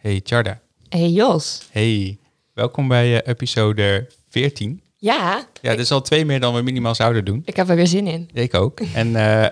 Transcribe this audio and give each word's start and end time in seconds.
Hey 0.00 0.20
Charda. 0.24 0.60
Hey 0.88 1.08
Jos. 1.08 1.68
Hey, 1.70 2.18
welkom 2.54 2.88
bij 2.88 3.12
uh, 3.12 3.18
episode 3.24 4.08
14. 4.28 4.82
Ja. 4.96 5.46
Ja, 5.60 5.70
dit 5.70 5.80
is 5.80 5.90
al 5.90 6.02
twee 6.02 6.24
meer 6.24 6.40
dan 6.40 6.54
we 6.54 6.62
minimaal 6.62 6.94
zouden 6.94 7.24
doen. 7.24 7.42
Ik 7.44 7.56
heb 7.56 7.68
er 7.68 7.76
weer 7.76 7.86
zin 7.86 8.06
in. 8.06 8.28
Ik 8.32 8.54
ook. 8.54 8.80
En 8.94 9.06
uh, 9.06 9.42
uh, 9.42 9.48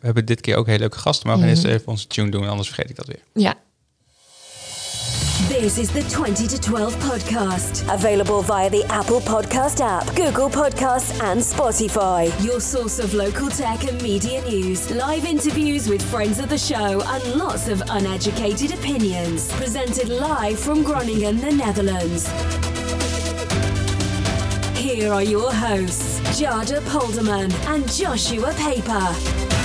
hebben 0.00 0.24
dit 0.26 0.40
keer 0.40 0.56
ook 0.56 0.66
hele 0.66 0.78
leuke 0.78 0.98
gasten. 0.98 1.26
Maar 1.26 1.36
we 1.36 1.42
gaan 1.42 1.50
mm 1.50 1.56
-hmm. 1.56 1.66
eerst 1.66 1.80
even 1.80 1.92
onze 1.92 2.06
tune 2.06 2.30
doen, 2.30 2.48
anders 2.48 2.68
vergeet 2.68 2.90
ik 2.90 2.96
dat 2.96 3.06
weer. 3.06 3.22
Ja. 3.32 3.54
This 5.48 5.76
is 5.76 5.90
the 5.90 6.02
20 6.04 6.46
to 6.46 6.58
12 6.58 6.94
podcast. 6.96 7.92
Available 7.92 8.40
via 8.40 8.70
the 8.70 8.82
Apple 8.84 9.20
Podcast 9.20 9.80
app, 9.82 10.06
Google 10.16 10.48
Podcasts, 10.48 11.12
and 11.22 11.38
Spotify. 11.38 12.32
Your 12.42 12.60
source 12.60 12.98
of 12.98 13.12
local 13.12 13.50
tech 13.50 13.84
and 13.84 14.00
media 14.00 14.42
news, 14.46 14.90
live 14.90 15.26
interviews 15.26 15.86
with 15.86 16.00
friends 16.00 16.38
of 16.38 16.48
the 16.48 16.56
show, 16.56 17.02
and 17.04 17.34
lots 17.34 17.68
of 17.68 17.82
uneducated 17.90 18.72
opinions. 18.72 19.52
Presented 19.52 20.08
live 20.08 20.58
from 20.58 20.82
Groningen, 20.82 21.36
the 21.36 21.52
Netherlands. 21.52 22.26
Here 24.78 25.12
are 25.12 25.22
your 25.22 25.52
hosts, 25.52 26.20
Jada 26.40 26.80
Polderman 26.88 27.52
and 27.66 27.86
Joshua 27.92 28.54
Paper. 28.54 29.63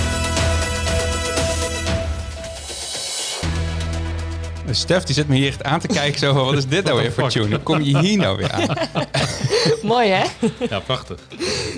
Stef 4.74 5.02
die 5.02 5.14
zit 5.14 5.28
me 5.28 5.36
hier 5.36 5.46
echt 5.46 5.62
aan 5.62 5.80
te 5.80 5.86
kijken 5.86 6.18
zo 6.18 6.32
van, 6.32 6.44
wat 6.44 6.54
is 6.54 6.66
dit 6.66 6.84
nou 6.84 7.00
weer 7.00 7.12
voor 7.12 7.28
tune? 7.28 7.48
Hoe 7.48 7.58
kom 7.58 7.80
je 7.80 7.98
hier 7.98 8.18
nou 8.18 8.36
weer 8.36 8.52
aan? 8.52 8.76
Mooi 9.82 10.08
hè? 10.08 10.24
Ja, 10.68 10.78
prachtig. 10.78 11.20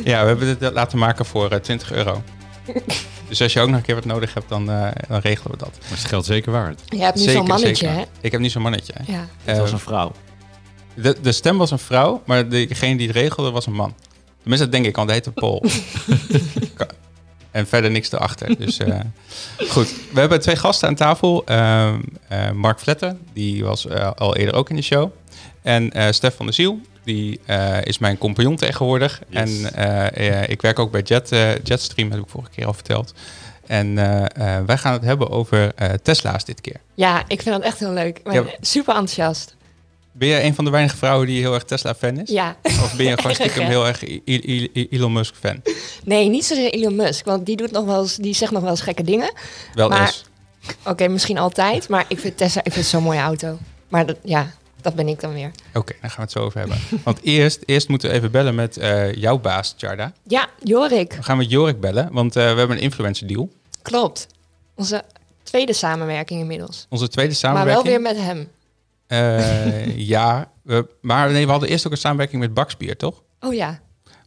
Ja, 0.05 0.20
we 0.20 0.28
hebben 0.28 0.59
dit 0.59 0.73
laten 0.73 0.98
maken 0.98 1.24
voor 1.24 1.52
uh, 1.52 1.59
20 1.59 1.92
euro. 1.92 2.23
Dus 3.28 3.42
als 3.42 3.52
je 3.52 3.60
ook 3.60 3.68
nog 3.68 3.77
een 3.77 3.82
keer 3.82 3.95
wat 3.95 4.05
nodig 4.05 4.34
hebt, 4.34 4.48
dan, 4.48 4.70
uh, 4.70 4.88
dan 5.09 5.20
regelen 5.20 5.51
we 5.51 5.56
dat. 5.56 5.78
Maar 5.82 5.92
is 5.92 5.98
het 5.98 6.09
geld 6.09 6.24
zeker 6.24 6.52
waard? 6.52 6.80
Je 6.87 6.98
hebt 6.98 7.18
nu 7.18 7.30
zo'n 7.30 7.46
mannetje 7.46 7.87
hè? 7.87 8.02
Ik 8.20 8.32
heb 8.32 8.41
nu 8.41 8.48
zo'n 8.48 8.62
mannetje. 8.62 8.95
Ja. 9.06 9.29
Het 9.45 9.59
was 9.59 9.73
een 9.73 9.79
vrouw. 9.79 10.12
De, 10.95 11.16
de 11.23 11.32
stem 11.32 11.59
was 11.59 11.70
een 11.70 11.79
vrouw, 11.79 12.23
maar 12.26 12.48
degene 12.48 12.96
die 12.96 13.07
het 13.07 13.16
regelde 13.16 13.51
was 13.51 13.66
een 13.66 13.73
man. 13.73 13.95
Tenminste, 14.40 14.68
dat 14.68 14.73
denk 14.73 14.87
ik, 14.87 14.96
want 14.96 15.09
hij 15.09 15.16
heette 15.16 15.32
Paul. 15.32 15.65
en 17.52 17.66
verder 17.66 17.90
niks 17.90 18.12
erachter. 18.12 18.56
Dus 18.58 18.78
uh, 18.78 19.00
goed, 19.72 19.95
we 20.12 20.20
hebben 20.20 20.40
twee 20.40 20.56
gasten 20.56 20.88
aan 20.88 20.95
tafel. 20.95 21.45
Uh, 21.48 21.92
uh, 22.32 22.50
Mark 22.50 22.80
Vletter, 22.80 23.16
die 23.32 23.64
was 23.64 23.88
al 24.16 24.36
eerder 24.36 24.54
ook 24.54 24.70
in 24.70 24.76
de 24.76 24.82
show. 24.82 25.12
En 25.62 26.14
Stef 26.14 26.36
van 26.36 26.46
der 26.46 26.54
Ziel, 26.54 26.80
die 27.04 27.40
is 27.82 27.98
mijn 27.98 28.18
compagnon 28.18 28.56
tegenwoordig. 28.56 29.20
Yes. 29.28 29.62
En 29.73 30.50
ik 30.50 30.62
werk 30.62 30.78
ook 30.78 30.90
bij 30.90 31.00
Jet, 31.00 31.28
Jetstream, 31.62 32.10
heb 32.10 32.20
ik 32.20 32.28
vorige 32.28 32.50
keer 32.50 32.66
al 32.66 32.73
verteld. 32.73 33.14
En 33.66 33.95
wij 34.66 34.78
gaan 34.78 34.92
het 34.92 35.02
hebben 35.02 35.30
over 35.30 35.73
Tesla's 36.02 36.45
dit 36.45 36.60
keer. 36.60 36.80
Ja, 36.95 37.23
ik 37.26 37.42
vind 37.42 37.54
dat 37.54 37.64
echt 37.64 37.78
heel 37.78 37.92
leuk. 37.92 38.20
Ja. 38.30 38.45
Super 38.60 38.95
enthousiast. 38.95 39.56
Ben 40.13 40.29
jij 40.29 40.45
een 40.45 40.55
van 40.55 40.65
de 40.65 40.71
weinige 40.71 40.96
vrouwen 40.96 41.27
die 41.27 41.41
heel 41.41 41.55
erg 41.55 41.65
Tesla-fan 41.65 42.21
is? 42.21 42.30
Ja. 42.30 42.57
Of 42.63 42.95
ben 42.96 43.07
je 43.07 43.16
gewoon 43.21 43.35
stiekem 43.35 43.66
heel 43.66 43.87
erg 43.87 44.02
Elon 44.91 45.13
Musk-fan? 45.13 45.63
Nee, 46.04 46.29
niet 46.29 46.45
zozeer 46.45 46.71
Elon 46.71 46.96
Musk, 46.96 47.24
want 47.24 47.46
die, 47.46 47.57
doet 47.57 47.71
nog 47.71 47.85
wel 47.85 48.02
eens, 48.02 48.16
die 48.16 48.35
zegt 48.35 48.52
nog 48.52 48.63
wel 48.63 48.71
eens 48.71 48.80
gekke 48.80 49.02
dingen. 49.02 49.32
Wel 49.74 49.88
maar, 49.88 50.01
eens. 50.01 50.24
Oké, 50.80 50.91
okay, 50.91 51.09
misschien 51.09 51.38
altijd, 51.38 51.88
maar 51.88 52.04
ik 52.09 52.19
vind 52.19 52.37
Tesla 52.37 52.65
ik 52.65 52.73
vind 52.73 52.87
zo'n 52.87 53.02
mooie 53.02 53.21
auto. 53.21 53.59
Maar 53.88 54.07
dat, 54.07 54.16
ja, 54.23 54.52
dat 54.80 54.95
ben 54.95 55.09
ik 55.09 55.21
dan 55.21 55.32
weer. 55.32 55.51
Oké, 55.69 55.79
okay, 55.79 55.96
daar 56.01 56.10
gaan 56.10 56.19
we 56.19 56.23
het 56.23 56.32
zo 56.32 56.38
over 56.38 56.59
hebben. 56.59 56.79
Want 57.04 57.19
eerst, 57.23 57.63
eerst 57.66 57.88
moeten 57.88 58.10
we 58.10 58.15
even 58.15 58.30
bellen 58.30 58.54
met 58.54 58.79
uh, 58.79 59.15
jouw 59.15 59.38
baas, 59.38 59.74
Jarda. 59.76 60.13
Ja, 60.23 60.49
Jorik. 60.63 61.13
We 61.13 61.23
gaan 61.23 61.37
met 61.37 61.51
Jorik 61.51 61.80
bellen, 61.80 62.09
want 62.13 62.37
uh, 62.37 62.43
we 62.52 62.59
hebben 62.59 62.76
een 62.76 62.82
influencer 62.82 63.26
deal. 63.26 63.51
Klopt. 63.82 64.26
Onze 64.75 65.04
tweede 65.43 65.72
samenwerking 65.72 66.41
inmiddels. 66.41 66.87
Onze 66.88 67.09
tweede 67.09 67.34
samenwerking? 67.34 67.84
Maar 67.84 67.93
wel 67.93 68.03
weer 68.03 68.15
met 68.15 68.25
hem. 68.25 68.49
Uh, 69.12 69.97
ja, 69.97 70.53
we, 70.62 70.88
maar 71.00 71.31
nee, 71.31 71.44
we 71.44 71.50
hadden 71.50 71.69
eerst 71.69 71.87
ook 71.87 71.93
een 71.93 71.99
samenwerking 71.99 72.43
met 72.43 72.55
Bakspier, 72.55 72.97
toch? 72.97 73.22
Oh 73.41 73.54
ja. 73.54 73.81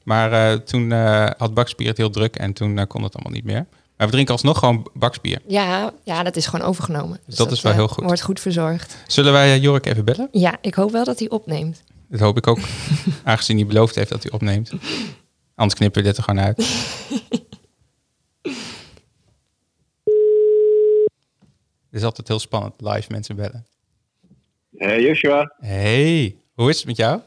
Maar 0.04 0.54
uh, 0.54 0.60
toen 0.60 0.92
uh, 0.92 1.30
had 1.38 1.54
Bakspier 1.54 1.88
het 1.88 1.98
heel 1.98 2.10
druk 2.10 2.36
en 2.36 2.54
toen 2.54 2.88
kon 2.88 3.04
het 3.04 3.16
allemaal 3.16 3.34
niet 3.34 3.44
meer. 3.44 3.66
Maar 3.98 4.08
we 4.08 4.14
drinken 4.14 4.34
alsnog 4.34 4.60
gewoon 4.60 4.88
Bakspier. 4.94 5.42
Ja, 5.48 5.94
ja 6.04 6.24
dat 6.24 6.36
is 6.36 6.46
gewoon 6.46 6.68
overgenomen. 6.68 7.20
Dus 7.26 7.36
dat, 7.36 7.48
dat 7.48 7.58
is 7.58 7.64
wel 7.64 7.74
heel 7.74 7.88
goed. 7.88 8.04
Wordt 8.04 8.22
goed 8.22 8.40
verzorgd. 8.40 8.98
Zullen 9.08 9.32
wij 9.32 9.60
Jorik 9.60 9.86
even 9.86 10.06
bellen? 10.06 10.28
Ja, 10.32 10.58
ik 10.62 10.76
hoop 10.76 10.92
wel 10.92 11.04
dat 11.04 11.20
hij 11.20 11.30
opneemt. 11.30 11.84
Dat 12.10 12.20
hoop 12.20 12.38
ik 12.38 12.48
ook. 12.48 12.60
aangezien 13.24 13.58
hij 13.58 13.66
beloofd 13.66 13.96
heeft 13.96 14.10
dat 14.10 14.24
hij 14.24 14.32
opneemt. 14.32 14.72
Anders 15.56 15.80
knippen 15.80 16.02
we 16.02 16.08
dit 16.08 16.18
er 16.18 16.24
gewoon 16.24 16.44
uit. 16.44 16.58
Het 21.90 22.04
is 22.04 22.10
altijd 22.10 22.28
heel 22.28 22.40
spannend, 22.40 22.74
live 22.78 23.12
mensen 23.12 23.36
bellen. 23.36 23.66
Hey 24.78 25.02
Joshua. 25.02 25.54
Hey, 25.58 26.36
hoe 26.54 26.70
is 26.70 26.78
het 26.78 26.86
met 26.86 26.98
jou? 26.98 27.22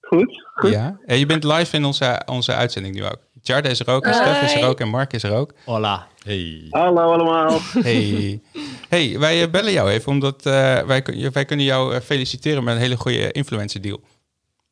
Goed, 0.00 0.42
goed. 0.54 0.70
Ja, 0.70 0.98
je 1.06 1.26
bent 1.26 1.44
live 1.44 1.76
in 1.76 1.84
onze, 1.84 2.22
onze 2.26 2.54
uitzending 2.54 2.94
nu 2.94 3.04
ook. 3.04 3.18
Jarda 3.42 3.68
is 3.68 3.80
er 3.80 3.90
ook, 3.90 4.04
en 4.04 4.14
Stef 4.14 4.42
is 4.42 4.54
er 4.54 4.68
ook 4.68 4.80
en 4.80 4.88
Mark 4.88 5.12
is 5.12 5.22
er 5.22 5.32
ook. 5.32 5.54
Hola. 5.64 6.06
Hey. 6.24 6.66
Hallo 6.70 7.12
allemaal. 7.12 7.58
Hey. 7.72 8.40
Hey, 8.88 9.18
wij 9.18 9.50
bellen 9.50 9.72
jou 9.72 9.90
even, 9.90 10.12
omdat 10.12 10.46
uh, 10.46 10.52
wij, 10.80 11.04
wij 11.32 11.44
kunnen 11.44 11.66
jou 11.66 12.00
feliciteren 12.00 12.64
met 12.64 12.74
een 12.74 12.80
hele 12.80 12.96
goede 12.96 13.32
influencer 13.32 13.80
deal. 13.80 14.00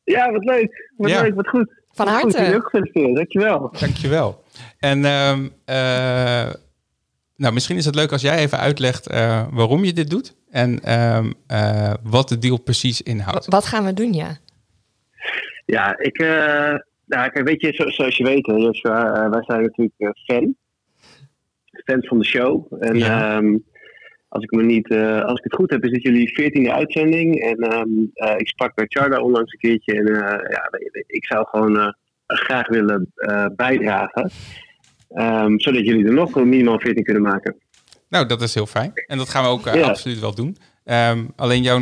Ja, 0.03 0.31
wat 0.31 0.43
leuk. 0.43 0.91
Wat 0.97 1.09
ja. 1.09 1.21
leuk, 1.21 1.35
wat 1.35 1.47
goed. 1.47 1.71
Van 1.91 2.07
harte. 2.07 2.45
Goed, 2.45 2.55
ook 2.55 2.63
gefeliciteerd, 2.63 3.15
dankjewel. 3.15 3.71
Dankjewel. 3.79 4.43
En 4.77 5.05
um, 5.05 5.53
uh, 5.65 6.53
nou, 7.35 7.53
misschien 7.53 7.77
is 7.77 7.85
het 7.85 7.95
leuk 7.95 8.11
als 8.11 8.21
jij 8.21 8.37
even 8.37 8.59
uitlegt 8.59 9.11
uh, 9.11 9.43
waarom 9.51 9.83
je 9.83 9.93
dit 9.93 10.09
doet 10.09 10.35
en 10.51 10.93
um, 11.15 11.33
uh, 11.51 11.93
wat 12.03 12.29
de 12.29 12.37
deal 12.37 12.61
precies 12.61 13.01
inhoudt. 13.01 13.45
Wat 13.45 13.65
gaan 13.65 13.85
we 13.85 13.93
doen, 13.93 14.13
ja? 14.13 14.37
Ja, 15.65 15.97
ik, 15.97 16.21
uh, 16.21 16.75
nou, 17.05 17.29
kijk, 17.29 17.47
weet 17.47 17.61
je, 17.61 17.73
zo, 17.73 17.89
zoals 17.89 18.17
je 18.17 18.23
weet, 18.23 18.45
Joshua, 18.45 19.29
wij 19.29 19.43
zijn 19.43 19.61
natuurlijk 19.61 20.17
fan. 20.25 20.55
Fans 21.85 22.07
van 22.07 22.19
de 22.19 22.25
show. 22.25 22.73
En 22.79 22.97
ja. 22.97 23.37
um, 23.37 23.63
als 24.27 24.43
ik 24.43 24.51
me 24.51 24.63
niet, 24.63 24.91
als 25.23 25.37
ik 25.37 25.43
het 25.43 25.55
goed 25.55 25.69
heb, 25.69 25.83
is 25.83 25.91
dit 25.91 26.03
jullie 26.03 26.33
veertiende 26.33 26.73
uitzending. 26.73 27.41
En 27.41 27.73
um, 27.73 28.11
ik 28.37 28.47
sprak 28.47 28.75
bij 28.75 28.85
Charda 28.87 29.21
onlangs 29.21 29.53
een 29.53 29.59
keertje. 29.59 29.93
En 29.93 30.05
ja, 30.49 30.69
ik 31.07 31.25
zou 31.25 31.47
gewoon 31.47 31.95
graag 32.25 32.67
willen 32.67 33.11
bijdragen. 33.55 34.31
Um, 35.09 35.59
zodat 35.59 35.85
jullie 35.85 36.05
er 36.05 36.13
nog 36.13 36.35
minimaal 36.35 36.79
14 36.79 37.03
kunnen 37.03 37.23
maken. 37.23 37.55
Nou, 38.09 38.25
dat 38.25 38.41
is 38.41 38.53
heel 38.53 38.65
fijn. 38.65 38.91
En 39.07 39.17
dat 39.17 39.29
gaan 39.29 39.43
we 39.43 39.49
ook 39.49 39.65
ja. 39.65 39.81
absoluut 39.81 40.19
wel 40.19 40.33
doen. 40.33 40.57
Um, 40.85 41.33
alleen 41.35 41.61
jouw 41.61 41.79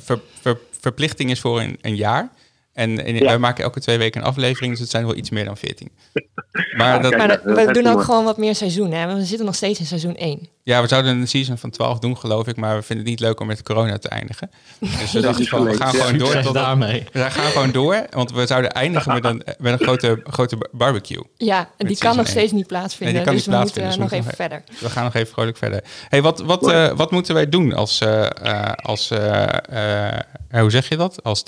ver, 0.00 0.20
ver, 0.40 0.58
verplichting 0.80 1.30
is 1.30 1.40
voor 1.40 1.60
een, 1.60 1.78
een 1.80 1.96
jaar. 1.96 2.30
En, 2.72 3.04
en 3.04 3.14
ja. 3.14 3.24
wij 3.24 3.38
maken 3.38 3.64
elke 3.64 3.80
twee 3.80 3.98
weken 3.98 4.20
een 4.20 4.26
aflevering, 4.26 4.70
dus 4.70 4.80
het 4.80 4.90
zijn 4.90 5.06
wel 5.06 5.16
iets 5.16 5.30
meer 5.30 5.44
dan 5.44 5.56
14. 5.56 5.90
Maar, 6.76 6.94
ja, 6.94 6.98
dat, 6.98 7.16
maar 7.16 7.28
dat, 7.28 7.42
we 7.42 7.72
doen 7.72 7.86
ook 7.86 7.92
mooi. 7.92 8.04
gewoon 8.04 8.24
wat 8.24 8.36
meer 8.36 8.54
seizoen, 8.54 8.92
hè? 8.92 9.14
We 9.14 9.24
zitten 9.24 9.46
nog 9.46 9.54
steeds 9.54 9.78
in 9.78 9.86
seizoen 9.86 10.16
1. 10.16 10.48
Ja, 10.64 10.82
we 10.82 10.88
zouden 10.88 11.16
een 11.16 11.28
season 11.28 11.58
van 11.58 11.70
12 11.70 11.98
doen, 11.98 12.18
geloof 12.18 12.46
ik, 12.46 12.56
maar 12.56 12.76
we 12.76 12.82
vinden 12.82 13.04
het 13.06 13.14
niet 13.14 13.28
leuk 13.28 13.40
om 13.40 13.46
met 13.46 13.62
corona 13.62 13.98
te 13.98 14.08
eindigen. 14.08 14.50
Dus 14.78 15.12
we 15.12 15.20
dachten 15.30 15.46
van, 15.46 15.64
we 15.64 15.74
gaan 15.74 15.94
gewoon 15.94 16.18
door. 16.18 16.40
Tot 16.40 16.54
daarmee. 16.54 17.04
We 17.12 17.30
gaan 17.30 17.50
gewoon 17.50 17.70
door, 17.70 18.06
want 18.10 18.32
we 18.32 18.46
zouden 18.46 18.70
eindigen 18.70 19.12
met 19.12 19.24
een, 19.24 19.42
met 19.58 19.72
een 19.72 19.86
grote, 19.86 20.20
grote 20.24 20.68
barbecue. 20.72 21.22
Ja, 21.36 21.70
en 21.76 21.86
die 21.86 21.98
kan 21.98 22.16
nog 22.16 22.24
1. 22.24 22.34
steeds 22.34 22.52
niet 22.52 22.66
plaatsvinden, 22.66 23.14
nee, 23.14 23.24
die 23.24 23.32
kan 23.32 23.34
dus 23.34 23.46
niet 23.46 23.74
we 23.74 23.80
moeten 23.80 24.00
dus 24.00 24.10
nog 24.10 24.20
even 24.20 24.34
verder. 24.34 24.62
We 24.80 24.90
gaan 24.90 25.04
nog 25.04 25.14
even 25.14 25.32
vrolijk 25.32 25.56
verder. 25.56 25.84
hey, 26.08 26.22
wat, 26.22 26.40
wat, 26.40 26.68
uh, 26.68 26.92
wat 26.96 27.10
moeten 27.10 27.34
wij 27.34 27.48
doen 27.48 27.72
als, 27.74 28.00
uh, 28.00 28.26
als 28.76 29.10
uh, 29.10 29.46
hoe 30.50 30.70
zeg 30.70 30.88
je 30.88 30.96
dat? 30.96 31.22
Als 31.22 31.44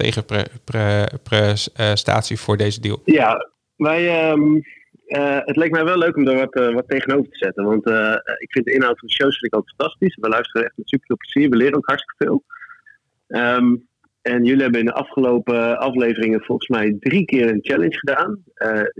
tegenprestatie 1.22 2.38
voor 2.38 2.56
deze 2.56 2.80
deal? 2.80 3.00
Ja, 3.04 3.48
wij... 3.76 4.30
Um 4.30 4.62
uh, 5.06 5.38
het 5.44 5.56
leek 5.56 5.70
mij 5.70 5.84
wel 5.84 5.98
leuk 5.98 6.16
om 6.16 6.25
daar 6.25 6.36
wat, 6.36 6.56
uh, 6.56 6.75
wat 6.75 6.88
tegenover 6.88 7.30
te 7.30 7.38
zetten. 7.38 7.64
Want 7.64 7.88
uh, 7.88 8.14
ik 8.38 8.52
vind 8.52 8.64
de 8.64 8.72
inhoud 8.72 8.98
van 8.98 9.08
de 9.08 9.14
shows 9.14 9.38
vind 9.38 9.52
ik 9.52 9.54
altijd 9.54 9.75
fantastisch. 9.76 10.16
We 10.20 10.28
luisteren 10.28 10.66
echt 10.66 10.76
met 10.76 10.88
super 10.88 11.06
veel 11.06 11.16
plezier. 11.16 11.50
We 11.50 11.56
leren 11.56 11.76
ook 11.76 11.87
hartstikke 11.87 12.25
veel. 12.25 12.44
Um, 13.28 13.88
en 14.22 14.44
jullie 14.44 14.62
hebben 14.62 14.81
in 14.81 14.87
de 14.87 14.93
afgelopen 14.93 15.78
afleveringen 15.78 16.40
volgens 16.40 16.69
mij 16.69 16.96
drie 17.00 17.25
keer 17.25 17.49
een 17.49 17.58
challenge 17.62 17.99
gedaan. 17.99 18.43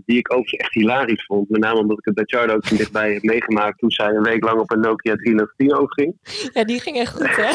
die 0.05 0.19
ik 0.19 0.32
ook 0.34 0.46
echt 0.46 0.75
hilarisch 0.75 1.25
vond. 1.25 1.49
Met 1.49 1.60
name 1.60 1.78
omdat 1.78 1.99
ik 1.99 2.05
het 2.05 2.14
bij 2.14 2.25
Chardo 2.26 2.55
ook 2.55 2.67
van 2.67 2.76
dichtbij 2.76 3.12
heb 3.12 3.22
meegemaakt. 3.22 3.78
Toen 3.78 3.90
zij 3.90 4.08
een 4.08 4.22
week 4.22 4.44
lang 4.44 4.60
op 4.60 4.70
een 4.70 4.81
Nokia 4.81 5.14
310 5.14 5.75
overging. 5.75 6.17
Ja, 6.52 6.64
die 6.64 6.81
ging 6.81 6.96
echt 6.96 7.12
goed 7.12 7.37
hè? 7.37 7.50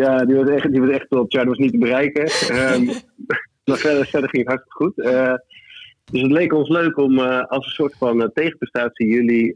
ja, 0.00 0.24
die 0.24 0.36
was 0.36 0.48
echt, 0.48 0.72
die 0.72 0.80
was 0.80 0.90
echt 0.90 1.10
top. 1.10 1.32
Chardo 1.32 1.48
was 1.48 1.58
niet 1.58 1.72
te 1.72 1.78
bereiken. 1.78 2.30
Um, 2.72 2.90
maar 3.68 3.76
verder, 3.76 4.06
verder 4.06 4.30
ging 4.30 4.48
het 4.48 4.52
hartstikke 4.52 4.84
goed. 4.84 4.94
Dus 6.10 6.20
het 6.20 6.30
leek 6.30 6.52
ons 6.52 6.68
leuk 6.68 6.96
om 6.96 7.18
uh, 7.18 7.40
als 7.40 7.66
een 7.66 7.72
soort 7.72 7.96
van 7.96 8.20
uh, 8.20 8.26
tegenprestatie 8.34 9.06
jullie 9.06 9.54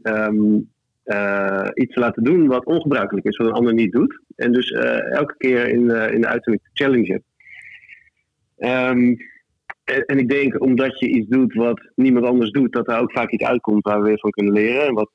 uh, 1.03 1.67
iets 1.73 1.93
te 1.93 1.99
laten 1.99 2.23
doen 2.23 2.47
wat 2.47 2.65
ongebruikelijk 2.65 3.25
is, 3.25 3.37
wat 3.37 3.47
een 3.47 3.53
ander 3.53 3.73
niet 3.73 3.91
doet. 3.91 4.19
En 4.35 4.51
dus 4.51 4.71
elke 4.71 5.35
keer 5.37 5.67
in, 5.67 5.79
in 5.89 6.21
de 6.21 6.27
uitzending 6.27 6.63
te 6.63 6.69
challengen. 6.73 7.23
Um, 8.57 9.17
en, 9.83 10.17
ik 10.17 10.29
denk 10.29 10.61
omdat 10.61 10.99
je 10.99 11.07
iets 11.07 11.29
doet 11.29 11.53
wat 11.53 11.81
niemand 11.95 12.25
anders 12.25 12.51
doet, 12.51 12.73
dat 12.73 12.87
er 12.87 12.99
ook 12.99 13.11
vaak 13.11 13.31
iets 13.31 13.43
uitkomt 13.43 13.83
waar 13.83 14.01
we 14.01 14.07
weer 14.07 14.19
van 14.19 14.31
kunnen 14.31 14.53
leren. 14.53 14.85
En 14.87 14.93
wat, 14.93 15.09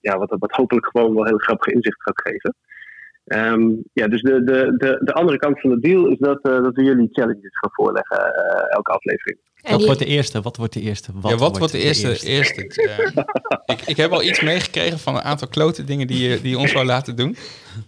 ja, 0.00 0.18
wat, 0.18 0.36
wat 0.38 0.52
hopelijk 0.52 0.86
gewoon 0.86 1.14
wel 1.14 1.24
heel 1.24 1.38
grappige 1.38 1.72
inzicht 1.72 2.02
gaat 2.02 2.20
geven. 2.20 2.54
Ehm, 3.28 3.68
ja, 3.92 4.08
dus 4.08 4.22
de, 4.22 4.44
de, 4.44 4.74
de, 4.76 5.00
de 5.04 5.12
andere 5.12 5.38
kant 5.38 5.60
van 5.60 5.70
de 5.70 5.80
deal 5.80 6.06
is 6.08 6.18
dat, 6.18 6.38
eh, 6.42 6.62
dat 6.62 6.74
we 6.74 6.82
jullie 6.82 7.08
challenges 7.12 7.58
gaan 7.60 7.70
voorleggen 7.72 8.18
eh, 8.34 8.74
elke 8.76 8.90
aflevering. 8.90 9.38
En 9.62 9.70
Wat 9.70 9.78
die- 9.78 9.86
wordt 9.86 10.02
de 10.02 10.06
eerste? 10.06 10.40
Wat 10.40 10.56
wordt 10.56 10.72
de 10.72 10.80
eerste? 10.80 11.12
ja, 11.22 11.36
wat 11.36 11.58
wordt 11.58 11.72
de 11.72 11.78
eerste? 11.78 12.26
eerste? 12.26 12.66
eh, 12.66 13.22
ik, 13.76 13.80
ik 13.86 13.96
heb 13.96 14.10
al 14.10 14.22
iets 14.22 14.40
meegekregen 14.40 14.98
van 14.98 15.14
een 15.14 15.22
aantal 15.22 15.48
klote 15.48 15.84
dingen 15.84 16.06
die 16.06 16.28
je, 16.28 16.40
die 16.40 16.50
je 16.50 16.58
ons 16.58 16.72
wou 16.72 16.86
laten 16.86 17.16
doen. 17.16 17.36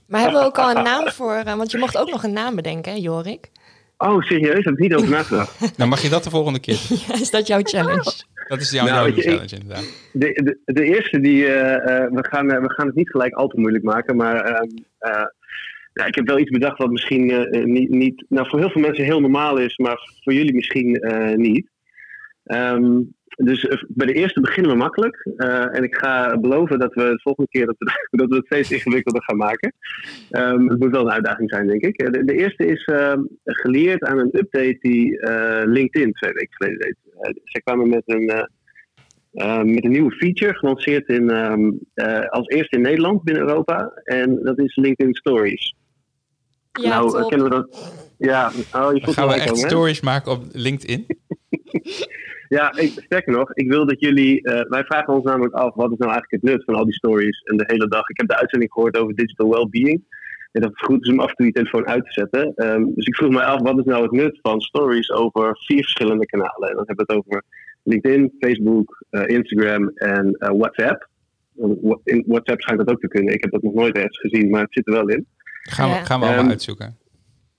Maar 0.07 0.21
hebben 0.21 0.41
we 0.41 0.47
ook 0.47 0.59
al 0.59 0.77
een 0.77 0.83
naam 0.83 1.09
voor... 1.09 1.35
eh, 1.35 1.55
want 1.57 1.71
je 1.71 1.79
mocht 1.79 1.97
ook 1.99 2.11
nog 2.11 2.23
een 2.23 2.33
naam 2.33 2.55
bedenken, 2.57 2.93
hè, 2.93 2.99
Jorik? 2.99 3.51
Oh, 3.99 4.23
serieus? 4.23 4.65
Heb 4.65 4.73
ik 4.75 4.79
niet 4.79 4.95
over 4.95 5.11
nagedacht. 5.11 5.61
Nou, 5.77 5.91
mag 5.91 6.03
je 6.03 6.09
dat 6.09 6.25
de 6.25 6.31
volgende 6.31 6.59
keer? 6.61 6.79
Ja, 7.09 7.15
is 7.15 7.31
dat 7.31 7.47
jouw 7.47 7.61
challenge? 7.63 8.13
Dat 8.49 8.61
is 8.61 8.71
jouw, 8.71 8.87
Nou, 8.87 9.15
je, 9.15 9.23
challenge 9.23 9.57
inderdaad. 9.61 9.85
De, 10.13 10.59
de, 10.65 10.73
de 10.73 10.85
eerste 10.85 11.21
die. 11.21 11.47
eh, 11.47 11.75
eh, 12.05 12.11
we, 12.11 12.27
gaan, 12.31 12.47
we 12.47 12.71
gaan 12.73 12.87
het 12.87 12.95
niet 12.97 13.11
gelijk 13.11 13.35
al 13.35 13.49
te 13.49 13.61
moeilijk 13.61 13.85
maken, 13.85 14.17
maar. 14.17 14.45
ehm, 14.45 14.69
eh, 15.00 15.26
ja, 15.93 16.05
ik 16.05 16.14
heb 16.14 16.26
wel 16.26 16.38
iets 16.38 16.50
bedacht 16.50 16.79
wat 16.79 16.91
misschien 16.91 17.31
eh, 17.31 17.64
niet, 17.64 17.91
niet. 17.91 18.25
Nou, 18.29 18.49
voor 18.49 18.58
heel 18.58 18.70
veel 18.70 18.81
mensen 18.81 19.05
heel 19.05 19.20
normaal 19.20 19.56
is, 19.56 19.76
maar 19.76 19.99
voor 20.23 20.32
jullie 20.32 20.55
misschien 20.55 20.94
eh, 20.97 21.37
niet. 21.37 21.69
Ehm, 22.44 23.00
dus 23.37 23.67
eh, 23.67 23.82
bij 23.88 24.06
de 24.06 24.12
eerste 24.12 24.41
beginnen 24.41 24.73
we 24.73 24.79
makkelijk. 24.79 25.29
Eh, 25.37 25.76
en 25.76 25.82
ik 25.82 25.94
ga 25.97 26.38
beloven 26.38 26.79
dat 26.79 26.94
we 26.94 27.02
de 27.02 27.20
volgende 27.23 27.50
keer 27.50 27.67
dat 27.67 27.75
we, 27.79 28.08
dat 28.20 28.29
we 28.29 28.37
het 28.37 28.47
steeds 28.47 28.70
ingewikkelder 28.70 29.23
gaan 29.23 29.37
maken. 29.37 29.73
Ehm, 30.31 30.67
het 30.67 30.79
moet 30.79 30.91
wel 30.91 31.05
een 31.05 31.12
uitdaging 31.12 31.50
zijn, 31.50 31.67
denk 31.67 31.82
ik. 31.82 32.00
Eh, 32.00 32.25
De, 32.26 32.35
eerste 32.35 32.67
is 32.67 32.88
geleerd 33.44 34.03
aan 34.03 34.19
een 34.19 34.38
update 34.38 34.79
die 34.81 35.20
eh, 35.20 35.62
LinkedIn 35.64 36.12
twee 36.12 36.32
weken 36.32 36.55
geleden 36.55 36.79
deed. 36.79 36.96
Eh, 37.20 37.31
zij 37.44 37.61
kwamen 37.61 37.88
met 37.88 38.03
een. 38.06 38.49
Eh, 39.32 39.47
uh, 39.47 39.62
met 39.62 39.85
een 39.85 39.91
nieuwe 39.91 40.12
feature 40.12 40.55
gelanceerd 40.55 41.09
in, 41.09 41.31
um, 41.31 41.81
uh, 41.94 42.29
als 42.29 42.47
eerste 42.47 42.77
in 42.77 42.82
Nederland 42.82 43.23
binnen 43.23 43.43
Europa. 43.43 43.93
En 44.05 44.41
dat 44.43 44.59
is 44.59 44.77
LinkedIn 44.77 45.15
Stories. 45.15 45.75
Ja, 46.73 46.88
nou, 46.88 47.11
top. 47.11 47.29
kennen 47.29 47.49
we 47.49 47.55
dat? 47.55 47.99
Ja, 48.19 48.47
oh, 48.73 48.93
je 48.94 49.00
voelt 49.03 49.17
gaan 49.17 49.29
we 49.29 49.35
echt 49.35 49.44
komen, 49.44 49.62
hè? 49.62 49.69
stories 49.69 50.00
maken 50.00 50.32
op 50.32 50.43
LinkedIn. 50.53 51.06
Ja, 52.56 52.77
ik, 52.77 52.91
sterker 53.05 53.32
nog, 53.32 53.55
ik 53.55 53.71
wil 53.71 53.87
dat 53.87 54.00
jullie. 54.00 54.43
eh, 54.43 54.61
wij 54.69 54.85
vragen 54.85 55.15
ons 55.15 55.25
namelijk 55.25 55.55
af 55.55 55.75
wat 55.75 55.93
is 55.93 55.99
nou 55.99 56.12
eigenlijk 56.12 56.43
het 56.43 56.53
nut 56.53 56.65
van 56.65 56.75
al 56.75 56.85
die 56.85 56.94
stories 56.94 57.41
en 57.41 57.56
de 57.56 57.65
hele 57.67 57.88
dag. 57.88 58.09
Ik 58.09 58.17
heb 58.17 58.29
de 58.29 58.38
uitzending 58.38 58.73
gehoord 58.73 58.97
over 58.97 59.15
digital 59.15 59.49
well-being. 59.49 60.03
En 60.53 60.61
dat 60.61 60.71
het 60.71 60.81
goed 60.85 61.05
is 61.05 61.11
om 61.12 61.21
af 61.21 61.29
en 61.29 61.35
toe 61.35 61.47
je 61.47 61.53
telefoon 61.53 61.87
uit 61.87 62.05
te 62.05 62.12
zetten. 62.12 62.53
Ehm, 62.55 62.85
dus 62.94 63.06
ik 63.06 63.17
vroeg 63.17 63.32
mij 63.32 63.44
af, 63.44 63.61
wat 63.61 63.79
is 63.79 63.85
nou 63.85 64.03
het 64.03 64.12
nut 64.12 64.38
van 64.43 64.61
stories 64.61 65.11
over 65.11 65.56
vier 65.67 65.82
verschillende 65.82 66.27
kanalen? 66.27 66.69
En 66.69 66.77
dan 66.77 66.87
hebben 66.87 67.06
we 67.06 67.12
het 67.12 67.25
over 67.25 67.44
LinkedIn, 67.91 68.33
Facebook, 68.39 69.05
eh, 69.11 69.27
Instagram 69.27 69.89
en 69.95 70.35
eh, 70.39 70.51
WhatsApp. 70.59 71.09
In 72.05 72.25
WhatsApp 72.27 72.61
schijnt 72.61 72.81
dat 72.87 72.91
ook 72.91 73.01
te 73.01 73.09
kunnen. 73.09 73.35
Ik 73.35 73.43
heb 73.43 73.53
dat 73.53 73.63
nog 73.63 73.75
nooit 73.75 73.95
ergens 73.97 74.19
gezien, 74.21 74.51
maar 74.51 74.61
het 74.63 74.73
zit 74.73 74.87
er 74.87 74.93
wel 74.93 75.09
in. 75.09 75.27
Gaan 75.63 75.89
we, 75.91 75.95
Ja. 75.95 76.05
gaan 76.05 76.19
we 76.21 76.25
allemaal 76.27 76.43
Ehm, 76.43 76.51
uitzoeken. 76.51 76.97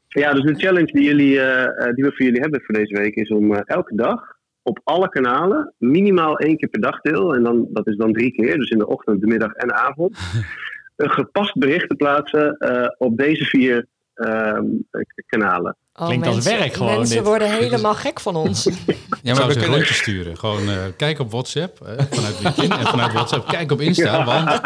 Ja, 0.07 0.33
dus 0.33 0.43
de 0.43 0.55
challenge 0.55 0.91
die, 0.91 1.03
jullie, 1.03 1.39
eh, 1.41 1.93
die 1.93 2.03
we 2.03 2.11
voor 2.11 2.25
jullie 2.25 2.41
hebben 2.41 2.61
voor 2.61 2.75
deze 2.75 2.97
week 2.97 3.15
is 3.15 3.29
om 3.29 3.53
eh, 3.53 3.61
elke 3.65 3.95
dag 3.95 4.39
op 4.63 4.79
alle 4.83 5.09
kanalen 5.09 5.73
minimaal 5.77 6.37
één 6.39 6.57
keer 6.57 6.69
per 6.69 6.81
dag 6.81 7.01
deel. 7.01 7.35
En 7.35 7.43
dan, 7.43 7.67
dat 7.69 7.87
is 7.87 7.95
dan 7.95 8.13
drie 8.13 8.31
keer, 8.31 8.57
dus 8.57 8.69
in 8.69 8.77
de 8.77 8.87
ochtend, 8.87 9.21
de 9.21 9.27
middag 9.27 9.53
en 9.53 9.67
de 9.67 9.73
avond. 9.73 10.17
Een 10.95 11.09
gepast 11.09 11.55
bericht 11.57 11.89
te 11.89 11.95
plaatsen 11.95 12.57
eh, 12.57 12.87
op 12.97 13.17
deze 13.17 13.45
vier 13.45 13.85
ehm, 14.13 14.65
eh, 14.91 15.01
kanalen. 15.25 15.75
Oh, 15.93 16.05
Klinkt 16.07 16.25
als 16.27 16.35
mensen- 16.35 16.57
werk 16.57 16.73
gewoon, 16.73 16.97
Mensen 16.97 17.15
dit. 17.15 17.25
worden 17.25 17.51
helemaal 17.51 17.93
gek 17.95 18.19
van 18.19 18.35
ons. 18.35 18.63
Ja, 18.63 18.71
maar 19.23 19.35
we 19.35 19.41
een 19.41 19.47
kunnen... 19.49 19.69
rondje 19.69 19.93
sturen. 19.93 20.37
Gewoon 20.37 20.69
eh, 20.69 20.75
kijk 20.97 21.19
op 21.19 21.31
WhatsApp 21.31 21.81
eh, 21.81 22.05
vanuit 22.11 22.39
LinkedIn 22.39 22.71
en 22.71 22.85
vanuit 22.87 23.13
WhatsApp 23.13 23.47
kijk 23.47 23.71
op 23.71 23.81
Insta. 23.81 24.25
Want 24.25 24.49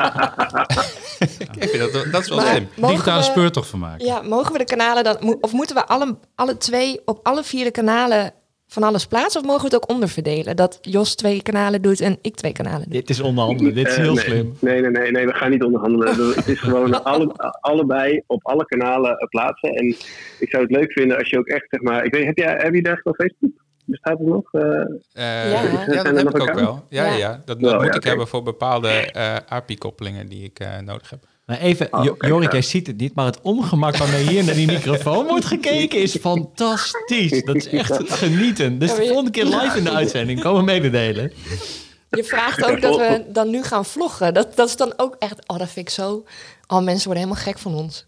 Ik 1.59 1.69
vind 1.69 1.93
dat, 1.93 2.11
dat 2.11 2.21
is 2.21 2.29
wel 2.29 2.39
slim. 2.39 2.69
digitale 2.75 3.19
we- 3.19 3.25
speurtocht 3.25 3.69
van 3.69 3.79
maken. 3.79 4.05
Ja, 4.05 4.21
mogen 4.21 4.51
we 4.51 4.57
de 4.57 4.63
kanalen 4.63 5.03
dan... 5.03 5.37
Of 5.41 5.51
moeten 5.51 5.75
we 5.75 5.85
alle, 5.87 6.17
alle 6.35 6.57
twee 6.57 7.01
op 7.05 7.19
alle 7.23 7.43
vier 7.43 7.63
de 7.63 7.71
kanalen 7.71 8.33
van 8.75 8.83
alles 8.83 9.05
plaatsen? 9.05 9.41
Of 9.41 9.47
mogen 9.47 9.61
we 9.69 9.75
het 9.75 9.83
ook 9.83 9.89
onderverdelen? 9.89 10.55
Dat 10.55 10.77
Jos 10.81 11.15
twee 11.15 11.41
kanalen 11.41 11.81
doet 11.81 11.99
en 12.01 12.17
ik 12.21 12.35
twee 12.35 12.51
kanalen 12.51 12.81
doe. 12.81 12.99
Dit 12.99 13.09
is 13.09 13.19
onderhandelen. 13.19 13.73
Dit 13.75 13.87
is 13.87 13.95
heel 13.95 14.13
nee. 14.13 14.23
slim. 14.23 14.53
Nee, 14.59 14.81
nee, 14.81 14.91
nee, 14.91 15.11
nee, 15.11 15.25
we 15.25 15.33
gaan 15.33 15.49
niet 15.51 15.63
onderhandelen. 15.63 16.17
Dat- 16.17 16.35
Het 16.35 16.47
is 16.47 16.59
gewoon 16.59 17.03
alle, 17.03 17.33
allebei 17.59 18.21
op 18.27 18.45
alle 18.45 18.65
kanalen 18.65 19.17
eh, 19.17 19.27
plaatsen. 19.27 19.69
En 19.69 19.85
ik 20.39 20.49
zou 20.49 20.63
het 20.63 20.71
leuk 20.71 20.91
vinden 20.91 21.17
als 21.17 21.29
je 21.29 21.37
ook 21.39 21.47
echt, 21.47 21.65
zeg 21.69 21.81
maar... 21.81 22.05
Ik 22.05 22.13
weet, 22.13 22.25
heb, 22.25 22.37
jij, 22.37 22.55
heb 22.57 22.73
je 22.73 22.81
daar 22.81 22.99
wel 23.03 23.13
Facebook? 23.13 23.63
Bestaat 23.85 24.17
het 24.17 24.27
nog? 24.27 24.53
Eh, 24.53 24.61
Eh, 24.71 25.51
Ja. 25.51 25.61
ja, 25.93 26.03
dat 26.03 26.17
heb 26.17 26.29
ik 26.35 26.41
ook 26.41 26.53
wel. 26.53 26.85
Ja, 26.89 27.13
ja. 27.13 27.29
Dat, 27.45 27.59
dat 27.59 27.59
moet 27.81 27.85
ja, 27.85 27.93
ik 27.93 28.03
hebben 28.03 28.27
voor 28.27 28.43
bepaalde 28.43 28.89
eh 28.89 29.35
API-koppelingen 29.47 30.27
die 30.27 30.43
ik 30.43 30.59
eh, 30.59 30.79
nodig 30.79 31.09
heb. 31.09 31.23
Maar 31.45 31.59
even, 31.59 31.87
Oh, 31.93 32.05
Jorik, 32.17 32.51
jij 32.51 32.61
ziet 32.61 32.87
het 32.87 32.97
niet, 32.97 33.15
maar 33.15 33.25
het 33.25 33.41
ongemak 33.41 33.97
waarmee 33.97 34.27
hier 34.27 34.43
naar 34.43 34.53
die 34.55 34.67
microfoon 34.67 35.27
wordt 35.33 35.45
gekeken 35.45 35.99
is 36.01 36.15
fantastisch. 36.17 37.43
Dat 37.43 37.55
is 37.55 37.67
echt 37.67 38.11
genieten. 38.13 38.79
Dus 38.79 38.95
de 38.95 39.05
volgende 39.05 39.31
keer 39.31 39.45
live 39.45 39.77
in 39.77 39.83
de 39.83 39.91
uitzending 39.91 40.41
komen 40.41 40.65
mededelen. 40.65 41.31
Je 42.09 42.23
vraagt 42.23 42.65
ook 42.71 42.81
dat 42.81 42.95
we 42.97 43.25
dan 43.27 43.49
nu 43.49 43.63
gaan 43.63 43.85
vloggen. 43.85 44.33
Dat, 44.33 44.55
dat 44.55 44.67
is 44.67 44.75
dan 44.77 44.93
ook 44.97 45.15
echt... 45.19 45.47
Oh, 45.49 45.57
dat 45.57 45.69
vind 45.69 45.87
ik 45.87 45.93
zo... 45.93 46.23
Oh, 46.67 46.83
mensen 46.83 47.05
worden 47.05 47.23
helemaal 47.23 47.43
gek 47.43 47.59
van 47.59 47.73
ons. 47.73 48.05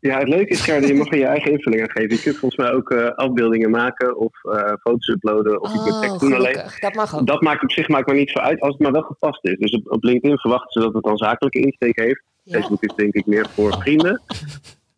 Ja, 0.00 0.18
het 0.18 0.28
leuke 0.28 0.50
is, 0.50 0.60
Gerda, 0.60 0.86
je 0.86 0.94
mag 0.94 1.06
er 1.10 1.18
je 1.18 1.26
eigen 1.26 1.50
invulling 1.52 1.82
aan 1.82 1.90
geven. 1.90 2.16
Je 2.16 2.22
kunt 2.22 2.36
volgens 2.36 2.60
mij 2.60 2.72
ook 2.72 2.90
eh, 2.90 3.06
afbeeldingen 3.14 3.70
maken 3.70 4.16
of 4.16 4.44
eh, 4.44 4.72
foto's 4.80 5.08
uploaden 5.08 5.60
of 5.62 5.72
je 5.72 5.78
kunt 5.82 5.94
Oh, 5.94 6.00
tekst 6.00 6.20
doen 6.20 6.32
alleen. 6.34 6.46
gelukkig. 6.52 6.78
Dat 6.78 6.94
mag 6.94 7.16
ook. 7.16 7.26
Dat 7.26 7.40
maakt 7.40 7.62
op 7.62 7.70
zich 7.72 7.88
maakt 7.88 8.06
maar 8.06 8.16
niet 8.16 8.30
zo 8.30 8.38
uit 8.38 8.60
als 8.60 8.70
het 8.72 8.80
maar 8.80 8.92
wel 8.92 9.02
gepast 9.02 9.44
is. 9.44 9.56
Dus 9.58 9.70
op, 9.72 9.92
op 9.92 10.02
LinkedIn 10.02 10.38
verwachten 10.38 10.72
ze 10.72 10.80
dat 10.86 10.94
het 10.94 11.04
dan 11.04 11.16
zakelijke 11.16 11.60
insteek 11.60 11.98
heeft. 12.00 12.22
Facebook 12.50 12.82
is 12.82 12.94
denk 12.96 13.14
ik 13.14 13.26
meer 13.26 13.46
voor 13.54 13.76
vrienden. 13.80 14.20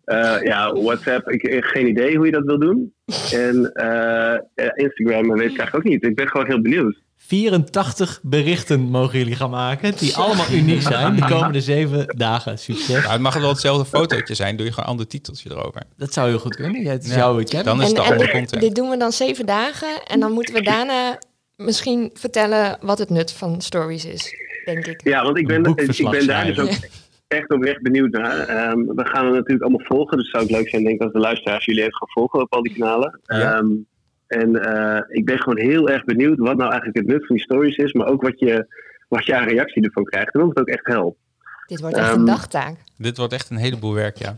Eh, 0.05 0.37
ja, 0.43 0.73
WhatsApp, 0.73 1.29
ik 1.29 1.43
heb 1.43 1.63
geen 1.65 1.89
idee 1.89 2.17
hoe 2.17 2.27
je 2.27 2.33
dat 2.33 2.45
wil 2.45 2.59
doen. 2.59 2.93
En 3.33 3.73
eh, 3.73 4.35
eh, 4.35 4.71
Instagram 4.75 5.29
weet 5.29 5.51
ik 5.51 5.59
eigenlijk 5.59 5.75
ook 5.75 5.85
niet. 5.85 6.03
Ik 6.05 6.15
ben 6.15 6.29
gewoon 6.29 6.47
heel 6.47 6.61
benieuwd. 6.61 6.97
84 7.17 8.21
berichten 8.23 8.81
mogen 8.81 9.19
jullie 9.19 9.37
gaan 9.37 9.51
maken, 9.51 9.95
die 9.99 10.17
allemaal 10.17 10.47
uniek 10.53 10.83
zijn 10.83 11.17
de 11.17 11.25
komende 11.25 11.61
zeven 11.75 12.07
dagen. 12.17 12.59
Succes. 12.59 13.01
Nou, 13.01 13.13
het 13.13 13.21
mag 13.21 13.35
wel 13.35 13.49
hetzelfde 13.49 13.85
fotootje 13.85 14.35
zijn, 14.35 14.57
doe 14.57 14.67
je 14.67 14.73
gewoon 14.73 14.85
een 14.85 14.91
ander 14.91 15.07
titeltje 15.09 15.51
erover. 15.51 15.83
Dat 15.97 16.13
zou 16.13 16.29
heel 16.29 16.39
goed 16.39 16.57
kunnen. 16.57 16.83
Ja, 16.83 16.91
het 16.91 17.05
is 17.05 17.11
Ja. 17.11 17.17
jouw 17.17 17.43
challenge. 17.43 17.63
Dan 17.63 17.83
is 17.83 17.89
het 17.89 17.97
en, 17.99 18.03
de 18.05 18.11
andere 18.11 18.31
en 18.31 18.39
content. 18.39 18.63
dit 18.63 18.75
doen 18.75 18.91
we 18.91 18.97
dan 18.97 19.13
zeven 19.13 19.47
dagen. 19.47 20.03
En 20.07 20.21
dan 20.21 20.33
moeten 20.33 20.55
we 20.55 20.63
daarna 20.63 21.19
misschien 21.57 22.11
vertellen 22.15 22.79
wat 22.81 22.99
het 22.99 23.11
nut 23.11 23.33
van 23.33 23.61
stories 23.61 24.05
is. 24.05 24.35
Denk 24.65 24.87
ik. 24.87 25.01
Ja, 25.05 25.23
want 25.25 25.39
ik 25.39 25.47
ben, 25.47 25.65
ik 25.77 26.11
ben 26.11 26.27
daar 26.27 26.45
dus 26.47 26.59
ook. 26.59 26.71
Echt 27.35 27.51
oprecht 27.53 27.83
benieuwd 27.83 28.11
naar. 28.11 28.39
Ehm, 28.39 28.79
we 28.79 29.07
gaan 29.07 29.25
het 29.27 29.35
natuurlijk 29.35 29.63
allemaal 29.63 29.87
volgen. 29.87 30.17
Dus 30.17 30.27
het 30.27 30.35
zou 30.37 30.43
het 30.47 30.53
leuk 30.57 30.69
zijn, 30.69 30.83
denk 30.85 30.95
ik, 30.95 31.03
als 31.03 31.13
de 31.13 31.19
luisteraars 31.19 31.65
jullie 31.65 31.81
even 31.81 31.95
gaan 31.97 32.09
volgen 32.09 32.41
op 32.41 32.53
al 32.53 32.63
die 32.63 32.75
kanalen. 32.79 33.21
Ja. 33.25 33.55
Ehm, 33.59 33.71
en 34.27 34.57
eh, 34.63 35.01
ik 35.17 35.25
ben 35.25 35.39
gewoon 35.39 35.59
heel 35.59 35.89
erg 35.89 36.05
benieuwd 36.05 36.39
wat 36.39 36.57
nou 36.57 36.71
eigenlijk 36.71 36.97
het 36.97 37.07
nut 37.07 37.27
van 37.27 37.37
die 37.37 37.45
stories 37.45 37.77
is. 37.77 37.93
Maar 37.93 38.07
ook 38.07 38.23
wat 38.23 38.39
je, 38.39 38.67
wat 39.09 39.27
je 39.27 39.37
aan 39.37 39.49
reactie 39.49 39.83
ervan 39.83 40.05
krijgt. 40.05 40.35
En 40.35 40.41
of 40.43 40.49
het 40.49 40.59
ook 40.59 40.69
echt 40.69 40.87
helpt. 40.87 41.19
Dit 41.67 41.81
wordt 41.81 41.97
echt 41.97 42.09
Ehm, 42.11 42.19
een 42.19 42.25
dagtaak. 42.25 42.77
Dit 42.99 43.17
wordt 43.17 43.33
echt 43.33 43.51
een 43.51 43.57
heleboel 43.57 43.95
werk, 43.95 44.17
ja. 44.17 44.37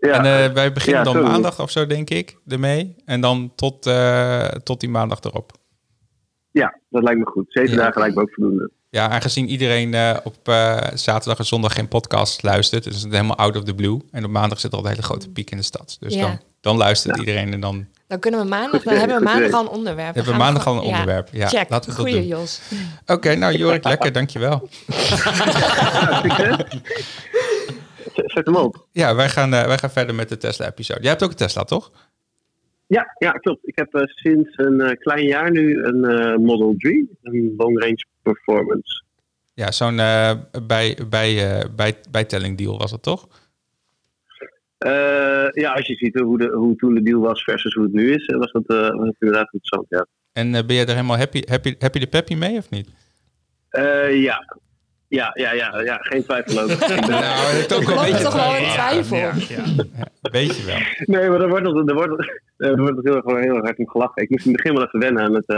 Ja, 0.00 0.12
En 0.24 0.24
eh, 0.48 0.52
wij 0.54 0.72
beginnen 0.72 0.98
Ja, 0.98 1.04
dan 1.04 1.14
sorry. 1.14 1.28
maandag 1.30 1.60
of 1.60 1.70
zo, 1.70 1.86
denk 1.86 2.10
ik, 2.10 2.36
ermee. 2.48 2.94
En 3.04 3.20
dan 3.20 3.52
tot, 3.54 3.86
eh, 3.86 4.46
tot 4.48 4.80
die 4.80 4.88
maandag 4.88 5.20
erop. 5.20 5.52
ja, 6.50 6.78
dat 6.88 7.02
lijkt 7.02 7.18
me 7.18 7.26
goed. 7.26 7.44
Zeven 7.48 7.70
Ja. 7.76 7.82
dagen 7.82 8.00
lijkt 8.00 8.14
me 8.16 8.22
ook 8.22 8.32
voldoende. 8.34 8.70
Ja, 8.94 9.08
aangezien 9.08 9.48
iedereen 9.48 9.94
eh, 9.94 10.16
op 10.24 10.48
eh, 10.48 10.78
zaterdag 10.94 11.38
en 11.38 11.44
zondag 11.44 11.74
geen 11.74 11.88
podcast 11.88 12.42
luistert, 12.42 12.84
dus 12.84 12.94
het 12.94 13.04
is 13.04 13.10
helemaal 13.10 13.36
out 13.36 13.56
of 13.56 13.62
the 13.62 13.74
blue. 13.74 13.98
En 14.10 14.24
op 14.24 14.30
maandag 14.30 14.60
zit 14.60 14.72
er 14.72 14.78
al 14.78 14.84
een 14.84 14.90
hele 14.90 15.02
grote 15.02 15.30
piek 15.30 15.50
in 15.50 15.56
de 15.56 15.62
stad. 15.62 15.96
Dus 16.00 16.14
Ja. 16.14 16.20
dan, 16.20 16.38
dan 16.60 16.76
luistert 16.76 17.18
iedereen 17.18 17.52
en 17.52 17.60
dan 17.60 17.86
Dan 18.06 18.18
kunnen 18.18 18.40
we 18.40 18.46
maandag, 18.46 18.82
dan 18.82 18.94
hebben 18.94 19.16
we 19.18 19.22
maandag 19.24 19.52
al 19.52 19.60
een 19.60 19.68
onderwerp. 19.68 20.14
Dan 20.14 20.24
hebben 20.24 20.32
we 20.32 20.38
maandag 20.38 20.66
al 20.66 20.76
een 20.76 20.82
onderwerp. 20.82 21.28
Ja, 21.32 21.48
Check, 21.48 21.68
laten 21.68 21.90
we 21.90 21.96
goeie 21.96 22.14
doen. 22.14 22.26
Jos. 22.26 22.60
Oké, 23.06 23.34
nou 23.34 23.56
Jorik, 23.56 23.84
lekker, 23.84 24.12
dankjewel. 24.12 24.68
Zet 28.14 28.46
hem 28.46 28.56
op. 28.56 28.86
Ja, 28.92 29.14
wij 29.14 29.28
gaan, 29.28 29.54
eh, 29.54 29.66
wij 29.66 29.78
gaan 29.78 29.90
verder 29.90 30.14
met 30.14 30.28
de 30.28 30.36
Tesla-episode. 30.36 31.00
Jij 31.00 31.10
hebt 31.10 31.22
ook 31.22 31.30
een 31.30 31.36
Tesla, 31.36 31.64
toch? 31.64 31.90
Ja, 32.86 33.14
ja, 33.18 33.30
klopt. 33.30 33.68
Ik 33.68 33.76
heb 33.76 33.94
eh, 33.94 34.02
sinds 34.06 34.50
een 34.56 34.80
eh, 34.80 34.96
klein 34.98 35.26
jaar 35.26 35.50
nu 35.50 35.84
een 35.84 36.04
eh, 36.04 36.36
Model 36.36 36.74
3, 36.78 37.10
een 37.22 37.54
long 37.56 37.80
range 37.80 38.06
performance. 38.24 39.02
Ja, 39.54 39.70
zo'n 39.72 39.98
eh, 39.98 40.32
bij, 40.66 40.98
bij, 41.08 41.58
eh, 41.58 41.64
bij, 41.76 41.94
bijtelling 42.10 42.58
deal 42.58 42.78
was 42.78 42.90
het 42.90 43.02
toch? 43.02 43.28
Eh, 44.78 45.46
ja, 45.50 45.72
als 45.72 45.86
je 45.86 45.94
ziet 45.94 46.18
hoe, 46.20 46.38
de, 46.38 46.46
hoe 46.52 46.76
toen 46.76 46.94
de 46.94 47.02
deal 47.02 47.20
was 47.20 47.42
versus 47.44 47.74
hoe 47.74 47.84
het 47.84 47.92
nu 47.92 48.12
is, 48.14 48.26
was 48.26 48.52
dat, 48.52 48.66
eh, 48.66 48.76
was 48.76 49.04
dat 49.06 49.14
inderdaad 49.18 49.52
interessant. 49.52 49.86
Ja, 49.88 50.06
En 50.32 50.50
ben 50.66 50.76
je 50.76 50.82
er 50.84 50.88
helemaal 50.94 51.16
happy, 51.16 51.42
happy, 51.48 51.74
happy 51.78 51.98
de 51.98 52.06
peppy 52.06 52.34
mee 52.34 52.56
of 52.56 52.70
niet? 52.70 52.88
Eh, 53.68 54.22
ja. 54.22 54.56
Ja, 55.08 55.30
ja, 55.34 55.52
ja, 55.52 55.80
ja, 55.80 55.96
geen 56.00 56.22
twijfel 56.24 56.60
over. 56.62 56.72
Ik 56.98 57.06
Nou, 57.06 57.54
het 57.56 57.74
ook 57.74 57.82
wel 57.82 57.96
een 57.98 58.04
beetje 58.10 58.24
toch 58.24 58.34
wel 58.34 58.56
in 58.56 58.68
twijfel. 58.70 59.16
Ja, 59.16 59.32
weet 60.22 60.56
je 60.56 60.64
wel. 60.64 60.78
nee, 61.18 61.28
maar 61.28 61.40
er 61.40 61.48
wordt, 61.48 61.64
nog- 61.64 61.88
er 61.88 61.94
wordt, 61.94 62.30
er 62.56 62.76
wordt 62.80 63.04
heel, 63.04 63.14
erg- 63.16 63.24
heel 63.44 63.54
erg 63.54 63.62
hard 63.64 63.78
om 63.78 63.88
gelachen. 63.88 64.22
Ik 64.22 64.30
moest 64.30 64.44
in 64.46 64.52
het 64.52 64.62
begin 64.62 64.76
wel 64.78 64.86
even 64.86 64.98
wennen 65.00 65.22
aan 65.22 65.34
het, 65.34 65.48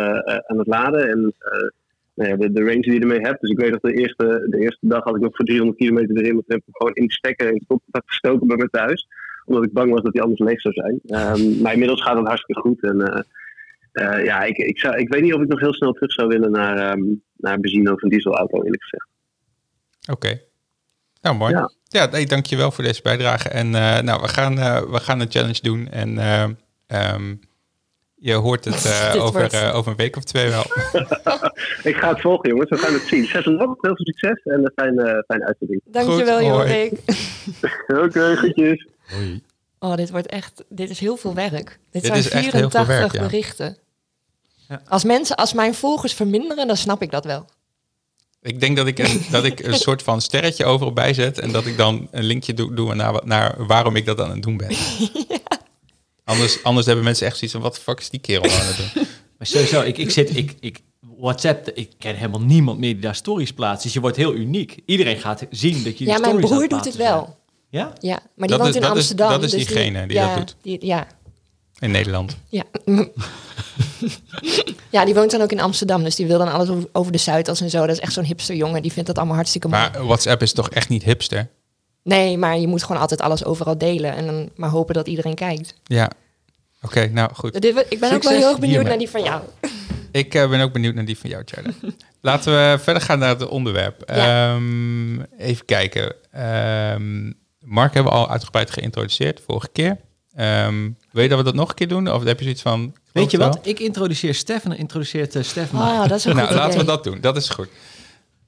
aan 0.47 0.59
het 0.59 0.67
laden. 0.67 1.09
En 1.11 1.35
eh, 1.39 1.51
nou 1.51 1.65
ja, 1.65 1.71
de, 2.17 2.53
de 2.53 2.65
range 2.65 2.81
die 2.81 2.93
je 2.93 3.01
ermee 3.01 3.21
hebt. 3.21 3.41
Dus 3.41 3.51
ik 3.51 3.59
weet 3.59 3.73
dat 3.73 3.83
de 3.83 3.95
eerste, 3.95 4.47
de 4.51 4.59
eerste 4.59 4.87
dag 4.89 5.05
had 5.05 5.15
ik 5.17 5.21
nog 5.23 5.37
voor 5.37 5.45
300 5.45 5.79
kilometer 5.79 6.17
erin. 6.17 6.35
Maar 6.35 6.43
toen 6.45 6.57
heb 6.57 6.65
ik 6.67 6.77
gewoon 6.77 6.95
in 6.95 7.07
de 7.07 7.13
stekker 7.13 7.47
in 7.47 7.55
het 7.55 7.63
stopcontact 7.63 8.09
gestoken 8.09 8.47
bij 8.47 8.57
me 8.57 8.69
thuis. 8.71 9.07
Omdat 9.45 9.65
ik 9.65 9.73
bang 9.73 9.91
was 9.91 10.03
dat 10.03 10.13
hij 10.13 10.23
anders 10.23 10.41
leeg 10.41 10.61
zou 10.61 10.75
zijn. 10.75 11.01
Ehm, 11.07 11.63
maar 11.63 11.73
inmiddels 11.73 12.03
gaat 12.03 12.17
het 12.17 12.27
hartstikke 12.27 12.61
goed. 12.61 12.83
En 12.83 13.01
eh, 13.01 13.23
eh, 13.93 14.25
ja, 14.25 14.43
ik, 14.43 14.57
ik, 14.57 14.79
zou, 14.79 14.97
ik 14.97 15.09
weet 15.09 15.23
niet 15.23 15.35
of 15.35 15.43
ik 15.43 15.49
nog 15.49 15.61
heel 15.61 15.75
snel 15.75 15.93
terug 15.93 16.13
zou 16.13 16.29
willen 16.29 16.51
naar, 16.51 16.79
ehm 16.79 17.03
naar 17.37 17.61
benzine 17.61 17.93
of 17.93 18.03
een 18.03 18.09
dieselauto, 18.09 18.63
eerlijk 18.63 18.83
gezegd. 18.83 19.07
Oké. 20.11 20.41
Nou, 21.21 21.37
mooi. 21.37 21.53
Ja, 21.53 21.71
Ja. 21.85 22.25
dankjewel 22.25 22.71
voor 22.71 22.85
deze 22.85 23.03
bijdrage. 23.03 23.49
En 23.49 23.75
eh, 23.75 24.01
nou, 24.01 24.21
we 24.23 24.29
gaan, 24.29 24.55
we 24.91 24.99
gaan 25.01 25.21
een 25.21 25.31
challenge 25.31 25.63
doen. 25.63 25.89
En 25.89 26.19
eh, 26.19 26.45
ehm, 26.87 27.35
je 28.27 28.35
hoort 28.35 28.65
het 28.65 28.85
eh, 29.15 29.23
over, 29.23 29.41
wordt- 29.41 29.53
eh, 29.53 29.75
over 29.75 29.91
een 29.91 29.97
week 29.97 30.17
of 30.17 30.25
twee 30.25 30.49
wel. 30.51 30.65
Ik 31.91 31.97
ga 31.97 32.09
het 32.09 32.21
volgen, 32.21 32.49
jongens. 32.49 32.71
We 32.71 32.79
gaan 32.79 32.93
het 32.93 33.03
zien. 33.07 33.27
Zet 33.27 33.45
hem 33.45 33.61
op. 33.61 33.79
Heel 33.81 33.97
veel 33.97 34.05
succes 34.07 34.43
en 34.45 34.65
een 34.65 34.73
fijne, 34.77 35.25
fijne 35.27 35.47
uitzending. 35.47 35.81
Dankjewel. 35.85 36.43
Jorik. 36.43 36.93
Oké, 38.05 38.37
goedjes. 38.37 38.87
Hoi. 39.07 39.43
Oh, 39.79 39.95
dit 39.95 40.11
wordt 40.11 40.27
echt, 40.27 40.65
dit 40.69 40.91
is 40.91 40.99
heel 40.99 41.17
veel 41.17 41.35
werk. 41.35 41.79
Dit, 41.91 42.03
Dit 42.03 42.05
zijn 42.07 42.19
is 42.19 42.25
echt 42.29 42.33
heel 42.43 42.51
84 42.51 42.87
veel 42.87 42.97
werk, 42.99 43.13
ja. 43.13 43.21
berichten. 43.23 43.77
Ja. 44.69 44.83
Als 44.89 45.05
mensen, 45.05 45.37
als 45.37 45.53
mijn 45.53 45.75
volgers 45.75 46.13
verminderen, 46.15 46.67
dan 46.67 46.77
snap 46.77 47.03
ik 47.03 47.11
dat 47.11 47.25
wel. 47.25 47.45
Ik 48.43 48.61
denk 48.61 48.77
dat 48.77 48.87
ik 48.87 48.99
een, 48.99 49.21
dat 49.31 49.45
ik 49.45 49.61
een 49.61 49.75
soort 49.75 50.03
van 50.03 50.21
sterretje 50.21 50.65
overal 50.65 50.93
bijzet. 50.93 51.39
En 51.39 51.53
dat 51.53 51.67
ik 51.67 51.77
dan 51.77 52.09
een 52.11 52.25
linkje 52.25 52.55
doe, 52.55 52.75
doe 52.75 52.95
naar, 52.95 53.13
wat- 53.13 53.25
naar 53.25 53.67
waarom 53.67 53.97
ik 53.97 54.07
dat 54.07 54.21
aan 54.21 54.31
het 54.31 54.43
doen 54.43 54.57
ben. 54.57 54.69
Anders, 56.27 56.63
anders 56.63 56.87
hebben 56.87 57.05
mensen 57.05 57.27
echt 57.27 57.35
zoiets 57.37 57.53
van, 57.53 57.63
wat 57.63 57.75
de 57.75 57.81
fuck 57.81 58.01
is 58.01 58.11
die 58.11 58.21
kerel 58.21 58.43
aan 58.45 58.67
het 58.67 58.77
doen? 58.95 59.05
Maar 59.39 59.47
sowieso, 59.47 59.81
ik, 59.83 59.99
ik 59.99 60.11
zit, 60.11 60.37
ik, 60.37 60.55
ik, 60.61 60.81
WhatsApp, 61.19 61.69
ik 61.75 61.91
ken 61.99 62.15
helemaal 62.15 62.41
niemand 62.41 62.79
meer 62.79 62.93
die 62.93 63.03
daar 63.03 63.15
stories 63.15 63.53
plaatst. 63.53 63.83
Dus 63.83 63.93
je 63.93 64.01
wordt 64.01 64.17
heel 64.17 64.35
uniek. 64.35 64.79
Iedereen 64.87 65.17
gaat 65.19 65.47
zien 65.51 65.75
dat 65.83 65.99
je 65.99 66.05
die 66.05 66.07
Ja, 66.07 66.19
mijn 66.19 66.31
stories 66.33 66.51
broer 66.51 66.69
doet 66.69 66.85
het 66.85 66.97
wel. 66.97 67.37
Ja? 67.71 67.93
Ja, 68.01 68.19
maar 68.37 68.49
die 68.49 68.57
Dat 68.57 68.59
woont 68.59 68.69
is- 68.69 68.75
in 68.75 68.81
dat 68.81 68.91
is- 68.91 68.97
Amsterdam. 68.97 69.31
dat 69.31 69.43
is 69.43 69.51
dus 69.51 69.67
diegene 69.67 70.07
die 70.07 70.17
ja, 70.17 70.29
dat 70.29 70.37
doet. 70.47 70.57
Die, 70.63 70.87
ja, 70.87 71.07
In 71.79 71.91
Nederland. 71.91 72.37
ja. 72.49 72.63
ja, 74.91 75.05
die 75.05 75.15
woont 75.15 75.31
dan 75.31 75.41
ook 75.41 75.53
in 75.53 75.61
Amsterdam. 75.61 76.03
Dus 76.03 76.15
die 76.15 76.27
wil 76.27 76.39
dan 76.39 76.53
alles 76.53 76.69
over, 76.69 76.89
over 76.93 77.13
de 77.13 77.19
Zuidas 77.19 77.61
en 77.61 77.71
zo. 77.71 77.81
Dat 77.87 77.97
is 77.97 78.01
echt 78.01 78.13
zo'n 78.13 78.25
hipster 78.25 78.55
jongen. 78.55 78.83
Die 78.83 78.93
vindt 78.93 79.07
dat 79.09 79.17
allemaal 79.19 79.37
hartstikke 79.37 79.69
mooi. 79.69 79.83
Maar 79.93 80.05
WhatsApp 80.07 80.43
is 80.43 80.53
toch 80.53 80.71
echt 80.71 80.89
niet 80.89 81.03
hipster? 81.05 81.49
Nee, 82.07 82.39
maar 82.39 82.59
je 82.59 82.67
moet 82.67 82.83
gewoon 82.83 83.01
altijd 83.01 83.21
alles 83.21 83.45
overal 83.45 83.79
delen. 83.79 84.15
En 84.15 84.27
dan 84.27 84.51
maar 84.57 84.71
hopen 84.71 84.95
dat 84.95 85.07
iedereen 85.07 85.35
kijkt. 85.35 85.75
Ja. 85.85 86.11
Oké, 86.83 87.07
nou 87.07 87.31
goed. 87.35 87.61
Dit, 87.61 87.87
ik 87.89 88.01
ben 88.01 88.13
ook 88.13 88.23
wel 88.23 88.33
heel 88.33 88.49
erg 88.49 88.59
benieuwd 88.59 88.61
hiermee. 88.61 88.89
naar 88.89 88.99
die 88.99 89.11
van 89.11 89.23
jou. 89.23 89.43
Ik 90.11 90.35
eh, 90.35 90.49
ben 90.49 90.61
ook 90.61 90.73
benieuwd 90.73 90.95
naar 90.95 91.05
die 91.05 91.19
van 91.19 91.31
jou, 91.31 91.43
Charlie. 91.45 91.75
Laten 92.21 92.53
we 92.53 92.79
verder 92.79 93.03
gaan 93.03 93.19
naar 93.19 93.29
het 93.29 93.49
onderwerp. 93.49 94.03
Ja. 94.07 94.55
Ehm, 94.55 95.21
even 95.21 95.65
kijken. 95.65 96.15
Ehm, 96.33 97.33
Mark 97.61 97.95
hebben 97.95 98.13
we 98.13 98.19
al 98.19 98.31
uitgebreid 98.31 98.71
geïntroduceerd 98.71 99.43
vorige 99.47 99.69
keer. 99.73 99.97
Ehm, 100.35 100.91
wil 101.11 101.23
je 101.23 101.29
dat 101.29 101.39
we 101.39 101.45
dat 101.45 101.55
nog 101.55 101.69
een 101.69 101.75
keer 101.75 101.89
doen? 101.89 102.13
Of 102.13 102.25
heb 102.25 102.39
je 102.39 102.45
zoiets 102.45 102.63
van... 102.63 102.95
Weet 103.13 103.31
je 103.31 103.39
wel? 103.39 103.49
wat? 103.49 103.67
Ik 103.67 103.81
introduceer 103.81 104.35
Stef 104.35 104.65
en 104.65 104.71
dan 104.71 104.79
introduceert 104.79 105.35
uh, 105.35 105.43
Stef. 105.43 105.75
Ah, 105.75 106.09
dat 106.09 106.19
is 106.19 106.25
een 106.25 106.37
Nou, 106.37 106.49
goed 106.49 106.57
laten 106.57 106.79
we 106.79 106.85
dat 106.85 107.05
doen. 107.05 107.21
Dat 107.21 107.37
is 107.37 107.49
goed. 107.49 107.69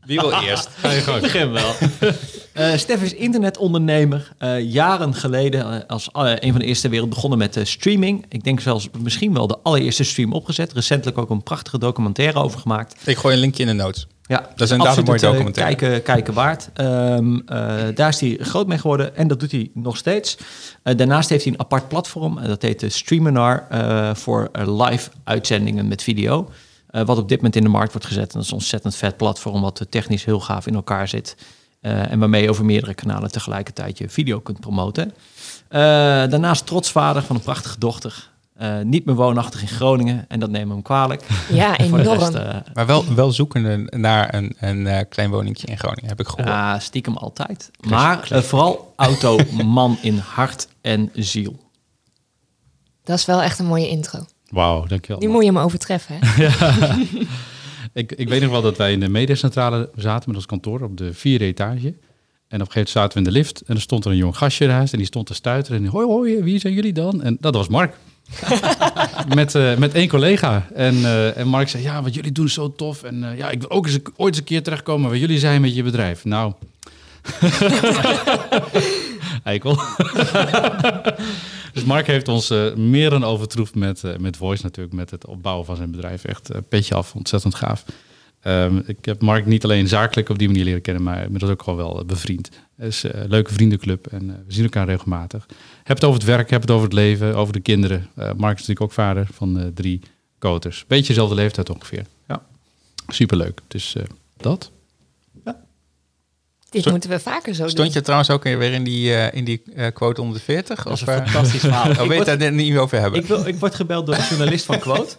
Wie 0.08 0.20
wil 0.20 0.32
eerst? 0.32 0.68
Ga 0.80 0.90
je 0.90 1.00
gang. 1.00 1.20
begin 1.20 1.50
wel. 1.50 1.72
Eh 2.52 2.76
Stef 2.76 3.02
is 3.02 3.14
internetondernemer. 3.14 4.32
Eh, 4.38 4.60
jaren 4.60 5.14
geleden 5.14 5.72
eh, 5.72 5.80
als 5.86 6.08
een 6.12 6.50
van 6.50 6.60
de 6.60 6.66
eerste 6.66 6.88
wereld 6.88 7.08
begonnen 7.08 7.38
met 7.38 7.56
eh, 7.56 7.64
streaming. 7.64 8.24
Ik 8.28 8.44
denk 8.44 8.60
zelfs 8.60 8.88
misschien 9.02 9.34
wel 9.34 9.46
de 9.46 9.58
allereerste 9.62 10.04
stream 10.04 10.32
opgezet. 10.32 10.72
Recentelijk 10.72 11.18
ook 11.18 11.30
een 11.30 11.42
prachtige 11.42 11.78
documentaire 11.78 12.38
over 12.38 12.60
gemaakt. 12.60 12.94
Ik 13.04 13.16
gooi 13.16 13.34
een 13.34 13.40
linkje 13.40 13.62
in 13.62 13.68
de 13.68 13.74
notes. 13.74 14.06
Ja, 14.28 14.40
Dat 14.56 14.60
is 14.60 14.70
inderdaad 14.70 14.96
een 14.96 15.04
mooie 15.04 15.18
documentaire. 15.18 15.76
kijken, 15.76 16.02
kijken 16.02 16.34
waard. 16.34 16.70
Ehm, 16.74 17.38
eh, 17.46 17.74
daar 17.94 18.08
is 18.08 18.20
hij 18.20 18.38
groot 18.40 18.66
mee 18.66 18.78
geworden 18.78 19.16
en 19.16 19.28
dat 19.28 19.40
doet 19.40 19.52
hij 19.52 19.70
nog 19.74 19.96
steeds. 19.96 20.36
Eh, 20.82 20.96
daarnaast 20.96 21.28
heeft 21.28 21.44
hij 21.44 21.52
een 21.52 21.60
apart 21.60 21.88
platform. 21.88 22.38
en 22.38 22.48
dat 22.48 22.62
heet 22.62 22.80
de 22.80 22.88
Streaminar 22.88 23.66
eh, 23.68 24.14
voor 24.14 24.50
live 24.52 25.10
uitzendingen 25.24 25.88
met 25.88 26.02
video. 26.02 26.48
Eh, 26.90 27.04
wat 27.04 27.18
op 27.18 27.28
dit 27.28 27.36
moment 27.36 27.56
in 27.56 27.62
de 27.62 27.68
markt 27.68 27.92
wordt 27.92 28.06
gezet. 28.06 28.26
En 28.26 28.32
dat 28.32 28.42
is 28.42 28.48
een 28.48 28.54
ontzettend 28.56 28.96
vet 28.96 29.16
platform 29.16 29.60
wat 29.60 29.80
eh, 29.80 29.86
technisch 29.90 30.24
heel 30.24 30.40
gaaf 30.40 30.66
in 30.66 30.74
elkaar 30.74 31.08
zit. 31.08 31.36
Eh, 31.80 32.12
en 32.12 32.18
waarmee 32.18 32.42
je 32.42 32.50
over 32.50 32.64
meerdere 32.64 32.94
kanalen 32.94 33.30
tegelijkertijd 33.30 33.98
je 33.98 34.08
video 34.08 34.40
kunt 34.40 34.60
promoten. 34.60 35.14
Eh, 35.68 35.80
daarnaast 35.80 36.66
trotsvader 36.66 37.22
van 37.22 37.36
een 37.36 37.42
prachtige 37.42 37.78
dochter. 37.78 38.30
Eh, 38.58 38.80
niet 38.80 39.04
meer 39.04 39.14
woonachtig 39.14 39.60
in 39.60 39.68
Groningen 39.68 40.24
en 40.28 40.40
dat 40.40 40.50
nemen 40.50 40.68
we 40.68 40.72
hem 40.72 40.82
kwalijk. 40.82 41.26
Ja, 41.52 41.78
enorm. 41.78 42.18
rest, 42.18 42.32
Maar 42.74 42.86
wel, 42.86 43.14
wel 43.14 43.32
zoekende 43.32 43.86
naar 43.96 44.34
een, 44.34 44.56
een 44.60 44.86
eh, 44.86 45.04
klein 45.08 45.30
woningje 45.30 45.66
in 45.66 45.78
Groningen, 45.78 46.08
heb 46.08 46.20
ik 46.20 46.26
gehoord. 46.26 46.48
Ja, 46.48 46.78
stiekem 46.78 47.16
altijd. 47.16 47.70
Maar 47.88 48.28
vooral 48.42 48.92
automan 48.96 49.98
in 50.02 50.18
hart 50.18 50.68
en 50.80 51.10
ziel. 51.14 51.58
Dat 53.04 53.18
is 53.18 53.24
wel 53.24 53.42
echt 53.42 53.58
een 53.58 53.66
mooie 53.66 53.88
intro. 53.88 54.26
Wauw, 54.48 54.86
dankjewel. 54.86 55.18
Die 55.20 55.28
moet 55.28 55.44
je 55.44 55.48
hem 55.52 55.58
overtreffen, 55.58 56.18
hè? 56.20 56.46
Ik, 57.92 58.12
ik 58.12 58.28
weet 58.28 58.40
nog 58.42 58.50
wel 58.50 58.62
dat 58.62 58.76
wij 58.76 58.92
in 58.92 59.00
de 59.00 59.08
mediacentrale 59.08 59.90
zaten 59.96 60.24
met 60.28 60.36
ons 60.36 60.46
kantoor 60.46 60.80
op 60.80 60.96
de 60.96 61.14
vierde 61.14 61.44
etage. 61.44 61.86
En 61.86 62.60
op 62.60 62.66
een 62.66 62.72
gegeven 62.72 62.72
moment 62.74 62.88
zaten 62.88 63.12
we 63.12 63.18
in 63.18 63.24
de 63.24 63.30
lift 63.38 63.60
en 63.66 63.74
er 63.74 63.80
stond 63.80 64.04
er 64.04 64.10
een 64.10 64.16
jong 64.16 64.36
gastje 64.36 64.66
naast 64.66 64.92
en 64.92 64.98
die 64.98 65.06
stond 65.06 65.26
te 65.26 65.34
stuiteren. 65.34 65.84
En 65.84 65.86
hoi, 65.90 66.06
hoi, 66.06 66.42
wie 66.42 66.58
zijn 66.58 66.72
jullie 66.72 66.92
dan? 66.92 67.22
En 67.22 67.36
dat 67.40 67.54
was 67.54 67.68
Mark. 67.68 67.94
met, 69.34 69.54
eh, 69.54 69.76
met 69.76 69.94
één 69.94 70.08
collega. 70.08 70.66
En, 70.74 70.94
eh, 70.94 71.36
en 71.36 71.48
Mark 71.48 71.68
zei, 71.68 71.82
ja, 71.82 72.02
wat 72.02 72.14
jullie 72.14 72.32
doen 72.32 72.46
is 72.46 72.52
zo 72.54 72.72
tof. 72.72 73.02
En 73.02 73.30
eh, 73.30 73.36
ja, 73.38 73.50
ik 73.50 73.60
wil 73.60 73.70
ook 73.70 73.86
eens 73.86 73.94
een- 73.94 74.06
ooit 74.16 74.28
eens 74.28 74.38
een 74.38 74.44
keer 74.44 74.62
terechtkomen 74.62 75.08
waar 75.08 75.18
jullie 75.18 75.38
zijn 75.38 75.60
met 75.60 75.74
je 75.74 75.82
bedrijf. 75.82 76.24
Nou. 76.24 76.52
Eikel. 79.42 79.76
dus 81.74 81.84
Mark 81.84 82.06
heeft 82.06 82.28
ons 82.28 82.50
eh, 82.50 82.74
meer 82.74 83.10
dan 83.10 83.24
overtroefd 83.24 83.74
met, 83.74 84.04
eh, 84.04 84.16
met 84.16 84.36
Voice 84.36 84.62
natuurlijk. 84.62 84.94
Met 84.94 85.10
het 85.10 85.26
opbouwen 85.26 85.66
van 85.66 85.76
zijn 85.76 85.90
bedrijf. 85.90 86.24
Echt 86.24 86.50
eh, 86.50 86.60
petje 86.68 86.94
af, 86.94 87.14
ontzettend 87.14 87.54
gaaf. 87.54 87.84
Ehm, 88.40 88.80
ik 88.86 89.04
heb 89.04 89.22
Mark 89.22 89.46
niet 89.46 89.64
alleen 89.64 89.88
zakelijk 89.88 90.28
op 90.28 90.38
die 90.38 90.48
manier 90.48 90.64
leren 90.64 90.80
kennen, 90.80 91.02
maar 91.02 91.22
inmiddels 91.22 91.52
ook 91.52 91.62
al 91.62 91.76
wel 91.76 92.04
bevriend. 92.06 92.48
Het 92.76 92.88
is 92.88 93.02
een 93.02 93.28
leuke 93.28 93.52
vriendenclub 93.52 94.06
en 94.06 94.26
we 94.46 94.52
zien 94.52 94.64
elkaar 94.64 94.86
regelmatig. 94.86 95.46
Heb 95.84 95.96
het 95.96 96.04
over 96.04 96.18
het 96.18 96.28
werk, 96.28 96.50
heb 96.50 96.60
het 96.60 96.70
over 96.70 96.84
het 96.84 96.92
leven, 96.92 97.34
over 97.34 97.52
de 97.52 97.60
kinderen. 97.60 98.08
Mark 98.14 98.58
is 98.58 98.66
natuurlijk 98.66 98.80
ook 98.80 98.92
vader 98.92 99.26
van 99.32 99.70
drie 99.74 100.00
koters. 100.38 100.84
Beetje 100.86 101.06
dezelfde 101.06 101.34
leeftijd 101.34 101.70
ongeveer. 101.70 102.04
Ja, 102.28 102.42
superleuk. 103.08 103.60
Dus 103.68 103.96
dat. 104.36 104.70
Dit 106.70 106.80
Sto- 106.80 106.90
moeten 106.90 107.10
we 107.10 107.18
vaker 107.20 107.54
zo 107.54 107.62
Stond 107.68 107.76
doen. 107.76 107.90
je 107.92 108.00
trouwens 108.00 108.30
ook 108.30 108.42
weer 108.42 108.72
in 108.72 108.84
die, 108.84 109.14
eh, 109.14 109.38
in 109.38 109.44
die 109.44 109.62
eh, 109.74 109.86
quote 109.92 110.20
onder 110.20 110.36
de 110.36 110.44
40? 110.44 110.82
Dat 110.84 110.92
is 110.92 111.02
Of, 111.02 111.08
een 111.08 111.14
eh, 111.14 111.22
fantastisch 111.30 111.60
verhaal. 111.60 111.90
oh, 111.98 112.02
ik, 112.02 112.08
weet 112.08 112.24
daar 112.38 112.52
niet 112.52 112.72
meer 112.72 112.80
over 112.80 113.00
hebben? 113.00 113.20
ik, 113.20 113.26
wil, 113.26 113.46
ik 113.46 113.58
word 113.58 113.74
gebeld 113.74 114.06
door 114.06 114.14
een 114.14 114.24
journalist 114.28 114.64
van 114.64 114.78
Quote. 114.78 115.16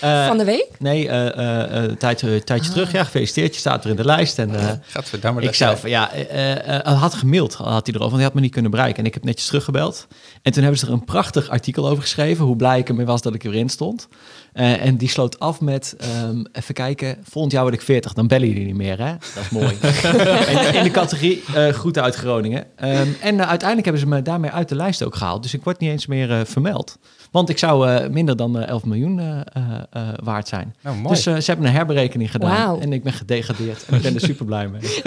Eh, 0.00 0.26
Van 0.28 0.38
de 0.38 0.44
week? 0.44 0.66
Nee, 0.78 1.08
eh, 1.08 1.26
eh, 1.26 1.62
eh, 1.76 1.82
een 1.90 1.96
tijdje, 1.98 2.42
terug. 2.44 2.92
Ja, 2.92 3.04
gefeliciteerd. 3.04 3.54
Je 3.54 3.60
staat 3.60 3.82
weer 3.84 3.92
in 3.92 3.98
de 3.98 4.04
lijst. 4.04 4.38
En, 4.38 4.54
eh, 4.54 4.68
Gadverdamme. 4.86 5.42
ik 5.42 5.54
zou 5.54 5.76
van 5.76 5.90
ja, 5.90 6.12
eh, 6.12 6.76
eh, 6.86 7.00
had 7.00 7.14
gemaild, 7.14 7.54
had 7.54 7.66
hij 7.86 7.94
erover, 7.94 7.98
want 8.00 8.14
hij 8.14 8.22
had 8.24 8.34
me 8.34 8.40
niet 8.40 8.52
kunnen 8.52 8.70
bereiken. 8.70 8.98
En 8.98 9.06
ik 9.06 9.14
heb 9.14 9.24
netjes 9.24 9.46
teruggebeld. 9.46 10.06
En 10.42 10.52
toen 10.52 10.62
hebben 10.62 10.80
ze 10.80 10.86
er 10.86 10.92
een 10.92 11.04
prachtig 11.04 11.48
artikel 11.48 11.88
over 11.88 12.02
geschreven, 12.02 12.44
hoe 12.44 12.56
blij 12.56 12.78
ik 12.78 12.88
ermee 12.88 13.06
was 13.06 13.22
dat 13.22 13.34
ik 13.34 13.44
erin 13.44 13.68
stond. 13.68 14.08
Eh, 14.52 14.84
en 14.84 14.96
die 14.96 15.08
sloot 15.08 15.38
af 15.40 15.60
met, 15.60 15.94
ehm, 15.98 16.44
even 16.52 16.74
kijken, 16.74 17.16
volgend 17.22 17.52
jaar 17.52 17.62
word 17.62 17.74
ik 17.74 17.82
40, 17.82 18.12
dan 18.12 18.26
bellen 18.26 18.48
jullie 18.48 18.64
niet 18.66 18.76
meer, 18.76 18.98
hè? 18.98 19.12
Dat 19.34 19.42
is 19.44 19.50
mooi. 19.50 19.76
en 20.48 20.74
in 20.74 20.82
de 20.82 20.90
categorie 20.90 21.42
eh 21.54 21.68
groeten 21.68 22.02
uit 22.02 22.14
Groningen. 22.14 22.64
Ehm, 22.76 23.06
en 23.20 23.40
eh, 23.40 23.48
uiteindelijk 23.48 23.84
hebben 23.84 23.98
ze 23.98 24.06
me 24.08 24.22
daarmee 24.22 24.50
uit 24.50 24.68
de 24.68 24.74
lijst 24.74 25.02
ook 25.04 25.14
gehaald. 25.14 25.42
Dus 25.42 25.54
ik 25.54 25.64
word 25.64 25.80
niet 25.80 25.90
eens 25.90 26.06
meer 26.06 26.30
eh, 26.30 26.40
vermeld. 26.44 26.98
Want 27.30 27.48
ik 27.48 27.58
zou 27.58 27.88
eh, 27.90 28.08
minder 28.10 28.36
dan 28.36 28.58
eh, 28.58 28.68
11 28.68 28.84
miljoen 28.84 29.18
eh, 29.18 29.26
eh, 29.52 29.62
eh, 29.90 30.08
waard 30.22 30.48
zijn. 30.48 30.74
Nou, 30.82 30.96
mooi. 30.96 31.08
Dus 31.14 31.22
ze 31.22 31.50
hebben 31.50 31.66
een 31.66 31.72
herberekening 31.72 32.30
gedaan. 32.30 32.80
En 32.80 32.92
ik 32.92 33.02
ben 33.02 33.12
gedegradeerd. 33.12 33.84
En 33.86 33.96
ik 33.96 34.02
ben 34.02 34.14
er 34.14 34.20
super 34.20 34.44
blij 34.44 34.68
mee. 34.68 34.80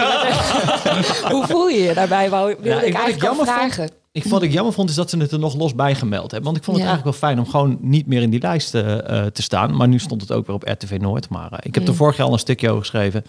Hoe 1.33 1.45
voel 1.47 1.67
je 1.67 1.79
je 1.83 1.93
daarbij? 1.93 2.29
Wou, 2.29 2.47
wilde 2.47 2.69
Ja, 2.69 2.75
ik- 2.75 2.81
eigenlijk 2.93 3.13
al 3.23 3.27
jammer 3.27 3.45
vond- 3.45 3.57
vragen. 3.57 3.89
Ik, 4.13 4.23
wat 4.25 4.41
ik 4.41 4.51
jammer 4.51 4.73
vond 4.73 4.89
is 4.89 4.95
dat 4.95 5.09
ze 5.09 5.17
het 5.17 5.31
er 5.31 5.39
nog 5.39 5.55
los 5.55 5.75
bij 5.75 5.95
gemeld 5.95 6.31
hebben. 6.31 6.43
Want 6.43 6.57
ik 6.57 6.63
vond 6.63 6.77
het 6.77 6.85
Ja. 6.85 6.91
eigenlijk 6.91 7.19
wel 7.19 7.29
fijn 7.29 7.45
om 7.45 7.51
gewoon 7.51 7.77
niet 7.81 8.07
meer 8.07 8.21
in 8.21 8.29
die 8.29 8.41
lijst 8.41 8.75
eh, 8.75 9.19
eh, 9.25 9.31
te 9.31 9.41
staan. 9.41 9.75
Maar 9.75 9.87
nu 9.87 9.99
stond 9.99 10.21
het 10.21 10.31
ook 10.31 10.45
weer 10.47 10.55
op 10.55 10.63
RTV 10.67 10.97
Noord. 11.01 11.29
Maar 11.29 11.51
eh, 11.51 11.57
ik 11.61 11.75
heb 11.75 11.83
er 11.83 11.89
Mm. 11.89 11.95
vorig 11.95 12.17
jaar 12.17 12.27
al 12.27 12.33
een 12.33 12.39
stukje 12.39 12.67
over 12.69 12.81
geschreven. 12.81 13.25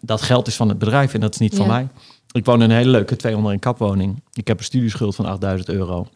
Dat 0.00 0.22
geld 0.22 0.46
is 0.46 0.56
van 0.56 0.68
het 0.68 0.78
bedrijf 0.78 1.14
en 1.14 1.20
dat 1.20 1.32
is 1.34 1.40
niet 1.40 1.54
van 1.56 1.66
mij. 1.66 1.88
Ik 2.32 2.44
woon 2.44 2.62
in 2.62 2.70
een 2.70 2.76
hele 2.76 2.90
leuke 2.90 3.16
200 3.16 3.54
in 3.54 3.60
kapwoning. 3.60 4.22
Ik 4.32 4.48
heb 4.48 4.58
een 4.58 4.64
studieschuld 4.64 5.14
van 5.14 5.26
8000 5.26 5.68
euro. 5.68 6.06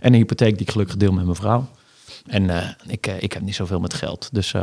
En 0.00 0.12
een 0.12 0.18
hypotheek 0.18 0.52
die 0.52 0.66
ik 0.66 0.70
gelukkig 0.70 0.96
deel 0.96 1.12
met 1.12 1.24
mijn 1.24 1.36
vrouw. 1.36 1.68
En 2.26 2.50
ik, 2.86 3.06
ik 3.06 3.32
heb 3.32 3.42
niet 3.42 3.54
zoveel 3.54 3.80
met 3.80 3.94
geld. 3.94 4.28
Dus 4.32 4.54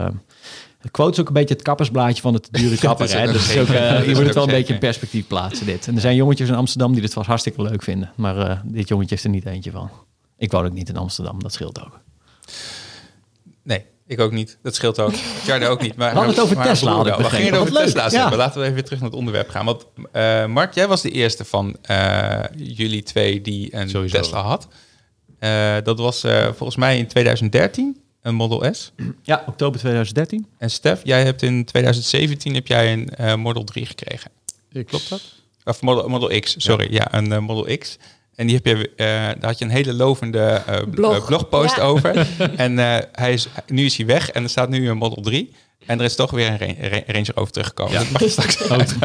de 0.82 0.90
quote 0.90 1.12
is 1.12 1.20
ook 1.20 1.28
een 1.28 1.34
beetje 1.34 1.54
het 1.54 1.64
kappersblaadje 1.64 2.22
van 2.22 2.34
het 2.34 2.48
dure 2.52 2.78
kapper. 2.88 3.20
hè? 3.20 3.32
Dus 3.32 3.58
ook, 3.58 3.68
eh, 3.68 4.08
je 4.08 4.16
moet 4.16 4.26
het 4.26 4.34
wel 4.34 4.44
een 4.44 4.50
beetje 4.50 4.74
in 4.74 4.80
perspectief 4.80 5.28
plaatsen 5.28 5.66
dit. 5.66 5.88
En 5.88 5.96
er 5.96 6.02
zijn 6.02 6.16
jongetjes 6.16 6.50
in 6.50 6.56
Amsterdam 6.56 6.92
die 6.92 7.02
dit 7.02 7.14
vast 7.14 7.28
hartstikke 7.28 7.62
leuk 7.62 7.84
vinden. 7.84 8.12
Maar 8.16 8.38
eh, 8.38 8.60
dit 8.64 8.88
jongetje 8.88 9.16
is 9.16 9.24
er 9.24 9.30
niet 9.30 9.46
eentje 9.46 9.72
van. 9.72 9.90
Ik 10.38 10.52
woon 10.52 10.66
ook 10.66 10.74
niet 10.74 10.90
in 10.90 10.98
Amsterdam, 10.98 11.42
dat 11.42 11.54
scheelt 11.54 11.86
ook. 11.86 12.00
Nee. 13.64 13.86
Ik 14.08 14.20
ook 14.20 14.32
niet. 14.32 14.58
Dat 14.62 14.76
scheelt 14.76 15.00
ook. 15.00 15.14
Tjarde 15.44 15.68
ook 15.68 15.82
niet. 15.82 15.96
Maar, 15.96 16.14
hadden 16.14 16.30
het 16.30 16.40
over 16.40 16.56
maar 16.56 16.68
Tesla, 16.68 16.92
broer 16.92 17.08
ik. 17.08 17.16
We 17.16 17.24
gingen 17.24 17.52
het 17.52 17.62
over 17.62 17.74
Tesla's 17.74 18.14
hebben. 18.14 18.32
Ja. 18.32 18.38
Laten 18.38 18.58
we 18.58 18.62
even 18.62 18.74
weer 18.74 18.84
terug 18.84 19.00
naar 19.00 19.10
het 19.10 19.18
onderwerp 19.18 19.50
gaan. 19.50 19.66
Want 19.66 19.86
eh, 20.12 20.46
Mark, 20.46 20.74
jij 20.74 20.88
was 20.88 21.02
de 21.02 21.12
eerste 21.12 21.46
van 21.46 21.78
eh, 21.82 22.40
jullie 22.56 23.04
twee 23.04 23.42
die 23.42 23.76
een 23.76 23.90
Sowieso. 23.90 24.18
Tesla 24.18 24.42
had. 24.42 24.68
Eh, 25.40 25.76
dat 25.84 26.00
was 26.00 26.24
eh, 26.24 26.46
volgens 26.46 26.76
mij 26.76 26.98
in 26.98 27.08
2013 27.08 28.02
een 28.28 28.36
Model 28.36 28.74
S. 28.74 28.92
Ja, 29.22 29.44
oktober 29.48 29.80
2013. 29.80 30.46
En 30.58 30.72
Stef, 30.72 31.00
jij 31.04 31.24
hebt 31.24 31.42
in 31.42 31.66
2017 31.66 32.54
heb 32.54 32.68
jij 32.68 32.94
een 32.94 33.10
eh, 33.10 33.36
Model 33.36 33.64
3 33.64 33.86
gekregen. 33.86 34.32
Klopt 34.86 35.10
dat? 35.10 35.22
Of 35.64 35.82
Model, 35.82 36.08
Model 36.10 36.40
X, 36.40 36.56
sorry. 36.58 36.94
Ja, 36.94 37.14
een 37.14 37.32
eh, 37.32 37.40
Model 37.40 37.78
X. 37.78 37.98
En 38.36 38.48
die 38.48 38.56
heb 38.56 38.66
je, 38.66 38.90
eh, 38.96 39.06
daar 39.06 39.36
had 39.42 39.58
je 39.60 39.66
een 39.66 39.72
hele 39.72 39.94
lovende 39.94 40.40
eh, 40.40 40.82
Blog. 40.92 41.26
blogpost 41.26 41.76
Ja. 41.76 41.82
over. 41.82 42.28
en 42.56 42.80
eh, 42.80 42.98
hij 43.12 43.34
is, 43.34 43.48
nu 43.68 43.86
is 43.86 43.98
hij 43.98 44.06
weg 44.06 44.30
en 44.32 44.44
er 44.44 44.50
staat 44.50 44.70
nu 44.70 44.90
een 44.90 44.98
Model 44.98 45.22
3. 45.24 45.52
En 45.86 46.00
er 46.00 46.06
is 46.06 46.16
toch 46.16 46.32
weer 46.32 46.48
een 46.48 46.58
Ra- 46.58 46.88
Ra- 46.88 47.04
Range 47.08 47.32
Rover 47.36 47.52
teruggekomen. 47.52 47.94
Ja. 47.94 48.00
Dat 48.00 48.10
mag 48.10 48.22
je 48.22 48.30
straks 48.30 48.58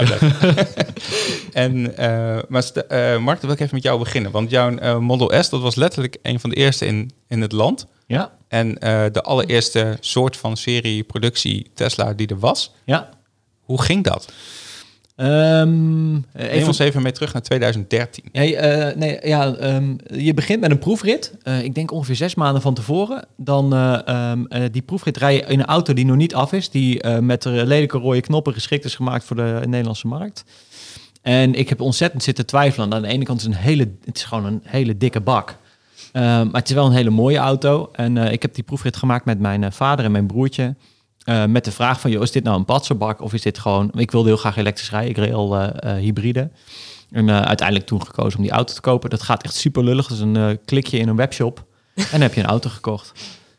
en, 1.53 1.97
eh, 1.97 2.39
maar 2.49 2.65
eh, 2.89 3.19
Mark, 3.19 3.41
dan 3.41 3.47
wil 3.51 3.51
ik 3.51 3.61
even 3.61 3.75
met 3.75 3.83
jou 3.83 3.99
beginnen. 3.99 4.31
Want 4.31 4.51
jouw 4.51 4.77
eh, 4.77 4.99
Model 4.99 5.43
S, 5.43 5.49
dat 5.49 5.61
was 5.61 5.75
letterlijk 5.75 6.17
een 6.23 6.41
van 6.41 6.51
de 6.51 6.57
eerste 6.57 6.87
in, 6.87 7.11
in 7.29 7.41
het 7.41 7.53
land. 7.53 7.87
Ja, 8.07 8.33
En 8.49 8.79
eh, 8.79 9.05
de 9.13 9.23
allereerste 9.23 9.97
soort 10.01 10.37
van 10.37 10.57
serieproductie 10.57 11.71
Tesla 11.75 12.13
die 12.13 12.27
er 12.27 12.39
was. 12.39 12.73
ja. 12.85 13.09
Hoe 13.63 13.83
ging 13.83 14.05
dat? 14.05 14.33
Neem 15.17 16.25
even 16.33 16.67
ons 16.67 16.79
even 16.79 17.03
mee 17.03 17.13
terug 17.13 17.33
naar 17.33 17.43
2013. 17.43 18.25
Ja, 18.33 18.43
eh, 18.43 18.97
nee, 18.97 19.19
ja, 19.23 19.55
ehm, 19.55 19.95
je 20.15 20.35
begint 20.35 20.61
met 20.61 20.71
een 20.71 20.79
proefrit. 20.79 21.35
Eh, 21.43 21.63
ik 21.63 21.75
denk 21.75 21.91
ongeveer 21.91 22.17
zes 22.17 22.35
maanden 22.35 22.63
van 22.63 22.75
tevoren. 22.75 23.25
Dan 23.37 23.73
eh, 23.73 24.07
ehm, 24.07 24.45
eh, 24.45 24.63
die 24.71 24.83
proefrit 24.83 25.17
rij 25.17 25.35
je 25.35 25.41
in 25.41 25.61
een 25.61 25.67
auto 25.67 25.93
die 25.93 26.05
nog 26.05 26.17
niet 26.17 26.35
af 26.35 26.53
is. 26.53 26.71
Die 26.71 27.07
met 27.21 27.43
de 27.43 27.51
lelijke 27.51 27.99
rode 27.99 28.21
knoppen 28.21 28.53
geschikt 28.53 28.85
is 28.85 28.95
gemaakt 28.95 29.25
voor 29.25 29.37
de 29.37 29.61
Nederlandse 29.67 30.07
markt. 30.07 30.45
En 31.23 31.55
ik 31.55 31.69
heb 31.69 31.81
ontzettend 31.81 32.23
zitten 32.23 32.47
twijfelen. 32.47 32.95
Aan 32.95 33.03
de 33.03 33.09
ene 33.09 33.25
kant 33.25 33.41
is 33.41 33.47
het 33.47 33.55
een 33.55 33.61
hele, 33.61 33.93
het 34.05 34.17
is 34.17 34.25
gewoon 34.25 34.45
een 34.45 34.61
hele 34.65 34.97
dikke 34.97 35.21
bak. 35.21 35.57
Eh, 36.13 36.23
maar 36.23 36.61
het 36.61 36.69
is 36.69 36.75
wel 36.75 36.87
een 36.87 36.93
hele 36.93 37.11
mooie 37.11 37.39
auto. 37.39 37.89
En 37.93 38.17
eh, 38.17 38.33
ik 38.33 38.43
heb 38.43 38.55
die 38.55 38.65
proefrit 38.65 38.97
gemaakt 38.97 39.25
met 39.25 39.39
mijn 39.39 39.65
eh, 39.65 39.71
vader 39.71 40.05
en 40.05 40.13
mijn 40.13 40.27
broertje. 40.27 40.75
Met 41.49 41.65
de 41.65 41.73
vraag 41.73 42.01
van, 42.01 42.11
joh, 42.11 42.23
is 42.23 42.31
dit 42.31 42.45
nou 42.45 42.59
een 42.59 42.65
patserbak 42.65 43.21
of 43.21 43.33
is 43.33 43.43
dit 43.43 43.59
gewoon... 43.59 43.91
Ik 43.95 44.11
wilde 44.11 44.29
heel 44.29 44.37
graag 44.37 44.57
elektrisch 44.57 44.91
rijden. 44.91 45.11
Ik 45.11 45.17
reed 45.17 45.33
al 45.33 45.59
hybride. 45.97 46.51
En 47.11 47.31
uiteindelijk 47.31 47.87
toen 47.87 48.07
gekozen 48.07 48.39
om 48.39 48.45
die 48.45 48.53
auto 48.53 48.75
te 48.75 48.81
kopen. 48.81 49.11
Dat 49.11 49.23
gaat 49.23 49.43
echt 49.43 49.55
super 49.55 49.85
lullig. 49.85 50.07
Dat 50.07 50.17
is 50.17 50.23
een 50.23 50.59
klikje 50.65 50.99
in 50.99 51.09
een 51.09 51.17
webshop. 51.17 51.65
En 51.95 52.05
dan 52.11 52.21
heb 52.21 52.35
je 52.35 52.41
een 52.41 52.47
auto 52.47 52.71
gekocht. 52.71 53.13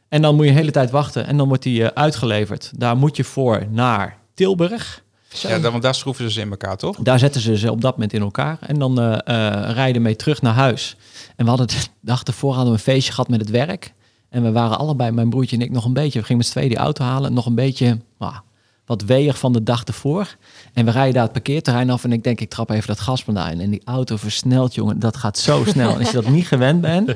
En 0.09 0.21
dan 0.21 0.35
moet 0.35 0.43
je 0.43 0.51
een 0.51 0.57
hele 0.57 0.71
tijd 0.71 0.91
wachten. 0.91 1.27
En 1.27 1.37
dan 1.37 1.47
wordt 1.47 1.63
die 1.63 1.85
uitgeleverd. 1.85 2.71
Daar 2.75 2.97
moet 2.97 3.17
je 3.17 3.23
voor 3.23 3.65
naar 3.69 4.17
Tilburg. 4.33 5.02
Ja, 5.41 5.59
dan, 5.59 5.71
want 5.71 5.83
daar 5.83 5.95
schroeven 5.95 6.25
ze 6.25 6.31
ze 6.31 6.41
in 6.41 6.49
elkaar, 6.49 6.77
toch? 6.77 6.97
Daar 6.97 7.19
zetten 7.19 7.41
ze 7.41 7.57
ze 7.57 7.71
op 7.71 7.81
dat 7.81 7.91
moment 7.91 8.13
in 8.13 8.21
elkaar. 8.21 8.57
En 8.61 8.79
dan 8.79 8.99
eh, 8.99 9.13
eh, 9.13 9.71
rijden 9.71 10.01
mee 10.01 10.15
terug 10.15 10.41
naar 10.41 10.53
huis. 10.53 10.95
En 11.35 11.43
we 11.43 11.49
hadden 11.49 11.67
de 11.67 11.85
dag 12.01 12.23
ervoor 12.23 12.53
hadden 12.53 12.73
we 12.73 12.77
een 12.77 12.83
feestje 12.83 13.11
gehad 13.11 13.29
met 13.29 13.39
het 13.39 13.49
werk. 13.49 13.93
En 14.29 14.43
we 14.43 14.51
waren 14.51 14.77
allebei, 14.77 15.11
mijn 15.11 15.29
broertje 15.29 15.55
en 15.55 15.61
ik, 15.61 15.71
nog 15.71 15.85
een 15.85 15.93
beetje... 15.93 16.19
We 16.19 16.25
gingen 16.25 16.37
met 16.37 16.45
z'n 16.45 16.51
tweeën 16.51 16.69
die 16.69 16.77
auto 16.77 17.03
halen. 17.03 17.33
Nog 17.33 17.45
een 17.45 17.55
beetje 17.55 17.99
ah, 18.17 18.37
wat 18.85 19.01
weeig 19.01 19.37
van 19.37 19.53
de 19.53 19.63
dag 19.63 19.83
ervoor. 19.83 20.35
En 20.73 20.85
we 20.85 20.91
rijden 20.91 21.13
daar 21.13 21.23
het 21.23 21.31
parkeerterrein 21.31 21.89
af. 21.89 22.03
En 22.03 22.11
ik 22.11 22.23
denk, 22.23 22.41
ik 22.41 22.49
trap 22.49 22.69
even 22.69 22.87
dat 22.87 22.99
gaspedaal 22.99 23.51
in. 23.51 23.61
En 23.61 23.69
die 23.69 23.81
auto 23.85 24.15
versnelt, 24.17 24.75
jongen. 24.75 24.99
Dat 24.99 25.17
gaat 25.17 25.37
zo 25.37 25.63
snel. 25.67 25.89
En 25.89 25.99
als 25.99 26.11
je 26.11 26.21
dat 26.21 26.27
niet 26.27 26.47
gewend 26.47 26.81
bent... 26.81 27.15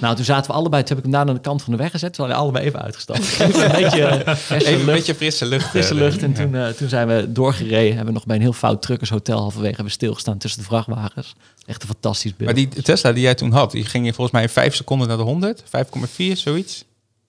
Nou, 0.00 0.16
toen 0.16 0.24
zaten 0.24 0.50
we 0.50 0.56
allebei... 0.56 0.82
Toen 0.82 0.96
heb 0.96 0.98
ik 0.98 1.12
hem 1.12 1.12
daar 1.12 1.28
aan 1.28 1.34
de 1.34 1.40
kant 1.40 1.62
van 1.62 1.72
de 1.72 1.78
weg 1.78 1.90
gezet. 1.90 2.12
Toen 2.14 2.26
hadden 2.26 2.42
we 2.42 2.42
allebei 2.42 2.66
even 2.66 2.82
uitgestapt. 2.82 3.18
een 3.40 3.82
beetje, 3.82 4.02
eh, 4.02 4.34
Even 4.50 4.72
een 4.72 4.76
lucht. 4.76 4.86
beetje 4.86 5.14
frisse 5.14 5.46
lucht. 5.46 5.68
Frisse 5.68 5.92
eh, 5.92 5.98
lucht. 5.98 6.22
En 6.22 6.32
toen, 6.32 6.54
eh, 6.54 6.68
toen 6.68 6.88
zijn 6.88 7.08
we 7.08 7.32
doorgereden. 7.32 7.88
Hebben 7.88 8.06
we 8.06 8.12
nog 8.12 8.26
bij 8.26 8.36
een 8.36 8.42
heel 8.42 8.52
fout 8.52 8.82
truckershotel 8.82 9.38
halverwege 9.38 9.66
hebben 9.66 9.86
we 9.86 9.92
stilgestaan 9.92 10.38
tussen 10.38 10.60
de 10.60 10.66
vrachtwagens. 10.66 11.34
Echt 11.66 11.82
een 11.82 11.88
fantastisch 11.88 12.36
beeld. 12.36 12.50
Maar 12.50 12.70
die 12.70 12.82
Tesla 12.82 13.12
die 13.12 13.22
jij 13.22 13.34
toen 13.34 13.52
had, 13.52 13.70
die 13.70 13.84
ging 13.84 14.04
je 14.04 14.12
volgens 14.12 14.32
mij 14.32 14.42
in 14.42 14.48
5 14.48 14.74
seconden 14.74 15.08
naar 15.08 15.16
de 15.16 15.22
100, 15.22 15.62
5,4, 15.64 16.32
zoiets. 16.32 16.84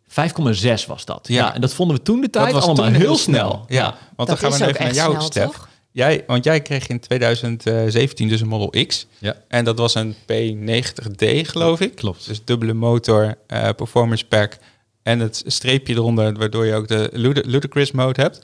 5,6 0.09 0.85
was 0.87 1.05
dat. 1.05 1.27
Ja. 1.27 1.35
Ja. 1.35 1.53
en 1.53 1.61
dat 1.61 1.73
vonden 1.73 1.97
we 1.97 2.03
toen 2.03 2.21
de 2.21 2.29
tijd 2.29 2.45
dat 2.45 2.53
was 2.53 2.63
allemaal 2.63 2.85
toen 2.85 2.93
heel 2.93 3.17
snel. 3.17 3.65
Ja, 3.67 3.83
want 4.15 4.29
Dat 4.29 4.39
dan 4.39 4.51
gaan 4.51 4.59
we 4.59 4.67
even 4.73 4.83
naar 4.85 4.93
jou, 4.93 5.11
snel, 5.11 5.21
Stef. 5.25 5.45
toch? 5.45 5.69
Jij, 5.91 6.23
want 6.27 6.43
jij 6.43 6.61
kreeg 6.61 6.87
in 6.87 6.99
2017 6.99 8.27
dus 8.27 8.41
een 8.41 8.47
Model 8.47 8.85
X. 8.87 9.07
Ja. 9.17 9.35
En 9.47 9.65
dat 9.65 9.77
was 9.77 9.95
een 9.95 10.15
P90D, 10.15 11.25
geloof 11.47 11.79
ik. 11.79 11.95
Klopt. 11.95 12.27
Dus 12.27 12.43
dubbele 12.45 12.73
motor, 12.73 13.35
eh, 13.47 13.69
performance 13.75 14.25
pack 14.25 14.57
en 15.03 15.19
het 15.19 15.43
streepje 15.45 15.93
eronder, 15.93 16.33
waardoor 16.37 16.65
je 16.65 16.73
ook 16.75 16.87
de 16.87 17.09
Lud- 17.13 17.45
ludicrous 17.45 17.91
mode 17.91 18.21
hebt. 18.21 18.41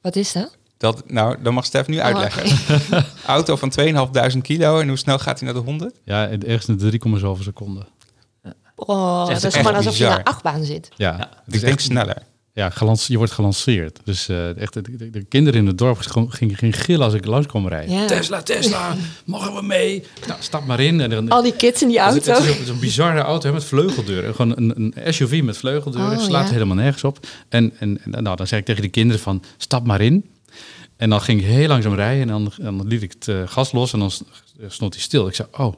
Wat 0.00 0.16
is 0.16 0.32
dat? 0.32 0.56
Dat, 0.76 1.02
nou, 1.10 1.36
dan 1.42 1.54
mag 1.54 1.64
Stef 1.64 1.86
nu 1.86 1.96
Oh, 1.98 2.02
uitleggen. 2.04 2.46
Auto 3.26 3.56
van 3.56 3.72
2.500 3.80 4.38
kilo 4.42 4.78
en 4.80 4.88
hoe 4.88 4.96
snel 4.96 5.18
gaat 5.18 5.38
hij 5.40 5.48
naar 5.52 5.58
de 5.60 5.64
100? 5.66 5.94
Ja, 6.04 6.28
het 6.28 6.44
ergste 6.44 6.72
in 6.72 6.78
3,7 6.78 7.42
seconden. 7.42 7.86
Oh, 8.76 9.20
Het 9.28 9.36
is 9.36 9.42
dat 9.42 9.52
is 9.52 9.58
gewoon 9.58 9.74
alsof 9.76 9.92
je 9.92 9.98
bizar. 9.98 10.14
naar 10.16 10.24
achtbaan 10.24 10.64
zit. 10.64 10.88
Ja, 10.96 11.10
Ja, 11.10 11.18
het 11.44 11.54
Ik 11.54 11.60
denk 11.60 11.72
echt- 11.72 11.82
sneller. 11.82 12.22
Ja, 12.52 12.70
gelans- 12.70 13.06
je 13.06 13.16
wordt 13.16 13.32
gelanceerd. 13.32 14.00
Dus 14.04 14.28
eh, 14.28 14.56
echt, 14.56 14.72
de, 14.74 14.82
de- 14.96 15.10
de 15.10 15.24
kinderen 15.24 15.60
in 15.60 15.66
het 15.66 15.78
dorp 15.78 15.98
gingen, 15.98 16.56
gingen 16.56 16.72
gillen 16.72 17.04
als 17.04 17.14
ik 17.14 17.24
langs 17.26 17.46
kwam 17.46 17.68
rijden. 17.68 17.94
Ja. 17.94 18.06
Tesla, 18.06 18.42
Tesla, 18.42 18.96
mogen 19.26 19.54
we 19.54 19.62
mee? 19.62 20.04
Nou, 20.26 20.42
stap 20.42 20.66
maar 20.66 20.80
in. 20.80 21.00
En 21.00 21.10
dan, 21.10 21.28
Al 21.28 21.42
die 21.42 21.56
kids 21.56 21.82
in 21.82 21.88
die 21.88 21.98
auto. 21.98 22.14
het 22.14 22.26
is, 22.26 22.46
een- 22.46 22.52
het 22.52 22.60
is 22.62 22.68
een 22.68 22.78
bizarre 22.78 23.20
auto 23.20 23.46
hè, 23.48 23.52
met 23.54 23.64
vleugeldeuren. 23.64 24.34
Gewoon 24.34 24.52
een, 24.56 24.92
een 25.02 25.14
SUV 25.14 25.40
met 25.44 25.56
vleugeldeuren. 25.56 26.18
Oh, 26.18 26.24
slaat 26.24 26.46
ja. 26.46 26.52
helemaal 26.52 26.76
nergens 26.76 27.04
op. 27.04 27.26
En, 27.48 27.72
en, 27.78 28.00
en 28.12 28.22
nou, 28.22 28.36
dan 28.36 28.46
zei 28.46 28.60
ik 28.60 28.66
tegen 28.66 28.82
de 28.82 28.88
kinderen 28.88 29.22
van, 29.22 29.42
stap 29.56 29.86
maar 29.86 30.00
in. 30.00 30.30
En 30.96 31.10
dan 31.10 31.20
ging 31.20 31.40
ik 31.40 31.46
heel 31.46 31.68
langzaam 31.68 31.94
rijden. 31.94 32.20
En 32.22 32.28
dan, 32.28 32.52
dan 32.76 32.86
liet 32.86 33.02
ik 33.02 33.12
het 33.12 33.28
eh, 33.28 33.42
gas 33.46 33.72
los 33.72 33.92
en 33.92 33.98
dan 33.98 34.10
st- 34.10 34.24
stond 34.68 34.94
hij 34.94 35.02
stil. 35.02 35.26
Ik 35.26 35.34
zei, 35.34 35.48
oh, 35.52 35.74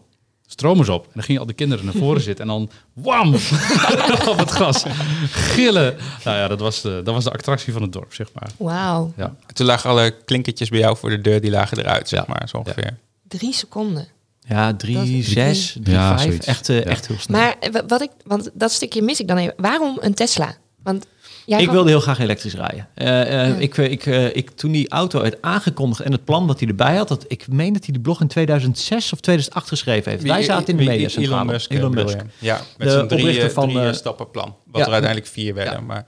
stroom 0.47 0.81
is 0.81 0.89
op. 0.89 1.05
En 1.05 1.11
dan 1.15 1.23
gingen 1.23 1.41
al 1.41 1.47
de 1.47 1.53
kinderen 1.53 1.85
naar 1.85 1.95
voren 1.95 2.21
zitten. 2.23 2.45
En 2.45 2.51
dan, 2.51 2.71
wam, 2.93 3.35
op 4.33 4.39
het 4.39 4.51
gas. 4.53 4.85
Gillen. 5.31 5.97
Nou 6.25 6.37
ja, 6.37 6.49
dat 6.49 6.61
was, 6.61 6.81
de, 6.83 7.01
dat 7.05 7.15
was 7.15 7.25
de 7.25 7.33
attractie 7.33 7.73
van 7.73 7.83
het 7.83 7.93
dorp, 7.93 8.15
zeg 8.15 8.29
maar. 8.33 8.51
Wauw, 8.57 9.13
Ja. 9.17 9.35
Toen 9.53 9.67
lagen 9.67 9.91
alle 9.91 10.15
klinkertjes 10.25 10.69
bij 10.69 10.79
jou 10.79 10.97
voor 10.97 11.11
de 11.11 11.21
deur, 11.21 11.41
die 11.41 11.51
lagen 11.51 11.79
eruit, 11.79 12.09
zeg 12.09 12.21
Ja. 12.21 12.27
maar, 12.29 12.49
zo 12.49 12.57
ongeveer. 12.57 12.97
drie 13.29 13.53
seconden. 13.53 14.09
Ja, 14.49 14.67
Dat 14.71 14.79
3, 14.79 15.19
is- 15.19 15.29
6, 15.33 15.77
3, 15.83 15.95
Ja, 15.97 16.09
5. 16.17 16.23
zoiets. 16.29 16.47
Echt, 16.47 16.69
eh, 16.69 16.77
Ja. 16.79 16.85
echt 16.85 17.07
heel 17.07 17.19
snel. 17.19 17.41
Maar 17.41 17.57
eh, 17.61 17.73
wa- 17.73 17.87
wat 17.87 18.01
ik, 18.03 18.11
want 18.25 18.51
dat 18.55 18.73
stukje 18.73 19.03
mis 19.03 19.21
ik 19.21 19.29
dan 19.29 19.37
even. 19.37 19.55
Waarom 19.57 19.99
een 20.01 20.15
Tesla? 20.15 20.55
Want 20.83 21.07
jij 21.47 21.59
ik 21.59 21.65
kan- 21.65 21.75
wilde 21.75 21.91
heel 21.91 22.01
graag 22.01 22.19
elektrisch 22.19 22.55
rijden. 22.55 22.89
Eh, 22.95 23.21
eh, 23.43 23.49
Ja. 23.49 23.55
ik, 23.55 23.79
eh, 23.79 23.91
ik, 23.91 24.07
eh, 24.07 24.37
ik, 24.37 24.51
toen 24.51 24.73
die 24.73 24.89
auto 24.89 25.21
werd 25.23 25.43
aangekondigd 25.43 26.01
en 26.01 26.13
het 26.13 26.25
plan 26.25 26.47
dat 26.47 26.59
hij 26.61 26.69
erbij 26.69 26.97
had, 26.97 27.09
dat, 27.09 27.25
ik 27.29 27.49
meen 27.49 27.73
dat 27.73 27.85
hij 27.85 27.93
die 27.93 28.03
blog 28.03 28.21
in 28.21 28.27
2006 28.29 29.13
of 29.13 29.21
2008 29.21 29.69
geschreven 29.69 30.11
heeft. 30.11 30.23
Wij 30.23 30.43
zaten 30.43 30.67
in 30.69 30.77
de 30.77 30.85
media 30.85 31.09
Elon 31.17 31.47
Musk. 31.47 31.73
Elon 31.73 31.95
Musk. 31.95 32.19
Ja, 32.39 32.61
met 32.79 32.87
De 32.89 32.93
zijn 32.95 33.09
drie, 33.09 33.21
oprichter 33.21 33.49
eh, 33.49 33.55
van, 33.55 33.69
drie 33.69 33.81
eh, 33.81 33.89
eh, 33.89 33.95
stappenplan. 33.95 34.55
Wat 34.65 34.81
ja. 34.81 34.87
er 34.87 34.93
uiteindelijk 34.93 35.33
vier 35.33 35.55
werden. 35.55 35.75
Ja. 35.75 35.81
Maar 35.81 36.07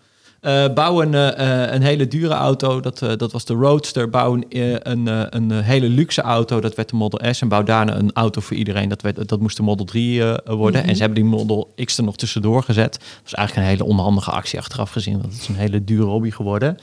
Eh, 0.48 0.74
bouw 0.74 1.02
een, 1.02 1.14
eh, 1.14 1.64
eh, 1.64 1.72
een 1.74 1.82
hele 1.82 2.08
dure 2.08 2.34
auto, 2.34 2.80
dat, 2.80 2.98
dat 2.98 3.32
was 3.32 3.44
de 3.44 3.54
Roadster. 3.54 4.10
Bouw 4.10 4.34
een, 4.34 4.90
een, 4.90 5.36
een 5.36 5.50
hele 5.50 5.88
luxe 5.88 6.22
auto, 6.22 6.60
dat 6.60 6.74
werd 6.74 6.88
de 6.88 6.96
Model 6.96 7.34
S. 7.34 7.40
En 7.40 7.48
bouw 7.48 7.62
daarna 7.62 7.96
een 7.96 8.12
auto 8.12 8.40
voor 8.40 8.56
iedereen, 8.56 8.88
dat, 8.88 9.02
werd, 9.02 9.28
dat 9.28 9.40
moest 9.40 9.56
de 9.56 9.62
Model 9.62 9.84
3 9.84 10.22
eh, 10.22 10.54
worden. 10.54 10.84
En 10.84 10.94
ze 10.94 11.02
hebben 11.02 11.22
die 11.22 11.30
Model 11.30 11.72
X 11.84 11.98
er 11.98 12.04
nog 12.04 12.16
tussendoor 12.16 12.62
gezet. 12.62 12.92
Dat 12.92 13.22
was 13.22 13.34
eigenlijk 13.34 13.66
een 13.66 13.72
hele 13.72 13.90
onhandige 13.90 14.30
actie 14.30 14.58
achteraf 14.58 14.90
gezien, 14.90 15.20
want 15.20 15.32
het 15.32 15.42
is 15.42 15.48
een 15.48 15.54
hele 15.54 15.84
dure 15.84 16.06
hobby 16.06 16.30
geworden. 16.30 16.78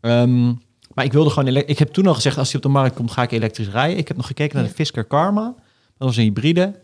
Ehm, 0.00 0.46
maar 0.94 1.04
ik 1.04 1.12
wilde 1.12 1.30
gewoon, 1.30 1.56
ik 1.56 1.78
heb 1.78 1.92
toen 1.92 2.06
al 2.06 2.14
gezegd, 2.14 2.38
als 2.38 2.48
die 2.48 2.56
op 2.56 2.62
de 2.62 2.68
markt 2.68 2.94
komt, 2.94 3.10
ga 3.10 3.22
ik 3.22 3.30
elektrisch 3.30 3.68
rijden. 3.68 3.98
Ik 3.98 4.08
heb 4.08 4.16
nog 4.16 4.26
gekeken 4.26 4.56
naar 4.56 4.66
de 4.66 4.74
Fisker 4.74 5.04
Karma. 5.04 5.54
Dat 5.98 6.08
was 6.08 6.16
een 6.16 6.22
hybride. 6.22 6.74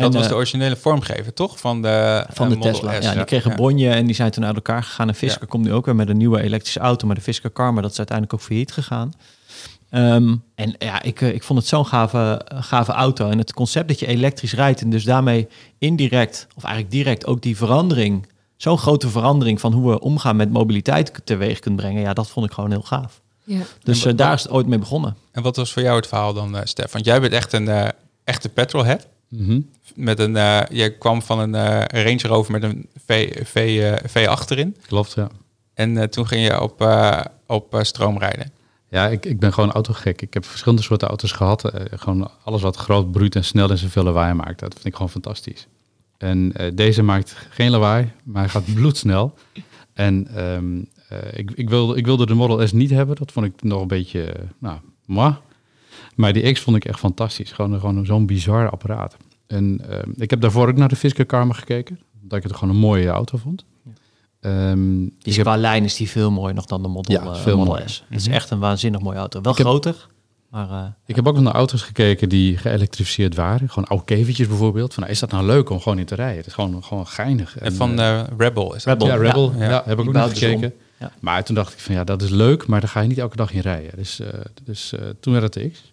Dat 0.00 0.14
was 0.14 0.22
eh, 0.22 0.28
de 0.28 0.34
originele 0.34 0.76
vormgever, 0.76 1.34
toch? 1.34 1.58
Van 1.60 1.82
de, 1.82 2.24
van 2.32 2.46
eh, 2.46 2.52
de 2.52 2.56
Model 2.58 2.72
Tesla. 2.72 3.00
S. 3.00 3.04
Ja, 3.04 3.14
die 3.14 3.24
kregen 3.24 3.50
Ja. 3.50 3.56
bonje 3.56 3.90
en 3.90 4.06
die 4.06 4.14
zijn 4.14 4.30
toen 4.30 4.44
uit 4.44 4.54
elkaar 4.54 4.82
gegaan. 4.82 5.08
En 5.08 5.14
Fisker 5.14 5.40
Ja. 5.42 5.46
komt 5.48 5.64
nu 5.64 5.72
ook 5.72 5.84
weer 5.84 5.94
met 5.96 6.08
een 6.08 6.16
nieuwe 6.16 6.40
elektrische 6.42 6.80
auto. 6.80 7.06
Maar 7.06 7.16
de 7.16 7.20
Fisker 7.22 7.50
Karma, 7.50 7.80
dat 7.80 7.90
is 7.90 7.98
uiteindelijk 7.98 8.40
ook 8.40 8.46
failliet 8.46 8.72
gegaan. 8.72 9.12
Ehm, 9.90 10.34
en 10.54 10.74
ja, 10.78 11.02
ik, 11.02 11.20
eh, 11.20 11.34
ik 11.34 11.42
vond 11.42 11.58
het 11.58 11.68
zo'n 11.68 11.86
gave, 11.86 12.40
gave 12.54 12.92
auto. 12.92 13.28
En 13.30 13.38
het 13.38 13.52
concept 13.52 13.88
dat 13.88 13.98
je 14.00 14.06
elektrisch 14.06 14.52
rijdt 14.54 14.80
en 14.80 14.90
dus 14.90 15.04
daarmee 15.04 15.48
indirect, 15.78 16.46
of 16.56 16.64
eigenlijk 16.64 16.94
direct 16.94 17.26
ook 17.26 17.42
die 17.42 17.56
verandering, 17.56 18.26
zo'n 18.56 18.78
grote 18.78 19.08
verandering 19.08 19.60
van 19.60 19.72
hoe 19.72 19.90
we 19.90 20.00
omgaan 20.00 20.36
met 20.36 20.50
mobiliteit 20.52 21.12
teweeg 21.24 21.58
kunt 21.58 21.76
brengen. 21.76 22.02
Ja, 22.02 22.12
dat 22.12 22.30
vond 22.30 22.46
ik 22.46 22.52
gewoon 22.52 22.70
heel 22.70 22.82
gaaf. 22.82 23.20
Ja. 23.44 23.60
Dus 23.82 24.02
daar 24.02 24.34
is 24.34 24.42
het 24.42 24.52
ooit 24.52 24.66
mee 24.66 24.78
begonnen. 24.78 25.16
En 25.32 25.42
wat 25.42 25.56
was 25.56 25.72
voor 25.72 25.82
jou 25.82 25.96
het 25.96 26.06
verhaal 26.06 26.32
dan, 26.34 26.56
eh 26.56 26.64
Stef? 26.64 26.92
Want 26.92 27.04
jij 27.04 27.20
bent 27.20 27.32
echt 27.32 27.52
een 27.52 27.68
eh, 27.68 27.88
echte 28.24 28.48
petrolhead. 28.48 29.06
Mhm. 29.28 29.60
Met 29.94 30.18
een, 30.18 30.36
eh 30.36 30.60
je 30.70 30.98
kwam 30.98 31.22
van 31.22 31.38
een 31.38 31.54
eh, 31.54 32.04
Range 32.04 32.22
Rover 32.22 32.52
met 32.52 32.62
een 32.62 32.88
V, 33.06 33.38
v, 33.46 33.54
eh, 33.54 34.08
V 34.10 34.26
achterin. 34.26 34.76
Klopt, 34.86 35.12
ja. 35.12 35.28
En 35.74 36.10
toen 36.10 36.26
ging 36.26 36.46
je 36.46 36.60
op, 36.60 36.88
op 37.46 37.78
stroom 37.82 38.18
rijden. 38.18 38.52
Ja, 38.88 39.08
ik, 39.08 39.26
ik 39.26 39.38
ben 39.40 39.52
gewoon 39.52 39.72
autogek. 39.72 40.22
Ik 40.22 40.34
heb 40.34 40.44
verschillende 40.44 40.82
soorten 40.82 41.08
auto's 41.08 41.32
gehad. 41.32 41.70
Eh, 41.70 41.84
gewoon 41.98 42.30
alles 42.44 42.62
wat 42.62 42.76
groot, 42.76 43.10
bruut 43.12 43.34
en 43.34 43.44
snel 43.44 43.70
en 43.70 43.78
zoveel 43.78 44.02
lawaai 44.02 44.34
maakt. 44.34 44.60
Dat 44.60 44.72
vind 44.72 44.86
ik 44.86 44.94
gewoon 44.94 45.10
fantastisch. 45.10 45.66
En 46.18 46.52
deze 46.74 47.02
maakt 47.02 47.36
geen 47.50 47.70
lawaai, 47.70 48.10
maar 48.24 48.42
hij 48.42 48.50
gaat 48.50 48.74
bloedsnel. 48.74 49.34
En 49.92 50.28
ehm, 50.34 50.82
eh, 51.08 51.38
ik, 51.38 51.50
ik, 51.50 51.68
wilde, 51.68 51.96
ik 51.96 52.04
wilde 52.04 52.26
de 52.26 52.34
Model 52.34 52.66
S 52.66 52.72
niet 52.72 52.90
hebben. 52.90 53.16
Dat 53.16 53.32
vond 53.32 53.46
ik 53.46 53.62
nog 53.62 53.80
een 53.80 53.88
beetje, 53.88 54.34
nou, 54.58 54.78
ma. 55.04 55.40
Maar 56.18 56.32
die 56.32 56.52
X 56.52 56.60
vond 56.60 56.76
ik 56.76 56.84
echt 56.84 56.98
fantastisch. 56.98 57.52
Gewoon, 57.52 57.80
gewoon 57.80 58.06
zo'n 58.06 58.26
bizar 58.26 58.70
apparaat. 58.70 59.16
En 59.46 59.80
ehm, 59.88 60.10
ik 60.16 60.30
heb 60.30 60.40
daarvoor 60.40 60.68
ook 60.68 60.76
naar 60.76 60.88
de 60.88 60.96
Fisker 60.96 61.26
Karma 61.26 61.52
gekeken. 61.52 61.98
Omdat 62.22 62.38
ik 62.38 62.44
het 62.44 62.52
gewoon 62.56 62.74
een 62.74 62.80
mooie 62.80 63.08
auto 63.08 63.38
vond. 63.38 63.64
Ehm, 64.40 64.98
Die 64.98 65.12
is 65.22 65.36
heb- 65.36 65.44
qua 65.44 65.56
lijn 65.56 65.84
is 65.84 65.96
die 65.96 66.08
veel 66.08 66.30
mooier 66.30 66.54
nog 66.54 66.64
dan 66.66 66.82
de 66.82 66.88
Model, 66.88 67.14
Ja, 67.24 67.30
eh, 67.30 67.34
veel 67.34 67.56
Model 67.56 67.72
mooier. 67.72 67.88
S. 67.88 68.04
Het 68.08 68.20
is 68.20 68.26
echt 68.26 68.50
een 68.50 68.58
waanzinnig 68.58 69.00
mooie 69.00 69.18
auto. 69.18 69.40
Wel 69.40 69.52
Ik 69.52 69.58
heb- 69.58 69.66
groter, 69.66 70.06
maar 70.50 70.70
eh, 70.70 70.84
Ik 71.06 71.16
heb 71.16 71.26
ook 71.28 71.38
naar 71.40 71.52
auto's 71.54 71.82
gekeken 71.82 72.28
die 72.28 72.56
geëlektrificeerd 72.56 73.34
waren. 73.34 73.68
Gewoon 73.68 73.88
oude 73.88 74.04
kevertjes 74.04 74.48
bijvoorbeeld. 74.48 74.94
Van, 74.94 75.02
nou, 75.02 75.14
is 75.14 75.20
dat 75.20 75.30
nou 75.30 75.44
leuk 75.46 75.70
om 75.70 75.80
gewoon 75.80 75.98
in 75.98 76.04
te 76.06 76.14
rijden? 76.14 76.36
Het 76.36 76.46
is 76.46 76.52
gewoon, 76.54 76.84
gewoon 76.84 77.06
geinig. 77.06 77.58
En 77.58 77.72
van 77.74 78.00
eh, 78.00 78.20
Rebel 78.38 78.74
is 78.74 78.82
dat. 78.84 79.02
Rebel. 79.02 79.06
ja, 79.16 79.22
Rebel. 79.28 79.52
Ja. 79.58 79.68
Ja, 79.70 79.82
heb 79.84 79.98
ik 79.98 80.12
Die 80.12 80.22
ook 80.22 80.28
ze 80.28 80.34
gekeken. 80.36 80.72
Ja. 80.98 81.12
Maar 81.20 81.44
toen 81.44 81.54
dacht 81.54 81.72
ik 81.72 81.78
van 81.78 81.94
ja, 81.94 82.04
dat 82.04 82.22
is 82.22 82.30
leuk, 82.30 82.66
maar 82.66 82.80
daar 82.80 82.88
ga 82.88 83.00
je 83.00 83.08
niet 83.08 83.18
elke 83.18 83.36
dag 83.36 83.52
in 83.52 83.60
rijden. 83.60 83.90
Dus, 83.96 84.20
eh, 84.20 84.28
dus 84.64 84.92
eh, 84.92 85.00
toen 85.20 85.32
werd 85.32 85.44
het 85.44 85.52
de 85.62 85.70
X. 85.70 85.92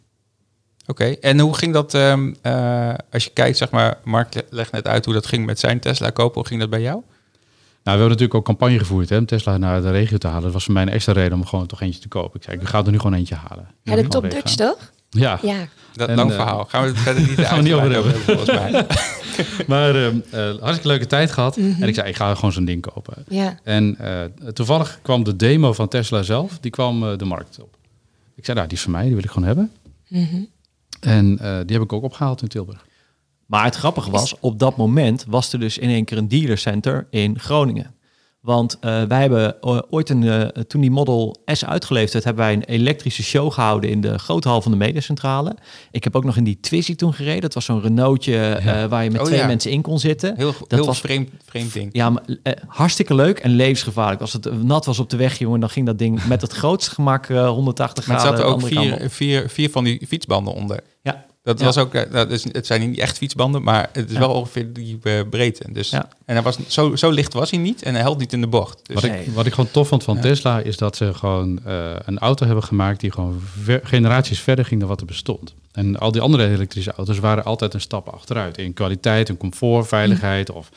Oké, 0.87 1.05
en 1.05 1.39
hoe 1.39 1.55
ging 1.57 1.73
dat, 1.73 1.93
ehm, 1.93 2.33
eh, 2.41 2.93
als 3.11 3.23
je 3.23 3.29
kijkt, 3.33 3.57
zeg 3.57 3.69
maar, 3.69 3.97
Mark 4.03 4.33
le- 4.33 4.45
legt 4.49 4.71
net 4.71 4.87
uit 4.87 5.05
hoe 5.05 5.13
dat 5.13 5.25
ging 5.25 5.45
met 5.45 5.59
zijn 5.59 5.79
Tesla 5.79 6.09
kopen. 6.09 6.33
Hoe 6.35 6.45
ging 6.47 6.59
dat 6.59 6.69
bij 6.69 6.81
jou? 6.81 6.95
Nou, 7.83 7.97
we 7.97 8.03
hebben 8.03 8.07
natuurlijk 8.09 8.33
ook 8.35 8.45
campagne 8.45 8.77
gevoerd 8.79 9.09
hè, 9.09 9.17
om 9.17 9.25
Tesla 9.25 9.57
naar 9.57 9.81
de 9.81 9.91
regio 9.91 10.17
te 10.17 10.27
halen. 10.27 10.43
Dat 10.43 10.53
was 10.53 10.63
voor 10.63 10.73
mij 10.73 10.81
een 10.83 10.89
extra 10.89 11.13
reden 11.13 11.33
om 11.33 11.45
gewoon 11.45 11.65
toch 11.65 11.81
eentje 11.81 11.99
te 12.01 12.07
kopen. 12.07 12.39
Ik 12.39 12.43
zei, 12.45 12.57
ik 12.59 12.67
ga 12.67 12.83
er 12.85 12.91
nu 12.91 12.97
gewoon 12.97 13.13
eentje 13.13 13.35
halen. 13.35 13.67
Ja, 13.83 13.95
de 13.95 14.07
Top. 14.07 14.29
Dutch 14.29 14.55
toch? 14.55 14.91
Ja, 15.09 15.39
Ja. 15.41 15.67
Dat 15.93 16.09
En, 16.09 16.15
lang 16.15 16.29
eh, 16.29 16.35
verhaal. 16.35 16.65
Gaan 16.65 16.81
we 16.81 16.87
het 16.87 16.97
verder 17.05 17.21
niet 17.23 17.39
gaan 17.39 17.57
we 17.57 17.63
niet 17.63 17.73
over 17.73 18.15
volgens 18.15 18.51
mij. 18.51 18.85
maar 19.67 19.95
ehm, 19.95 20.15
eh, 20.31 20.39
hartstikke 20.39 20.87
leuke 20.87 21.05
tijd 21.07 21.31
gehad. 21.31 21.57
En 21.57 21.83
ik 21.83 21.95
zei, 21.95 22.07
ik 22.09 22.15
ga 22.15 22.35
gewoon 22.35 22.51
zo'n 22.51 22.65
ding 22.65 22.81
kopen. 22.93 23.13
Ja. 23.27 23.59
En 23.63 23.95
eh, 23.99 24.21
toevallig 24.53 24.99
kwam 25.01 25.23
de 25.23 25.35
demo 25.35 25.73
van 25.73 25.87
Tesla 25.87 26.21
zelf, 26.23 26.57
die 26.61 26.71
kwam 26.71 27.03
eh, 27.11 27.17
de 27.17 27.25
markt 27.25 27.59
op. 27.61 27.77
Ik 28.35 28.45
zei, 28.45 28.57
nou, 28.57 28.69
die 28.69 28.77
is 28.77 28.83
van 28.83 28.91
mij, 28.91 29.03
die 29.03 29.13
wil 29.15 29.23
ik 29.23 29.29
gewoon 29.31 29.47
hebben. 29.47 29.71
En 31.05 31.39
eh, 31.39 31.57
die 31.65 31.75
heb 31.75 31.85
ik 31.85 31.93
ook 31.93 32.03
opgehaald 32.03 32.41
in 32.41 32.47
Tilburg. 32.47 32.85
Maar 33.45 33.63
het 33.63 33.75
grappige 33.75 34.11
was, 34.11 34.39
op 34.39 34.59
dat 34.59 34.77
moment 34.77 35.25
was 35.27 35.53
er 35.53 35.59
dus 35.59 35.77
in 35.77 35.89
één 35.89 36.05
keer 36.05 36.17
een 36.17 36.27
dealercenter 36.27 37.07
in 37.09 37.39
Groningen. 37.39 37.94
Want 38.45 38.77
eh, 38.79 39.03
wij 39.03 39.21
hebben 39.21 39.62
eh, 39.62 39.79
ooit 39.89 40.10
een, 40.10 40.23
eh, 40.23 40.41
toen 40.63 40.81
die 40.81 40.91
Model 40.91 41.38
S 41.45 41.65
uitgeleverd 41.65 42.13
werd, 42.13 42.25
hebben 42.25 42.43
wij 42.45 42.53
een 42.53 42.63
elektrische 42.63 43.23
show 43.23 43.51
gehouden 43.51 43.89
in 43.89 44.01
de 44.01 44.19
grote 44.19 44.47
hal 44.47 44.62
van 44.62 44.71
de 44.71 44.77
mediacentrale. 44.77 45.55
Ik 45.91 46.03
heb 46.03 46.15
ook 46.15 46.23
nog 46.23 46.38
in 46.38 46.43
die 46.43 46.58
Twizy 46.62 46.95
toen 46.95 47.13
gereden. 47.13 47.41
Dat 47.41 47.53
was 47.53 47.65
zo'n 47.65 47.81
Renaultje 47.81 48.38
eh, 48.38 48.86
waar 48.86 49.03
je 49.03 49.10
met 49.12 49.19
Oh, 49.21 49.25
twee 49.27 49.39
ja. 49.39 49.47
mensen 49.47 49.71
in 49.71 49.81
kon 49.81 49.99
zitten. 49.99 50.34
Heel, 50.38 50.53
Dat 50.60 50.71
heel 50.71 50.86
was- 50.86 50.99
vreemd, 50.99 51.29
vreemd 51.45 51.73
ding. 51.73 51.89
Ja, 51.91 52.10
maar, 52.10 52.23
hartstikke 52.67 53.15
leuk 53.15 53.39
en 53.39 53.51
levensgevaarlijk. 53.51 54.21
Als 54.21 54.34
het 54.34 54.63
nat 54.63 54.86
was 54.86 54.99
op 54.99 55.10
de 55.10 55.17
weg, 55.17 55.38
jongen, 55.39 55.60
dan 55.60 55.69
ging 55.69 55.86
dat 55.86 55.97
ding 55.97 56.25
met 56.25 56.41
het 56.41 56.51
grootste 56.51 56.91
gemak 56.91 57.25
eh, 57.29 57.47
180 57.49 58.08
Maar 58.08 58.15
er 58.15 58.21
graden. 58.21 58.39
zaten 58.39 58.53
ook 58.55 58.67
vier, 58.67 59.10
vier, 59.10 59.49
vier 59.49 59.69
van 59.69 59.84
die 59.84 60.05
fietsbanden 60.08 60.53
onder. 60.53 60.79
Ja, 61.01 61.25
Dat 61.45 61.60
Ja. 61.60 61.65
was 61.65 61.77
ook, 61.77 61.93
eh, 61.93 62.12
dat 62.12 62.31
is, 62.31 62.43
het 62.51 62.65
zijn 62.65 62.89
niet 62.89 62.99
echt 62.99 63.17
fietsbanden, 63.17 63.63
maar 63.63 63.89
het 63.91 64.08
is 64.08 64.13
Ja. 64.13 64.19
wel 64.19 64.34
ongeveer 64.34 64.73
die 64.73 64.99
eh, 65.03 65.21
breedte. 65.29 65.71
Dus, 65.71 65.89
Ja. 65.89 66.08
En 66.25 66.34
hij 66.36 66.43
was, 66.43 66.58
zo, 66.67 66.95
zo 66.95 67.10
licht 67.10 67.34
was 67.34 67.51
hij 67.51 67.60
niet 67.60 67.81
en 67.84 67.93
hij 67.93 68.01
held 68.01 68.17
niet 68.17 68.34
in 68.34 68.41
de 68.41 68.47
bocht. 68.47 68.79
Dus, 68.84 69.01
Wat, 69.01 69.12
Nee. 69.12 69.23
ik, 69.25 69.31
wat 69.34 69.45
ik 69.45 69.53
gewoon 69.53 69.71
tof 69.71 69.88
vond 69.88 70.03
van 70.03 70.15
Ja. 70.15 70.21
Tesla 70.21 70.60
is 70.60 70.77
dat 70.77 70.95
ze 70.95 71.13
gewoon 71.13 71.60
eh, 71.65 71.93
een 72.05 72.19
auto 72.19 72.45
hebben 72.45 72.63
gemaakt 72.63 72.99
die 72.99 73.12
gewoon 73.12 73.41
ver- 73.63 73.79
generaties 73.84 74.39
verder 74.39 74.65
ging 74.65 74.79
dan 74.79 74.89
wat 74.89 74.99
er 74.99 75.05
bestond. 75.05 75.53
En 75.71 75.99
al 75.99 76.12
die 76.12 76.21
andere 76.21 76.47
elektrische 76.49 76.91
auto's 76.93 77.19
waren 77.19 77.43
altijd 77.43 77.73
een 77.73 77.81
stap 77.81 78.08
achteruit 78.10 78.58
in 78.58 78.73
kwaliteit, 78.73 79.29
in 79.29 79.38
comfort, 79.38 79.88
veiligheid 79.88 80.49
of, 80.51 80.69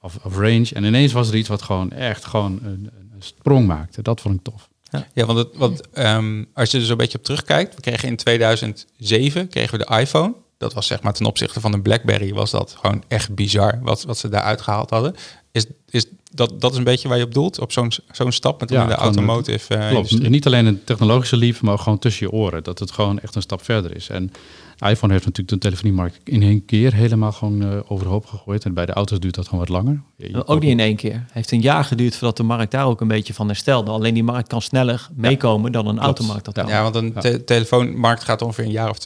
of, 0.00 0.18
of 0.22 0.36
range. 0.36 0.66
En 0.72 0.84
ineens 0.84 1.12
was 1.12 1.28
er 1.28 1.34
iets 1.36 1.48
wat 1.48 1.62
gewoon 1.62 1.90
echt 1.92 2.24
gewoon 2.24 2.58
een, 2.64 2.90
een 3.14 3.22
sprong 3.22 3.66
maakte. 3.66 4.02
Dat 4.02 4.20
vond 4.20 4.34
ik 4.34 4.42
tof. 4.42 4.68
Ja, 5.14 5.26
want, 5.26 5.38
het, 5.38 5.48
want 5.56 5.90
ehm, 5.90 6.44
als 6.54 6.70
je 6.70 6.78
er 6.78 6.84
zo'n 6.84 6.96
beetje 6.96 7.18
op 7.18 7.24
terugkijkt, 7.24 7.74
we 7.74 7.80
kregen 7.80 8.08
in 8.08 8.16
2007 8.16 9.48
kregen 9.48 9.78
we 9.78 9.84
de 9.84 9.98
iPhone. 9.98 10.34
Dat 10.58 10.74
was 10.74 10.86
zeg 10.86 11.02
maar 11.02 11.12
ten 11.12 11.26
opzichte 11.26 11.60
van 11.60 11.72
de 11.72 11.80
BlackBerry 11.80 12.34
was 12.34 12.50
dat 12.50 12.76
gewoon 12.80 13.04
echt 13.08 13.34
bizar 13.34 13.78
wat, 13.82 14.02
wat 14.02 14.18
ze 14.18 14.28
daar 14.28 14.42
uitgehaald 14.42 14.90
hadden. 14.90 15.14
Is, 15.52 15.66
is 15.90 16.06
dat, 16.30 16.60
dat 16.60 16.72
is 16.72 16.78
een 16.78 16.84
beetje 16.84 17.08
waar 17.08 17.18
je 17.18 17.24
op 17.24 17.34
doelt, 17.34 17.58
op 17.58 17.72
zo'n 17.72 17.92
zo'n 18.12 18.32
stap 18.32 18.60
met 18.60 18.70
Ja, 18.70 18.86
de 18.86 18.92
gewoon, 18.92 19.02
automotive 19.04 19.74
eh, 19.74 19.88
Klopt. 19.88 20.28
Niet 20.28 20.46
alleen 20.46 20.66
een 20.66 20.84
technologische 20.84 21.36
lief, 21.36 21.62
maar 21.62 21.72
ook 21.72 21.80
gewoon 21.80 21.98
tussen 21.98 22.26
je 22.26 22.32
oren. 22.32 22.62
Dat 22.62 22.78
het 22.78 22.90
gewoon 22.90 23.20
echt 23.20 23.34
een 23.34 23.42
stap 23.42 23.64
verder 23.64 23.96
is. 23.96 24.08
En 24.08 24.32
iPhone 24.78 25.12
heeft 25.12 25.24
natuurlijk 25.24 25.48
de 25.48 25.58
telefoniemarkt 25.58 26.18
in 26.24 26.42
één 26.42 26.64
keer 26.64 26.94
helemaal 26.94 27.32
gewoon 27.32 27.62
eh, 27.62 27.78
overhoop 27.88 28.26
gegooid. 28.26 28.64
En 28.64 28.74
bij 28.74 28.86
de 28.86 28.92
auto's 28.92 29.18
duurt 29.20 29.34
dat 29.34 29.44
gewoon 29.44 29.60
wat 29.60 29.68
langer. 29.68 30.02
Je- 30.16 30.30
je 30.30 30.46
ook 30.46 30.60
niet 30.60 30.70
in 30.70 30.80
één 30.80 30.96
keer. 30.96 31.12
Het 31.12 31.32
heeft 31.32 31.50
een 31.50 31.60
jaar 31.60 31.84
geduurd 31.84 32.12
voordat 32.16 32.36
de 32.36 32.42
markt 32.42 32.70
daar 32.70 32.86
ook 32.86 33.00
een 33.00 33.08
beetje 33.08 33.34
van 33.34 33.46
herstelde. 33.46 33.90
Alleen 33.90 34.14
die 34.14 34.22
markt 34.24 34.48
kan 34.48 34.62
sneller 34.62 35.08
meekomen 35.14 35.72
dan 35.72 35.86
een 35.86 35.98
automarkt 35.98 36.44
dat 36.44 36.54
kan. 36.54 36.66
Ja, 36.66 36.82
want 36.82 36.94
een 36.94 37.12
te- 37.12 37.44
telefoonmarkt 37.44 38.24
gaat 38.24 38.42
ongeveer 38.42 38.64
een 38.64 38.70
jaar 38.70 38.90
of... 38.90 38.98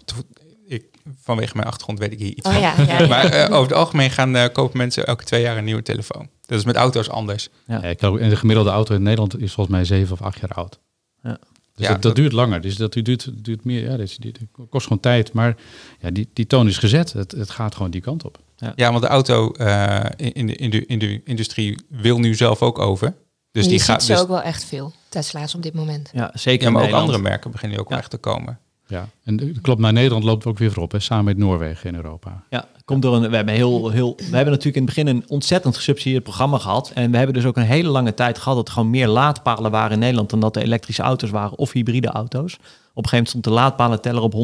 Ik, 0.67 0.85
vanwege 1.23 1.53
mijn 1.57 1.67
achtergrond 1.67 1.99
weet 1.99 2.13
ik 2.13 2.19
hier 2.19 2.31
iets 2.35 2.47
Oh 2.47 2.53
van. 2.53 2.61
ja, 2.63 2.75
ja, 2.87 3.01
ja. 3.01 3.07
Maar 3.09 3.25
eh, 3.25 3.45
over 3.57 3.69
het 3.69 3.73
algemeen 3.79 4.11
gaan 4.11 4.37
eh, 4.37 4.53
kopen 4.53 4.77
mensen 4.79 5.07
elke 5.07 5.25
twee 5.25 5.43
jaar 5.43 5.57
een 5.57 5.65
nieuwe 5.65 5.83
telefoon. 5.83 6.29
Dat 6.47 6.59
is 6.59 6.65
met 6.65 6.77
auto's 6.77 7.09
anders. 7.09 7.49
Ja, 7.67 7.83
ik 7.83 7.99
geloof, 7.99 8.19
en 8.19 8.29
de 8.29 8.37
gemiddelde 8.37 8.71
auto 8.71 8.95
in 8.95 9.03
Nederland 9.03 9.41
is 9.41 9.53
volgens 9.53 9.77
mij 9.77 9.85
zeven 9.85 10.13
of 10.13 10.23
acht 10.23 10.41
jaar 10.41 10.51
oud. 10.51 10.79
Ja. 11.23 11.39
Dus 11.81 11.89
Ja, 11.89 11.93
dat, 11.95 12.03
dat 12.03 12.13
dat- 12.15 12.15
duurt 12.25 12.33
langer. 12.33 12.61
Dus 12.61 12.77
dat 12.77 12.93
duurt, 12.93 13.45
duurt 13.45 13.65
meer. 13.65 13.83
Ja, 13.83 13.91
dat, 13.91 14.01
is- 14.01 14.17
die, 14.17 14.33
die 14.33 14.49
kost 14.69 14.87
gewoon 14.87 15.01
tijd. 15.03 15.33
Maar 15.33 15.57
ja, 16.01 16.11
die, 16.11 16.29
die 16.33 16.47
toon 16.47 16.67
is 16.67 16.79
gezet. 16.79 17.13
Het, 17.13 17.33
het 17.33 17.51
gaat 17.51 17.75
gewoon 17.75 17.91
die 17.91 18.01
kant 18.01 18.25
op. 18.25 18.39
Ja, 18.75 18.91
want 18.91 19.03
de 19.03 19.09
auto 19.09 19.53
eh, 19.53 20.05
in, 20.17 20.47
de, 20.47 20.57
in, 20.57 20.71
de, 20.71 20.87
in 20.87 20.99
de 20.99 21.21
industrie 21.25 21.79
wil 21.89 22.19
nu 22.19 22.35
zelf 22.35 22.63
ook 22.63 22.79
over. 22.79 23.15
Dus 23.51 23.69
die 23.69 23.81
gaat. 23.81 24.03
ze 24.03 24.13
Dus, 24.13 24.21
ook 24.21 24.29
wel 24.29 24.43
echt 24.43 24.65
veel, 24.65 24.93
Tesla's 25.09 25.55
op 25.55 25.63
dit 25.63 25.75
moment. 25.75 26.11
Ja, 26.13 26.31
zeker 26.35 26.65
ja, 26.65 26.71
maar 26.71 26.77
ook 26.83 26.87
Nederland. 26.87 27.09
andere 27.13 27.29
merken 27.31 27.51
beginnen 27.51 27.77
nu 27.77 27.83
ook 27.83 27.89
wel 27.89 27.99
Ja. 27.99 28.03
echt 28.03 28.13
te 28.13 28.19
komen. 28.19 28.59
Ja. 28.87 29.09
En 29.25 29.37
de- 29.37 29.61
klopt, 29.61 29.81
maar 29.81 29.93
Nederland 29.93 30.25
loopt 30.25 30.47
ook 30.47 30.59
weer 30.59 30.71
voorop. 30.73 30.93
Hè, 30.93 30.99
samen 31.01 31.25
met 31.25 31.37
Noorwegen 31.37 31.89
in 31.91 31.95
Europa. 31.95 32.45
Ja, 32.51 32.69
komt 32.91 33.03
door 33.03 33.15
een. 33.15 33.31
We 33.31 33.37
hebben 33.37 33.55
heel, 33.55 33.91
heel. 33.91 34.15
We 34.17 34.37
hebben 34.37 34.45
natuurlijk 34.45 34.77
in 34.77 34.85
het 34.85 34.95
begin 34.95 35.07
een 35.07 35.25
ontzettend 35.29 35.77
gesubsidieerd 35.77 36.23
programma 36.23 36.59
gehad. 36.59 36.91
En 36.95 37.11
we 37.11 37.17
hebben 37.17 37.35
dus 37.35 37.45
ook 37.45 37.57
een 37.57 37.63
hele 37.63 37.89
lange 37.89 38.15
tijd 38.15 38.39
gehad 38.39 38.57
dat 38.57 38.67
er 38.67 38.73
gewoon 38.73 38.91
meer 38.91 39.09
laadpalen 39.09 39.71
waren 39.71 39.93
in 39.93 39.99
Nederland 39.99 40.31
dan 40.31 40.41
dat 40.41 40.57
er 40.57 40.63
elektrische 40.63 41.03
auto's 41.03 41.31
waren 41.31 41.59
of 41.59 41.73
hybride 41.73 42.09
auto's. 42.09 42.55
Op 42.55 42.61
een 43.05 43.09
gegeven 43.09 43.11
moment 43.11 43.29
stond 43.29 43.45
de 43.45 43.51
laadpalenteller 43.51 44.23
op 44.23 44.35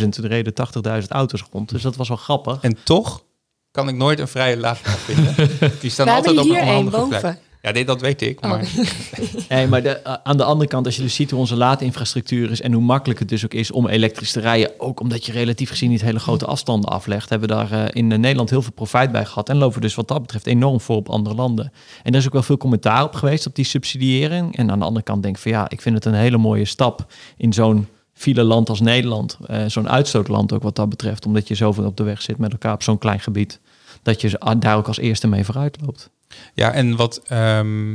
100.000. 0.00 0.08
Toen 0.08 0.26
reden 0.26 0.52
80.000 1.02 1.08
auto's 1.08 1.44
rond. 1.52 1.68
Dus 1.68 1.82
dat 1.82 1.96
was 1.96 2.08
wel 2.08 2.16
grappig. 2.16 2.58
En 2.60 2.76
toch 2.84 3.22
kan 3.70 3.88
ik 3.88 3.94
nooit 3.94 4.18
een 4.18 4.28
vrije 4.28 4.56
laadpaal 4.56 4.96
vinden. 4.96 5.34
Die 5.80 5.90
staan 5.90 6.06
We 6.06 6.12
altijd 6.12 6.38
op 6.38 6.44
een 6.44 6.50
hier 6.50 6.60
één 6.60 6.86
onhandige 6.86 7.20
plek. 7.20 7.38
Ja, 7.66 7.72
nee, 7.72 7.84
dat 7.84 8.00
weet 8.00 8.22
ik. 8.22 8.44
Oh. 8.44 8.50
Maar 8.50 8.68
Nee, 9.48 9.66
maar 9.66 9.82
de, 9.82 9.88
eh, 9.88 10.14
aan 10.22 10.36
de 10.36 10.44
andere 10.44 10.68
kant, 10.68 10.86
als 10.86 10.96
je 10.96 11.02
dus 11.02 11.14
ziet 11.14 11.30
hoe 11.30 11.40
onze 11.40 11.56
laadinfrastructuur 11.56 12.50
is 12.50 12.60
en 12.60 12.72
hoe 12.72 12.82
makkelijk 12.82 13.18
het 13.18 13.28
dus 13.28 13.44
ook 13.44 13.54
is 13.54 13.70
om 13.70 13.88
elektrisch 13.88 14.32
te 14.32 14.40
rijden, 14.40 14.80
ook 14.80 15.00
omdat 15.00 15.26
je 15.26 15.32
relatief 15.32 15.68
gezien 15.68 15.90
niet 15.90 16.00
hele 16.00 16.18
grote 16.18 16.46
afstanden 16.46 16.90
aflegt, 16.90 17.28
hebben 17.28 17.48
we 17.48 17.54
daar 17.54 17.72
eh, 17.72 17.84
in 17.92 18.12
eh, 18.12 18.18
Nederland 18.18 18.50
heel 18.50 18.62
veel 18.62 18.72
profijt 18.72 19.12
bij 19.12 19.24
gehad 19.24 19.48
en 19.48 19.56
lopen 19.56 19.74
we 19.74 19.80
dus 19.80 19.94
wat 19.94 20.08
dat 20.08 20.20
betreft 20.20 20.46
enorm 20.46 20.80
voor 20.80 20.96
op 20.96 21.08
andere 21.08 21.34
landen. 21.34 21.72
En 22.02 22.12
er 22.12 22.18
is 22.18 22.26
ook 22.26 22.32
wel 22.32 22.42
veel 22.42 22.56
commentaar 22.56 23.04
op 23.04 23.14
geweest 23.14 23.46
op 23.46 23.54
die 23.54 23.64
subsidiëring. 23.64 24.56
En 24.56 24.70
aan 24.70 24.78
de 24.78 24.84
andere 24.84 25.04
kant 25.04 25.22
denk 25.22 25.36
ik 25.36 25.42
van 25.42 25.50
ja, 25.50 25.70
ik 25.70 25.80
vind 25.80 25.94
het 25.94 26.04
een 26.04 26.14
hele 26.14 26.38
mooie 26.38 26.64
stap 26.64 27.12
in 27.36 27.52
zo'n 27.52 27.86
file 28.12 28.42
land 28.42 28.68
als 28.68 28.80
Nederland, 28.80 29.38
eh, 29.46 29.64
zo'n 29.66 29.88
uitstootland 29.88 30.52
ook 30.52 30.62
wat 30.62 30.76
dat 30.76 30.88
betreft, 30.88 31.26
omdat 31.26 31.48
je 31.48 31.54
zoveel 31.54 31.84
op 31.84 31.96
de 31.96 32.02
weg 32.02 32.22
zit 32.22 32.38
met 32.38 32.52
elkaar 32.52 32.72
op 32.72 32.82
zo'n 32.82 32.98
klein 32.98 33.20
gebied, 33.20 33.60
dat 34.02 34.20
je 34.20 34.54
daar 34.58 34.76
ook 34.76 34.88
als 34.88 34.98
eerste 34.98 35.28
mee 35.28 35.44
vooruit 35.44 35.78
loopt. 35.80 36.10
Ja, 36.54 36.72
en 36.72 36.96
wat. 36.96 37.20
ehm, 37.26 37.88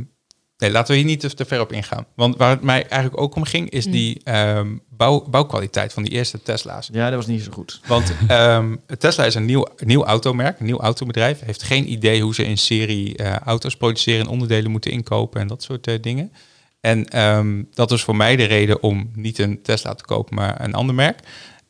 nee, 0.58 0.70
laten 0.70 0.90
we 0.90 0.96
hier 1.00 1.08
niet 1.08 1.20
te, 1.20 1.34
te 1.34 1.44
ver 1.44 1.60
op 1.60 1.72
ingaan. 1.72 2.06
Want 2.14 2.36
waar 2.36 2.50
het 2.50 2.62
mij 2.62 2.86
eigenlijk 2.86 3.22
ook 3.22 3.34
om 3.34 3.44
ging, 3.44 3.70
is 3.70 3.84
die 3.84 4.20
ehm, 4.24 4.76
bouw, 4.88 5.26
bouwkwaliteit 5.30 5.92
van 5.92 6.02
die 6.02 6.12
eerste 6.12 6.42
Tesla's. 6.42 6.88
Ja, 6.92 7.06
dat 7.06 7.16
was 7.16 7.26
niet 7.26 7.42
zo 7.42 7.50
goed. 7.52 7.80
Want 7.86 8.12
ehm, 8.28 8.76
Tesla 8.98 9.24
is 9.24 9.34
een 9.34 9.44
nieuw, 9.44 9.66
nieuw 9.76 10.04
automerk, 10.04 10.60
een 10.60 10.66
nieuw 10.66 10.80
autobedrijf. 10.80 11.40
Heeft 11.40 11.62
geen 11.62 11.92
idee 11.92 12.22
hoe 12.22 12.34
ze 12.34 12.44
in 12.44 12.58
serie 12.58 13.16
eh, 13.16 13.36
auto's 13.36 13.76
produceren 13.76 14.20
en 14.20 14.30
onderdelen 14.30 14.70
moeten 14.70 14.90
inkopen 14.90 15.40
en 15.40 15.46
dat 15.46 15.62
soort 15.62 15.86
eh, 15.86 15.94
dingen. 16.00 16.32
En 16.80 17.08
ehm, 17.08 17.62
dat 17.70 17.90
is 17.90 18.02
voor 18.02 18.16
mij 18.16 18.36
de 18.36 18.44
reden 18.44 18.82
om 18.82 19.10
niet 19.14 19.38
een 19.38 19.62
Tesla 19.62 19.94
te 19.94 20.04
kopen, 20.04 20.34
maar 20.34 20.60
een 20.64 20.74
ander 20.74 20.94
merk. 20.94 21.18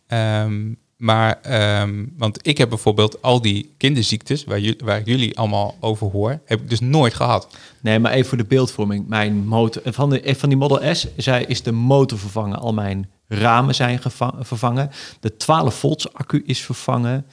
Ehm, 0.06 0.72
maar, 1.02 1.40
ehm, 1.42 2.04
want 2.16 2.46
ik 2.46 2.58
heb 2.58 2.68
bijvoorbeeld 2.68 3.22
al 3.22 3.42
die 3.42 3.74
kinderziektes 3.76 4.44
waar, 4.44 4.60
waar 4.84 5.02
jullie 5.02 5.38
allemaal 5.38 5.76
over 5.80 6.10
hoor, 6.10 6.40
heb 6.44 6.60
ik 6.60 6.68
dus 6.68 6.80
nooit 6.80 7.14
gehad. 7.14 7.48
Nee, 7.80 7.98
maar 7.98 8.12
even 8.12 8.28
voor 8.28 8.38
de 8.38 8.44
beeldvorming. 8.44 9.08
Mijn 9.08 9.46
motor, 9.46 9.82
van, 9.84 10.10
de, 10.10 10.34
van 10.36 10.48
die 10.48 10.58
Model 10.58 10.94
S 10.94 11.06
zij 11.16 11.44
is 11.44 11.62
de 11.62 11.72
motor 11.72 12.18
vervangen. 12.18 12.58
Al 12.58 12.72
mijn 12.72 13.10
ramen 13.28 13.74
zijn 13.74 14.00
vervangen. 14.38 14.90
De 15.20 15.36
12 15.36 15.74
volts 15.74 16.12
accu 16.12 16.42
is 16.46 16.60
vervangen. 16.60 17.26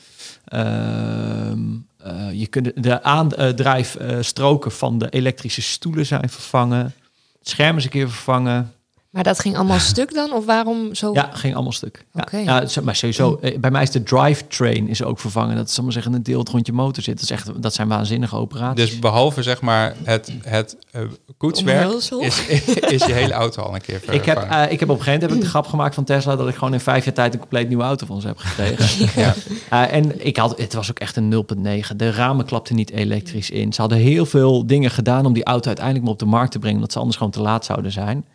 Ehm, 0.46 1.60
eh, 1.98 2.32
je 2.32 2.48
kunt 2.48 2.84
de 2.84 3.04
aandrijfstroken 3.04 4.72
van 4.72 4.98
de 4.98 5.10
elektrische 5.10 5.62
stoelen 5.62 6.06
zijn 6.06 6.30
vervangen. 6.30 6.94
Het 7.40 7.50
scherm 7.50 7.78
is 7.78 7.84
een 7.84 7.90
keer 7.90 8.10
vervangen. 8.10 8.74
Maar 9.10 9.24
dat 9.24 9.40
ging 9.40 9.56
allemaal 9.56 9.80
stuk 9.80 10.14
dan? 10.14 10.34
Of 10.34 10.46
waarom 10.46 10.96
zo? 10.96 11.14
Ja, 11.14 11.30
ging 11.34 11.54
allemaal 11.54 11.72
stuk. 11.72 12.06
Ja. 12.32 12.64
Maar 12.84 12.96
sowieso, 12.96 13.38
eh, 13.42 13.60
bij 13.60 13.72
mij 13.72 13.82
is 13.82 13.92
de 13.92 14.04
drivetrain 14.04 14.88
is 14.88 15.04
ook 15.04 15.20
vervangen. 15.20 15.56
Dat 15.56 15.68
is 15.68 15.74
allemaal 15.74 15.92
zeggen 15.92 16.14
een 16.14 16.24
deel 16.24 16.46
rond 16.52 16.66
je 16.66 16.74
motor 16.74 17.04
zit. 17.04 17.14
Dat, 17.14 17.24
is 17.24 17.32
echt, 17.32 17.62
dat 17.62 17.74
zijn 17.74 17.88
waanzinnige 17.88 18.36
operaties. 18.36 18.90
Dus 18.90 19.00
behalve 19.00 19.44
zeg 19.44 19.62
maar 19.62 19.96
het, 20.04 20.32
het 20.42 20.78
eh, 20.92 21.02
koetswerk, 21.38 21.92
is, 22.20 22.46
is 22.96 23.06
je 23.06 23.14
hele 23.14 23.34
auto 23.34 23.62
al 23.62 23.76
een 23.76 23.82
keer 23.82 23.96
ik 23.96 24.26
heb, 24.26 24.38
vervangen. 24.40 24.68
eh, 24.68 24.72
ik 24.72 24.80
heb 24.80 24.90
op 24.90 24.98
een 24.98 25.04
gegeven 25.04 25.20
moment 25.20 25.22
heb 25.22 25.32
ik 25.32 25.42
de 25.42 25.48
grap 25.60 25.68
gemaakt 25.68 25.96
van 25.96 26.04
Tesla 26.04 26.36
dat 26.36 26.48
ik 26.48 26.56
gewoon 26.56 26.74
in 26.74 26.80
vijf 26.80 27.06
jaar 27.06 27.14
tijd 27.14 27.34
een 27.34 27.40
compleet 27.40 27.68
nieuwe 27.68 27.84
auto 27.84 28.06
van 28.06 28.22
ze 28.22 28.28
heb 28.28 28.38
gekregen. 28.38 29.08
Ja. 29.16 29.36
Eh, 29.70 29.94
en 29.94 30.26
ik 30.26 30.38
had, 30.38 30.58
het 30.58 30.74
was 30.74 30.90
ook 30.90 31.00
echt 31.00 31.16
een 31.16 31.46
0,9. 31.90 31.96
De 31.96 32.12
ramen 32.12 32.46
klapten 32.46 32.76
niet 32.76 32.92
elektrisch 32.92 33.50
in. 33.50 33.74
Ze 33.74 33.82
hadden 33.82 33.98
heel 34.00 34.26
veel 34.26 34.68
dingen 34.68 34.92
gedaan 34.92 35.26
om 35.26 35.34
die 35.34 35.44
auto 35.44 35.68
uiteindelijk 35.68 36.06
maar 36.06 36.14
op 36.14 36.20
de 36.20 36.26
markt 36.26 36.52
te 36.52 36.60
brengen, 36.60 36.76
omdat 36.76 36.92
ze 36.92 37.00
anders 37.00 37.18
gewoon 37.18 37.32
te 37.32 37.42
laat 37.42 37.66
zouden 37.66 37.92
zijn. 37.92 38.26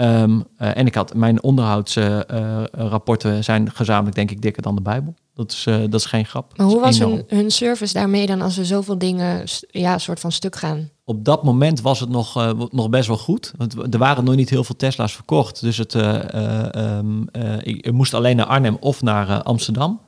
Ehm, 0.00 0.40
eh, 0.56 0.76
en 0.76 0.86
ik 0.86 0.94
had 0.94 1.14
mijn 1.14 1.42
onderhoudsrapporten 1.42 3.44
zijn 3.44 3.70
gezamenlijk 3.70 4.16
denk 4.16 4.30
ik 4.30 4.42
dikker 4.42 4.62
dan 4.62 4.74
de 4.74 4.82
Bijbel. 4.82 5.14
Dat 5.34 5.52
is, 5.52 5.66
eh, 5.66 5.80
dat 5.80 6.00
is 6.00 6.06
geen 6.06 6.26
grap. 6.26 6.56
Maar 6.56 6.66
hoe 6.66 6.80
was 6.80 6.98
hun, 6.98 7.24
hun 7.26 7.50
service 7.50 7.92
daarmee 7.92 8.26
dan 8.26 8.40
als 8.40 8.58
er 8.58 8.66
zoveel 8.66 8.98
dingen 8.98 9.44
ja, 9.70 9.98
soort 9.98 10.20
van 10.20 10.32
stuk 10.32 10.56
gaan? 10.56 10.90
Op 11.04 11.24
dat 11.24 11.44
moment 11.44 11.80
was 11.80 12.00
het 12.00 12.08
nog, 12.08 12.36
eh, 12.36 12.52
nog 12.70 12.88
best 12.88 13.08
wel 13.08 13.16
goed. 13.16 13.52
Want 13.56 13.94
er 13.94 13.98
waren 13.98 14.24
nog 14.24 14.34
niet 14.34 14.50
heel 14.50 14.64
veel 14.64 14.76
Tesla's 14.76 15.12
verkocht. 15.12 15.60
Dus 15.60 15.76
het, 15.76 15.94
eh, 15.94 16.34
eh, 16.34 16.74
ehm, 16.74 17.22
eh, 17.32 17.52
ik, 17.60 17.92
moest 17.92 18.14
alleen 18.14 18.36
naar 18.36 18.46
Arnhem 18.46 18.76
of 18.80 19.02
naar 19.02 19.28
eh, 19.28 19.40
Amsterdam. 19.40 20.00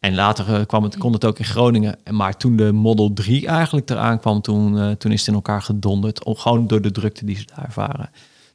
En 0.00 0.14
later 0.14 0.54
eh, 0.54 0.66
kwam 0.66 0.82
het, 0.82 0.96
kon 0.96 1.12
het 1.12 1.24
ook 1.24 1.38
in 1.38 1.44
Groningen. 1.44 1.96
En 2.04 2.14
Maar 2.14 2.36
toen 2.36 2.56
de 2.56 2.72
Model 2.72 3.12
3 3.12 3.46
eigenlijk 3.46 3.90
eraan 3.90 4.20
kwam, 4.20 4.40
toen, 4.40 4.78
eh, 4.78 4.90
toen 4.90 5.12
is 5.12 5.18
het 5.18 5.28
in 5.28 5.34
elkaar 5.34 5.62
gedonderd. 5.62 6.24
Om, 6.24 6.36
gewoon 6.36 6.66
door 6.66 6.80
de 6.80 6.90
drukte 6.90 7.24
die 7.24 7.36
ze 7.36 7.44
daar 7.54 7.64
ervaren. 7.64 8.10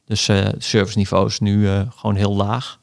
Dus 0.06 0.28
eh 0.28 0.46
serviceniveau 0.58 1.26
is 1.26 1.38
nu 1.38 1.68
eh, 1.68 1.80
gewoon 1.96 2.16
heel 2.16 2.34
laag. 2.36 2.78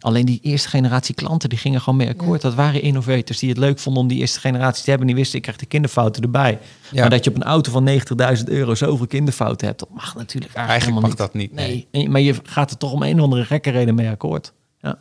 Alleen 0.00 0.26
die 0.26 0.40
eerste 0.42 0.68
generatie 0.68 1.14
klanten, 1.14 1.48
die 1.48 1.58
gingen 1.58 1.80
gewoon 1.80 1.98
mee 1.98 2.08
akkoord. 2.08 2.40
Dat 2.40 2.54
waren 2.54 2.82
innovators 2.82 3.38
die 3.38 3.48
het 3.48 3.58
leuk 3.58 3.78
vonden 3.78 4.02
om 4.02 4.08
die 4.08 4.18
eerste 4.18 4.40
generatie 4.40 4.84
te 4.84 4.90
hebben. 4.90 5.06
Die 5.06 5.16
wisten, 5.16 5.36
ik 5.36 5.42
krijg 5.42 5.58
de 5.58 5.66
kinderfouten 5.66 6.22
erbij. 6.22 6.58
Ja. 6.90 7.00
Maar 7.00 7.10
dat 7.10 7.24
je 7.24 7.30
op 7.30 7.36
een 7.36 7.42
auto 7.42 7.70
van 7.70 7.88
90.000 8.38 8.44
euro 8.44 8.74
zoveel 8.74 9.06
kinderfouten 9.06 9.66
hebt, 9.66 9.78
dat 9.78 9.88
mag 9.90 10.14
natuurlijk 10.14 10.54
eigenlijk, 10.54 10.68
Eigenlijk 10.68 11.06
mag 11.06 11.14
dat 11.14 11.34
niet. 11.34 11.52
Nee. 11.92 12.08
Maar 12.08 12.20
je 12.20 12.34
gaat 12.42 12.70
er 12.70 12.76
toch 12.76 12.92
om 12.92 13.02
een 13.02 13.16
of 13.16 13.22
andere 13.22 13.44
gekke 13.44 13.70
reden 13.70 13.94
mee 13.94 14.08
akkoord. 14.08 14.52
Ja. 14.80 14.98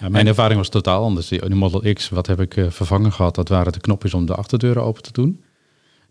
Ja, 0.00 0.08
mijn 0.08 0.26
ervaring 0.26 0.58
was 0.58 0.68
totaal 0.68 1.04
anders. 1.04 1.28
Die 1.28 1.40
die 1.40 1.54
Model 1.54 1.92
X, 1.94 2.08
wat 2.08 2.26
heb 2.26 2.40
ik 2.40 2.56
eh, 2.56 2.70
vervangen 2.70 3.12
gehad? 3.12 3.34
Dat 3.34 3.48
waren 3.48 3.72
de 3.72 3.80
knopjes 3.80 4.14
om 4.14 4.26
de 4.26 4.34
achterdeuren 4.34 4.82
open 4.82 5.02
te 5.02 5.12
doen. 5.12 5.42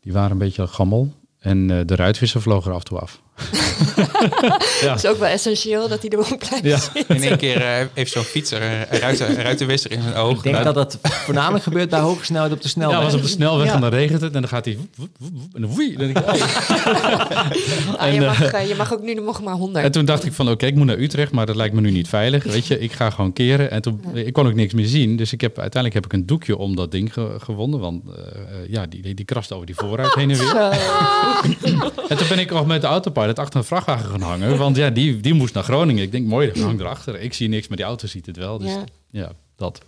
Die 0.02 0.14
waren 0.14 0.32
een 0.32 0.38
beetje 0.38 0.68
gammel. 0.68 1.14
En 1.40 1.72
eh, 1.72 1.86
de 1.86 1.96
ruitwisser 1.96 2.42
vloog 2.42 2.66
er 2.66 2.72
af 2.72 2.80
en 2.80 2.86
toe 2.86 3.00
af. 3.00 3.22
Het 4.90 5.04
is 5.04 5.10
ook 5.10 5.18
wel 5.18 5.28
essentieel 5.30 5.88
dat 5.88 6.02
hij 6.02 6.10
erop 6.10 6.28
blijft 6.48 6.64
Ja. 6.64 6.78
zitten. 6.94 7.16
In 7.16 7.24
één 7.24 7.38
keer 7.38 7.62
eh, 7.62 7.86
heeft 7.94 8.12
zo'n 8.12 8.24
fietser 8.24 8.62
een 8.62 9.00
ruiten, 9.00 9.30
een 9.30 9.42
ruitenwisser 9.44 9.92
in 9.92 10.02
zijn 10.02 10.14
oog. 10.16 10.38
Ik 10.38 10.44
denk 10.44 10.56
Nou, 10.56 10.74
dat 10.74 10.76
dat 10.76 10.98
voornamelijk 11.12 11.64
gebeurt 11.64 11.90
bij 11.90 12.00
hoge 12.00 12.26
snelheid 12.26 12.52
op 12.54 12.62
de 12.62 12.68
snelweg. 12.68 12.98
Ja, 12.98 13.04
was 13.04 13.14
op 13.14 13.22
de 13.22 13.28
snelweg 13.28 13.68
Ja. 13.68 13.74
en 13.74 13.82
dan 13.82 13.90
regent 13.90 14.22
het 14.22 14.34
en 14.36 14.40
dan 14.42 14.50
gaat 14.50 14.66
hij... 14.66 14.78
woep, 14.78 14.88
woep, 14.96 15.10
woep, 15.20 15.32
woep, 15.34 15.56
en 15.56 15.62
dan 15.62 15.70
woei. 15.72 15.96
Dan 15.98 16.14
denk 16.14 16.18
ik, 16.18 16.26
hey. 16.26 16.40
Ah, 17.98 18.14
je, 18.14 18.20
mag, 18.22 18.42
eh, 18.44 18.68
je 18.68 18.76
mag 18.76 18.94
ook 18.94 19.02
nu 19.02 19.14
nog 19.14 19.42
maar 19.44 19.54
100. 19.54 19.86
En 19.86 19.92
toen 19.92 20.06
dacht 20.06 20.26
ik 20.26 20.34
van 20.34 20.50
oké, 20.50 20.66
ik 20.66 20.76
moet 20.76 20.86
naar 20.86 20.98
Utrecht, 21.00 21.32
maar 21.32 21.46
dat 21.46 21.56
lijkt 21.56 21.74
me 21.76 21.82
nu 21.82 21.92
niet 21.92 22.08
veilig. 22.08 22.44
Weet 22.44 22.68
je, 22.68 22.80
ik 22.80 22.92
ga 22.92 23.10
gewoon 23.10 23.34
keren. 23.34 23.72
En 23.72 23.82
toen, 23.82 24.02
ik 24.14 24.34
kon 24.34 24.48
ook 24.48 24.54
niks 24.54 24.74
meer 24.74 24.86
zien. 24.86 25.16
Dus 25.18 25.34
ik 25.34 25.42
heb, 25.42 25.60
uiteindelijk 25.60 25.94
heb 26.04 26.14
ik 26.14 26.20
een 26.20 26.26
doekje 26.26 26.58
om 26.58 26.76
dat 26.76 26.92
ding 26.92 27.14
ge- 27.14 27.36
gewonnen. 27.40 27.80
Want 27.80 28.04
eh, 28.06 28.14
eh, 28.24 28.70
ja, 28.70 28.86
die, 28.86 29.02
die, 29.02 29.14
die 29.14 29.26
krast 29.26 29.52
over 29.52 29.66
die 29.66 29.76
voorruit 29.76 30.14
heen 30.14 30.32
en 30.32 30.38
weer. 30.38 30.56
En 32.10 32.18
toen 32.18 32.28
ben 32.30 32.40
ik 32.40 32.52
nog 32.52 32.66
met 32.66 32.82
de 32.82 32.88
autopilot 32.88 33.31
achter 33.40 33.60
een 33.60 33.66
vrachtwagen 33.66 34.10
gaan 34.10 34.22
hangen. 34.22 34.58
Want 34.58 34.76
ja, 34.76 34.90
die, 34.90 35.20
die 35.20 35.34
moest 35.34 35.54
naar 35.54 35.64
Groningen. 35.64 36.04
Ik 36.04 36.12
denk, 36.12 36.28
mooi, 36.28 36.48
dat 36.52 36.64
hangt 36.64 36.80
erachter. 36.82 37.20
Ik 37.20 37.34
zie 37.34 37.48
niks, 37.50 37.68
maar 37.68 37.78
die 37.78 37.86
auto 37.86 38.08
ziet 38.08 38.26
het 38.26 38.38
wel. 38.38 38.58
Dus 38.58 38.70
Ja. 38.72 38.84
ja, 39.12 39.32
dat. 39.56 39.82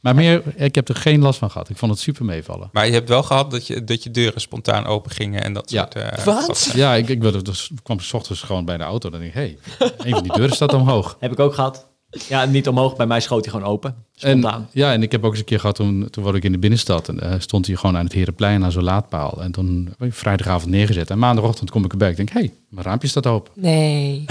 Maar 0.00 0.14
meer, 0.14 0.42
ik 0.56 0.74
heb 0.74 0.88
er 0.88 0.94
geen 0.94 1.20
last 1.20 1.38
van 1.38 1.50
gehad. 1.50 1.68
Ik 1.68 1.76
vond 1.76 1.92
het 1.92 2.00
super 2.00 2.24
meevallen. 2.24 2.68
Maar 2.72 2.86
je 2.86 2.92
hebt 2.92 3.08
wel 3.08 3.22
gehad 3.22 3.50
dat 3.50 3.66
je, 3.66 3.84
dat 3.84 4.02
je 4.02 4.10
deuren 4.10 4.40
spontaan 4.40 4.86
open 4.86 5.10
gingen 5.10 5.42
en 5.42 5.52
dat 5.52 5.70
Ja. 5.70 5.82
soort... 5.92 5.94
eh, 5.94 6.24
Wat? 6.24 6.70
Ja, 6.74 6.94
ik, 6.94 7.08
ik 7.08 7.20
wilde, 7.22 7.42
dus, 7.42 7.70
kwam 7.82 8.00
s 8.00 8.12
ochtends 8.12 8.42
gewoon 8.42 8.64
bij 8.64 8.76
de 8.76 8.84
auto. 8.84 9.10
Dan 9.10 9.20
denk 9.20 9.34
ik, 9.34 9.38
hé, 9.40 9.56
hey, 9.78 9.92
een 9.98 10.10
van 10.14 10.22
die 10.22 10.32
deuren 10.32 10.54
staat 10.54 10.72
omhoog. 10.74 11.16
Heb 11.20 11.32
ik 11.32 11.38
ook 11.38 11.54
gehad. 11.54 11.86
Ja, 12.28 12.44
niet 12.44 12.68
omhoog. 12.68 12.96
Bij 12.96 13.06
mij 13.06 13.20
schoot 13.20 13.44
hij 13.44 13.52
gewoon 13.52 13.68
open. 13.68 13.94
Spontaan. 14.16 14.60
En, 14.60 14.68
ja, 14.72 14.92
en 14.92 15.02
ik 15.02 15.12
heb 15.12 15.24
ook 15.24 15.30
eens 15.30 15.38
een 15.38 15.44
keer 15.44 15.60
gehad, 15.60 15.74
toen, 15.74 16.08
toen 16.10 16.24
was 16.24 16.34
ik 16.34 16.44
in 16.44 16.52
de 16.52 16.58
binnenstad. 16.58 17.08
En 17.08 17.20
eh, 17.20 17.34
stond 17.38 17.66
hij 17.66 17.76
gewoon 17.76 17.96
aan 17.96 18.04
het 18.04 18.12
Herenplein 18.12 18.64
aan 18.64 18.72
zo'n 18.72 18.82
laadpaal. 18.82 19.42
En 19.42 19.52
toen 19.52 19.94
heb 19.98 20.08
ik 20.08 20.14
vrijdagavond 20.14 20.70
neergezet. 20.70 21.10
En 21.10 21.18
maandagochtend 21.18 21.70
kom 21.70 21.84
ik 21.84 21.92
erbij. 21.92 22.10
Ik 22.10 22.16
denk, 22.16 22.28
hé, 22.30 22.40
hey, 22.40 22.52
mijn 22.68 22.86
raampje 22.86 23.08
staat 23.08 23.26
open. 23.26 23.52
Nee. 23.54 24.24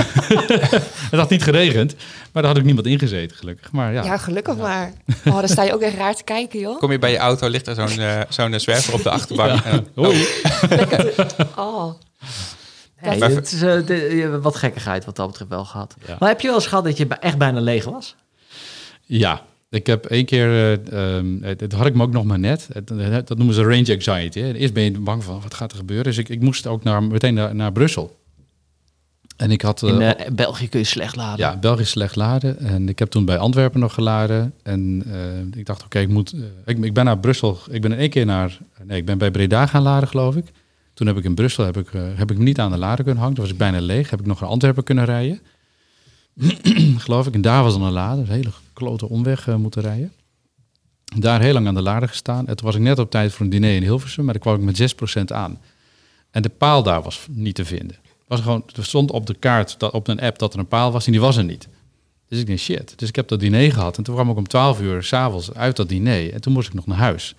Het 1.12 1.20
had 1.20 1.30
niet 1.30 1.44
geregend, 1.44 1.96
maar 2.32 2.42
daar 2.44 2.52
had 2.52 2.58
ook 2.60 2.66
niemand 2.66 2.88
ingezeten, 2.88 3.38
gelukkig. 3.38 3.72
Maar 3.72 3.94
ja, 3.94 4.04
Ja, 4.04 4.18
gelukkig 4.18 4.58
maar. 4.58 4.94
Oh, 5.26 5.40
dan 5.40 5.48
sta 5.48 5.64
je 5.64 5.74
ook 5.74 5.82
echt 5.82 5.98
raar 5.98 6.16
te 6.16 6.24
kijken, 6.24 6.60
joh. 6.60 6.80
Kom 6.80 6.92
je 6.92 7.00
bij 7.00 7.12
je 7.12 7.18
auto, 7.18 7.48
ligt 7.48 7.68
er 7.68 7.76
zo'n 7.76 8.00
eh, 8.00 8.22
zo'n 8.30 8.60
zwerver 8.60 8.94
op 8.94 9.04
de 9.04 9.10
achterbank. 9.10 9.60
En, 9.64 9.88
Oei. 9.98 10.28
Oh. 11.56 11.94
Nee, 13.04 13.20
Maar- 13.20 13.30
het 13.30 13.52
is 13.52 13.62
eh, 13.62 13.86
de- 13.86 13.96
eh, 14.34 14.42
wat 14.42 14.56
gekkigheid 14.56 15.06
wat 15.06 15.16
dat 15.16 15.28
betreft 15.28 15.50
wel 15.50 15.66
gehad. 15.66 15.96
Ja. 16.08 16.16
Maar 16.20 16.30
heb 16.30 16.42
je 16.42 16.48
wel 16.48 16.56
eens 16.56 16.68
gehad 16.68 16.84
dat 16.84 16.98
je 16.98 17.08
echt 17.08 17.38
bijna 17.38 17.60
leeg 17.60 17.86
was? 17.86 18.16
ja. 19.06 19.42
Ik 19.70 19.88
heb 19.88 20.06
één 20.06 20.26
keer, 20.26 20.80
ehm, 20.92 21.42
het- 21.42 21.60
dat 21.60 21.72
had 21.72 21.86
ik 21.86 21.96
me 21.96 22.04
ook 22.04 22.12
nog 22.12 22.24
maar 22.24 22.40
net. 22.40 22.68
Het- 22.74 22.90
het- 22.90 23.28
dat 23.28 23.38
noemen 23.38 23.56
ze 23.56 23.62
range 23.64 23.92
anxiety. 23.94 24.40
Hè. 24.40 24.54
Eerst 24.54 24.74
ben 24.74 24.84
je 24.84 24.92
bang 25.00 25.24
van, 25.24 25.42
wat 25.42 25.54
gaat 25.54 25.72
er 25.72 25.78
gebeuren? 25.78 26.06
Dus 26.06 26.18
ik, 26.18 26.30
ik 26.30 26.42
moest 26.42 26.68
ook 26.68 26.84
naar, 26.84 27.04
meteen 27.04 27.34
naar, 27.34 27.56
naar 27.56 27.72
Brussel. 27.72 28.20
En 29.38 29.52
ik 29.52 29.62
had... 29.62 29.82
In 29.84 30.16
België 30.36 30.70
kun 30.70 30.80
je 30.80 30.86
slecht 30.86 31.16
laden. 31.16 31.38
Ja, 31.46 31.58
Belgisch 31.58 31.90
slecht 31.90 32.16
laden. 32.16 32.60
En 32.60 32.90
ik 32.90 33.00
heb 33.00 33.10
toen 33.10 33.26
bij 33.26 33.38
Antwerpen 33.38 33.80
nog 33.80 33.94
geladen. 33.94 34.54
En 34.64 35.04
ik 35.56 35.66
dacht, 35.66 35.84
oké, 35.84 36.00
ik 36.00 36.10
moet. 36.10 36.36
ik, 36.66 36.84
ik 36.84 36.94
ben 36.94 37.06
naar 37.06 37.20
Brussel. 37.20 37.58
Ik 37.70 37.82
ben 37.82 37.92
in 37.92 37.98
één 37.98 38.10
keer 38.10 38.26
naar. 38.26 38.58
Nee, 38.84 38.98
ik 38.98 39.06
ben 39.06 39.18
bij 39.18 39.32
Breda 39.32 39.66
gaan 39.66 39.82
laden, 39.82 40.10
geloof 40.10 40.36
ik. 40.36 40.46
Toen 40.94 41.08
heb 41.08 41.18
ik 41.18 41.24
in 41.24 41.36
Brussel 41.36 41.66
heb 41.66 41.78
ik, 41.78 41.94
eh, 41.94 42.02
heb 42.16 42.32
ik 42.32 42.38
me 42.38 42.44
niet 42.44 42.60
aan 42.60 42.72
de 42.72 42.78
lader 42.78 43.04
kunnen 43.04 43.22
hangen. 43.22 43.36
Toen 43.36 43.44
was 43.44 43.54
ik 43.54 43.60
bijna 43.60 43.82
leeg. 43.82 44.10
Heb 44.10 44.20
ik 44.20 44.26
nog 44.26 44.40
naar 44.40 44.50
Antwerpen 44.50 44.84
kunnen 44.84 45.06
rijden. 45.06 45.42
geloof 47.06 47.28
ik. 47.28 47.34
En 47.34 47.42
daar 47.42 47.64
was 47.64 47.74
dan 47.74 47.82
een 47.82 47.92
lader. 47.92 48.24
Een 48.24 48.36
hele 48.36 48.52
klote 48.74 49.10
omweg 49.10 49.48
eh, 49.48 49.56
moeten 49.56 49.82
rijden. 49.82 50.12
Daar 51.18 51.42
heel 51.42 51.54
lang 51.54 51.68
aan 51.68 51.74
de 51.74 51.82
lader 51.82 52.10
gestaan. 52.10 52.48
En 52.48 52.56
toen 52.56 52.66
was 52.66 52.76
ik 52.76 52.82
net 52.82 53.00
op 53.00 53.12
tijd 53.12 53.32
voor 53.34 53.46
een 53.46 53.52
diner 53.52 53.76
in 53.76 53.82
Hilversum. 53.82 54.24
Maar 54.26 54.34
dan 54.34 54.44
kwam 54.44 54.56
ik 54.56 54.80
met 54.80 54.94
6% 55.22 55.24
aan. 55.26 55.60
En 56.32 56.42
de 56.42 56.50
paal 56.50 56.84
daar 56.84 57.02
was 57.02 57.26
niet 57.30 57.56
te 57.56 57.66
vinden. 57.66 57.98
Was 58.28 58.42
gewoon, 58.42 58.64
er 58.76 58.86
stond 58.86 59.12
op 59.12 59.28
de 59.28 59.34
kaart, 59.34 59.80
dat, 59.80 59.92
op 59.94 60.08
een 60.08 60.20
app, 60.20 60.40
dat 60.40 60.54
er 60.54 60.60
een 60.60 60.68
paal 60.68 60.92
was 60.92 61.06
en 61.06 61.12
die 61.12 61.22
was 61.22 61.38
er 61.38 61.44
niet. 61.44 61.68
Dus 62.28 62.40
ik 62.40 62.46
denk, 62.46 62.60
shit. 62.60 62.94
Dus 63.00 63.10
ik 63.10 63.16
heb 63.16 63.28
dat 63.28 63.40
diner 63.40 63.72
gehad. 63.72 63.98
En 63.98 64.04
toen 64.04 64.16
kwam 64.16 64.30
ik 64.30 64.38
om 64.38 64.48
12 64.48 64.82
uur 64.82 65.04
s'avonds 65.04 65.54
uit 65.54 65.76
dat 65.76 65.90
diner. 65.90 66.34
En 66.34 66.42
toen 66.42 66.54
moest 66.54 66.68
ik 66.68 66.74
nog 66.74 66.86
naar 66.86 66.98
huis. 66.98 67.36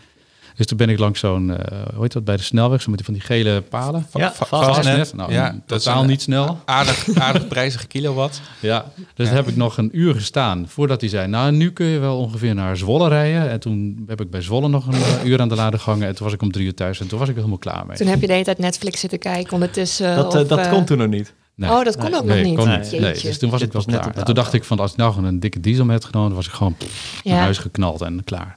Dus 0.56 0.66
toen 0.66 0.76
ben 0.76 0.88
ik 0.88 0.98
langs 0.98 1.20
zo'n, 1.20 1.56
eh, 1.56 1.78
hoe 1.94 2.02
heet 2.02 2.12
dat, 2.12 2.24
bij 2.24 2.36
de 2.36 2.42
snelweg, 2.42 2.82
zo 2.82 2.88
met 2.88 2.96
die 2.96 3.04
van 3.06 3.14
die 3.14 3.22
gele 3.22 3.60
palen. 3.60 4.06
Ja, 4.12 4.32
Va- 4.32 4.46
vast. 4.46 4.64
vastnet. 4.66 5.14
Nou, 5.14 5.32
Ja, 5.32 5.56
dat 5.66 5.78
is 5.78 5.84
totaal 5.84 6.02
een- 6.02 6.08
niet 6.08 6.22
snel. 6.22 6.58
aardig, 6.64 7.06
aardig 7.14 7.48
prijzige 7.48 7.86
kilowatt. 7.86 8.40
Ja, 8.60 8.84
dus 9.14 9.28
heb 9.28 9.48
ik 9.48 9.56
nog 9.56 9.76
een 9.78 9.88
uur 9.92 10.14
gestaan 10.14 10.64
voordat 10.68 11.00
hij 11.00 11.10
zei, 11.10 11.26
nou, 11.28 11.52
nu 11.52 11.70
kun 11.72 11.86
je 11.86 11.98
wel 11.98 12.18
ongeveer 12.18 12.54
naar 12.54 12.76
Zwolle 12.76 13.08
rijden. 13.08 13.50
En 13.50 13.60
toen 13.60 14.04
heb 14.06 14.20
ik 14.20 14.30
bij 14.30 14.40
Zwolle 14.42 14.68
nog 14.68 14.86
een 14.86 14.92
eh, 14.94 15.24
uur 15.24 15.40
aan 15.40 15.48
de 15.48 15.54
lader 15.54 15.80
gehangen. 15.80 16.08
En 16.08 16.14
toen 16.14 16.24
was 16.24 16.34
ik 16.34 16.42
om 16.42 16.52
drie 16.52 16.66
uur 16.66 16.74
thuis 16.74 17.00
en 17.00 17.06
toen 17.08 17.18
was 17.18 17.28
ik 17.28 17.34
helemaal 17.36 17.58
klaar 17.58 17.86
mee. 17.86 17.96
Toen 17.96 18.06
heb 18.06 18.20
je 18.20 18.26
de 18.26 18.32
hele 18.32 18.44
tijd 18.44 18.58
Netflix 18.58 19.00
zitten 19.00 19.18
kijken 19.18 19.52
ondertussen. 19.52 20.16
Dat, 20.16 20.34
of, 20.34 20.46
dat 20.48 20.58
eh, 20.58 20.70
kon 20.70 20.84
toen 20.84 20.98
nog 20.98 21.08
niet. 21.08 21.34
Nee. 21.56 21.70
Oh, 21.70 21.84
dat 21.84 21.96
kon 21.96 22.14
ook 22.14 22.24
nog 22.24 22.36
niet. 22.42 22.56
kon 22.56 22.68
Nee. 22.68 22.78
niet. 22.78 22.90
Nee, 22.90 23.00
Jeetje. 23.00 23.28
dus 23.28 23.38
toen 23.38 23.50
was 23.50 23.58
Dit 23.58 23.68
ik 23.68 23.74
wel 23.74 23.82
was 23.86 23.94
klaar. 23.94 24.14
En 24.16 24.24
toen 24.24 24.34
dacht 24.34 24.52
ik 24.52 24.64
van, 24.64 24.78
als 24.78 24.90
ik 24.90 24.96
nou 24.96 25.12
gewoon 25.12 25.28
een 25.28 25.40
dikke 25.40 25.60
diesel 25.60 25.86
had 25.90 26.04
genomen, 26.04 26.34
was 26.34 26.46
ik 26.46 26.52
gewoon 26.52 26.74
pff, 26.76 27.20
naar 27.24 27.34
Ja. 27.34 27.40
huis 27.40 27.58
geknald 27.58 28.00
en 28.00 28.24
klaar. 28.24 28.56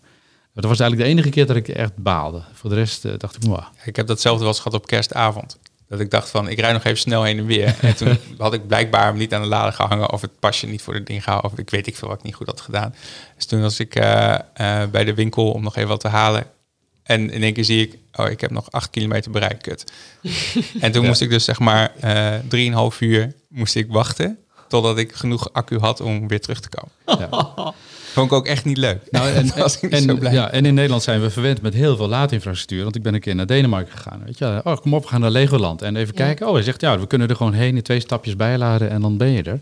Maar 0.58 0.66
dat 0.66 0.78
was 0.78 0.88
eigenlijk 0.88 1.10
de 1.10 1.16
enige 1.16 1.36
keer 1.36 1.46
dat 1.46 1.56
ik 1.56 1.68
echt 1.68 1.96
baalde. 1.96 2.42
Voor 2.54 2.70
de 2.70 2.76
rest 2.76 3.06
eh, 3.06 3.12
dacht 3.18 3.36
ik, 3.36 3.44
"Mwah." 3.44 3.66
Ik 3.84 3.96
heb 3.96 4.08
datzelfde 4.08 4.40
wel 4.40 4.50
eens 4.50 4.62
gehad 4.62 4.80
op 4.80 4.88
kerstavond. 4.88 5.58
Dat 5.88 6.00
ik 6.00 6.12
dacht 6.12 6.30
van, 6.30 6.50
ik 6.50 6.60
rijd 6.60 6.74
nog 6.74 6.84
even 6.84 6.98
snel 6.98 7.24
heen 7.24 7.38
en 7.38 7.46
weer. 7.46 7.76
En 7.82 7.96
toen 7.96 8.18
had 8.38 8.54
ik 8.54 8.68
blijkbaar 8.68 9.06
hem 9.06 9.18
niet 9.18 9.34
aan 9.34 9.42
de 9.42 9.48
lader 9.48 9.74
gehangen... 9.74 10.12
of 10.12 10.22
het 10.22 10.40
pasje 10.40 10.68
niet 10.68 10.82
voor 10.82 10.94
het 10.94 11.06
ding 11.08 11.24
gehouden... 11.24 11.52
of 11.52 11.58
ik 11.58 11.70
weet 11.70 11.88
ik 11.88 11.96
veel 11.96 12.08
wat 12.08 12.18
ik 12.18 12.24
niet 12.24 12.36
goed 12.36 12.48
had 12.48 12.62
gedaan. 12.62 12.96
Dus 13.36 13.46
toen 13.46 13.62
was 13.62 13.80
ik 13.80 13.96
eh, 13.96 14.34
eh, 14.34 14.90
bij 14.90 15.04
de 15.04 15.14
winkel 15.14 15.52
om 15.52 15.64
nog 15.64 15.76
even 15.76 15.90
wat 15.90 16.00
te 16.00 16.08
halen. 16.08 16.46
En 17.04 17.30
in 17.30 17.44
één 17.44 17.54
keer 17.54 17.66
zie 17.66 17.88
ik, 17.88 17.98
oh, 18.16 18.30
ik 18.30 18.42
heb 18.42 18.52
nog 18.52 18.72
acht 18.72 18.90
kilometer 18.90 19.32
bereikt, 19.32 19.62
kut. 19.62 19.92
en 20.80 20.92
toen 20.92 21.06
moest 21.06 21.22
ik 21.22 21.30
dus 21.30 21.44
zeg 21.44 21.60
maar 21.60 21.92
eh 22.00 22.34
drieënhalf 22.48 23.02
uur 23.02 23.34
moest 23.48 23.76
ik 23.76 23.88
wachten... 23.90 24.38
totdat 24.68 24.98
ik 24.98 25.14
genoeg 25.14 25.54
accu 25.54 25.80
had 25.80 26.02
om 26.02 26.28
weer 26.28 26.42
terug 26.42 26.60
te 26.60 26.70
komen. 26.70 26.92
Ja. 27.30 27.74
Vond 28.18 28.32
ik 28.32 28.38
ook 28.38 28.46
echt 28.46 28.66
niet 28.66 28.78
leuk. 28.78 29.02
Nou, 29.12 29.30
en, 29.34 29.52
was 29.58 29.76
ik 29.76 29.82
niet 29.82 29.92
en, 29.92 30.02
zo 30.02 30.16
blij. 30.16 30.34
Ja, 30.34 30.50
en 30.52 30.66
in 30.66 30.74
Nederland 30.74 31.04
zijn 31.04 31.22
we 31.22 31.30
verwend 31.30 31.62
met 31.62 31.74
heel 31.74 31.96
veel 31.96 32.08
laadinfrastructuur. 32.08 32.84
Want 32.84 32.96
ik 32.96 33.02
ben 33.04 33.14
een 33.14 33.20
keer 33.20 33.36
naar 33.36 33.46
Denemarken 33.46 33.92
gegaan. 33.98 34.24
Weet 34.26 34.38
je, 34.38 34.62
oh, 34.64 34.78
kom 34.78 34.94
op, 34.94 35.02
we 35.04 35.08
gaan 35.10 35.22
naar 35.22 35.30
Legoland. 35.32 35.82
En 35.82 35.96
even 35.96 36.14
Ja. 36.18 36.24
kijken. 36.26 36.48
Oh, 36.48 36.54
hij 36.54 36.64
zegt, 36.64 36.82
ja, 36.82 37.00
we 37.00 37.08
kunnen 37.08 37.30
er 37.30 37.36
gewoon 37.36 37.54
heen 37.54 37.76
in 37.76 37.82
twee 37.82 38.00
stapjes 38.00 38.36
bijladen 38.36 38.90
en 38.90 39.02
dan 39.02 39.18
ben 39.18 39.30
je 39.30 39.44
er. 39.44 39.60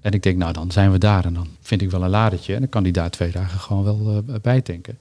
En 0.00 0.12
ik 0.12 0.22
denk, 0.22 0.36
nou, 0.36 0.52
dan 0.52 0.70
zijn 0.70 0.92
we 0.92 0.98
daar 0.98 1.24
en 1.24 1.34
dan 1.34 1.48
vind 1.60 1.82
ik 1.82 1.90
wel 1.90 2.02
een 2.02 2.10
ladertje. 2.10 2.54
En 2.54 2.60
dan 2.60 2.68
kan 2.68 2.82
die 2.82 2.92
daar 2.92 3.10
twee 3.10 3.30
dagen 3.32 3.60
gewoon 3.60 3.84
wel 3.84 4.22
uh, 4.28 4.34
bijtanken. 4.42 4.98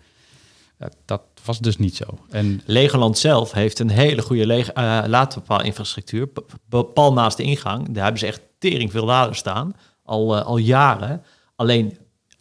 Ja, 0.80 0.90
dat 1.06 1.22
was 1.46 1.60
dus 1.60 1.78
niet 1.78 1.96
zo. 1.96 2.04
En 2.30 2.62
Legoland 2.66 3.18
zelf 3.18 3.52
heeft 3.52 3.80
een 3.80 3.90
hele 3.90 4.22
goede 4.22 4.46
leg- 4.46 4.70
eh, 4.72 5.00
laadpaalinfrastructuur. 5.08 6.28
P- 6.28 6.46
p- 6.70 6.94
Pal 6.94 7.14
naast 7.14 7.38
de 7.38 7.44
ingang. 7.44 7.90
Daar 7.92 8.04
hebben 8.04 8.20
ze 8.20 8.26
echt 8.28 8.42
tering 8.60 8.92
veel 8.92 9.06
laders 9.06 9.38
staan. 9.40 9.74
Al, 10.06 10.38
eh, 10.38 10.46
al 10.46 10.58
jaren. 10.58 11.24
Alleen 11.56 11.98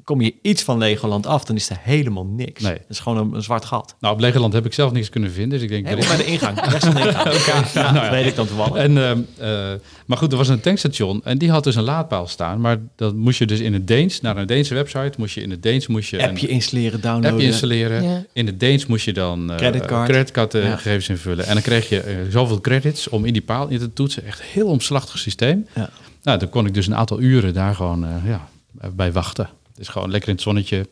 kom 0.07 0.21
je 0.21 0.35
iets 0.43 0.63
van 0.63 0.79
Legoland 0.79 1.27
af, 1.27 1.45
dan 1.45 1.57
is 1.57 1.71
er 1.71 1.77
helemaal 1.81 2.25
niks. 2.27 2.63
Nee. 2.63 2.73
Het 2.73 2.85
is 2.89 2.99
gewoon 2.99 3.19
een, 3.19 3.35
een 3.35 3.43
zwart 3.43 3.65
gat. 3.65 3.95
Nou, 4.01 4.15
op 4.15 4.21
Legoland 4.21 4.53
heb 4.53 4.67
ik 4.67 4.73
zelf 4.75 4.93
niks 4.93 5.09
kunnen 5.09 5.31
vinden. 5.31 5.51
Dus 5.51 5.63
ik 5.63 5.69
denk... 5.69 5.87
Helemaal 5.87 6.17
bij 6.17 6.17
de 6.17 6.25
ingang. 6.25 6.61
Rechts 6.61 6.85
van 6.85 6.95
de 6.95 7.01
ingang. 7.01 7.35
Ja, 7.75 7.93
nou 7.93 8.05
ja. 8.05 8.11
weet 8.11 8.27
ik 8.27 8.35
dan 8.37 8.47
toevallig. 8.47 8.75
En, 8.75 8.99
ehm, 8.99 9.21
eh, 9.39 9.73
maar 10.07 10.19
goed, 10.19 10.33
er 10.33 10.39
was 10.39 10.49
een 10.49 10.61
tankstation 10.61 11.21
en 11.25 11.39
die 11.39 11.51
had 11.51 11.65
dus 11.65 11.75
een 11.75 11.83
laadpaal 11.83 12.27
staan. 12.27 12.61
Maar 12.61 12.79
dat 12.97 13.15
moest 13.15 13.39
je 13.39 13.47
dus 13.47 13.61
in 13.61 13.73
het 13.73 13.87
Deens, 13.87 14.21
naar 14.21 14.37
een 14.37 14.47
Deense 14.47 14.75
website, 14.75 15.13
moest 15.17 15.35
je 15.35 15.43
in 15.43 15.51
het 15.51 15.63
Deens 15.63 15.87
moest 15.87 16.11
je 16.11 16.29
Appje 16.29 16.47
een 16.49 16.53
installeren, 16.55 17.01
downloaden. 17.01 17.31
appje 17.31 17.47
installeren. 17.47 18.03
Ja. 18.03 18.25
In 18.33 18.47
het 18.47 18.61
Deens 18.61 18.87
moest 18.87 19.05
je 19.05 19.13
dan 19.13 19.51
eh 19.51 19.57
Creditcard. 19.57 20.09
creditcardgegevens 20.09 21.07
Ja. 21.07 21.13
invullen. 21.15 21.47
En 21.47 21.53
dan 21.53 21.63
kreeg 21.63 21.89
je 21.89 22.01
eh, 22.01 22.17
zoveel 22.31 22.61
credits 22.61 23.09
om 23.09 23.25
in 23.25 23.33
die 23.33 23.43
paal 23.43 23.69
in 23.69 23.79
te 23.79 23.93
toetsen. 23.93 24.25
Echt 24.27 24.39
een 24.41 24.47
heel 24.53 24.67
omslachtig 24.69 25.19
systeem. 25.19 25.67
Ja. 25.75 25.91
Nou, 26.23 26.39
dan 26.39 26.49
kon 26.49 26.67
ik 26.67 26.75
dus 26.75 26.87
een 26.87 26.95
aantal 26.97 27.21
uren 27.21 27.55
daar 27.55 27.75
gewoon 27.75 28.05
eh, 28.05 28.11
ja, 28.27 28.49
bij 28.95 29.13
wachten. 29.13 29.49
Dus 29.77 29.89
gewoon 29.89 30.11
lekker 30.11 30.29
in 30.29 30.35
het 30.35 30.45
zonnetje. 30.45 30.89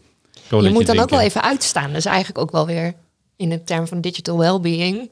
Je 0.49 0.71
moet 0.71 0.87
dan 0.87 0.99
ook 0.99 1.11
wel 1.11 1.21
even 1.21 1.43
uitstaan. 1.43 1.93
Dus 1.93 2.05
eigenlijk 2.05 2.39
ook 2.39 2.51
wel 2.51 2.67
weer 2.67 2.95
in 3.37 3.49
de 3.49 3.65
term 3.65 3.87
van 3.87 4.01
digital 4.01 4.39
well-being. 4.39 5.11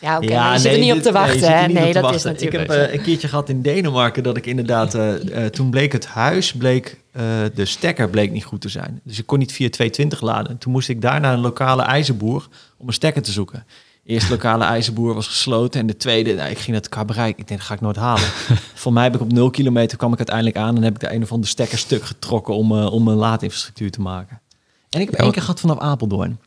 Ja, 0.00 0.16
oké, 0.16 0.52
je 0.52 0.58
zit 0.58 0.72
er 0.72 0.78
niet 0.78 0.92
op 0.92 1.02
te 1.02 1.12
wachten. 1.12 1.72
Nee, 1.72 1.92
dat 1.92 2.14
is 2.14 2.22
natuurlijk... 2.22 2.62
Ik 2.62 2.70
heb 2.70 2.88
eh, 2.88 2.94
een 2.94 3.02
keertje 3.02 3.28
gehad 3.28 3.48
in 3.48 3.62
Denemarken 3.62 4.22
dat 4.22 4.36
ik 4.36 4.46
inderdaad... 4.46 4.94
eh, 4.94 5.44
eh, 5.44 5.52
toen 5.52 5.70
bleek 5.70 5.92
het 5.92 6.06
huis, 6.06 6.52
bleek, 6.52 6.98
eh, 7.12 7.22
de 7.54 7.64
stekker 7.64 8.10
bleek 8.10 8.30
niet 8.30 8.44
goed 8.44 8.60
te 8.60 8.68
zijn. 8.68 9.00
Dus 9.04 9.18
ik 9.18 9.26
kon 9.26 9.38
niet 9.38 9.52
via 9.52 9.68
220 9.70 10.20
laden. 10.20 10.58
Toen 10.58 10.72
moest 10.72 10.88
ik 10.88 11.00
daar 11.00 11.20
naar 11.20 11.32
een 11.32 11.40
lokale 11.40 11.82
ijzerboer 11.82 12.48
om 12.76 12.86
een 12.86 12.92
stekker 12.92 13.22
te 13.22 13.32
zoeken. 13.32 13.66
Eerste 14.04 14.30
lokale 14.30 14.64
ijzerboer 14.64 15.14
was 15.14 15.26
gesloten 15.26 15.80
en 15.80 15.86
de 15.86 15.96
tweede, 15.96 16.34
nou, 16.34 16.50
ik 16.50 16.58
ging 16.58 16.76
het 16.76 16.88
qua 16.88 17.04
bereik. 17.04 17.38
Ik 17.38 17.48
denk, 17.48 17.60
dat 17.60 17.68
ga 17.68 17.74
ik 17.74 17.80
nooit 17.80 17.96
halen. 17.96 18.24
Voor 18.74 18.92
mij 18.92 19.02
heb 19.02 19.14
ik 19.14 19.20
op 19.20 19.32
0 19.32 19.50
kilometer 19.50 19.98
kwam 19.98 20.12
ik 20.12 20.18
uiteindelijk 20.18 20.56
aan 20.56 20.76
en 20.76 20.82
heb 20.82 20.94
ik 20.94 21.00
de 21.00 21.14
een 21.14 21.22
of 21.22 21.32
andere 21.32 21.50
stekker 21.50 21.78
stuk 21.78 22.04
getrokken 22.04 22.54
om, 22.54 22.78
eh, 22.78 22.92
om 22.92 23.08
een 23.08 23.16
laadinfrastructuur 23.16 23.90
te 23.90 24.00
maken. 24.00 24.40
En 24.88 25.00
ik 25.00 25.10
heb 25.10 25.20
één 25.20 25.32
keer 25.32 25.42
gehad 25.42 25.60
vanaf 25.60 25.78
Apeldoorn. 25.78 26.40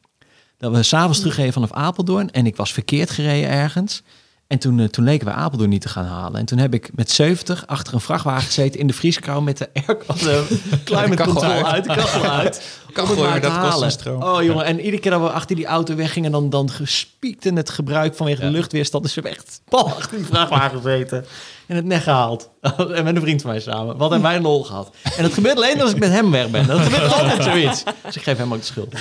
Dat 0.58 0.72
we 0.72 0.84
s'avonds 0.84 1.20
terugreden 1.20 1.54
vanaf 1.54 1.72
Apeldoorn 1.72 2.32
en 2.32 2.46
ik 2.46 2.56
was 2.56 2.74
verkeerd 2.74 3.10
gereden 3.10 3.50
ergens. 3.50 4.04
En 4.48 4.60
toen, 4.60 4.80
eh, 4.80 4.86
toen 4.88 5.04
leken 5.04 5.28
we 5.28 5.34
Apeldoorn 5.34 5.70
niet 5.70 5.82
te 5.82 5.90
gaan 5.90 6.06
halen. 6.06 6.40
En 6.40 6.46
toen 6.46 6.58
heb 6.58 6.74
ik 6.74 6.90
met 6.96 7.12
70 7.12 7.68
achter 7.68 7.94
een 7.94 8.02
vrachtwagen 8.02 8.46
gezeten 8.46 8.80
in 8.80 8.88
de 8.88 8.94
vrieskou 8.94 9.44
met 9.44 9.58
de 9.58 9.70
air 9.74 9.98
de 10.08 10.46
climate 10.84 11.16
kachel 11.16 11.34
control 11.34 11.52
uit. 11.52 11.66
uit, 11.66 11.84
de 11.84 11.94
kachel 11.94 12.24
uit. 12.40 12.84
Kachel, 12.94 13.24
maar 13.24 13.42
dat 13.42 13.60
kost 13.60 13.82
een 13.82 13.92
stroom. 13.92 14.24
Oh 14.24 14.44
jongen, 14.44 14.66
en 14.66 14.80
iedere 14.80 15.00
keer 15.00 15.12
dat 15.12 15.22
we 15.22 15.30
achter 15.30 15.56
die 15.56 15.66
auto 15.66 15.96
weggingen, 15.96 16.32
dan, 16.32 16.50
dan 16.50 16.70
gespiekte 16.70 17.54
het 17.54 17.70
gebruik 17.70 18.16
vanwege 18.16 18.42
de 18.42 18.50
luchtweerstand. 18.50 19.04
Dus 19.04 19.14
we 19.14 19.22
hebben 19.22 19.40
echt 19.40 19.62
pal 19.70 19.88
achter 19.88 20.18
die 20.18 20.26
vrachtwagen 20.26 20.82
gezeten 20.82 21.26
en 21.68 21.76
het 21.76 21.86
net 21.86 22.02
gehaald. 22.02 22.50
en 22.96 23.04
met 23.04 23.16
een 23.16 23.22
vriend 23.22 23.42
van 23.42 23.50
mij 23.52 23.60
samen. 23.60 23.98
Wat 23.98 24.10
hebben 24.10 24.28
wij 24.28 24.36
een 24.36 24.42
lol 24.42 24.64
gehad. 24.64 24.96
En 25.18 25.24
dat 25.24 25.34
gebeurt 25.34 25.56
alleen 25.56 25.82
als 25.82 25.92
ik 25.92 26.00
met 26.00 26.12
hem 26.12 26.32
weg 26.32 26.50
ben. 26.50 26.68
Dat 26.68 26.80
gebeurt 26.80 27.14
altijd 27.14 27.44
zoiets. 27.44 27.84
Dus 28.06 28.16
ik 28.16 28.24
geef 28.24 28.38
hem 28.38 28.54
ook 28.54 28.60
de 28.60 28.66
schuld. 28.66 28.94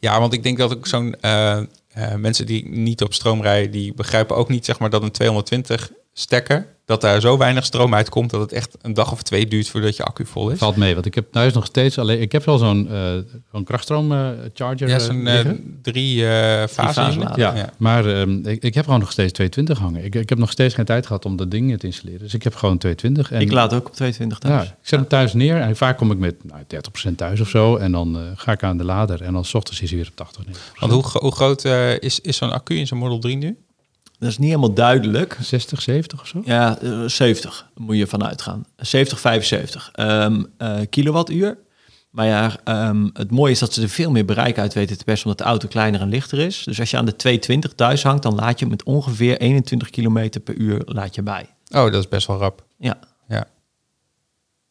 Ja, 0.00 0.20
want 0.20 0.32
ik 0.32 0.42
denk 0.42 0.58
dat 0.58 0.76
ook 0.76 0.86
zo'n 0.86 1.14
eh, 1.20 1.58
mensen 2.16 2.46
die 2.46 2.68
niet 2.68 3.02
op 3.02 3.14
stroom 3.14 3.42
rijden, 3.42 3.70
die 3.70 3.94
begrijpen 3.94 4.36
ook 4.36 4.48
niet 4.48 4.64
zeg 4.64 4.78
maar 4.78 4.90
dat 4.90 5.02
een 5.02 5.10
220 5.10 5.92
stekker 6.18 6.66
dat 6.84 7.00
daar 7.00 7.20
zo 7.20 7.38
weinig 7.38 7.64
stroom 7.64 7.94
uitkomt 7.94 8.30
dat 8.30 8.40
het 8.40 8.52
echt 8.52 8.76
een 8.82 8.94
dag 8.94 9.12
of 9.12 9.22
twee 9.22 9.46
duurt 9.46 9.68
voordat 9.68 9.96
je 9.96 10.02
accu 10.02 10.26
vol 10.26 10.50
is. 10.50 10.58
Valt 10.58 10.76
mee, 10.76 10.94
want 10.94 11.06
ik 11.06 11.14
heb 11.14 11.32
thuis 11.32 11.52
nog 11.52 11.64
steeds 11.64 11.98
alleen. 11.98 12.20
Ik 12.20 12.32
heb 12.32 12.44
wel 12.44 12.58
zo'n 12.58 12.88
eh 12.90 13.12
zo'n 13.52 13.64
krachtstroom 13.64 14.12
eh, 14.12 14.28
charger. 14.54 14.88
Ja, 14.88 14.94
eh, 14.94 15.00
zo'n 15.00 15.26
eh, 15.26 15.34
liggen. 15.34 15.78
drie 15.82 16.26
eh 16.26 16.66
fase 16.68 16.92
fase 16.92 17.00
unit. 17.00 17.28
lader. 17.28 17.38
ja, 17.38 17.54
ja. 17.54 17.72
maar 17.76 18.06
ehm, 18.06 18.46
ik, 18.46 18.62
ik 18.62 18.74
heb 18.74 18.84
gewoon 18.84 19.00
nog 19.00 19.12
steeds 19.12 19.32
220 19.32 19.78
hangen. 19.78 20.04
Ik, 20.04 20.14
ik 20.14 20.28
heb 20.28 20.38
nog 20.38 20.50
steeds 20.50 20.74
geen 20.74 20.84
tijd 20.84 21.06
gehad 21.06 21.24
om 21.24 21.36
dat 21.36 21.50
ding 21.50 21.78
te 21.78 21.86
installeren. 21.86 22.20
Dus 22.20 22.34
ik 22.34 22.42
heb 22.42 22.54
gewoon 22.54 22.78
220. 22.78 23.32
En 23.32 23.40
ik 23.40 23.52
laat 23.52 23.74
ook 23.74 23.86
op 23.86 23.94
22 23.94 24.38
thuis. 24.38 24.64
Ja, 24.64 24.70
ik 24.70 24.76
zet 24.80 24.98
hem 24.98 25.08
thuis 25.08 25.32
neer 25.32 25.60
en 25.60 25.76
vaak 25.76 25.96
kom 25.96 26.10
ik 26.10 26.18
met 26.18 26.44
nou, 26.44 26.62
30% 27.10 27.14
thuis 27.16 27.40
of 27.40 27.48
zo. 27.48 27.76
En 27.76 27.92
dan 27.92 28.16
eh, 28.16 28.22
ga 28.34 28.52
ik 28.52 28.62
aan 28.62 28.76
de 28.76 28.84
lader 28.84 29.22
en 29.22 29.32
dan 29.32 29.44
's 29.44 29.54
ochtends 29.54 29.80
is 29.80 29.90
hij 29.90 29.98
weer 29.98 30.08
op 30.08 30.16
80. 30.16 30.46
neer. 30.46 30.56
Want 30.78 30.92
hoe, 30.92 31.20
hoe 31.20 31.32
groot 31.32 31.64
eh, 31.64 31.98
is, 31.98 32.20
is 32.20 32.36
zo'n 32.36 32.52
accu 32.52 32.74
in 32.74 32.86
zo'n 32.86 32.98
Model 32.98 33.18
3 33.18 33.36
nu? 33.36 33.56
Dat 34.18 34.28
is 34.28 34.38
niet 34.38 34.48
helemaal 34.48 34.74
duidelijk. 34.74 35.38
60, 35.40 35.82
70 35.82 36.20
of 36.20 36.26
zo? 36.26 36.42
Ja, 36.44 36.78
eh, 36.78 37.04
70 37.06 37.70
moet 37.74 37.96
je 37.96 38.06
vanuit 38.06 38.42
gaan. 38.42 38.66
70, 38.76 39.20
75 39.20 39.90
Ehm, 39.92 40.44
eh, 40.58 40.78
kilowattuur. 40.90 41.58
Maar 42.10 42.26
ja, 42.26 42.56
ehm, 42.64 43.08
het 43.12 43.30
mooie 43.30 43.52
is 43.52 43.58
dat 43.58 43.72
ze 43.72 43.82
er 43.82 43.88
veel 43.88 44.10
meer 44.10 44.24
bereik 44.24 44.58
uit 44.58 44.74
weten 44.74 44.98
te 44.98 45.04
persen, 45.04 45.26
omdat 45.26 45.46
de 45.46 45.50
auto 45.50 45.68
kleiner 45.68 46.00
en 46.00 46.08
lichter 46.08 46.38
is. 46.38 46.62
Dus 46.64 46.80
als 46.80 46.90
je 46.90 46.96
aan 46.96 47.04
de 47.04 47.16
220 47.16 47.72
thuis 47.72 48.02
hangt, 48.02 48.22
dan 48.22 48.34
laat 48.34 48.58
je 48.58 48.66
met 48.66 48.82
ongeveer 48.82 49.38
21 49.38 49.90
kilometer 49.90 50.40
per 50.40 50.54
uur 50.54 50.82
laat 50.84 51.14
je 51.14 51.22
bij. 51.22 51.46
Oh, 51.70 51.84
dat 51.84 51.94
is 51.94 52.08
best 52.08 52.26
wel 52.26 52.38
rap. 52.38 52.64
Ja. 52.78 52.98
Ja. 53.28 53.46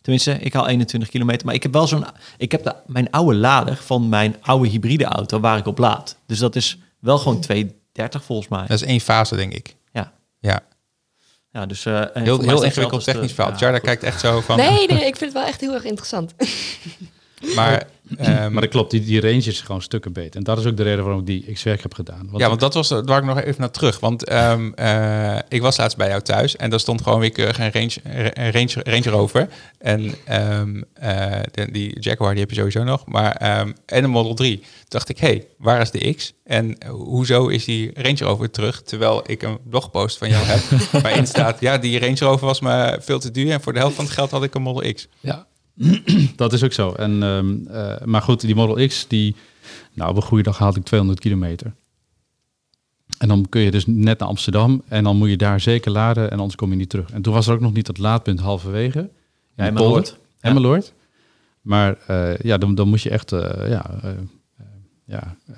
Tenminste, 0.02 0.32
ik 0.32 0.54
haal 0.54 0.68
21 0.68 1.10
kilometer. 1.10 1.46
Maar 1.46 1.56
ik 1.56 1.64
heb 1.64 1.74
wel 1.74 1.88
zo'n. 1.88 2.06
Ik 2.38 2.52
heb 2.52 2.64
de, 2.64 2.76
mijn 2.88 3.12
oude 3.12 3.36
lader 3.36 3.76
van 3.76 4.10
mijn 4.10 4.36
oude 4.42 4.70
hybride 4.70 5.06
auto 5.06 5.40
waar 5.40 5.58
ik 5.58 5.66
op 5.66 5.78
laad. 5.78 6.18
Dus 6.26 6.40
dat 6.40 6.56
is 6.56 6.78
wel 7.00 7.18
gewoon 7.18 7.42
230 7.96 8.24
volgens 8.24 8.48
mij. 8.48 8.62
Dat 8.68 8.82
is 8.82 8.88
één 8.88 9.00
fase, 9.00 9.36
denk 9.36 9.54
ik. 9.54 9.76
Ja. 9.92 10.14
Ja, 10.40 10.60
Ja, 11.52 11.66
dus, 11.66 11.86
eh, 11.86 11.94
heel, 12.14 12.40
heel 12.42 12.64
ingewikkeld 12.64 13.06
de- 13.06 13.12
technisch 13.12 13.34
verhaal. 13.34 13.52
ja, 13.54 13.58
Jarda 13.60 13.80
kijkt 13.80 14.04
echt 14.04 14.20
zo 14.20 14.42
van... 14.42 14.58
Nee, 14.58 14.88
nee, 14.88 15.06
ik 15.06 15.16
vind 15.16 15.20
het 15.20 15.34
wel 15.34 15.44
echt 15.44 15.62
heel 15.62 15.74
erg 15.74 15.84
interessant. 15.84 16.36
Maar, 17.56 17.88
ehm, 18.18 18.52
Maar 18.52 18.62
dat 18.62 18.72
klopt, 18.72 18.92
die, 18.92 19.02
die 19.04 19.22
range 19.22 19.36
is 19.36 19.62
gewoon 19.62 19.82
stukken 19.82 20.14
beter. 20.14 20.36
En 20.36 20.44
dat 20.44 20.58
is 20.60 20.66
ook 20.66 20.78
de 20.78 20.84
reden 20.84 21.04
waarom 21.04 21.20
ik 21.20 21.26
die 21.26 21.54
X-Werk 21.54 21.82
heb 21.82 21.94
gedaan. 21.94 22.26
Want 22.30 22.40
ja, 22.40 22.48
want 22.48 22.60
dat 22.60 22.74
was 22.74 22.92
eh, 22.92 23.00
waar 23.06 23.18
ik 23.20 23.24
nog 23.26 23.40
even 23.42 23.62
naar 23.62 23.72
terug. 23.72 24.00
Want 24.00 24.24
ehm, 24.26 24.72
eh, 24.76 25.38
ik 25.50 25.62
was 25.62 25.78
laatst 25.78 25.98
bij 25.98 26.08
jou 26.10 26.22
thuis 26.22 26.56
en 26.56 26.70
daar 26.70 26.80
stond 26.80 27.02
gewoon 27.02 27.20
weer 27.20 27.32
keurig 27.32 27.60
een 27.60 27.72
Range, 27.72 27.96
een 28.34 28.52
Range, 28.52 28.74
Range 28.84 29.10
Rover. 29.10 29.48
En 29.78 30.14
ehm, 30.26 30.82
eh, 30.94 31.40
de- 31.52 31.72
die 31.72 32.00
Jaguar 32.00 32.32
die 32.32 32.40
heb 32.40 32.50
je 32.50 32.56
sowieso 32.56 32.84
nog. 32.84 33.06
Maar, 33.06 33.32
en 33.86 34.04
een 34.04 34.10
Model 34.10 34.34
3. 34.34 34.58
Toen 34.58 34.66
dacht 34.88 35.10
ik, 35.10 35.18
hé, 35.18 35.28
hey, 35.28 35.48
waar 35.58 35.82
is 35.82 35.92
de 35.92 36.14
X? 36.14 36.34
En 36.44 36.78
eh, 36.78 36.90
hoezo 36.90 37.48
is 37.48 37.66
die 37.66 37.92
Range 37.94 38.18
Rover 38.24 38.52
terug? 38.52 38.82
Terwijl 38.82 39.24
ik 39.26 39.42
een 39.42 39.58
blogpost 39.70 40.18
van 40.18 40.30
jou 40.30 40.46
heb 40.46 40.62
waarin 41.04 41.28
staat... 41.28 41.60
ja, 41.60 41.78
die 41.78 42.00
Range 42.00 42.18
Rover 42.20 42.46
was 42.46 42.60
me 42.60 42.98
veel 43.02 43.20
te 43.20 43.32
duur 43.32 43.52
en 43.52 43.62
voor 43.62 43.74
de 43.74 43.80
helft 43.80 43.96
van 43.96 44.06
het 44.06 44.14
geld 44.14 44.32
had 44.32 44.44
ik 44.44 44.56
een 44.56 44.62
Model 44.62 44.94
X. 44.94 45.08
Ja, 45.20 45.46
dat 46.36 46.54
is 46.54 46.64
ook 46.64 46.74
zo. 46.74 46.92
En, 46.92 47.24
ehm, 47.24 47.68
eh, 47.68 48.06
maar 48.06 48.22
goed, 48.22 48.42
die 48.42 48.56
Model 48.56 48.88
X, 48.88 49.08
die, 49.08 49.36
nou, 49.94 50.10
op 50.10 50.16
een 50.16 50.22
goede 50.22 50.44
dag 50.44 50.58
haalde 50.58 50.80
ik 50.80 50.86
200 50.86 51.20
kilometer. 51.20 51.74
En 53.18 53.28
dan 53.28 53.50
kun 53.50 53.62
je 53.62 53.72
dus 53.72 53.86
net 53.86 54.20
naar 54.20 54.28
Amsterdam 54.28 54.84
en 54.88 55.04
dan 55.04 55.18
moet 55.18 55.30
je 55.30 55.38
daar 55.38 55.60
zeker 55.60 55.92
laden 55.92 56.32
en 56.32 56.38
anders 56.38 56.56
kom 56.56 56.70
je 56.70 56.76
niet 56.76 56.90
terug. 56.90 57.10
En 57.12 57.22
toen 57.22 57.34
was 57.34 57.48
er 57.48 57.54
ook 57.54 57.60
nog 57.60 57.74
niet 57.74 57.86
dat 57.86 57.98
laadpunt 57.98 58.40
halverwege. 58.40 59.10
de 59.56 59.64
Emmeloord. 59.64 60.18
Ja. 60.42 60.50
Emmeloord. 60.50 60.94
Maar 61.62 61.98
eh, 62.08 62.38
ja, 62.38 62.58
dan, 62.58 62.76
dan 62.76 62.88
moet 62.88 63.02
je 63.02 63.10
echt, 63.10 63.32
eh, 63.32 63.70
ja, 63.70 64.00
ja, 65.06 65.38
eh, 65.46 65.56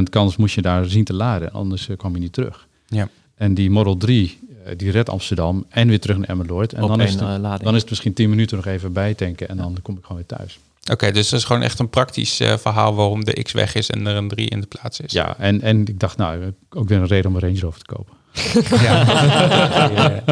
100% 0.00 0.02
kans 0.10 0.36
moest 0.36 0.54
je 0.54 0.62
daar 0.62 0.84
zien 0.84 1.04
te 1.04 1.14
laden, 1.14 1.52
anders 1.52 1.88
kwam 1.96 2.14
je 2.14 2.20
niet 2.20 2.32
terug. 2.32 2.68
Ja. 2.86 3.08
En 3.34 3.54
die 3.54 3.70
Model 3.70 3.96
3, 3.96 4.38
eh, 4.48 4.51
die 4.76 4.90
redt 4.90 5.08
Amsterdam 5.10 5.64
en 5.68 5.88
weer 5.88 6.00
terug 6.00 6.16
naar 6.16 6.28
Emmeloord. 6.28 6.72
En 6.72 6.82
Op 6.82 6.88
dan 6.88 7.00
is, 7.00 7.12
het, 7.12 7.20
eh, 7.20 7.34
lading. 7.40 7.62
dan 7.62 7.74
is 7.74 7.80
het 7.80 7.90
misschien 7.90 8.12
10 8.12 8.30
minuten 8.30 8.56
nog 8.56 8.66
even 8.66 8.92
bijtanken 8.92 9.48
en 9.48 9.56
dan 9.56 9.78
kom 9.82 9.96
ik 9.96 10.04
gewoon 10.04 10.24
weer 10.28 10.38
thuis. 10.38 10.58
Oké, 10.90 11.10
dus 11.12 11.28
dat 11.28 11.38
is 11.38 11.44
gewoon 11.46 11.62
echt 11.62 11.78
een 11.78 11.88
praktisch 11.90 12.40
eh, 12.40 12.56
verhaal 12.56 12.94
waarom 12.94 13.24
de 13.24 13.42
X 13.42 13.52
weg 13.52 13.74
is 13.74 13.90
en 13.90 14.06
er 14.06 14.16
een 14.16 14.28
3 14.28 14.48
in 14.48 14.60
de 14.60 14.66
plaats 14.66 15.00
is. 15.00 15.12
Ja, 15.12 15.38
en, 15.38 15.60
en 15.60 15.80
ik 15.86 16.00
dacht, 16.00 16.16
nou, 16.16 16.52
ook 16.70 16.88
weer 16.88 16.98
een 16.98 17.06
reden 17.06 17.26
om 17.30 17.34
een 17.36 17.40
Range 17.42 17.60
Rover 17.60 17.80
te 17.82 17.94
kopen. 17.94 18.14
Ja. 18.82 19.04
ja, 19.96 20.22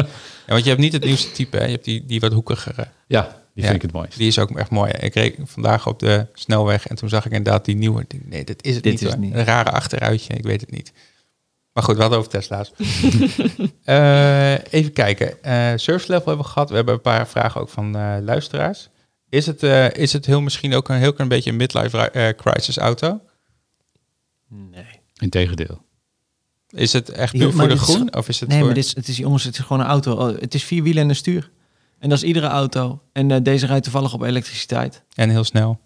want 0.47 0.63
je 0.63 0.69
hebt 0.69 0.81
niet 0.81 0.93
het 0.93 1.03
nieuwste 1.05 1.31
type, 1.31 1.57
hè? 1.57 1.65
je 1.65 1.71
hebt 1.71 1.85
die, 1.85 2.05
die 2.05 2.19
wat 2.19 2.33
hoekigere. 2.33 2.87
Ja, 3.07 3.21
die 3.21 3.29
Ja. 3.53 3.63
vind 3.63 3.75
ik 3.75 3.81
het 3.81 3.91
mooist. 3.91 4.17
Die 4.17 4.27
is 4.27 4.39
ook 4.39 4.57
echt 4.57 4.69
mooi. 4.69 4.91
Ik 4.91 5.13
reed 5.13 5.35
vandaag 5.43 5.87
op 5.87 5.99
de 5.99 6.25
snelweg 6.33 6.87
en 6.87 6.95
toen 6.95 7.09
zag 7.09 7.25
ik 7.25 7.31
inderdaad 7.31 7.65
die 7.65 7.75
nieuwe. 7.75 8.05
Nee, 8.25 8.43
dit 8.43 8.63
is 8.65 8.73
het 8.75 8.83
Dit 8.83 8.91
niet. 9.01 9.09
is 9.09 9.15
niet. 9.15 9.33
Een 9.33 9.43
rare 9.43 9.69
achteruitje, 9.71 10.33
ik 10.33 10.43
weet 10.43 10.61
het 10.61 10.71
niet. 10.71 10.91
Maar 11.73 11.83
goed, 11.83 11.95
we 11.95 12.01
hadden 12.01 12.19
over 12.19 12.31
Tesla's. 12.31 12.71
Eh, 13.83 14.53
even 14.73 14.93
kijken. 14.93 15.43
Eh 15.43 15.71
service 15.75 16.11
level 16.11 16.25
hebben 16.27 16.45
we 16.45 16.51
gehad. 16.51 16.69
We 16.69 16.75
hebben 16.75 16.93
een 16.93 17.01
paar 17.01 17.27
vragen 17.27 17.61
ook 17.61 17.69
van 17.69 17.95
eh, 17.95 18.15
luisteraars. 18.21 18.89
Is 19.29 19.45
het, 19.45 19.63
eh, 19.63 19.89
is 19.93 20.13
het 20.13 20.25
heel 20.25 20.41
misschien 20.41 20.73
ook 20.73 20.89
een 20.89 20.95
heel 20.95 21.13
klein 21.13 21.29
beetje 21.29 21.49
een 21.49 21.55
midlife 21.55 21.97
eh, 21.97 22.35
crisis 22.35 22.77
auto? 22.77 23.19
Nee. 24.47 24.85
Integendeel. 25.17 25.81
Is 26.69 26.93
het 26.93 27.09
echt 27.09 27.31
puur 27.37 27.51
voor 27.53 27.67
de 27.67 27.73
is- 27.73 27.79
groen? 27.79 28.15
Of 28.15 28.27
is 28.29 28.39
het 28.39 28.49
Nee, 28.49 28.57
voor... 28.57 28.65
maar 28.67 28.75
dit 28.75 28.85
is, 28.85 28.95
het 28.95 29.07
is, 29.07 29.17
jongens, 29.17 29.43
het 29.43 29.57
is 29.57 29.63
gewoon 29.63 29.81
een 29.81 29.87
auto. 29.89 30.13
Oh, 30.15 30.39
Het 30.39 30.53
is 30.53 30.63
vier 30.63 30.83
wielen 30.83 31.03
en 31.03 31.09
een 31.09 31.15
stuur. 31.15 31.51
En 31.99 32.09
dat 32.09 32.17
is 32.17 32.23
iedere 32.23 32.47
auto. 32.47 33.01
En 33.13 33.31
eh, 33.31 33.37
deze 33.43 33.65
rijdt 33.65 33.83
toevallig 33.83 34.13
op 34.13 34.21
elektriciteit. 34.21 35.03
En 35.15 35.29
heel 35.29 35.43
snel. 35.43 35.79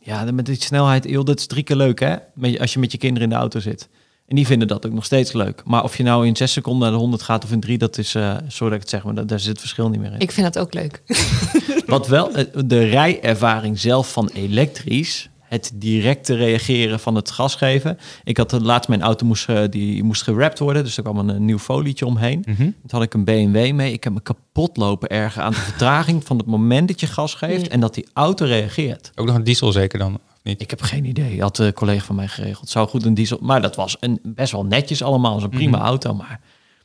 Ja, 0.00 0.24
dan 0.24 0.34
met 0.34 0.46
die 0.46 0.62
snelheid, 0.62 1.04
joh, 1.08 1.24
dat 1.24 1.38
is 1.38 1.46
drie 1.46 1.62
keer 1.62 1.76
leuk, 1.76 2.00
hè? 2.00 2.16
Als 2.58 2.72
je 2.72 2.78
met 2.78 2.92
je 2.92 2.98
kinderen 2.98 3.28
in 3.28 3.34
de 3.34 3.40
auto 3.40 3.60
zit. 3.60 3.88
En 4.26 4.36
die 4.36 4.46
vinden 4.46 4.68
dat 4.68 4.86
ook 4.86 4.92
nog 4.92 5.04
steeds 5.04 5.32
leuk. 5.32 5.62
Maar 5.64 5.82
of 5.82 5.96
je 5.96 6.02
nou 6.02 6.26
in 6.26 6.36
zes 6.36 6.52
seconden 6.52 6.82
naar 6.82 6.90
de 6.90 6.96
100 6.96 7.22
gaat 7.22 7.44
of 7.44 7.52
in 7.52 7.60
drie, 7.60 7.78
dat 7.78 7.98
is, 7.98 8.14
eh 8.14 8.36
sorry 8.48 8.68
dat 8.68 8.72
ik 8.72 8.80
het 8.80 8.88
zeg, 8.88 9.04
maar 9.04 9.14
dat, 9.14 9.28
daar 9.28 9.40
zit 9.40 9.48
het 9.48 9.60
verschil 9.60 9.88
niet 9.88 10.00
meer 10.00 10.12
in. 10.12 10.20
Ik 10.20 10.32
vind 10.32 10.54
dat 10.54 10.62
ook 10.62 10.74
leuk. 10.74 11.02
Wat 11.86 12.06
wel, 12.06 12.34
eh, 12.34 12.44
de 12.64 12.78
rijervaring 12.78 13.78
zelf 13.78 14.12
van 14.12 14.30
elektrisch 14.34 15.28
het 15.48 15.70
directe 15.74 16.34
reageren 16.34 17.00
van 17.00 17.14
het 17.14 17.30
gas 17.30 17.54
geven. 17.54 17.98
Ik 18.24 18.36
had 18.36 18.52
eh, 18.52 18.60
laatst 18.60 18.88
mijn 18.88 19.02
auto 19.02 19.26
moest, 19.26 19.48
die 19.70 20.04
moest 20.04 20.22
gerapt 20.22 20.58
worden, 20.58 20.84
dus 20.84 20.96
er 20.96 21.02
kwam 21.02 21.28
een, 21.28 21.44
nieuw 21.44 21.58
folietje 21.58 22.06
omheen. 22.06 22.42
Mhm. 22.46 22.62
Toen 22.62 22.72
had 22.88 23.02
ik 23.02 23.14
een 23.14 23.24
BMW 23.24 23.72
mee. 23.72 23.92
Ik 23.92 24.04
heb 24.04 24.12
me 24.12 24.20
kapot 24.20 24.76
lopen 24.76 25.08
ergen 25.08 25.42
aan 25.42 25.52
de 25.52 25.56
vertraging 25.58 26.24
van 26.24 26.36
het 26.36 26.46
moment 26.46 26.88
dat 26.88 27.00
je 27.00 27.06
gas 27.06 27.34
geeft 27.34 27.68
en 27.68 27.80
dat 27.80 27.94
die 27.94 28.06
auto 28.12 28.44
reageert. 28.44 29.12
Ook 29.14 29.26
nog 29.26 29.34
een 29.34 29.44
diesel 29.44 29.72
zeker 29.72 29.98
dan, 29.98 30.20
niet? 30.46 30.60
Ik 30.60 30.70
heb 30.70 30.82
geen 30.82 31.04
idee. 31.04 31.40
Had 31.40 31.58
een 31.58 31.72
collega 31.72 32.04
van 32.04 32.16
mij 32.16 32.28
geregeld. 32.28 32.68
Zou 32.68 32.88
goed 32.88 33.04
een 33.04 33.14
diesel. 33.14 33.38
Maar 33.40 33.62
dat 33.62 33.76
was 33.76 33.96
een, 34.00 34.20
best 34.22 34.52
wel 34.52 34.64
netjes 34.64 35.02
allemaal. 35.02 35.34
Was 35.34 35.42
een 35.42 35.48
prima 35.48 35.78
auto. 35.78 36.14
Maar 36.14 36.40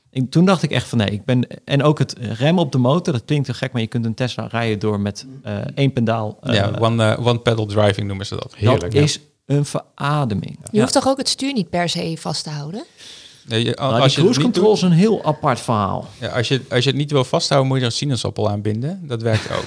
ik, 0.09 0.31
toen 0.31 0.45
dacht 0.45 0.63
ik 0.63 0.71
echt 0.71 0.87
van 0.87 0.97
nee. 0.97 1.09
Ik 1.09 1.25
ben, 1.25 1.47
en 1.65 1.83
ook 1.83 1.99
het 1.99 2.15
remmen 2.19 2.63
op 2.63 2.71
de 2.71 2.77
motor. 2.77 3.13
Dat 3.13 3.25
klinkt 3.25 3.45
te 3.45 3.53
gek. 3.53 3.71
Maar 3.71 3.81
je 3.81 3.87
kunt 3.87 4.05
een 4.05 4.13
Tesla 4.13 4.47
rijden 4.47 4.79
door 4.79 4.99
met 4.99 5.25
eh, 5.43 5.57
één 5.75 5.93
pedaal. 5.93 6.37
eh, 6.41 6.53
ja, 6.53 6.71
one, 6.79 7.11
eh, 7.11 7.27
one 7.27 7.39
pedal 7.39 7.65
driving 7.65 8.07
noemen 8.07 8.25
ze 8.25 8.35
dat. 8.35 8.55
Heerlijk. 8.55 8.81
dat 8.81 8.93
ja. 8.93 9.01
is 9.01 9.19
een 9.45 9.65
verademing. 9.65 10.59
Je 10.71 10.79
hoeft 10.79 10.93
toch 10.93 11.07
ook 11.07 11.17
het 11.17 11.29
stuur 11.29 11.53
niet 11.53 11.69
per 11.69 11.89
se 11.89 12.15
vast 12.19 12.43
te 12.43 12.49
houden? 12.49 12.83
Nee, 13.51 13.63
je- 13.65 13.75
Nou, 13.79 13.93
als, 14.01 14.01
die 14.15 14.23
je 14.23 14.29
cruise 14.29 14.41
control 14.41 14.73
is 14.73 14.81
een 14.81 14.91
heel 14.91 15.23
apart 15.23 15.59
verhaal. 15.59 16.07
ja, 16.19 16.27
als, 16.27 16.47
je, 16.47 16.61
als 16.69 16.83
je 16.83 16.89
het 16.89 16.99
niet 16.99 17.11
wil 17.11 17.23
vasthouden, 17.23 17.69
moet 17.69 17.77
je 17.79 17.83
er 17.85 17.91
een 17.91 17.97
sinaasappel 17.97 18.49
aan 18.49 18.61
binden. 18.61 18.99
Dat 19.03 19.21
werkt 19.21 19.49
ook. 19.51 19.65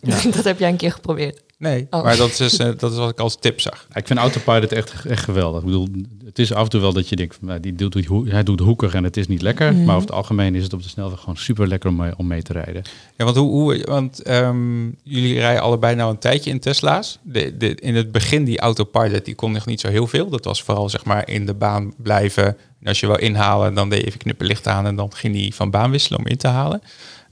dat 0.34 0.44
heb 0.44 0.58
jij 0.58 0.68
een 0.68 0.76
keer 0.76 0.92
geprobeerd. 0.92 1.42
Nee, 1.58 1.86
Oh. 1.90 2.02
maar 2.02 2.16
dat 2.16 2.40
is, 2.40 2.56
eh, 2.58 2.70
dat 2.76 2.92
is 2.92 2.98
wat 2.98 3.10
ik 3.10 3.18
als 3.18 3.36
tip 3.40 3.60
zag. 3.60 3.86
Ja, 3.88 3.96
Ik 3.96 4.06
vind 4.06 4.18
Autopilot 4.18 4.72
echt, 4.72 5.04
echt 5.06 5.24
geweldig. 5.24 5.60
Ik 5.60 5.66
bedoel, 5.66 5.88
het 6.24 6.38
is 6.38 6.52
af 6.52 6.62
en 6.64 6.68
toe 6.70 6.80
wel 6.80 6.92
dat 6.92 7.08
je 7.08 7.16
denkt, 7.16 7.38
nou, 7.40 7.60
die 7.60 7.74
doet, 7.74 8.04
hoe- 8.04 8.28
hij 8.28 8.42
doet 8.42 8.60
hoekig 8.60 8.94
en 8.94 9.04
het 9.04 9.16
is 9.16 9.28
niet 9.28 9.42
lekker. 9.42 9.74
Maar 9.74 9.94
over 9.96 10.08
het 10.08 10.16
algemeen 10.16 10.54
is 10.54 10.62
het 10.62 10.72
op 10.72 10.82
de 10.82 10.88
snelweg 10.88 11.18
gewoon 11.20 11.36
super 11.36 11.68
lekker 11.68 11.90
om, 11.90 11.96
mee- 11.96 12.12
om 12.16 12.26
mee 12.26 12.42
te 12.42 12.52
rijden. 12.52 12.82
Ja, 13.16 13.24
want, 13.24 13.36
hoe, 13.36 13.50
hoe, 13.50 13.82
want 13.84 14.22
ehm, 14.22 14.84
jullie 15.02 15.38
rijden 15.38 15.62
allebei 15.62 15.94
nou 15.94 16.10
een 16.10 16.18
tijdje 16.18 16.50
in 16.50 16.60
Tesla's. 16.60 17.18
De, 17.22 17.56
de, 17.56 17.74
in 17.74 17.94
het 17.96 18.12
begin, 18.12 18.44
die 18.44 18.58
autopilot, 18.60 19.24
die 19.24 19.34
kon 19.34 19.52
nog 19.52 19.66
niet 19.66 19.80
zo 19.80 19.88
heel 19.88 20.06
veel. 20.06 20.28
Dat 20.28 20.44
was 20.44 20.62
vooral 20.62 20.88
zeg 20.88 21.04
maar 21.04 21.28
in 21.28 21.46
de 21.46 21.54
baan 21.54 21.92
blijven. 21.96 22.56
En 22.80 22.88
als 22.88 23.00
je 23.00 23.06
wil 23.06 23.18
inhalen, 23.18 23.74
dan 23.74 23.88
deed 23.88 24.00
je 24.00 24.06
even 24.06 24.18
knipperlicht 24.18 24.66
aan 24.66 24.86
en 24.86 24.96
dan 24.96 25.14
ging 25.14 25.34
die 25.34 25.54
van 25.54 25.70
baan 25.70 25.90
wisselen 25.90 26.18
om 26.18 26.26
in 26.26 26.36
te 26.36 26.48
halen. 26.48 26.82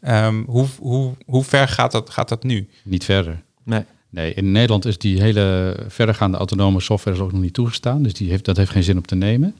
Ehm, 0.00 0.42
hoe, 0.46 0.66
hoe, 0.78 1.14
hoe 1.26 1.44
ver 1.44 1.68
gaat 1.68 1.92
dat, 1.92 2.10
gaat 2.10 2.28
dat 2.28 2.42
nu? 2.42 2.68
Niet 2.82 3.04
verder. 3.04 3.42
Nee. 3.62 3.84
Nee, 4.10 4.34
in 4.34 4.52
Nederland 4.52 4.84
is 4.84 4.98
die 4.98 5.22
hele 5.22 5.76
verdergaande 5.88 6.36
autonome 6.36 6.80
software 6.80 7.16
is 7.16 7.22
ook 7.22 7.32
nog 7.32 7.40
niet 7.40 7.54
toegestaan. 7.54 8.02
Dus 8.02 8.14
die 8.14 8.30
heeft, 8.30 8.44
dat 8.44 8.56
heeft 8.56 8.70
geen 8.70 8.82
zin 8.82 8.96
om 8.96 9.06
te 9.06 9.14
nemen. 9.14 9.54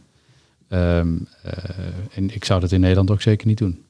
Ehm, 0.68 1.08
eh, 1.42 1.52
en 2.14 2.34
ik 2.34 2.44
zou 2.44 2.60
dat 2.60 2.72
in 2.72 2.80
Nederland 2.80 3.10
ook 3.10 3.22
zeker 3.22 3.46
niet 3.46 3.58
doen. 3.58 3.84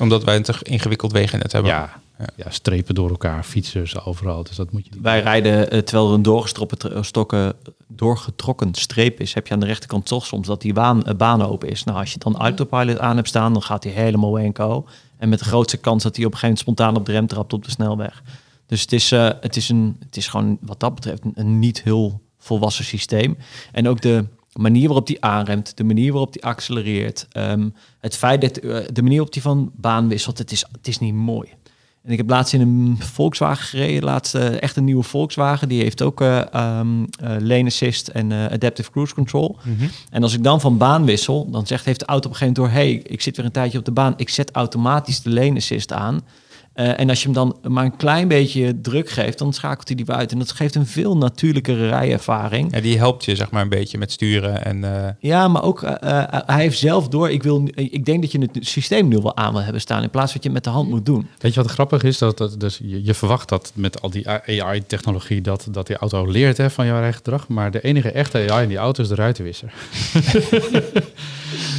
Omdat 0.00 0.24
wij 0.24 0.36
een 0.36 0.42
te 0.42 0.54
ingewikkeld 0.62 1.12
wegennet 1.12 1.52
hebben. 1.52 1.70
Ja, 1.70 2.00
ja. 2.36 2.50
strepen 2.50 2.94
door 2.94 3.10
elkaar, 3.10 3.44
fietsers 3.44 4.04
overal. 4.04 4.42
Dus 4.42 4.56
dat 4.56 4.72
moet 4.72 4.84
je 4.84 4.90
niet 4.92 5.02
Wij 5.02 5.20
rijden 5.20 5.70
eh, 5.70 5.78
terwijl 5.78 6.08
er 6.08 6.14
een 6.14 6.76
tr- 6.76 7.00
stokken, 7.00 7.54
doorgetrokken 7.86 8.74
streep 8.74 9.20
is, 9.20 9.34
heb 9.34 9.46
je 9.46 9.54
aan 9.54 9.60
de 9.60 9.66
rechterkant 9.66 10.06
toch 10.06 10.26
soms 10.26 10.46
dat 10.46 10.60
die 10.60 10.72
baan, 10.72 11.04
eh, 11.04 11.14
baan 11.14 11.42
open 11.42 11.68
is. 11.68 11.84
Nou, 11.84 11.98
als 11.98 12.12
je 12.12 12.18
dan 12.18 12.36
autopilot 12.36 12.98
aan 12.98 13.16
hebt 13.16 13.28
staan, 13.28 13.52
dan 13.52 13.62
gaat 13.62 13.84
hij 13.84 13.92
helemaal 13.92 14.32
WNCO. 14.32 14.86
En 15.16 15.28
met 15.28 15.38
de 15.38 15.44
grootste 15.44 15.76
kans 15.76 16.02
dat 16.02 16.16
hij 16.16 16.24
op 16.24 16.32
een 16.32 16.38
gegeven 16.38 16.64
moment 16.64 16.78
spontaan 16.78 17.00
op 17.00 17.06
de 17.06 17.12
rem 17.12 17.26
trapt 17.26 17.52
op 17.52 17.64
de 17.64 17.70
snelweg. 17.70 18.22
Dus 18.66 18.80
het 18.80 18.92
is, 18.92 19.12
eh, 19.12 19.30
het 19.40 19.56
is, 19.56 19.68
een, 19.68 19.96
het 20.04 20.16
is 20.16 20.28
gewoon 20.28 20.58
wat 20.60 20.80
dat 20.80 20.94
betreft 20.94 21.24
een, 21.24 21.32
een 21.34 21.58
niet 21.58 21.82
heel 21.82 22.20
volwassen 22.38 22.84
systeem. 22.84 23.36
En 23.72 23.88
ook 23.88 24.00
de 24.00 24.24
manier 24.52 24.86
waarop 24.86 25.06
die 25.06 25.24
aanremt, 25.24 25.76
de 25.76 25.84
manier 25.84 26.12
waarop 26.12 26.32
die 26.32 26.44
accelereert, 26.44 27.26
ehm, 27.30 27.68
het 28.00 28.16
feit 28.16 28.40
dat 28.40 28.56
eh, 28.56 28.80
de 28.92 29.02
manier 29.02 29.16
waarop 29.16 29.32
die 29.32 29.42
van 29.42 29.70
baan 29.74 30.08
wisselt, 30.08 30.38
het 30.38 30.52
is, 30.52 30.64
het 30.72 30.88
is 30.88 30.98
niet 30.98 31.14
mooi. 31.14 31.48
En 32.02 32.10
ik 32.10 32.16
heb 32.16 32.30
laatst 32.30 32.52
in 32.52 32.60
een 32.60 32.96
Volkswagen 32.98 33.66
gereden, 33.66 34.04
laatst 34.04 34.34
eh, 34.34 34.62
echt 34.62 34.76
een 34.76 34.84
nieuwe 34.84 35.02
Volkswagen. 35.02 35.68
Die 35.68 35.82
heeft 35.82 36.02
ook 36.02 36.20
eh 36.20 36.54
ehm, 36.54 37.04
eh, 37.20 37.36
lane 37.40 37.64
assist 37.64 38.08
en 38.08 38.32
adaptive 38.32 38.90
cruise 38.90 39.14
control. 39.14 39.56
En 40.10 40.22
als 40.22 40.34
ik 40.34 40.42
dan 40.42 40.60
van 40.60 40.78
baan 40.78 41.04
wissel, 41.04 41.50
dan 41.50 41.66
zegt, 41.66 41.84
heeft 41.84 42.00
de 42.00 42.06
auto 42.06 42.28
op 42.28 42.32
een 42.32 42.38
gegeven 42.38 42.62
moment 42.62 42.74
door... 42.74 42.84
hey, 42.84 43.12
ik 43.12 43.20
zit 43.20 43.36
weer 43.36 43.46
een 43.46 43.52
tijdje 43.52 43.78
op 43.78 43.84
de 43.84 43.90
baan, 43.90 44.14
ik 44.16 44.28
zet 44.28 44.50
automatisch 44.50 45.22
de 45.22 45.30
lane 45.30 45.56
assist 45.56 45.92
aan. 45.92 46.20
Eh, 46.78 47.00
en 47.00 47.08
als 47.08 47.18
je 47.18 47.24
hem 47.24 47.34
dan 47.34 47.56
maar 47.62 47.84
een 47.84 47.96
klein 47.96 48.28
beetje 48.28 48.80
druk 48.80 49.10
geeft, 49.10 49.38
dan 49.38 49.52
schakelt 49.52 49.88
hij 49.88 49.96
die 49.96 50.10
uit. 50.10 50.32
En 50.32 50.38
dat 50.38 50.50
geeft 50.52 50.74
een 50.74 50.86
veel 50.86 51.16
natuurlijkere 51.16 51.98
rijervaring. 51.98 52.74
Ja, 52.74 52.80
die 52.80 52.98
helpt 52.98 53.24
je 53.24 53.36
zeg 53.36 53.50
maar 53.50 53.62
een 53.62 53.68
beetje 53.68 53.98
met 53.98 54.12
sturen. 54.12 54.64
En, 54.64 54.84
eh, 55.04 55.10
Ja, 55.20 55.48
maar 55.48 55.62
ook 55.62 55.82
eh, 55.82 56.22
hij 56.46 56.60
heeft 56.60 56.78
zelf 56.78 57.08
door. 57.08 57.30
Ik, 57.30 57.42
wil, 57.42 57.68
ik 57.74 58.04
denk 58.04 58.22
dat 58.22 58.32
je 58.32 58.38
het 58.38 58.58
systeem 58.60 59.08
nu 59.08 59.16
wel 59.16 59.36
aan 59.36 59.52
wil 59.52 59.62
hebben 59.62 59.80
staan 59.80 60.02
in 60.02 60.10
plaats 60.10 60.32
van 60.32 60.40
dat 60.40 60.42
je 60.42 60.48
het 60.58 60.64
met 60.64 60.72
de 60.74 60.78
hand 60.80 60.90
moet 60.90 61.06
doen. 61.06 61.26
Weet 61.38 61.54
je 61.54 61.62
wat 61.62 61.70
grappig 61.70 62.02
is? 62.02 62.18
Dat, 62.18 62.38
dat, 62.38 62.60
dus 62.60 62.80
je, 62.82 63.04
je 63.04 63.14
verwacht 63.14 63.48
dat 63.48 63.72
met 63.74 64.02
al 64.02 64.10
die 64.10 64.28
AI-technologie 64.28 65.40
dat, 65.40 65.66
dat 65.70 65.86
die 65.86 65.96
auto 65.96 66.26
leert 66.30 66.56
hè, 66.56 66.70
van 66.70 66.86
jouw 66.86 66.96
eigen 66.96 67.14
gedrag. 67.14 67.48
Maar 67.48 67.70
de 67.70 67.80
enige 67.80 68.10
echte 68.10 68.50
AI 68.52 68.62
in 68.62 68.68
die 68.68 68.78
auto 68.78 69.02
is 69.02 69.08
de 69.08 69.14
ruitenwisser. 69.14 69.72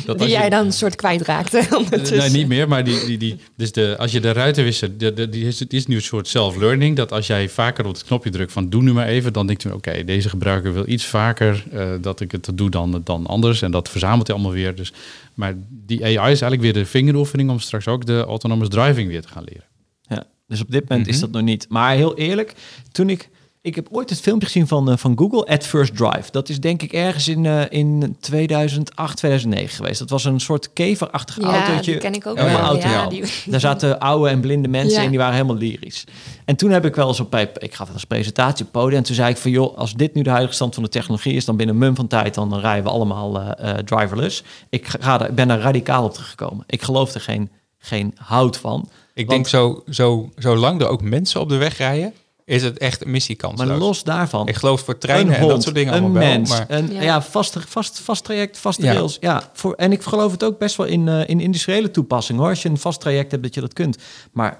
dat 0.05 0.17
Die 0.19 0.27
je- 0.27 0.33
jij 0.33 0.49
dan 0.49 0.65
een 0.65 0.71
soort 0.73 0.95
kwijtraakte. 0.95 1.63
Nee, 2.09 2.29
niet 2.29 2.47
meer, 2.47 2.67
maar 2.67 2.83
die, 2.83 3.05
die, 3.05 3.17
die, 3.17 3.39
dus 3.55 3.71
de, 3.71 3.95
als 3.99 4.11
je 4.11 4.19
de 4.19 4.31
ruitenwisser, 4.31 4.88
die, 4.97 5.47
is, 5.47 5.57
die 5.57 5.67
is 5.69 5.87
nu 5.87 5.95
een 5.95 6.01
soort 6.01 6.27
self-learning. 6.27 6.95
Dat 6.95 7.11
als 7.11 7.27
jij 7.27 7.49
vaker 7.49 7.85
op 7.85 7.93
het 7.93 8.03
knopje 8.03 8.29
drukt 8.29 8.51
van 8.51 8.69
doe 8.69 8.83
nu 8.83 8.93
maar 8.93 9.07
even, 9.07 9.33
dan 9.33 9.47
denkt 9.47 9.63
hij, 9.63 9.71
oké, 9.71 10.03
deze 10.03 10.29
gebruiker 10.29 10.73
wil 10.73 10.87
iets 10.87 11.05
vaker 11.05 11.63
eh, 11.71 11.91
dat 12.01 12.19
ik 12.19 12.31
het 12.31 12.49
doe 12.53 12.69
dan, 12.69 13.01
dan 13.03 13.25
anders. 13.25 13.61
En 13.61 13.71
dat 13.71 13.89
verzamelt 13.89 14.27
hij 14.27 14.35
allemaal 14.35 14.55
weer. 14.55 14.75
Dus, 14.75 14.93
maar 15.33 15.53
die 15.69 16.03
AI 16.03 16.31
is 16.31 16.41
eigenlijk 16.41 16.61
weer 16.61 16.73
de 16.73 16.85
vingeroefening 16.85 17.49
om 17.49 17.59
straks 17.59 17.87
ook 17.87 18.05
de 18.05 18.23
autonomous 18.23 18.69
driving 18.69 19.07
weer 19.07 19.21
te 19.21 19.27
gaan 19.27 19.43
leren. 19.43 19.67
Ja, 20.01 20.23
dus 20.47 20.61
op 20.61 20.71
dit 20.71 20.89
moment 20.89 21.07
is 21.07 21.19
dat 21.19 21.31
nog 21.31 21.41
niet. 21.41 21.65
Maar 21.69 21.95
heel 21.95 22.17
eerlijk, 22.17 22.53
toen 22.91 23.09
ik... 23.09 23.29
Ik 23.61 23.75
heb 23.75 23.87
ooit 23.91 24.09
het 24.09 24.19
filmpje 24.19 24.45
gezien 24.47 24.67
van, 24.67 24.91
eh, 24.91 24.97
van 24.97 25.17
Google, 25.17 25.45
At 25.45 25.65
First 25.65 25.95
Drive. 25.95 26.31
Dat 26.31 26.49
is 26.49 26.59
denk 26.59 26.81
ik 26.81 26.93
ergens 26.93 27.27
in, 27.27 27.45
eh, 27.45 27.61
in 27.69 28.17
2008, 28.19 29.17
2009 29.17 29.75
geweest. 29.75 29.99
Dat 29.99 30.09
was 30.09 30.25
een 30.25 30.39
soort 30.39 30.73
keverachtig 30.73 31.39
ja, 31.41 31.43
autootje. 31.65 31.91
die 31.91 31.99
ken 31.99 32.13
ik 32.13 32.25
ook 32.27 32.37
ja. 32.37 32.45
wel. 32.45 32.57
Auto, 32.59 32.87
ja. 32.87 33.07
die- 33.07 33.23
Daar 33.45 33.59
zaten 33.59 33.99
oude 33.99 34.29
en 34.29 34.39
blinde 34.39 34.67
mensen 34.67 34.97
Ja. 34.97 35.03
in, 35.03 35.09
die 35.09 35.17
waren 35.19 35.33
helemaal 35.33 35.55
lyrisch. 35.55 36.03
En 36.45 36.55
toen 36.55 36.69
heb 36.71 36.85
ik 36.85 36.95
wel 36.95 37.07
eens 37.07 37.19
op, 37.19 37.31
bij- 37.31 37.51
ik 37.57 37.73
gaf 37.73 37.85
wel 37.85 37.95
eens 37.95 38.05
presentatie 38.05 38.65
op 38.65 38.71
podium. 38.71 38.97
En 38.97 39.03
toen 39.03 39.15
zei 39.15 39.29
ik 39.29 39.37
van, 39.37 39.51
joh, 39.51 39.77
als 39.77 39.93
dit 39.93 40.13
nu 40.13 40.21
de 40.21 40.29
huidige 40.29 40.53
stand 40.55 40.73
van 40.73 40.83
de 40.83 40.89
technologie 40.89 41.33
is... 41.33 41.45
dan 41.45 41.55
binnen 41.57 41.75
een 41.75 41.81
mum 41.81 41.95
van 41.95 42.07
tijd, 42.07 42.33
dan 42.33 42.59
rijden 42.59 42.83
we 42.83 42.89
allemaal 42.89 43.41
eh, 43.41 43.73
driverless. 43.73 44.43
Ik, 44.69 44.87
ga, 44.99 45.21
er- 45.21 45.29
ik 45.29 45.35
ben 45.35 45.47
daar 45.47 45.59
radicaal 45.59 46.03
op 46.03 46.13
teruggekomen. 46.13 46.63
Ik 46.67 46.81
geloof 46.81 47.13
er 47.13 47.21
geen, 47.21 47.49
geen 47.77 48.13
hout 48.17 48.57
van. 48.57 48.89
ik 49.13 49.27
Want- 49.27 49.29
denk 49.29 49.47
zo, 49.47 49.83
zo, 49.89 50.29
zolang 50.35 50.81
er 50.81 50.87
ook 50.87 51.01
mensen 51.01 51.39
op 51.41 51.49
de 51.49 51.57
weg 51.57 51.77
rijden, 51.77 52.13
is 52.49 52.63
het 52.63 52.77
echt 52.77 53.05
een 53.05 53.11
missiekansloos. 53.11 53.67
Maar 53.67 53.77
los 53.77 54.03
daarvan... 54.03 54.47
Ik 54.47 54.55
geloof 54.55 54.81
voor 54.81 54.97
treinen 54.97 55.35
en 55.35 55.47
dat 55.47 55.63
soort 55.63 55.75
dingen 55.75 55.93
een 55.93 56.03
allemaal 56.03 56.21
mens, 56.21 56.49
wel. 56.49 56.57
Maar 56.67 56.77
een, 56.77 56.91
ja. 56.91 57.01
Ja. 57.01 57.21
vast, 57.21 57.57
vast, 57.67 57.99
vast 57.99 58.23
traject, 58.23 58.57
vaste 58.57 58.83
Ja. 58.83 58.93
rails. 58.93 59.17
Ja, 59.19 59.49
voor, 59.53 59.73
en 59.73 59.91
ik 59.91 60.01
geloof 60.01 60.31
het 60.31 60.43
ook 60.43 60.57
best 60.57 60.75
wel 60.75 60.85
in, 60.85 61.07
eh, 61.07 61.29
in 61.29 61.39
industriële 61.39 61.91
toepassingen 61.91 62.41
hoor. 62.41 62.49
Als 62.49 62.61
je 62.61 62.69
een 62.69 62.77
vast 62.77 62.99
traject 62.99 63.31
hebt, 63.31 63.43
dat 63.43 63.53
je 63.53 63.61
dat 63.61 63.73
kunt. 63.73 63.97
Maar 64.31 64.59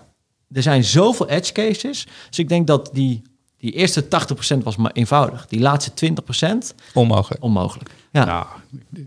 er 0.52 0.62
zijn 0.62 0.84
zoveel 0.84 1.28
edge 1.30 1.52
cases. 1.54 2.08
Dus 2.30 2.40
ik 2.40 2.50
denk 2.50 2.68
dat 2.68 2.90
die, 2.94 3.22
die 3.58 3.72
eerste 3.72 4.08
80% 4.08 4.64
was 4.64 4.76
maar 4.76 4.92
eenvoudig. 4.92 5.46
Die 5.48 5.60
laatste 5.60 5.92
20% 5.94 6.74
onmogelijk. 6.94 7.44
onmogelijk. 7.44 7.90
Ja. 8.12 8.26
Nou, 8.26 8.46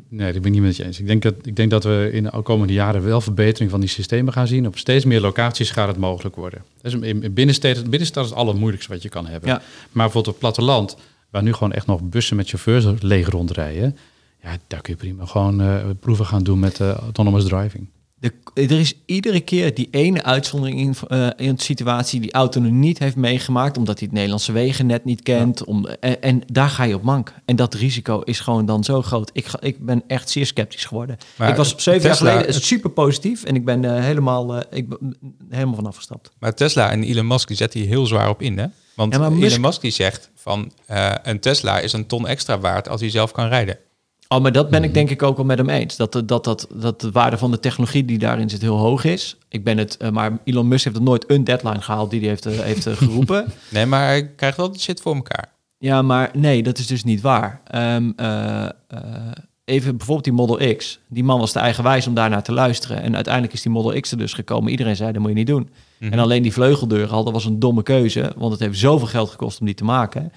nee, 0.09 0.33
dat 0.33 0.43
ben 0.43 0.53
ik 0.53 0.59
niet 0.59 0.67
met 0.67 0.77
je 0.77 0.85
eens. 0.85 1.01
Ik 1.01 1.07
denk 1.07 1.23
dat, 1.23 1.35
ik 1.43 1.57
denk 1.57 1.71
dat 1.71 1.85
we 1.85 2.11
in 2.13 2.23
de 2.23 2.43
komende 2.43 2.73
jaren 2.73 3.05
wel 3.05 3.21
verbetering 3.21 3.71
van 3.71 3.81
die 3.81 3.89
systemen 3.89 4.33
gaan 4.33 4.47
zien. 4.47 4.67
Op 4.67 4.79
steeds 4.79 5.05
meer 5.05 5.21
locaties 5.21 5.71
gaat 5.71 5.89
het 5.89 5.97
mogelijk 5.97 6.37
worden. 6.37 6.65
Dus 6.83 6.95
in, 6.95 7.23
in 7.23 7.33
binnensteden, 7.33 7.91
binnenstad 7.91 8.25
is 8.25 8.31
het 8.31 8.39
allermoeilijkste 8.39 8.93
wat 8.93 9.03
je 9.03 9.09
kan 9.09 9.27
hebben. 9.27 9.49
Ja. 9.49 9.55
Maar 9.55 9.65
bijvoorbeeld 9.93 10.27
op 10.27 10.33
het 10.33 10.39
platteland, 10.39 10.97
waar 11.31 11.43
nu 11.43 11.53
gewoon 11.53 11.73
echt 11.73 11.87
nog 11.87 12.01
bussen 12.03 12.37
met 12.37 12.49
chauffeurs 12.49 13.03
leeg 13.03 13.29
rondrijden. 13.29 13.97
Ja, 14.43 14.57
daar 14.67 14.81
kun 14.81 14.93
je 14.93 14.99
prima 14.99 15.27
gewoon 15.27 15.61
eh, 15.61 15.85
proeven 16.01 16.27
gaan 16.27 16.43
doen 16.43 16.59
met 16.59 16.81
eh, 16.81 16.91
autonomous 16.91 17.45
driving. 17.45 17.89
De, 18.23 18.33
er 18.55 18.71
is 18.79 18.95
iedere 19.07 19.41
keer 19.41 19.75
die 19.75 19.89
ene 19.91 20.23
uitzondering 20.23 20.79
in, 20.81 20.95
eh, 21.09 21.29
in 21.47 21.55
de 21.55 21.63
situatie 21.63 22.21
die 22.21 22.33
auto 22.33 22.61
nog 22.61 22.71
niet 22.73 22.99
heeft 22.99 23.17
meegemaakt, 23.17 23.77
omdat 23.77 23.95
hij 23.99 24.05
het 24.07 24.13
Nederlandse 24.15 24.53
wegennet 24.53 25.05
niet 25.05 25.23
kent. 25.23 25.65
Om, 25.65 25.87
en, 25.87 26.23
en 26.23 26.43
daar 26.47 26.69
ga 26.69 26.85
je 26.85 26.95
op 26.95 27.03
mank. 27.03 27.35
En 27.45 27.57
dat 27.57 27.75
risico 27.75 28.21
is 28.21 28.41
gewoon 28.41 28.67
dan 28.67 28.85
zo 28.85 29.03
groot. 29.03 29.31
Ik, 29.33 29.47
ga, 29.47 29.61
ik 29.61 29.85
ben 29.87 30.03
echt 30.07 30.31
zeer 30.31 30.47
sceptisch 30.47 30.85
geworden. 30.85 31.17
Maar 31.37 31.49
ik 31.49 31.57
was 31.57 31.75
zeven 31.77 32.03
jaar 32.03 32.17
geleden 32.17 32.55
het- 32.55 32.65
super 32.65 32.91
positief 32.91 33.45
en 33.45 33.55
ik 33.55 33.65
ben 33.65 33.85
eh, 33.85 34.03
helemaal, 34.05 34.57
eh, 34.57 34.79
ik 34.79 34.89
ben 34.89 35.17
helemaal 35.51 35.75
van 35.75 35.87
afgestapt. 35.87 36.31
Maar 36.39 36.55
Tesla 36.55 36.91
en 36.91 37.03
Elon 37.03 37.27
Musk 37.27 37.49
die 37.49 37.57
zetten 37.57 37.81
hier 37.81 37.89
heel 37.89 38.07
zwaar 38.07 38.29
op 38.29 38.43
in, 38.43 38.59
hè? 38.59 38.67
Want 38.95 39.13
Ja, 39.15 39.19
Elon 39.31 39.61
Musk- 39.61 39.81
die 39.81 39.91
zegt 39.91 40.31
van 40.35 40.73
eh, 40.87 41.13
een 41.23 41.41
Tesla 41.41 41.79
is 41.81 41.93
een 41.93 42.07
ton 42.07 42.27
extra 42.29 42.59
waard 42.59 42.89
als 42.89 43.01
hij 43.01 43.11
zelf 43.11 43.33
kan 43.33 43.49
rijden. 43.49 43.79
Oh, 44.33 44.41
maar 44.43 44.53
dat 44.53 44.71
ben 44.71 44.85
ik 44.85 44.95
denk 44.95 45.11
ik 45.11 45.23
ook 45.23 45.37
wel 45.37 45.47
met 45.47 45.59
hem 45.59 45.69
eens. 45.69 45.97
Dat, 45.97 46.13
de- 46.13 46.25
dat, 46.25 46.45
dat, 46.45 46.69
dat 46.75 47.01
de 47.01 47.11
waarde 47.11 47.39
van 47.39 47.51
de 47.51 47.61
technologie 47.61 48.05
die 48.05 48.19
daarin 48.19 48.51
zit 48.51 48.61
heel 48.61 48.77
hoog 48.77 49.05
is. 49.05 49.37
Ik 49.49 49.65
ben 49.65 49.79
het, 49.79 49.97
eh, 49.97 50.11
maar 50.11 50.39
Elon 50.45 50.69
Musk 50.69 50.85
heeft 50.85 50.97
er 50.97 51.03
nooit 51.03 51.25
een 51.31 51.45
deadline 51.45 51.81
gehaald 51.81 52.11
die 52.11 52.21
hij 52.21 52.29
heeft, 52.29 52.47
eh, 52.47 52.59
heeft 52.59 52.87
eh, 52.87 52.97
geroepen. 52.97 53.53
Nee, 53.71 53.87
maar 53.87 54.07
hij 54.07 54.29
krijgt 54.29 54.57
wel 54.57 54.73
de 54.73 54.79
shit 54.79 55.01
voor 55.01 55.15
elkaar. 55.15 55.53
Ja, 55.79 56.03
maar 56.03 56.31
nee, 56.33 56.63
dat 56.63 56.79
is 56.79 56.87
dus 56.87 57.05
niet 57.05 57.21
waar. 57.21 57.61
Ehm, 57.67 58.11
eh, 58.17 58.65
eh, 58.65 58.71
even 59.65 59.97
bijvoorbeeld 59.97 60.25
die 60.25 60.33
Model 60.33 60.77
X. 60.77 60.99
Die 61.09 61.25
man 61.25 61.39
was 61.39 61.53
te 61.53 61.59
eigenwijs 61.59 62.07
om 62.07 62.15
daarnaar 62.15 62.43
te 62.43 62.53
luisteren. 62.53 63.03
En 63.03 63.15
uiteindelijk 63.15 63.55
is 63.55 63.63
die 63.63 63.73
Model 63.73 64.01
X 64.01 64.11
er 64.11 64.19
dus 64.19 64.33
gekomen. 64.33 64.71
Iedereen 64.71 64.97
zei, 64.97 65.13
dat 65.13 65.21
moet 65.21 65.31
je 65.31 65.37
niet 65.37 65.47
doen. 65.47 65.71
Mhm. 65.99 66.13
En 66.13 66.19
alleen 66.19 66.43
die 66.43 66.53
vleugeldeuren 66.53 67.11
al, 67.11 67.25
dat 67.25 67.33
was 67.33 67.45
een 67.45 67.59
domme 67.59 67.83
keuze. 67.83 68.33
Want 68.37 68.53
het 68.53 68.61
heeft 68.61 68.79
zoveel 68.79 69.07
geld 69.07 69.31
gekost 69.31 69.61
om 69.61 69.67
die 69.67 69.75
te 69.75 69.85
maken. 69.85 70.33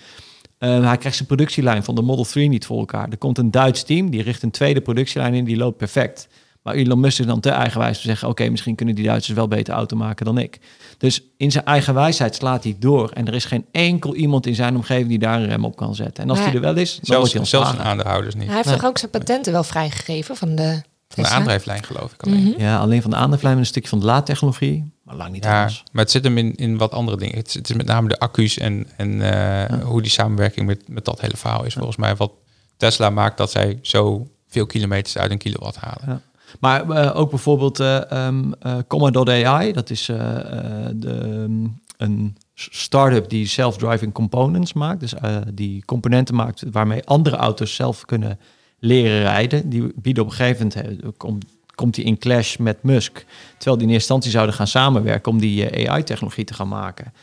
Eh, 0.58 0.70
hij 0.88 0.98
krijgt 0.98 1.16
zijn 1.18 1.28
productielijn 1.28 1.84
van 1.84 1.96
de 1.96 2.02
Model 2.02 2.24
3 2.26 2.50
niet 2.50 2.66
voor 2.66 2.80
elkaar. 2.80 3.08
Er 3.10 3.18
komt 3.18 3.38
een 3.38 3.52
Duits 3.52 3.84
team, 3.84 4.10
die 4.10 4.22
richt 4.22 4.44
een 4.44 4.52
tweede 4.52 4.82
productielijn 4.82 5.34
in, 5.34 5.44
die 5.46 5.58
loopt 5.58 5.78
perfect. 5.78 6.28
Maar 6.64 6.74
Elon 6.76 7.00
Musk 7.00 7.20
is 7.20 7.26
dan 7.26 7.40
te 7.40 7.50
eigenwijs 7.50 7.96
om 7.96 8.02
te 8.02 8.08
zeggen... 8.08 8.28
oké, 8.28 8.50
misschien 8.50 8.76
kunnen 8.76 8.96
die 8.96 9.06
Duitsers 9.06 9.36
wel 9.38 9.48
beter 9.48 9.74
auto 9.74 9.98
maken 9.98 10.26
dan 10.26 10.38
ik. 10.38 10.60
Dus 10.98 11.22
in 11.38 11.52
zijn 11.52 11.66
eigen 11.66 11.94
wijsheid 11.94 12.36
slaat 12.36 12.64
hij 12.64 12.76
door. 12.80 13.10
En 13.10 13.28
er 13.28 13.34
is 13.34 13.46
geen 13.46 13.66
enkel 13.72 14.16
iemand 14.16 14.46
in 14.48 14.56
zijn 14.56 14.76
omgeving 14.76 15.08
die 15.10 15.20
daar 15.20 15.40
een 15.42 15.48
rem 15.48 15.66
op 15.66 15.76
kan 15.76 15.96
zetten. 15.96 16.24
En 16.24 16.30
als 16.30 16.40
hij 16.40 16.54
er 16.54 16.62
wel 16.62 16.76
is, 16.76 17.00
dan 17.02 17.18
wordt 17.18 17.32
Zelfs, 17.32 17.34
hij 17.34 17.46
zelfs 17.46 17.66
ontslagen. 17.68 17.92
aandeelhouders 17.92 18.36
niet. 18.36 18.46
Hij 18.48 18.56
heeft 18.56 18.68
Nee. 18.68 18.76
toch 18.78 18.86
ook 18.86 18.98
zijn 18.98 19.12
patenten 19.12 19.52
wel 19.54 19.64
vrijgegeven 19.64 20.36
van 20.36 20.56
de 20.56 20.82
Van 21.08 21.24
de 21.24 21.30
aandrijflijn 21.30 21.84
geloof 21.84 22.14
ik 22.14 22.24
alleen. 22.24 22.44
Mhm. 22.44 22.62
Ja, 22.62 22.78
alleen 22.78 23.02
van 23.02 23.12
de 23.12 23.18
aandrijflijn 23.18 23.54
met 23.54 23.64
een 23.64 23.70
stukje 23.70 23.90
van 23.90 24.00
de 24.00 24.06
laadtechnologie. 24.06 24.94
Maar 25.06 25.16
lang 25.16 25.32
niet 25.32 25.44
Ja, 25.44 25.62
alles. 25.62 25.84
maar 25.92 26.04
het 26.04 26.12
zit 26.12 26.24
hem 26.24 26.38
in, 26.38 26.56
in 26.56 26.78
wat 26.78 26.92
andere 26.92 27.18
dingen. 27.18 27.36
Het, 27.36 27.54
het 27.54 27.70
is 27.70 27.76
met 27.76 27.86
name 27.86 28.08
de 28.08 28.20
accu's 28.20 28.58
en, 28.58 28.88
en 28.98 29.22
eh, 29.22 29.82
hoe 29.82 30.02
die 30.02 30.12
samenwerking 30.12 30.66
met, 30.66 30.88
met 30.88 31.06
dat 31.06 31.22
hele 31.22 31.38
verhaal 31.38 31.66
is. 31.66 31.74
Volgens 31.74 31.98
mij 31.98 32.16
wat 32.16 32.32
Tesla 32.78 33.10
maakt 33.10 33.38
dat 33.38 33.52
zij 33.52 33.80
zo 33.82 34.28
veel 34.48 34.66
kilometers 34.66 35.18
uit 35.18 35.32
een 35.32 35.38
kilowatt 35.38 35.76
halen. 35.76 36.02
Ja. 36.06 36.22
Maar 36.60 36.90
eh, 36.90 37.20
ook 37.20 37.30
bijvoorbeeld 37.30 37.80
eh 37.80 38.12
ehm 38.12 38.52
eh, 38.60 38.78
Comma.ai, 38.88 39.74
dat 39.74 39.90
is 39.90 40.06
de, 40.06 40.94
ehm, 41.08 41.68
een 41.98 42.38
start-up 42.54 43.30
die 43.30 43.48
self-driving 43.48 44.14
components 44.14 44.74
maakt. 44.74 45.00
Dus 45.00 45.14
die 45.54 45.86
componenten 45.86 46.36
maakt 46.36 46.64
waarmee 46.72 47.06
andere 47.06 47.36
auto's 47.36 47.76
zelf 47.76 48.06
kunnen 48.06 48.40
leren 48.80 49.22
rijden. 49.22 49.70
Die 49.70 49.92
bieden 49.96 50.24
op 50.24 50.30
een 50.30 50.36
gegeven 50.36 50.72
moment, 50.76 51.44
komt 51.76 51.96
die 51.96 52.06
in 52.06 52.18
clash 52.18 52.56
met 52.58 52.84
Musk. 52.84 53.26
Terwijl 53.58 53.78
die 53.78 53.88
in 53.88 53.94
eerste 53.94 53.94
instantie 53.94 54.32
zouden 54.32 54.56
gaan 54.56 54.68
samenwerken 54.68 55.32
om 55.32 55.40
die 55.40 55.70
eh, 55.70 55.92
AI-technologie 55.92 56.44
te 56.44 56.54
gaan 56.54 56.68
maken. 56.68 57.14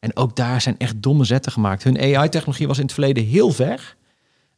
En 0.00 0.16
ook 0.16 0.36
daar 0.36 0.60
zijn 0.60 0.78
echt 0.78 1.02
domme 1.02 1.24
zetten 1.24 1.52
gemaakt. 1.52 1.82
Hun 1.84 1.98
AI-technologie 2.00 2.66
was 2.66 2.76
in 2.76 2.82
het 2.84 2.92
verleden 2.92 3.24
heel 3.24 3.50
ver. 3.50 3.96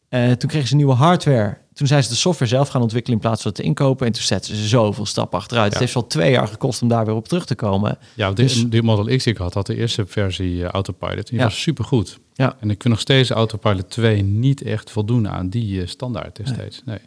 Eh, 0.08 0.30
toen 0.32 0.48
kregen 0.48 0.68
ze 0.68 0.76
nieuwe 0.76 0.94
hardware. 0.94 1.56
Toen 1.74 1.86
zijn 1.86 2.02
ze 2.02 2.08
de 2.08 2.14
software 2.14 2.50
zelf 2.50 2.68
gaan 2.68 2.82
ontwikkelen 2.82 3.16
in 3.16 3.22
plaats 3.22 3.42
van 3.42 3.50
het 3.50 3.60
te 3.60 3.66
inkopen. 3.66 4.06
En 4.06 4.12
toen 4.12 4.22
zetten 4.22 4.56
ze 4.56 4.68
zoveel 4.68 5.06
stappen 5.06 5.38
achteruit. 5.38 5.70
Het 5.72 5.80
heeft 5.80 5.94
al 5.96 6.06
twee 6.06 6.30
jaar 6.30 6.48
gekost 6.48 6.82
om 6.82 6.88
daar 6.88 7.04
weer 7.06 7.14
op 7.14 7.28
terug 7.28 7.46
te 7.46 7.54
komen. 7.54 7.98
Ja, 8.14 8.32
Dus- 8.32 8.54
die, 8.54 8.68
die 8.68 8.82
Model 8.82 9.16
X 9.16 9.24
die 9.24 9.32
ik 9.32 9.38
had, 9.38 9.54
had 9.54 9.66
de 9.66 9.76
eerste 9.76 10.06
versie 10.06 10.64
eh, 10.64 10.68
Autopilot. 10.70 11.26
Die 11.28 11.38
Ja. 11.38 11.44
was 11.44 11.60
supergoed. 11.60 12.18
Ja. 12.34 12.56
En 12.60 12.70
ik 12.70 12.82
vind 12.82 12.94
nog 12.94 13.00
steeds 13.00 13.30
Autopilot 13.30 13.90
2 13.90 14.22
niet 14.22 14.62
echt 14.62 14.90
voldoen 14.90 15.28
aan 15.28 15.48
die 15.48 15.86
standaard 15.86 16.36
destijds. 16.36 16.82
Nee. 16.84 16.98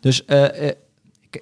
Dus 0.00 0.24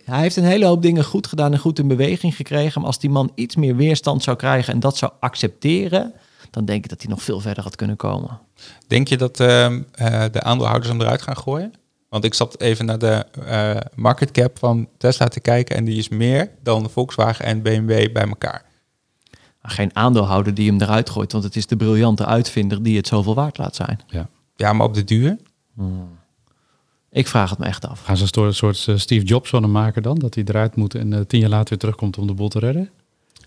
hij 0.04 0.20
heeft 0.20 0.36
een 0.36 0.44
hele 0.44 0.66
hoop 0.66 0.82
dingen 0.82 1.04
goed 1.04 1.26
gedaan 1.26 1.52
en 1.52 1.58
goed 1.58 1.78
in 1.78 1.88
beweging 1.88 2.36
gekregen. 2.36 2.80
Maar 2.80 2.90
als 2.90 2.98
die 2.98 3.10
man 3.10 3.32
iets 3.34 3.56
meer 3.56 3.76
weerstand 3.76 4.22
zou 4.22 4.36
krijgen 4.36 4.72
en 4.72 4.80
dat 4.80 4.96
zou 4.96 5.12
accepteren, 5.20 6.12
dan 6.50 6.64
denk 6.64 6.84
ik 6.84 6.90
dat 6.90 7.02
hij 7.02 7.10
nog 7.10 7.22
veel 7.22 7.40
verder 7.40 7.62
had 7.62 7.76
kunnen 7.76 7.96
komen. 7.96 8.40
Denk 8.86 9.08
je 9.08 9.16
dat 9.16 9.40
ehm, 9.40 9.82
eh, 9.92 10.24
de 10.32 10.42
aandeelhouders 10.42 10.90
hem 10.90 11.00
eruit 11.00 11.22
gaan 11.22 11.36
gooien? 11.36 11.72
Want 12.08 12.24
ik 12.24 12.34
zat 12.34 12.60
even 12.60 12.84
naar 12.84 12.98
de 12.98 13.26
eh, 13.46 13.76
market 13.94 14.30
cap 14.30 14.58
van 14.58 14.88
Tesla 14.98 15.28
te 15.28 15.40
kijken 15.40 15.76
en 15.76 15.84
die 15.84 15.96
is 15.96 16.08
meer 16.08 16.50
dan 16.62 16.90
Volkswagen 16.90 17.44
en 17.44 17.62
BMW 17.62 18.12
bij 18.12 18.26
elkaar. 18.28 18.64
Geen 19.62 19.96
aandeelhouder 19.96 20.54
die 20.54 20.70
hem 20.70 20.80
eruit 20.80 21.10
gooit, 21.10 21.32
want 21.32 21.44
het 21.44 21.56
is 21.56 21.66
de 21.66 21.76
briljante 21.76 22.26
uitvinder 22.26 22.82
die 22.82 22.96
het 22.96 23.06
zoveel 23.06 23.34
waard 23.34 23.58
laat 23.58 23.76
zijn. 23.76 24.00
Ja. 24.06 24.28
Ja, 24.56 24.72
maar 24.72 24.86
op 24.86 24.94
de 24.94 25.04
duur? 25.04 25.36
Ik 27.12 27.26
vraag 27.28 27.50
het 27.50 27.58
me 27.58 27.64
echt 27.66 27.86
af. 27.88 28.00
Gaan 28.04 28.16
ze 28.16 28.22
een 28.22 28.28
soort, 28.28 28.46
een 28.48 28.54
soort 28.54 28.84
eh, 28.88 28.96
Steve 28.96 29.24
Jobs 29.24 29.50
van 29.50 29.62
hem 29.62 29.72
maken 29.72 30.02
dan? 30.02 30.18
Dat 30.18 30.34
hij 30.34 30.44
eruit 30.46 30.76
moet 30.76 30.94
en 30.94 31.12
eh, 31.12 31.20
tien 31.26 31.40
jaar 31.40 31.48
later 31.50 31.68
weer 31.68 31.78
terugkomt 31.78 32.18
om 32.18 32.26
de 32.26 32.32
boel 32.34 32.48
te 32.48 32.58
redden? 32.58 32.90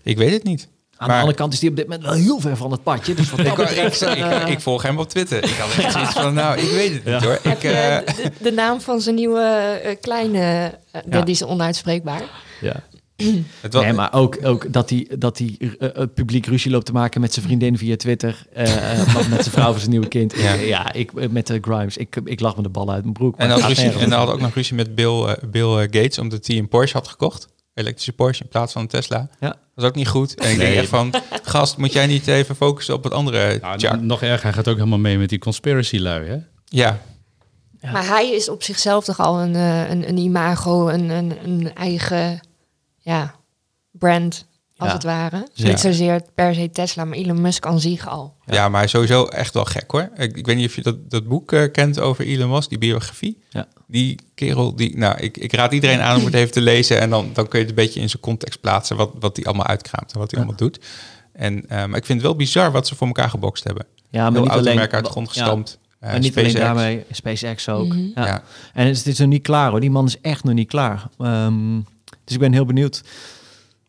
Ik 0.02 0.16
weet 0.16 0.32
het 0.32 0.44
niet. 0.44 0.68
Aan 0.96 1.06
Maar- 1.08 1.16
de 1.16 1.20
andere 1.22 1.38
kant 1.38 1.52
is 1.52 1.58
die 1.60 1.70
op 1.70 1.76
dit 1.76 1.84
moment 1.88 2.04
wel 2.04 2.12
heel 2.14 2.40
ver 2.40 2.56
van 2.56 2.70
het 2.70 2.82
padje. 2.82 3.14
Dus 3.14 3.30
wat 3.30 3.38
dat 3.38 3.46
Ik, 3.46 3.52
ik, 3.52 3.58
betreft, 3.68 4.02
ik, 4.02 4.08
eh, 4.08 4.48
ik 4.50 4.60
volg 4.60 4.82
hem 4.82 4.98
op 4.98 5.08
Twitter. 5.08 5.44
Ik 5.44 5.50
had 5.50 5.84
echt 5.84 5.92
zoiets 5.92 6.12
van, 6.12 6.34
nou, 6.34 6.58
ik 6.58 6.70
weet 6.70 6.92
het 6.92 7.04
niet 7.04 7.22
hoor. 7.24 7.38
Heb 7.42 7.56
Ik, 7.56 7.62
je 7.62 7.68
eh, 7.70 8.14
de, 8.16 8.32
de 8.40 8.52
naam 8.52 8.80
van 8.80 9.00
zijn 9.00 9.14
nieuwe 9.14 9.98
kleine, 10.00 10.72
Ja. 11.10 11.20
die 11.20 11.34
is 11.34 11.42
onuitspreekbaar. 11.44 12.22
ja. 12.60 12.82
het 13.60 13.72
was, 13.72 13.82
Nee, 13.82 13.92
maar 13.92 14.12
ook, 14.12 14.38
ook 14.42 14.72
dat 14.72 14.90
hij 14.90 15.08
dat 15.18 15.38
hij 15.38 15.56
eh, 15.58 15.96
eh, 16.02 16.08
publiek 16.14 16.46
ruzie 16.46 16.70
loopt 16.70 16.86
te 16.86 16.92
maken 16.92 17.20
met 17.20 17.32
zijn 17.32 17.46
vriendin 17.46 17.78
via 17.78 17.96
Twitter. 17.96 18.46
eh, 18.52 18.66
met 19.30 19.42
zijn 19.42 19.44
vrouw 19.44 19.70
voor 19.70 19.78
zijn 19.78 19.90
nieuwe 19.90 20.08
kind. 20.08 20.34
Ja. 20.36 20.52
Ja, 20.52 20.60
ja 20.60 20.92
ik, 20.92 21.30
met 21.30 21.46
de 21.46 21.58
Grimes. 21.60 21.96
Ik, 21.96 22.16
ik 22.24 22.40
lach 22.40 22.56
me 22.56 22.62
de 22.62 22.68
ballen 22.68 22.94
uit 22.94 23.02
mijn 23.02 23.14
broek. 23.14 23.36
en, 23.36 23.50
had 23.50 23.60
dan 24.00 24.12
had 24.12 24.28
ook 24.30 24.40
nog 24.40 24.54
ruzie 24.54 24.74
met 24.74 24.94
Bill, 24.94 25.36
Bill 25.50 25.80
Gates, 25.80 26.18
omdat 26.18 26.46
hij 26.46 26.58
een 26.58 26.68
Porsche 26.68 26.96
had 26.96 27.08
gekocht. 27.08 27.48
Elektrische 27.74 28.12
Porsche 28.12 28.42
in 28.44 28.50
plaats 28.50 28.72
van 28.72 28.82
een 28.82 28.88
Tesla. 28.88 29.28
Ja. 29.40 29.48
Dat 29.48 29.58
was 29.74 29.84
ook 29.84 29.94
niet 29.94 30.08
goed. 30.08 30.34
En 30.34 30.50
ik 30.50 30.58
denk 30.58 30.74
echt 30.76 30.88
van, 30.88 31.14
gast, 31.42 31.76
moet 31.76 31.92
jij 31.92 32.06
niet 32.06 32.26
even 32.26 32.56
focussen 32.56 32.94
op 32.94 33.04
het 33.04 33.12
andere 33.12 33.58
Nou, 33.60 33.78
chart? 33.78 34.02
nog 34.02 34.22
erger, 34.22 34.42
hij 34.42 34.52
gaat 34.52 34.68
ook 34.68 34.76
helemaal 34.76 34.98
mee 34.98 35.18
met 35.18 35.28
die 35.28 35.38
conspiracy 35.38 35.98
lui, 35.98 36.26
hè? 36.26 36.36
Ja, 36.64 37.00
Ja. 37.80 37.90
Maar 37.92 38.06
hij 38.06 38.30
is 38.30 38.48
op 38.48 38.62
zichzelf 38.62 39.04
toch 39.04 39.20
al 39.20 39.40
een, 39.40 39.54
een, 39.90 40.08
een 40.08 40.16
imago, 40.16 40.88
een, 40.88 41.10
een, 41.10 41.32
een 41.44 41.74
eigen 41.74 42.40
ja, 43.12 43.34
brand, 43.90 44.46
als 44.76 44.88
Ja. 44.88 44.94
het 44.94 45.02
ware. 45.04 45.48
Ja. 45.54 45.68
Niet 45.68 45.80
zozeer 45.80 46.22
per 46.34 46.54
se 46.54 46.70
Tesla, 46.70 47.04
maar 47.04 47.16
Elon 47.18 47.40
Musk 47.40 47.66
aan 47.66 47.80
zich 47.80 48.08
al. 48.08 48.34
ja. 48.46 48.68
maar 48.68 48.88
sowieso 48.88 49.24
echt 49.24 49.54
wel 49.54 49.64
gek 49.64 49.90
hoor. 49.90 50.10
Ik, 50.16 50.36
ik 50.36 50.46
weet 50.46 50.56
niet 50.56 50.66
of 50.68 50.74
je 50.74 50.82
dat, 50.82 51.10
dat 51.10 51.28
boek 51.28 51.52
eh, 51.52 51.72
kent 51.72 52.00
over 52.00 52.24
Elon 52.26 52.50
Musk, 52.50 52.68
die 52.68 52.78
biografie. 52.78 53.38
Ja. 53.50 53.66
Die 53.86 54.18
kerel, 54.34 54.76
die, 54.76 54.96
nou, 54.98 55.18
ik, 55.18 55.36
ik 55.36 55.52
raad 55.52 55.72
iedereen 55.72 56.00
aan 56.00 56.18
om 56.18 56.24
het 56.24 56.34
even 56.34 56.52
te 56.52 56.60
lezen. 56.60 57.00
En 57.00 57.10
dan, 57.10 57.30
dan 57.32 57.48
kun 57.48 57.58
je 57.58 57.64
het 57.66 57.76
een 57.78 57.84
beetje 57.84 58.00
in 58.00 58.08
zijn 58.10 58.22
context 58.22 58.60
plaatsen. 58.60 58.96
Wat, 58.96 59.10
wat 59.20 59.36
hij 59.36 59.44
allemaal 59.44 59.66
uitkraamt 59.66 60.12
en 60.12 60.18
wat 60.18 60.30
hij 60.30 60.40
allemaal 60.40 60.58
doet. 60.58 60.78
En, 61.32 61.68
eh, 61.68 61.76
maar 61.84 61.98
ik 61.98 62.04
vind 62.06 62.18
het 62.18 62.22
wel 62.22 62.36
bizar 62.36 62.72
wat 62.72 62.86
ze 62.86 62.94
voor 62.94 63.06
elkaar 63.06 63.30
gebokst 63.30 63.64
hebben. 63.64 63.86
Ja, 64.10 64.22
maar 64.22 64.32
Heel 64.32 64.42
niet 64.42 64.50
alleen, 64.50 64.78
uit 64.78 65.04
de 65.04 65.10
grond 65.10 65.26
ja, 65.26 65.32
gestampt. 65.32 65.78
eh, 66.00 66.10
maar 66.10 66.18
niet 66.20 66.36
alleen 66.36 66.50
SpaceX. 66.50 66.74
daarmee, 66.74 67.04
SpaceX 67.10 67.68
ook. 67.68 67.86
Mhm. 67.88 67.98
ja. 68.14 68.26
Ja. 68.26 68.42
En 68.74 68.86
het 68.86 69.06
is 69.06 69.18
nog 69.18 69.28
niet 69.28 69.42
klaar 69.42 69.70
hoor. 69.70 69.80
Die 69.80 69.90
man 69.90 70.06
is 70.06 70.20
echt 70.20 70.44
nog 70.44 70.54
niet 70.54 70.68
klaar. 70.68 71.06
Ehm, 71.18 71.78
dus 72.26 72.34
ik 72.34 72.40
ben 72.40 72.52
heel 72.52 72.64
benieuwd. 72.64 73.02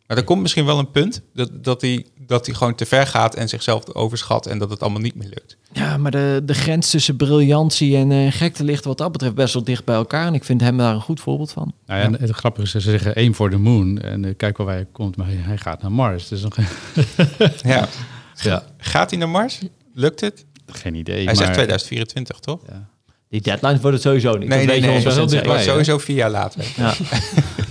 Maar 0.08 0.18
er 0.18 0.24
komt 0.24 0.42
misschien 0.42 0.66
wel 0.66 0.80
een 0.80 0.92
punt 0.92 1.22
dat, 1.34 1.64
dat, 1.64 1.82
hij, 1.82 2.06
dat 2.20 2.46
hij 2.46 2.56
gewoon 2.56 2.76
te 2.76 2.86
ver 2.86 3.08
gaat 3.08 3.36
en 3.36 3.50
zichzelf 3.50 3.94
overschat 3.94 4.46
en 4.46 4.58
dat 4.58 4.70
het 4.70 4.82
allemaal 4.82 5.02
niet 5.02 5.16
meer 5.16 5.28
lukt. 5.28 5.58
Ja, 5.72 5.98
maar 5.98 6.12
de, 6.12 6.42
de 6.46 6.54
grens 6.54 6.90
tussen 6.90 7.16
briljantie 7.16 7.98
en 7.98 8.12
eh, 8.12 8.32
gekte 8.32 8.64
ligt 8.64 8.86
wat 8.86 8.98
dat 8.98 9.12
betreft 9.12 9.36
best 9.36 9.54
wel 9.54 9.64
dicht 9.64 9.86
bij 9.86 9.96
elkaar. 9.96 10.28
En 10.28 10.34
ik 10.34 10.44
vind 10.44 10.62
hem 10.62 10.78
daar 10.78 10.94
een 10.94 11.02
goed 11.02 11.20
voorbeeld 11.20 11.52
van. 11.52 11.74
Nou 11.86 12.00
ja, 12.00 12.06
en 12.06 12.14
het 12.14 12.30
grappige 12.30 12.66
is, 12.66 12.72
ze 12.72 12.80
zeggen 12.80 13.16
één 13.16 13.34
voor 13.34 13.50
de 13.50 13.58
moon 13.58 14.00
en 14.00 14.26
eh, 14.26 14.34
kijk 14.38 14.58
waar 14.58 14.68
hij 14.68 14.88
komt, 14.92 15.16
maar 15.16 15.28
hij, 15.28 15.36
hij 15.36 15.58
gaat 15.58 15.82
naar 15.82 15.92
Mars. 15.92 16.28
Dus 16.28 16.42
nog 16.42 16.56
Ja. 17.64 17.88
ja, 18.36 18.64
Gaat 18.78 19.10
hij 19.10 19.20
naar 19.20 19.30
Mars? 19.30 19.60
Lukt 19.94 20.22
het? 20.22 20.46
geen 20.72 20.96
idee. 20.96 21.16
Hij 21.16 21.26
maar, 21.26 21.36
zegt 21.36 21.54
2024, 21.54 22.40
toch? 22.40 22.60
Ja. 22.68 22.88
Die 23.30 23.42
deadlines 23.42 23.82
worden 23.82 24.00
het 24.00 24.02
sowieso 24.02 24.38
niet. 24.38 24.50
Nee, 24.50 24.58
Dat 24.58 24.80
nee, 24.80 24.82
nee. 24.82 25.48
hè? 25.48 25.62
sowieso 25.62 25.98
vier 25.98 26.16
jaar 26.16 26.32
later. 26.32 26.66
Ja. 26.76 26.94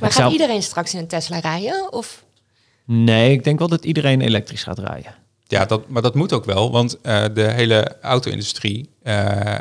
Maar 0.00 0.08
Ik 0.08 0.14
gaat 0.14 0.22
zou- 0.22 0.32
iedereen 0.32 0.62
straks 0.62 0.94
in 0.94 0.98
een 1.00 1.06
Tesla 1.06 1.38
rijden? 1.38 1.92
Of 1.92 2.24
Nee, 2.84 3.32
ik 3.32 3.44
denk 3.44 3.58
wel 3.58 3.68
dat 3.68 3.84
iedereen 3.84 4.20
elektrisch 4.20 4.62
gaat 4.62 4.78
rijden. 4.78 5.14
Ja, 5.48 5.64
dat, 5.64 5.88
maar 5.88 6.02
dat 6.02 6.14
moet 6.14 6.32
ook 6.32 6.44
wel, 6.44 6.70
want 6.70 7.00
eh, 7.00 7.24
de 7.34 7.50
hele 7.50 7.96
auto-industrie 8.00 8.88
eh, 9.02 9.54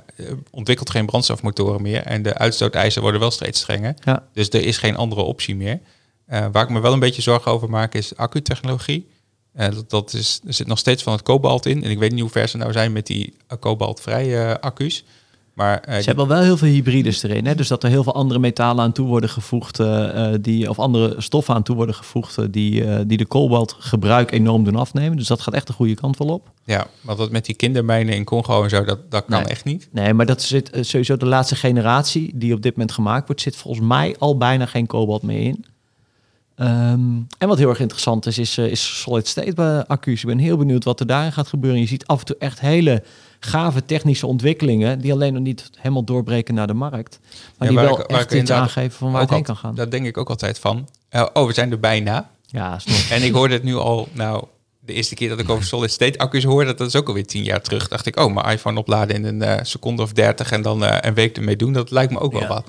ontwikkelt 0.51 0.89
geen 0.89 1.05
brandstofmotoren 1.05 1.81
meer 1.81 2.01
en 2.03 2.21
de 2.21 2.37
uitstooteisen 2.37 3.01
worden 3.01 3.19
wel 3.19 3.31
steeds 3.31 3.59
strenger. 3.59 3.95
Ja. 4.03 4.27
Dus 4.33 4.49
er 4.49 4.63
is 4.65 4.77
geen 4.77 4.95
andere 4.95 5.21
optie 5.21 5.55
meer. 5.55 5.79
Eh, 6.25 6.45
waar 6.51 6.63
ik 6.63 6.69
me 6.69 6.79
wel 6.79 6.93
een 6.93 6.99
beetje 6.99 7.21
zorgen 7.21 7.51
over 7.51 7.69
maak 7.69 7.93
is 7.93 8.15
accutechnologie. 8.15 9.07
Eh 9.53 9.69
dat, 9.69 9.89
dat 9.89 10.13
is, 10.13 10.41
er 10.47 10.53
zit 10.53 10.67
nog 10.67 10.77
steeds 10.79 11.03
van 11.03 11.13
het 11.13 11.21
kobalt 11.21 11.65
in. 11.65 11.83
En 11.83 11.89
ik 11.91 11.99
weet 11.99 12.11
niet 12.11 12.21
hoe 12.21 12.29
ver 12.29 12.47
ze 12.47 12.57
nou 12.57 12.71
zijn 12.71 12.91
met 12.91 13.07
die 13.07 13.33
kobaltvrije 13.59 14.61
accu's. 14.61 15.03
Maar 15.55 15.79
eh, 15.79 15.97
Ze 15.97 16.03
hebben 16.05 16.27
wel 16.27 16.41
heel 16.41 16.57
veel 16.57 16.67
hybrides 16.67 17.23
erin. 17.23 17.45
Hè? 17.45 17.55
Dus 17.55 17.67
dat 17.67 17.83
er 17.83 17.89
heel 17.89 18.03
veel 18.03 18.13
andere 18.13 18.39
metalen 18.39 18.83
aan 18.83 18.91
toe 18.91 19.07
worden 19.07 19.29
gevoegd. 19.29 19.79
eh, 19.79 20.33
eh, 20.33 20.39
die, 20.41 20.69
of 20.69 20.79
andere 20.79 21.15
stoffen 21.17 21.53
aan 21.55 21.63
toe 21.63 21.75
worden 21.75 21.95
gevoegd. 21.95 22.53
die, 22.53 23.05
die 23.05 23.17
de 23.17 23.25
kobaltgebruik 23.25 24.31
enorm 24.31 24.63
doen 24.63 24.75
afnemen. 24.75 25.17
Dus 25.17 25.27
dat 25.27 25.41
gaat 25.41 25.53
echt 25.53 25.67
de 25.67 25.73
goede 25.73 25.93
kant 25.95 26.17
wel 26.17 26.27
op. 26.27 26.51
ja, 26.63 26.87
want 27.01 27.17
dat 27.17 27.31
met 27.31 27.45
die 27.45 27.55
kindermijnen 27.55 28.15
in 28.15 28.23
Congo 28.23 28.63
en 28.63 28.69
zo, 28.69 28.83
dat, 28.83 29.11
dat 29.11 29.25
kan 29.25 29.39
Nee. 29.41 29.49
echt 29.49 29.65
niet. 29.65 29.87
Nee, 29.91 30.13
maar 30.13 30.25
dat 30.25 30.41
zit 30.41 30.69
sowieso 30.81 31.17
de 31.17 31.25
laatste 31.25 31.55
generatie 31.55 32.31
die 32.35 32.53
op 32.53 32.61
dit 32.61 32.71
moment 32.71 32.91
gemaakt 32.91 33.25
wordt. 33.27 33.41
Zit 33.41 33.55
volgens 33.55 33.87
mij 33.87 34.15
al 34.19 34.37
bijna 34.37 34.65
geen 34.65 34.87
kobalt 34.87 35.21
meer 35.21 35.41
in. 35.41 35.65
Ehm, 36.55 36.99
en 37.37 37.47
wat 37.47 37.57
heel 37.57 37.69
erg 37.69 37.79
interessant 37.79 38.25
is, 38.25 38.37
is, 38.37 38.57
is 38.57 38.99
solid 39.01 39.27
state 39.27 39.87
accu's. 39.87 40.21
Ik 40.21 40.27
ben 40.27 40.37
heel 40.37 40.57
benieuwd 40.57 40.83
wat 40.83 40.99
er 40.99 41.07
daarin 41.07 41.31
gaat 41.31 41.47
gebeuren. 41.47 41.79
Je 41.79 41.87
ziet 41.87 42.07
af 42.07 42.19
en 42.19 42.25
toe 42.25 42.35
echt 42.39 42.59
hele 42.59 43.03
gave 43.45 43.85
technische 43.85 44.27
ontwikkelingen... 44.27 44.99
die 44.99 45.11
alleen 45.13 45.33
nog 45.33 45.41
niet 45.41 45.69
helemaal 45.77 46.03
doorbreken 46.03 46.53
naar 46.53 46.67
de 46.67 46.73
markt. 46.73 47.19
Maar 47.57 47.71
Ja, 47.71 47.75
die 47.79 47.87
wel 47.87 47.99
ik- 47.99 48.05
echt 48.05 48.33
iets 48.33 48.51
aangeven 48.51 48.91
van 48.97 49.11
waar 49.11 49.21
het 49.21 49.29
heen 49.29 49.43
kan 49.43 49.55
gaan. 49.57 49.75
Dat 49.75 49.91
denk 49.91 50.05
ik 50.05 50.17
ook 50.17 50.29
altijd 50.29 50.59
van. 50.59 50.87
eh, 51.09 51.25
oh, 51.33 51.47
we 51.47 51.53
zijn 51.53 51.71
er 51.71 51.79
bijna. 51.79 52.29
Ja. 52.45 52.79
En 53.09 53.23
ik 53.23 53.33
hoorde 53.33 53.53
het 53.53 53.63
nu 53.63 53.75
al, 53.75 54.07
nou, 54.11 54.43
de 54.79 54.93
eerste 54.93 55.15
keer 55.15 55.29
dat 55.29 55.39
ik 55.39 55.49
over 55.49 55.65
solid 55.65 55.91
state 55.91 56.17
accu's 56.17 56.43
hoorde, 56.43 56.73
dat 56.75 56.87
is 56.87 56.95
ook 56.95 57.07
alweer 57.07 57.25
tien 57.25 57.43
jaar 57.43 57.61
terug. 57.61 57.87
Dacht 57.87 58.05
ik, 58.05 58.19
oh, 58.19 58.33
mijn 58.33 58.45
iPhone 58.47 58.79
opladen 58.79 59.15
in 59.15 59.23
een 59.25 59.41
eh, 59.41 59.59
seconde 59.63 60.01
of 60.01 60.13
dertig 60.13 60.51
en 60.51 60.61
dan 60.61 60.85
eh, 60.85 60.97
een 61.01 61.13
week 61.13 61.37
ermee 61.37 61.55
doen, 61.55 61.73
dat 61.73 61.91
lijkt 61.91 62.11
me 62.11 62.19
ook 62.19 62.31
wel 62.31 62.41
Ja. 62.41 62.47
wat. 62.47 62.65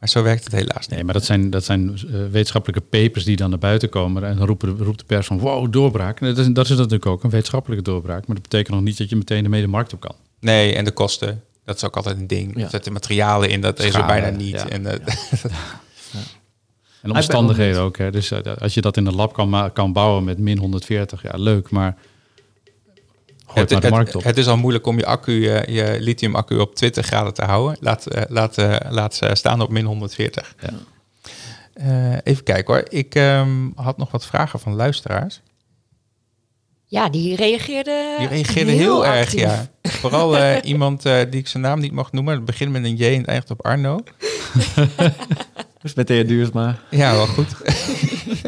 Maar 0.00 0.08
zo 0.08 0.22
werkt 0.22 0.44
het 0.44 0.52
helaas 0.52 0.86
niet. 0.86 0.90
Nee, 0.90 1.04
maar 1.04 1.14
dat 1.14 1.24
zijn, 1.24 1.50
dat 1.50 1.64
zijn 1.64 1.88
eh, 1.88 2.12
wetenschappelijke 2.30 2.82
papers 2.82 3.24
die 3.24 3.36
dan 3.36 3.50
naar 3.50 3.58
buiten 3.58 3.88
komen. 3.88 4.24
En 4.24 4.36
dan 4.36 4.46
roepen, 4.46 4.78
roept 4.78 4.98
de 4.98 5.04
pers 5.04 5.26
van, 5.26 5.38
wow, 5.38 5.72
doorbraak. 5.72 6.20
En 6.20 6.26
dat 6.26 6.38
is, 6.38 6.46
dat 6.46 6.64
is 6.64 6.76
natuurlijk 6.76 7.06
ook 7.06 7.24
een 7.24 7.30
wetenschappelijke 7.30 7.84
doorbraak. 7.84 8.26
Maar 8.26 8.36
dat 8.36 8.48
betekent 8.48 8.74
nog 8.74 8.84
niet 8.84 8.98
dat 8.98 9.08
je 9.08 9.16
meteen 9.16 9.44
ermee 9.44 9.60
de 9.60 9.66
markt 9.66 9.92
op 9.92 10.00
kan. 10.00 10.14
Nee, 10.40 10.74
en 10.74 10.84
de 10.84 10.90
kosten. 10.90 11.42
Dat 11.64 11.76
is 11.76 11.84
ook 11.84 11.96
altijd 11.96 12.16
een 12.16 12.26
ding. 12.26 12.56
Ja. 12.56 12.64
Er 12.64 12.70
zitten 12.70 12.92
materialen 12.92 13.50
in, 13.50 13.60
dat 13.60 13.78
is 13.78 13.94
er 13.94 14.06
bijna 14.06 14.30
niet. 14.30 14.50
ja. 14.50 14.68
En, 14.68 14.86
eh, 14.86 15.14
En 17.02 17.10
omstandigheden 17.10 17.80
ook. 17.80 17.98
Hè. 17.98 18.10
Dus 18.10 18.30
eh, 18.30 18.56
als 18.60 18.74
je 18.74 18.80
dat 18.80 18.96
in 18.96 19.06
een 19.06 19.14
lab 19.14 19.32
kan, 19.32 19.70
kan 19.72 19.92
bouwen 19.92 20.24
met 20.24 20.38
min 20.38 20.58
140, 20.58 21.22
ja, 21.22 21.32
leuk. 21.36 21.70
Maar 21.70 21.96
het, 23.54 23.70
het, 23.70 23.70
maar 23.70 23.80
de 23.80 23.90
markt 23.90 24.06
het, 24.06 24.16
op. 24.16 24.24
het 24.24 24.36
is 24.36 24.46
al 24.46 24.56
moeilijk 24.56 24.86
om 24.86 24.98
je 24.98 25.06
accu, 25.06 25.46
eh, 25.48 25.74
je 25.76 26.00
lithium 26.00 26.34
accu 26.34 26.58
op 26.58 26.74
20 26.74 27.06
graden 27.06 27.34
te 27.34 27.42
houden. 27.44 27.76
Laat, 27.80 28.06
eh, 28.06 28.22
laat, 28.28 28.58
eh, 28.58 28.76
laat 28.88 29.14
ze 29.14 29.30
staan 29.32 29.60
op 29.60 29.70
min 29.70 29.84
140. 29.84 30.54
Ja. 30.60 30.70
Eh, 31.74 32.18
even 32.24 32.44
kijken 32.44 32.74
hoor. 32.74 32.84
Ik 32.88 33.14
ehm, 33.14 33.68
had 33.74 33.96
nog 33.96 34.10
wat 34.10 34.26
vragen 34.26 34.60
van 34.60 34.74
luisteraars. 34.74 35.40
Ja, 36.86 37.08
die 37.08 37.36
reageerde 37.36 38.14
Die 38.18 38.28
reageerden 38.28 38.74
heel, 38.74 39.06
erg, 39.06 39.24
actief. 39.26 39.40
ja. 39.40 39.66
Vooral 39.82 40.36
eh, 40.36 40.56
iemand 40.72 41.04
eh, 41.04 41.20
die 41.30 41.40
ik 41.40 41.48
zijn 41.48 41.62
naam 41.62 41.80
niet 41.80 41.92
mag 41.92 42.12
noemen. 42.12 42.34
Het 42.34 42.44
begint 42.44 42.72
met 42.72 42.84
een 42.84 42.96
J 42.96 43.04
en 43.04 43.18
het 43.18 43.26
eindigt 43.26 43.50
op 43.50 43.64
Arno. 43.64 44.00
Dus 45.82 45.94
met 45.94 46.06
de 46.06 46.14
heer 46.14 46.26
Duursma. 46.26 46.78
Ja, 46.90 47.12
wel 47.12 47.26
goed. 47.26 47.48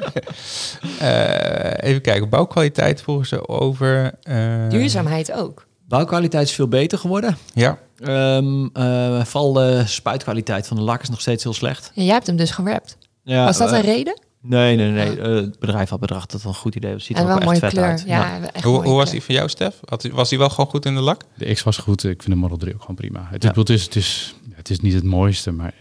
Eh, 0.98 1.88
even 1.88 2.00
kijken. 2.02 2.28
Bouwkwaliteit 2.28 3.02
volgen 3.02 3.26
ze 3.26 3.48
over... 3.48 4.12
eh, 4.22 4.68
Duurzaamheid 4.68 5.32
ook. 5.32 5.66
Bouwkwaliteit 5.88 6.46
is 6.48 6.54
veel 6.54 6.68
beter 6.68 6.98
geworden. 6.98 7.36
Ja, 7.54 7.78
Ehm, 8.02 8.66
eh, 8.72 9.24
vooral 9.24 9.52
de 9.52 9.82
spuitkwaliteit 9.86 10.66
van 10.66 10.76
de 10.76 10.82
lak 10.82 11.02
is 11.02 11.08
nog 11.08 11.20
steeds 11.20 11.42
heel 11.44 11.52
slecht. 11.52 11.90
Ja, 11.94 12.02
jij 12.02 12.12
hebt 12.12 12.26
hem 12.26 12.36
dus 12.36 12.50
gewerpt. 12.50 12.96
Ja, 13.24 13.44
Was 13.44 13.58
dat 13.58 13.72
een 13.72 13.80
reden? 13.80 14.20
Nee, 14.40 14.76
nee, 14.76 14.90
nee. 14.90 15.20
eh, 15.20 15.34
het 15.34 15.58
bedrijf 15.58 15.88
had 15.88 16.00
bedacht 16.00 16.22
dat 16.22 16.32
het 16.32 16.42
wel 16.42 16.52
een 16.52 16.58
goed 16.58 16.74
idee 16.74 16.92
was. 16.92 17.04
Ziet 17.04 17.16
En 17.16 17.22
er 17.22 17.28
wel 17.28 17.36
ook 17.36 17.42
een 17.42 17.50
echt 17.52 17.60
mooie 17.60 17.72
vet 17.72 17.78
kleur. 17.80 17.90
uit. 17.90 18.04
Ja, 18.06 18.50
echt 18.52 18.64
hoe, 18.64 18.72
mooie 18.72 18.88
hoe 18.88 18.96
was 18.96 19.10
die 19.10 19.22
van 19.22 19.34
jou, 19.34 19.48
Stef? 19.48 19.80
Was 20.12 20.28
die 20.28 20.38
wel 20.38 20.48
gewoon 20.50 20.66
goed 20.70 20.86
in 20.86 20.94
de 20.94 21.00
lak? 21.00 21.22
De 21.36 21.52
X 21.52 21.62
was 21.62 21.76
goed. 21.76 22.04
Ik 22.04 22.22
vind 22.22 22.34
de 22.34 22.40
Model 22.40 22.56
3 22.56 22.74
ook 22.74 22.80
gewoon 22.80 22.96
prima. 22.96 23.28
Het, 23.30 23.42
Ja. 23.42 23.50
is, 23.50 23.56
het, 23.56 23.68
is, 23.70 23.84
het, 23.84 23.96
is, 23.96 24.34
het 24.54 24.70
is 24.70 24.80
niet 24.80 24.94
het 24.94 25.04
mooiste, 25.04 25.50
maar 25.52 25.74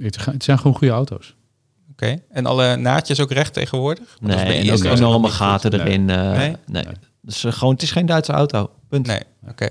het 0.00 0.44
zijn 0.44 0.58
gewoon 0.58 0.76
goede 0.76 0.92
auto's. 0.92 1.34
Oké. 2.02 2.16
En 2.30 2.46
alle 2.46 2.76
naadjes 2.76 3.20
ook 3.20 3.30
recht 3.32 3.52
tegenwoordig? 3.52 4.04
Want 4.20 4.32
dat 4.32 4.40
is 4.40 4.46
bij 4.46 4.62
Nee, 4.62 4.70
en 4.70 4.76
ook 4.90 4.96
enorme 4.98 5.26
goed. 5.26 5.36
gaten 5.36 5.70
Nee. 5.70 5.80
erin. 5.80 6.10
eh, 6.10 6.32
Nee? 6.36 6.56
nee. 6.66 6.84
Dus 7.20 7.44
gewoon, 7.48 7.72
het 7.74 7.82
is 7.82 7.90
geen 7.90 8.06
Duitse 8.06 8.32
auto. 8.32 8.70
Punt. 8.88 9.06
Nee, 9.06 9.20
oké. 9.48 9.68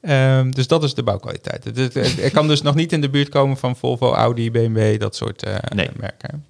Ehm, 0.00 0.50
dus 0.50 0.66
dat 0.66 0.82
is 0.84 0.94
de 0.94 1.02
bouwkwaliteit. 1.02 1.64
Het, 1.64 1.76
het, 1.76 1.94
het- 1.94 2.22
het 2.22 2.32
kan 2.32 2.48
dus 2.48 2.62
nog 2.62 2.74
niet 2.74 2.92
in 2.92 3.00
de 3.00 3.10
buurt 3.10 3.28
komen 3.28 3.56
van 3.56 3.76
Volvo, 3.76 4.12
Audi, 4.14 4.50
BMW, 4.50 5.00
dat 5.00 5.16
soort 5.16 5.42
eh, 5.42 5.54
Nee. 5.74 5.88
merken. 5.96 6.44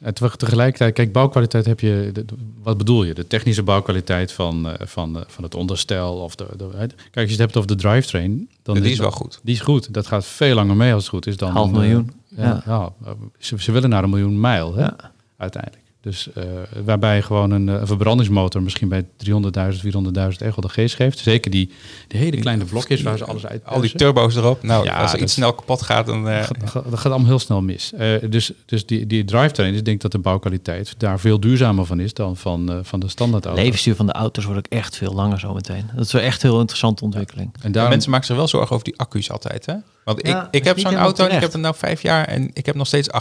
En 0.00 0.14
te- 0.14 0.30
tegelijkertijd, 0.36 0.94
kijk, 0.94 1.12
bouwkwaliteit 1.12 1.66
heb 1.66 1.80
je, 1.80 2.10
de- 2.12 2.24
wat 2.62 2.78
bedoel 2.78 3.04
je? 3.04 3.14
De 3.14 3.26
technische 3.26 3.62
bouwkwaliteit 3.62 4.32
van, 4.32 4.68
eh, 4.68 4.86
van, 4.86 5.24
van 5.26 5.44
het 5.44 5.54
onderstel 5.54 6.14
of 6.16 6.34
de, 6.34 6.46
de, 6.56 6.68
kijk, 6.70 6.96
als 7.16 7.24
je 7.24 7.30
het 7.30 7.38
hebt 7.38 7.56
over 7.56 7.68
de 7.68 7.74
drivetrain, 7.76 8.48
dan 8.62 8.74
die 8.74 8.84
is 8.84 8.90
dat- 8.90 8.98
wel 9.00 9.10
goed. 9.10 9.40
Die 9.42 9.54
is 9.54 9.60
goed. 9.60 9.94
Dat 9.94 10.06
gaat 10.06 10.24
veel 10.26 10.54
langer 10.54 10.76
mee 10.76 10.92
als 10.92 11.02
het 11.02 11.10
goed 11.12 11.26
is 11.26 11.36
dan 11.36 11.50
Half 11.52 11.66
een, 11.66 11.72
miljoen. 11.72 12.12
Ja, 12.36 12.62
ja. 12.66 12.92
ze, 13.38 13.62
ze 13.62 13.72
willen 13.72 13.90
naar 13.90 14.02
een 14.02 14.10
miljoen 14.10 14.40
mijl 14.40 14.74
hè, 14.74 14.88
uiteindelijk. 15.36 15.83
Dus 16.04 16.28
eh, 16.34 16.44
waarbij 16.84 17.22
gewoon 17.22 17.50
een, 17.50 17.68
eh, 17.68 17.74
een 17.80 17.86
verbrandingsmotor 17.86 18.62
misschien 18.62 18.88
bij 18.88 19.04
300.000, 19.16 19.80
400.000 19.80 20.42
echt 20.42 20.56
wel 20.56 20.60
de 20.60 20.68
geest 20.68 20.94
geeft. 20.94 21.18
Zeker 21.18 21.50
die, 21.50 21.70
die 22.08 22.20
hele 22.20 22.36
kleine 22.36 22.64
blokjes 22.64 23.02
waar 23.02 23.18
ze 23.18 23.24
alles 23.24 23.46
uit 23.46 23.64
Al 23.64 23.80
die 23.80 23.92
turbo's 23.92 24.36
erop. 24.36 24.62
Nou, 24.62 24.84
Ja, 24.84 25.00
als 25.00 25.12
er 25.12 25.18
iets 25.20 25.32
snel 25.32 25.52
kapot 25.52 25.82
gaat, 25.82 26.06
dan... 26.06 26.28
eh, 26.28 26.36
dat, 26.58 26.70
gaat, 26.70 26.84
dat 26.90 26.98
gaat 26.98 27.12
allemaal 27.12 27.28
heel 27.28 27.38
snel 27.38 27.60
mis. 27.62 27.92
Eh, 27.92 28.08
dus 28.30 28.52
dus 28.66 28.86
die, 28.86 29.06
die 29.06 29.24
drivetrain, 29.24 29.74
ik 29.74 29.84
denk 29.84 30.00
dat 30.00 30.12
de 30.12 30.18
bouwkwaliteit 30.18 30.94
daar 30.98 31.20
veel 31.20 31.40
duurzamer 31.40 31.84
van 31.86 32.00
is 32.00 32.14
dan 32.14 32.36
van, 32.36 32.70
eh, 32.72 32.78
van 32.82 33.00
de 33.00 33.08
standaard 33.08 33.46
auto. 33.46 33.62
Levensduur 33.62 33.94
van 33.94 34.06
de 34.06 34.12
auto's 34.12 34.44
wordt 34.44 34.58
ook 34.58 34.72
echt 34.78 34.96
veel 34.96 35.12
langer 35.14 35.40
zo 35.40 35.54
meteen. 35.54 35.90
Dat 35.94 36.04
is 36.06 36.12
wel 36.12 36.22
echt 36.22 36.42
een 36.42 36.48
heel 36.50 36.58
interessante 36.60 37.04
ontwikkeling. 37.04 37.54
En 37.62 37.72
daarom, 37.72 37.90
Mensen 37.92 38.10
maken 38.10 38.26
zich 38.26 38.36
wel 38.36 38.48
zorgen 38.48 38.70
over 38.72 38.84
die 38.84 38.98
accu's 38.98 39.30
altijd, 39.30 39.66
hè? 39.66 39.74
Want 40.04 40.26
Ja, 40.26 40.42
ik, 40.42 40.48
ik 40.50 40.64
heb 40.64 40.78
zo'n 40.78 40.94
auto 40.96 41.24
en 41.26 41.34
ik 41.34 41.40
heb 41.40 41.52
het 41.52 41.60
nou 41.60 41.74
vijf 41.78 42.02
jaar 42.02 42.24
en 42.24 42.50
ik 42.52 42.66
heb 42.66 42.74
nog 42.74 42.86
steeds 42.86 43.08
98% 43.08 43.12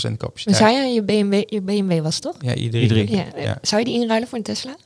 Dan 0.00 0.16
capaciteit. 0.16 0.56
zou 0.56 0.70
je 0.70 0.94
je 0.94 1.02
BMW, 1.02 1.42
je 1.46 1.60
BMW 1.62 2.02
was 2.02 2.19
toch? 2.20 2.34
Ja, 2.40 2.54
iedereen. 2.54 3.08
i3. 3.08 3.10
Ja. 3.10 3.24
Ja. 3.36 3.58
Zou 3.62 3.80
je 3.82 3.86
die 3.86 4.00
inruilen 4.00 4.28
voor 4.28 4.38
een 4.38 4.44
Tesla? 4.44 4.76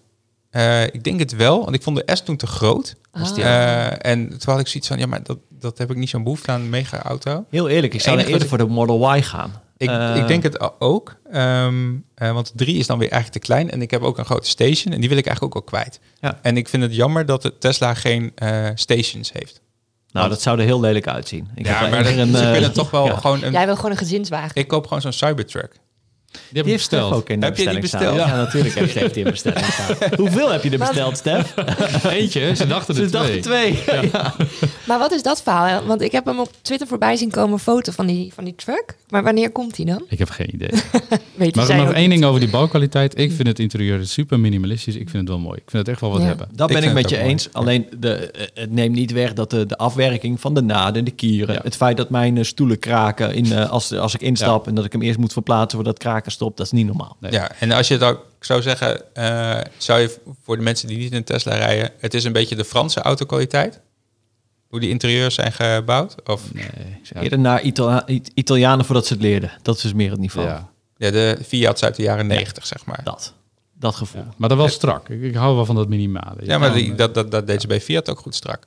Eh, 0.51 0.82
ik 0.82 1.05
denk 1.05 1.18
het 1.18 1.37
wel, 1.37 1.64
want 1.64 1.74
ik 1.74 1.82
vond 1.82 1.97
de 1.97 2.16
S 2.16 2.22
toen 2.22 2.37
te 2.37 2.47
groot. 2.47 2.95
Ah. 3.11 3.39
Eh, 3.39 4.07
en 4.11 4.28
toen 4.28 4.53
had 4.53 4.61
ik 4.61 4.66
zoiets 4.66 4.89
van, 4.89 4.99
ja, 4.99 5.07
maar 5.07 5.22
dat, 5.22 5.39
dat 5.49 5.78
heb 5.78 5.91
ik 5.91 5.97
niet 5.97 6.09
zo'n 6.09 6.22
behoefte 6.22 6.51
aan 6.51 6.61
een 6.61 6.68
mega 6.68 7.03
auto. 7.03 7.45
Heel 7.51 7.68
eerlijk, 7.68 7.95
ik 7.95 8.01
zou 8.01 8.18
eerder 8.20 8.49
voor 8.49 8.59
de 8.59 8.66
Model 8.66 9.14
Y 9.16 9.22
gaan. 9.22 9.62
Ik, 9.76 9.89
Eh, 9.89 10.16
ik 10.16 10.26
denk 10.26 10.43
het 10.43 10.80
ook, 10.80 11.16
ehm, 11.30 11.95
eh, 12.14 12.32
want 12.32 12.53
3 12.55 12.76
is 12.76 12.87
dan 12.87 12.99
weer 12.99 13.11
eigenlijk 13.11 13.43
te 13.43 13.49
klein. 13.53 13.70
En 13.70 13.82
ik 13.82 13.91
heb 13.91 14.03
ook 14.03 14.18
een 14.18 14.24
grote 14.24 14.49
station 14.49 14.95
en 14.95 15.01
die 15.01 15.09
wil 15.09 15.18
ik 15.18 15.26
eigenlijk 15.26 15.57
ook 15.57 15.70
wel 15.70 15.80
kwijt. 15.80 16.01
Ja. 16.20 16.39
En 16.43 16.57
ik 16.57 16.68
vind 16.68 16.82
het 16.82 16.95
jammer 16.95 17.26
dat 17.26 17.43
de 17.43 17.59
Tesla 17.59 17.95
geen 17.95 18.32
eh, 18.35 18.68
stations 18.74 19.32
heeft. 19.32 19.61
Nou, 20.11 20.28
dat 20.28 20.43
zou 20.43 20.59
er 20.59 20.64
heel 20.64 20.80
lelijk 20.80 21.07
uitzien. 21.09 21.49
Ik 21.55 21.66
heb 21.66 21.80
ja, 21.80 21.89
maar 21.89 22.07
een, 22.07 22.28
ik 22.28 22.35
wil 22.35 22.62
het 22.62 22.74
toch 22.74 22.91
wel 22.91 23.07
ja. 23.12 23.16
gewoon... 23.16 23.43
Een, 23.43 23.53
Jij 23.53 23.66
wil 23.66 23.76
gewoon 23.76 23.91
een 23.91 23.97
gezinswagen. 23.97 24.51
ik 24.55 24.68
koop 24.68 24.87
gewoon 24.87 25.03
zo'n 25.03 25.12
Cybertruck. 25.12 25.76
Die 26.35 26.43
heb 26.43 26.53
Die 26.53 26.62
ik 26.62 26.68
heeft 26.70 26.82
Stef 26.85 26.99
besteld. 27.01 27.20
ook 27.22 27.28
in 27.28 27.41
de 27.41 27.47
Heb 27.47 27.57
je 27.57 27.68
die 27.68 27.87
staan. 27.87 28.01
besteld? 28.01 28.16
Ja, 28.28 28.37
natuurlijk 28.37 28.74
heb 28.74 28.89
Stef 28.91 29.12
die 29.12 29.24
in 29.24 29.30
bestelling 29.30 29.64
staan. 29.64 29.97
Hoeveel 30.20 30.51
heb 30.53 30.62
je 30.62 30.70
er 30.70 30.78
besteld, 30.78 31.16
Stef? 31.16 31.55
Eentje, 32.09 32.55
ze 32.57 32.66
dachten 32.66 32.97
er 32.97 33.03
Ze 33.03 33.09
twee. 33.11 33.20
dachten 33.22 33.41
twee. 33.41 33.78
Ja. 34.12 34.35
Maar 34.87 34.99
wat 34.99 35.12
is 35.12 35.22
dat 35.22 35.43
verhaal? 35.43 35.85
Want 35.85 36.01
ik 36.03 36.12
heb 36.12 36.24
hem 36.24 36.39
op 36.41 36.51
Twitter 36.62 36.87
voorbij 36.87 37.16
zien 37.16 37.30
komen, 37.30 37.53
een 37.53 37.59
foto 37.59 37.93
van 37.93 38.07
die, 38.07 38.32
van 38.35 38.45
die 38.45 38.55
truck. 38.57 38.95
Maar 39.09 39.22
wanneer 39.22 39.51
komt 39.51 39.76
die 39.76 39.87
dan? 39.87 40.05
Ik 40.09 40.18
heb 40.18 40.30
geen 40.30 40.55
idee. 40.55 40.70
Weet 41.35 41.55
Maar 41.55 41.76
nog 41.76 41.93
één 41.93 42.11
ding 42.11 42.24
over 42.24 42.41
die 42.41 42.49
bouwkwaliteit. 42.51 43.18
Ik 43.18 43.32
vind 43.32 43.49
het 43.49 43.59
interieur 43.59 44.07
super 44.07 44.41
minimalistisch. 44.41 44.95
Ik 44.95 45.09
vind 45.09 45.22
het 45.22 45.28
wel 45.28 45.39
mooi. 45.39 45.57
Ik 45.57 45.70
vind 45.70 45.82
het 45.87 45.89
echt 45.89 46.01
wel 46.01 46.11
wat 46.11 46.20
Ja. 46.20 46.26
hebben. 46.26 46.49
Dat 46.53 46.70
Ik 46.70 46.76
ben 46.80 46.85
ik 46.89 46.93
met 46.95 47.11
je 47.11 47.18
eens. 47.18 47.49
Alleen 47.53 47.87
de, 47.99 48.12
eh, 48.30 48.47
het 48.55 48.70
neemt 48.72 48.95
niet 48.95 49.12
weg 49.12 49.32
dat 49.32 49.51
de, 49.51 49.66
de 49.66 49.76
afwerking 49.76 50.41
van 50.41 50.55
de 50.55 50.62
naden, 50.62 51.05
de 51.05 51.11
kieren, 51.11 51.55
Ja. 51.55 51.61
het 51.62 51.76
feit 51.76 51.97
dat 51.97 52.11
mijn 52.11 52.37
eh, 52.39 52.45
stoelen 52.45 52.78
kraken 52.78 53.35
in, 53.35 53.53
eh, 53.53 53.70
als, 53.70 53.93
als 53.93 54.14
ik 54.14 54.20
instap 54.20 54.66
en 54.66 54.74
dat 54.74 54.85
ik 54.85 54.93
hem 54.93 55.03
eerst 55.03 55.18
moet 55.18 55.32
verplaatsen 55.32 55.70
voordat 55.78 55.95
het 55.95 56.03
kraken 56.03 56.24
stopt, 56.33 56.57
dat 56.57 56.66
is 56.66 56.72
niet 56.72 56.87
normaal. 56.87 57.16
Nee. 57.20 57.33
Ja, 57.33 57.51
en 57.59 57.72
als 57.72 57.89
je 57.89 57.95
het 57.95 58.03
ook 58.03 58.27
zou 58.41 58.62
zeggen, 58.62 59.14
eh, 59.14 59.61
zou 59.77 60.01
je 60.01 60.16
voor 60.43 60.57
de 60.57 60.62
mensen 60.62 60.89
die 60.89 60.99
niet 60.99 61.11
in 61.11 61.16
een 61.16 61.25
Tesla 61.25 61.55
rijden, 61.55 61.91
het 61.99 62.14
is 62.14 62.25
een 62.25 62.33
beetje 62.33 62.57
de 62.57 62.64
Franse 62.64 63.01
autokwaliteit? 63.01 63.81
Hoe 64.68 64.81
die 64.81 64.91
interieurs 64.91 65.35
zijn 65.35 65.53
gebouwd? 65.53 66.14
Of 66.29 66.53
Nee. 66.53 66.64
Ja. 67.03 67.20
Eerder 67.20 67.39
naar 67.39 67.62
Itala- 67.62 68.07
It- 68.07 68.31
Italianen 68.35 68.85
voordat 68.85 69.07
ze 69.07 69.12
het 69.12 69.22
leerden. 69.22 69.51
Dat 69.62 69.77
is 69.77 69.83
dus 69.83 69.93
meer 69.93 70.11
het 70.11 70.20
niveau. 70.20 70.47
Ja. 70.49 70.68
ja, 70.97 71.11
de 71.11 71.39
Fiat's 71.47 71.83
uit 71.83 71.97
de 71.97 72.03
jaren 72.03 72.27
90, 72.27 72.66
zeg 72.66 72.85
maar. 72.85 73.01
Dat. 73.05 73.35
Dat 73.79 73.95
gevoel. 73.95 74.20
Ja. 74.22 74.35
Maar 74.37 74.49
dan 74.49 74.59
wel 74.59 74.68
strak. 74.68 75.09
Ik, 75.09 75.22
ik 75.22 75.35
hou 75.35 75.55
wel 75.55 75.64
van 75.64 75.75
dat 75.75 75.89
minimale. 75.89 76.37
Je 76.41 76.47
Ja, 76.47 76.59
maar 76.59 76.72
die, 76.72 76.95
dat, 76.95 77.14
dat, 77.14 77.31
dat 77.31 77.47
deed 77.47 77.61
ze 77.61 77.66
bij 77.66 77.81
Fiat 77.81 78.11
ook 78.11 78.18
goed 78.18 78.35
strak. 78.35 78.66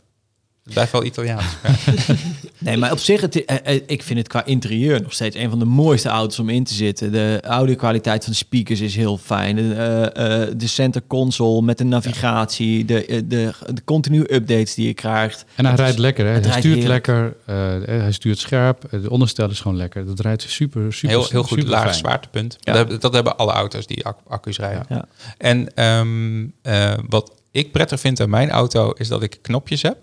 Het 0.67 0.75
blijft 0.75 0.91
wel 0.91 1.03
Italiaans. 1.05 1.45
Ja. 1.63 2.15
Nee, 2.57 2.77
maar 2.77 2.91
op 2.91 2.99
zich, 2.99 3.21
het, 3.21 3.45
eh, 3.45 3.75
eh, 3.75 3.81
ik 3.87 4.03
vind 4.03 4.19
het 4.19 4.27
qua 4.27 4.45
interieur 4.45 5.01
nog 5.01 5.13
steeds 5.13 5.35
een 5.35 5.49
van 5.49 5.59
de 5.59 5.65
mooiste 5.65 6.09
auto's 6.09 6.39
om 6.39 6.49
in 6.49 6.63
te 6.63 6.73
zitten. 6.73 7.11
De 7.11 7.39
audio-kwaliteit 7.41 8.23
van 8.23 8.31
de 8.31 8.37
speakers 8.37 8.79
is 8.81 8.95
heel 8.95 9.17
fijn. 9.17 9.55
De, 9.55 9.73
eh, 9.73 10.41
eh, 10.43 10.49
de 10.57 10.67
center 10.67 11.01
console 11.07 11.61
met 11.61 11.77
de 11.77 11.83
navigatie, 11.83 12.85
de, 12.85 13.23
de, 13.27 13.51
de 13.73 13.83
continue 13.85 14.33
updates 14.33 14.73
die 14.73 14.87
je 14.87 14.93
krijgt. 14.93 15.45
En 15.55 15.63
hij 15.63 15.71
Het 15.71 15.79
rijdt 15.79 15.95
is- 15.95 15.99
lekker. 16.01 16.25
Hè? 16.25 16.31
het 16.31 16.41
Hij 16.43 16.51
rijdt 16.51 16.65
stuurt 16.67 16.79
heerlijk. 16.79 17.07
lekker. 17.07 17.35
eh, 17.45 17.99
hij 18.01 18.11
stuurt 18.11 18.39
scherp. 18.39 18.87
De 18.91 19.09
onderstel 19.09 19.49
is 19.49 19.59
gewoon 19.59 19.77
lekker. 19.77 20.05
Dat 20.05 20.19
rijdt 20.19 20.41
super, 20.41 20.93
super 20.93 21.15
Heel, 21.17 21.27
heel 21.29 21.43
goed, 21.43 21.57
super 21.57 21.71
laag 21.73 21.81
fijn. 21.83 21.93
zwaartepunt. 21.95 22.53
Ja. 22.59 22.71
Dat, 22.71 22.75
hebben- 22.75 22.99
dat 22.99 23.13
hebben 23.13 23.37
alle 23.37 23.51
auto's 23.51 23.87
die 23.87 24.05
ac- 24.05 24.19
accu's 24.27 24.57
rijden. 24.57 24.85
Ja. 24.89 25.05
En 25.37 25.73
ehm, 25.75 26.45
eh, 26.61 26.93
wat 27.09 27.31
ik 27.51 27.71
prettig 27.71 27.99
vind 27.99 28.19
aan 28.21 28.29
mijn 28.29 28.49
auto 28.49 28.91
is 28.91 29.07
dat 29.07 29.23
ik 29.23 29.39
knopjes 29.41 29.81
heb 29.81 29.97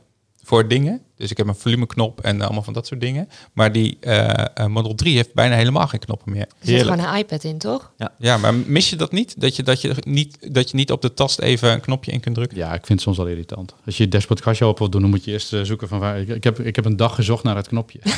voor 0.44 0.68
dingen. 0.68 1.02
Dus 1.16 1.30
ik 1.30 1.36
heb 1.36 1.46
een 1.46 1.54
volumeknop 1.54 2.20
en 2.20 2.40
allemaal 2.42 2.62
van 2.62 2.72
dat 2.72 2.86
soort 2.86 3.00
dingen. 3.00 3.28
Maar 3.52 3.72
die 3.72 3.96
eh, 4.00 4.44
eh, 4.54 4.66
Model 4.66 4.94
3 4.94 5.16
heeft 5.16 5.34
bijna 5.34 5.56
helemaal 5.56 5.86
geen 5.86 6.00
knoppen 6.00 6.32
meer. 6.32 6.42
Er 6.42 6.48
zit 6.60 6.82
gewoon 6.82 6.98
een 6.98 7.16
iPad 7.16 7.44
in, 7.44 7.58
toch? 7.58 7.92
Ja, 8.18 8.36
maar 8.36 8.54
mis 8.54 8.90
je 8.90 8.96
dat 8.96 9.12
niet? 9.12 9.40
Dat 9.40 9.56
je, 9.56 9.62
dat 9.62 9.80
je, 9.80 9.94
niet, 10.06 10.54
dat 10.54 10.70
je 10.70 10.76
niet 10.76 10.90
op 10.92 11.02
de 11.02 11.14
tast 11.14 11.38
even 11.40 11.72
een 11.72 11.80
knopje 11.80 12.12
in 12.12 12.20
kunt 12.20 12.34
drukken? 12.34 12.58
Ja, 12.58 12.66
ik 12.66 12.86
vind 12.86 12.88
het 12.88 13.00
soms 13.00 13.16
wel 13.16 13.26
irritant. 13.26 13.74
Als 13.86 13.96
je 13.96 14.02
je 14.02 14.08
dashboardkastje 14.08 14.64
open 14.64 14.78
wilt 14.78 14.92
doen, 14.92 15.00
dan 15.00 15.10
moet 15.10 15.24
je 15.24 15.30
eerst 15.30 15.52
eh, 15.52 15.60
zoeken 15.62 15.88
van 15.88 15.98
waar. 15.98 16.20
Ik, 16.20 16.28
ik, 16.28 16.44
heb, 16.44 16.60
ik 16.60 16.76
heb 16.76 16.84
een 16.84 16.96
dag 16.96 17.14
gezocht 17.14 17.44
naar 17.44 17.56
het 17.56 17.68
knopje. 17.68 17.98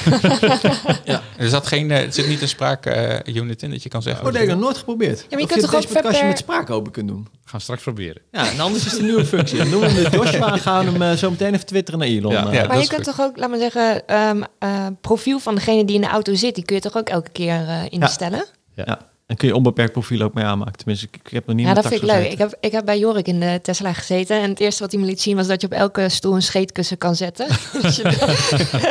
Er, 1.36 1.49
zat 1.49 1.66
geen, 1.66 1.90
eh, 1.90 2.03
er 2.03 2.12
zit 2.12 2.28
niet 2.28 2.42
een 2.42 2.49
spraakunit 2.49 3.62
in 3.62 3.70
dat 3.70 3.82
je 3.82 3.88
kan 3.88 4.03
zeggen... 4.03 4.20
Oh, 4.26 4.30
dat 4.32 4.40
heb 4.40 4.49
ik 4.49 4.55
nog 4.55 4.64
nooit 4.64 4.78
geprobeerd. 4.78 5.26
maar 5.30 5.38
je 5.38 5.44
Of 5.44 5.51
kunt 5.51 5.61
toch 5.64 5.74
ook 5.74 5.80
het 5.80 5.92
dashboardkastje 5.92 6.18
per- 6.20 6.28
met 6.28 6.38
spraak 6.38 6.70
open 6.70 6.92
kunt 6.92 7.09
doen. 7.09 7.26
Gaan 7.44 7.57
we 7.59 7.62
straks 7.62 7.82
proberen. 7.82 8.22
Ja, 8.32 8.51
en 8.51 8.61
anders 8.61 8.84
is 8.84 8.90
het 8.90 9.01
een 9.01 9.07
nieuwe 9.07 9.24
functie. 9.24 9.59
Dan 9.59 9.70
doen 9.70 9.80
we 9.80 9.86
hem 9.86 10.05
de 10.11 10.16
Joshua 10.16 10.53
en 10.53 10.59
gaan 10.59 10.84
we 10.84 10.90
hem 10.90 11.03
eh, 11.03 11.12
zo 11.12 11.30
meteen 11.30 11.55
even 11.55 11.66
twitteren 11.66 12.01
naar 12.01 12.09
Elon. 12.09 12.32
Ja. 12.32 12.47
eh. 12.47 12.53
Ja, 12.53 12.66
maar 12.66 12.76
dat 12.76 12.84
je 12.84 12.86
is 12.89 12.95
kunt 12.95 13.16
toch 13.16 13.26
ook, 13.26 13.37
laat 13.37 13.51
maar 13.51 13.59
zeggen, 13.59 14.07
ehm, 14.07 14.43
eh, 14.59 14.87
profiel 15.01 15.39
van 15.39 15.55
degene 15.55 15.84
die 15.84 15.95
in 15.95 16.01
de 16.01 16.07
auto 16.07 16.34
zit, 16.34 16.55
die 16.55 16.64
kun 16.64 16.74
je 16.74 16.82
toch 16.82 16.97
ook 16.97 17.09
elke 17.09 17.30
keer 17.30 17.68
eh, 17.68 17.82
instellen? 17.89 18.45
Ja. 18.74 18.99
En 19.26 19.37
kun 19.37 19.49
je 19.49 19.55
onbeperkt 19.55 19.93
profiel 19.93 20.20
ook 20.20 20.34
mee 20.34 20.45
aanmaken. 20.45 20.76
Tenminste, 20.76 21.07
ik, 21.07 21.20
ik 21.24 21.30
heb 21.30 21.47
nog 21.47 21.57
niet 21.57 21.66
Ja, 21.66 21.74
dat 21.74 21.87
vind 21.87 22.03
ik 22.03 22.09
leuk. 22.09 22.32
Ik 22.32 22.39
heb, 22.39 22.57
ik 22.61 22.72
heb 22.72 22.84
bij 22.84 22.99
Jorik 22.99 23.26
in 23.26 23.41
de 23.41 23.59
Tesla 23.62 23.93
gezeten. 23.93 24.41
En 24.41 24.51
het 24.51 24.61
eerste 24.61 24.82
wat 24.82 24.93
hij 24.93 25.01
me 25.01 25.07
liet 25.07 25.20
zien 25.20 25.37
was 25.37 25.47
dat 25.47 25.61
je 25.61 25.66
op 25.66 25.72
elke 25.72 26.09
stoel 26.09 26.34
een 26.34 26.43
scheetkussen 26.43 26.99
kan 26.99 27.16
zetten. 27.16 27.47
Dus 27.82 27.97
je-. 27.97 28.09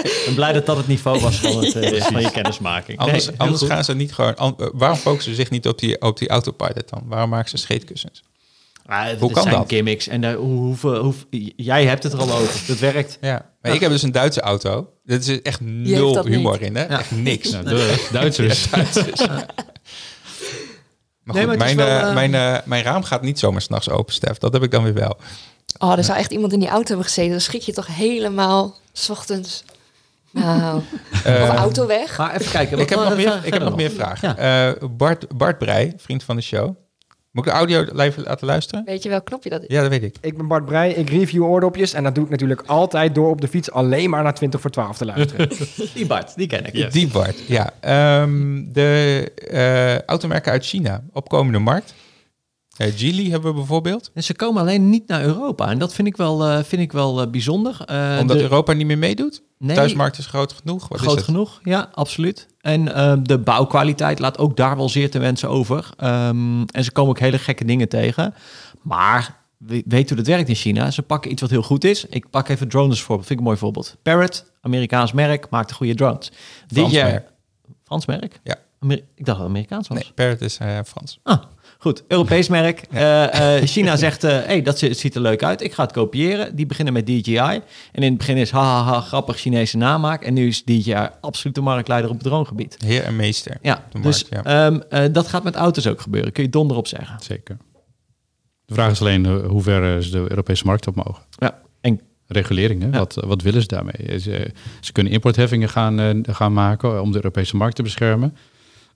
Ik 0.04 0.22
ben 0.26 0.36
blij 0.36 0.54
dat 0.54 0.66
dat 0.66 0.78
het 0.78 0.88
niveau 0.88 1.20
was 1.20 1.40
van, 1.40 1.64
het, 1.64 1.76
eh, 1.76 2.02
van 2.02 2.22
je 2.22 2.32
kennismaking. 2.32 2.98
Anders, 2.98 3.26
Nee, 3.26 3.36
anders 3.38 3.64
gaan 3.64 3.84
ze 3.84 3.96
niet 3.96 4.14
gewoon... 4.14 4.56
waarom 4.74 4.98
focussen 4.98 5.32
ze 5.32 5.42
zich 5.42 5.50
niet 5.50 5.68
op 5.68 5.80
die, 5.80 6.02
op 6.02 6.18
die 6.18 6.30
autopilot 6.30 6.90
dan? 6.90 7.02
Waarom 7.06 7.30
maken 7.30 7.50
ze 7.50 7.58
scheetkussens? 7.58 8.24
Ah, 8.86 9.08
Hoe 9.20 9.32
kan 9.32 9.44
zijn 9.44 9.56
dat? 9.56 9.66
gimmicks. 9.68 10.08
En 10.08 10.34
hoe, 10.34 10.76
hoe, 10.78 11.14
jij 11.56 11.86
hebt 11.86 12.04
het 12.04 12.14
er 12.14 12.20
al 12.20 12.32
over. 12.32 12.68
Dat 12.68 12.80
werkt. 12.80 13.18
Ja. 13.22 13.52
Maar 13.62 13.74
ik 13.74 13.80
heb 13.80 13.90
dus 13.90 14.02
een 14.02 14.12
Duitse 14.12 14.42
auto. 14.42 14.90
Dit 15.04 15.28
is 15.28 15.42
echt 15.42 15.62
nul 15.62 16.14
dat 16.14 16.26
humor 16.26 16.52
niet. 16.52 16.62
in, 16.62 16.76
hè? 16.76 16.84
Echt 16.84 17.12
niks. 17.12 17.52
Nou, 17.52 17.66
de 17.66 18.08
Duitsers. 18.12 18.70
Maar 18.70 18.86
Nee, 21.24 21.46
goed, 21.48 21.58
maar 21.58 21.58
mijn, 21.58 21.78
wel, 21.78 21.88
eh, 21.88 22.08
eh, 22.08 22.14
mijn, 22.14 22.36
eh, 22.36 22.58
mijn 22.66 22.84
raam 22.84 23.04
gaat 23.04 23.22
niet 23.22 23.40
zomaar 23.40 23.62
s'nachts 23.62 23.90
open, 23.90 24.14
Stef. 24.14 24.38
Dat 24.38 24.54
heb 24.54 24.64
ik 24.64 24.72
dan 24.72 24.84
weer 24.84 24.94
wel. 24.94 25.18
Oh, 25.80 25.98
er 25.98 26.04
zou 26.04 26.18
echt 26.18 26.32
iemand 26.32 26.54
in 26.54 26.60
die 26.60 26.70
auto 26.70 26.88
hebben 26.88 27.06
gezeten. 27.06 27.32
Dan 27.32 27.42
schrik 27.42 27.62
je 27.62 27.74
toch 27.74 27.88
helemaal 27.88 28.76
s 28.92 29.10
ochtends. 29.10 29.64
Nou, 30.32 30.82
of 31.42 31.50
auto 31.50 31.88
weg. 31.88 32.18
Maar 32.18 32.36
even 32.36 32.52
kijken. 32.52 32.80
ik 32.80 32.90
heb 32.90 33.00
nog 33.00 33.16
meer, 33.16 33.40
ik 33.44 33.54
heb 33.54 33.62
nog 33.62 33.76
meer 33.76 33.92
vragen. 33.92 34.38
Eh, 34.38 34.88
Bart, 34.90 35.38
Bart 35.38 35.58
Breij, 35.58 35.94
vriend 35.98 36.24
van 36.24 36.36
de 36.36 36.42
show. 36.42 36.76
Moet 37.36 37.46
ik 37.46 37.52
de 37.52 37.58
audio 37.58 37.86
live 37.92 38.22
laten 38.22 38.48
luisteren? 38.48 38.86
Weet 38.86 39.04
je 39.04 39.10
welk 39.10 39.26
knopje 39.26 39.50
dat 39.50 39.62
is? 39.62 39.68
Ja, 39.68 39.82
dat 39.82 39.90
weet 39.90 40.04
ik. 40.04 40.16
Ik 40.22 40.38
ben 40.38 40.48
Bart 40.48 40.66
Breij, 40.66 40.92
ik 40.92 41.10
review 41.10 41.44
oordopjes 41.44 41.94
en 41.94 42.04
dat 42.04 42.16
doe 42.16 42.24
ik 42.24 42.30
natuurlijk 42.30 42.62
altijd 42.66 43.16
door 43.16 43.30
op 43.30 43.42
de 43.42 43.48
fiets 43.48 43.72
alleen 43.72 44.10
maar 44.10 44.24
naar 44.24 44.34
20 44.34 44.62
voor 44.62 44.70
12 44.70 44.98
te 44.98 45.06
luisteren. 45.06 45.50
Die 45.94 46.06
Bart, 46.06 46.36
die 46.36 46.48
ken 46.48 46.66
ik. 46.66 46.74
Yes. 46.74 46.94
Die 46.94 47.08
Bart, 47.08 47.48
ja. 47.48 47.74
Ehm, 47.80 48.64
de 48.68 49.32
eh, 49.52 50.02
automerken 50.02 50.52
uit 50.52 50.66
China, 50.66 51.04
opkomende 51.14 51.60
markt. 51.60 51.94
Eh 52.76 52.92
Geely 52.96 53.30
hebben 53.30 53.50
we 53.52 53.56
bijvoorbeeld. 53.58 54.12
En 54.14 54.24
ze 54.24 54.36
komen 54.36 54.62
alleen 54.62 54.90
niet 54.90 55.08
naar 55.08 55.24
Europa. 55.24 55.68
En 55.70 55.78
dat 55.78 55.94
vind 55.94 56.08
ik 56.08 56.18
wel, 56.18 56.46
eh, 56.46 56.64
vind 56.64 56.82
ik 56.82 56.92
wel 56.92 57.22
eh, 57.22 57.28
bijzonder. 57.30 57.78
Omdat 58.20 58.38
de- 58.38 58.44
Europa 58.44 58.74
niet 58.74 58.88
meer 58.88 58.98
meedoet. 58.98 59.42
Nee, 59.58 59.76
Thuismarkt 59.76 60.18
is 60.18 60.26
groot 60.26 60.54
genoeg. 60.54 60.88
Wat 60.88 61.00
is 61.00 61.06
groot 61.06 61.22
genoeg, 61.24 61.60
ja, 61.64 61.90
absoluut. 61.94 62.48
En 62.62 62.86
de 63.24 63.40
bouwkwaliteit 63.40 64.20
laat 64.20 64.38
ook 64.38 64.58
daar 64.58 64.76
wel 64.78 64.90
zeer 64.90 65.12
te 65.12 65.20
wensen 65.20 65.50
over. 65.50 65.90
Ehm, 65.98 66.62
en 66.62 66.84
ze 66.84 66.92
komen 66.92 67.10
ook 67.12 67.20
hele 67.20 67.38
gekke 67.38 67.66
dingen 67.66 67.90
tegen. 67.90 68.34
Maar 68.82 69.38
we- 69.58 69.84
weet 69.88 70.08
hoe 70.10 70.18
dat 70.18 70.28
werkt 70.28 70.50
in 70.50 70.56
China. 70.56 70.92
Ze 70.92 71.02
pakken 71.02 71.32
iets 71.32 71.42
wat 71.42 71.50
heel 71.50 71.62
goed 71.64 71.84
is. 71.84 72.06
Ik 72.06 72.30
pak 72.30 72.48
even 72.50 72.68
drones 72.68 73.02
voor. 73.02 73.18
Vind 73.18 73.30
ik 73.30 73.38
een 73.38 73.44
mooi 73.44 73.58
voorbeeld. 73.58 73.96
Parrot, 74.02 74.52
Amerikaans 74.62 75.12
merk, 75.12 75.50
maakt 75.50 75.72
goede 75.72 75.96
drones. 75.96 76.32
Frans 76.68 76.92
jaar- 76.92 77.10
merk. 77.12 77.32
Frans 77.84 78.06
merk? 78.06 78.40
Ja. 78.44 78.56
Ik 78.90 78.98
dacht 79.16 79.26
dat 79.26 79.38
het 79.38 79.46
Amerikaans 79.48 79.88
was. 79.88 79.98
Nee, 79.98 80.12
Parrot 80.16 80.42
is 80.42 80.58
Frans. 80.86 81.20
Ah, 81.24 81.42
goed. 81.86 82.04
Europees 82.08 82.48
merk. 82.48 82.82
Eh, 82.92 83.58
eh, 83.58 83.64
China 83.68 83.96
zegt, 83.96 84.24
eh 84.24 84.32
hey, 84.46 84.62
dat 84.62 84.80
zi- 84.80 84.94
ziet 84.94 85.16
er 85.16 85.22
leuk 85.22 85.44
uit. 85.44 85.62
Ik 85.62 85.74
ga 85.74 85.84
het 85.84 85.92
kopiëren. 85.92 86.56
Die 86.56 86.66
beginnen 86.66 86.94
met 86.94 87.06
DJI. 87.06 87.38
En 87.38 87.62
in 87.92 88.04
het 88.04 88.18
begin 88.18 88.38
is 88.38 88.52
hahaha, 88.52 89.02
grappig 89.02 89.38
Chinese 89.38 89.78
namaak. 89.78 90.24
En 90.24 90.34
nu 90.34 90.48
is 90.48 90.64
DJI 90.64 91.08
absoluut 91.22 91.56
de 91.56 91.62
marktleider 91.62 92.10
op 92.10 92.16
het 92.18 92.26
dronegebied. 92.26 92.78
Heer 92.86 93.04
en 93.04 93.16
meester. 93.16 93.58
Ja, 93.62 93.84
de 93.92 94.00
dus 94.00 94.28
ehm, 94.30 94.80
eh, 94.90 95.04
dat 95.12 95.28
gaat 95.28 95.44
met 95.44 95.56
auto's 95.56 95.88
ook 95.88 96.02
gebeuren. 96.02 96.32
Kun 96.32 96.44
je 96.44 96.50
donder 96.50 96.78
op 96.78 96.88
zeggen. 96.88 97.18
Zeker. 97.20 97.58
De 98.66 98.74
vraag 98.74 98.92
is 98.92 99.00
alleen 99.00 99.26
hoe 99.26 99.62
ver 99.62 100.04
ze 100.04 100.12
de 100.12 100.26
Europese 100.30 100.66
markt 100.66 100.88
op 100.88 100.96
mogen. 100.96 101.24
Ja, 101.30 101.60
en 101.82 102.02
Regulering, 102.28 102.82
hè? 102.82 102.88
Ja. 102.88 102.98
Wat, 102.98 103.14
wat 103.26 103.42
willen 103.42 103.62
ze 103.62 103.68
daarmee? 103.68 104.20
Ze, 104.20 104.52
ze 104.80 104.92
kunnen 104.92 105.14
importheffingen 105.14 105.70
gaan, 105.70 106.24
gaan 106.30 106.54
maken 106.54 107.02
om 107.02 107.12
de 107.12 107.18
Europese 107.18 107.56
markt 107.56 107.76
te 107.76 107.84
beschermen. 107.84 108.36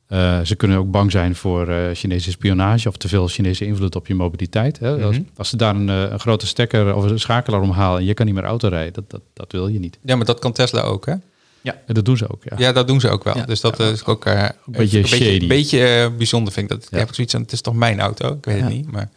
Eh, 0.10 0.40
ze 0.42 0.56
kunnen 0.56 0.78
ook 0.78 0.92
bang 0.92 1.12
zijn 1.12 1.36
voor 1.36 1.68
eh, 1.68 1.78
Chinese 1.94 2.32
spionage 2.32 2.88
of 2.88 2.98
te 2.98 3.08
veel 3.08 3.28
Chinese 3.28 3.66
invloed 3.66 3.96
op 3.96 4.08
je 4.08 4.16
mobiliteit. 4.16 4.80
Hè? 4.80 5.04
als, 5.04 5.16
Mhm. 5.16 5.26
als 5.38 5.50
ze 5.50 5.58
daar 5.58 5.76
een, 5.76 5.90
eh, 5.90 6.02
een 6.12 6.20
grote 6.20 6.48
stekker 6.48 6.96
of 6.96 7.04
een 7.04 7.20
schakelaar 7.20 7.62
omhalen 7.62 8.00
en 8.00 8.06
je 8.06 8.14
kan 8.14 8.26
niet 8.26 8.36
meer 8.36 8.44
auto 8.44 8.68
rijden, 8.68 8.94
dat, 8.94 9.10
dat, 9.10 9.22
dat 9.34 9.52
wil 9.52 9.68
je 9.68 9.80
niet. 9.80 10.00
Ja, 10.04 10.16
maar 10.16 10.26
dat 10.26 10.40
kan 10.40 10.52
Tesla 10.52 10.82
ook, 10.82 11.06
hè? 11.06 11.14
En 11.64 11.94
dat 11.96 12.06
doen 12.06 12.18
ze 12.18 12.30
ook, 12.32 12.44
ja. 12.44 12.56
Ja, 12.58 12.72
dat 12.72 12.88
doen 12.88 13.00
ze 13.00 13.10
ook 13.10 13.24
wel. 13.24 13.38
Ja. 13.38 13.46
Dus 13.46 13.62
dat 13.62 13.80
eh, 13.80 13.90
is 13.90 14.06
ook 14.06 14.26
eh, 14.26 14.34
beetje 14.66 14.98
een 14.98 15.02
beetje, 15.04 15.04
shady. 15.26 15.48
beetje 15.48 15.86
eh, 15.88 16.18
bijzonder 16.18 16.54
vind 16.54 16.72
ik. 16.72 16.78
Dat, 16.80 16.88
Ja. 16.92 16.98
Ik 17.00 17.06
heb 17.06 17.16
zoiets 17.16 17.36
aan, 17.36 17.42
het 17.42 17.52
is 17.52 17.62
toch 17.62 17.74
mijn 17.74 18.00
auto? 18.00 18.34
Ik 18.34 18.46
weet 18.46 18.58
Ja. 18.58 18.64
het 18.64 18.74
niet, 18.74 18.92
maar 18.92 19.10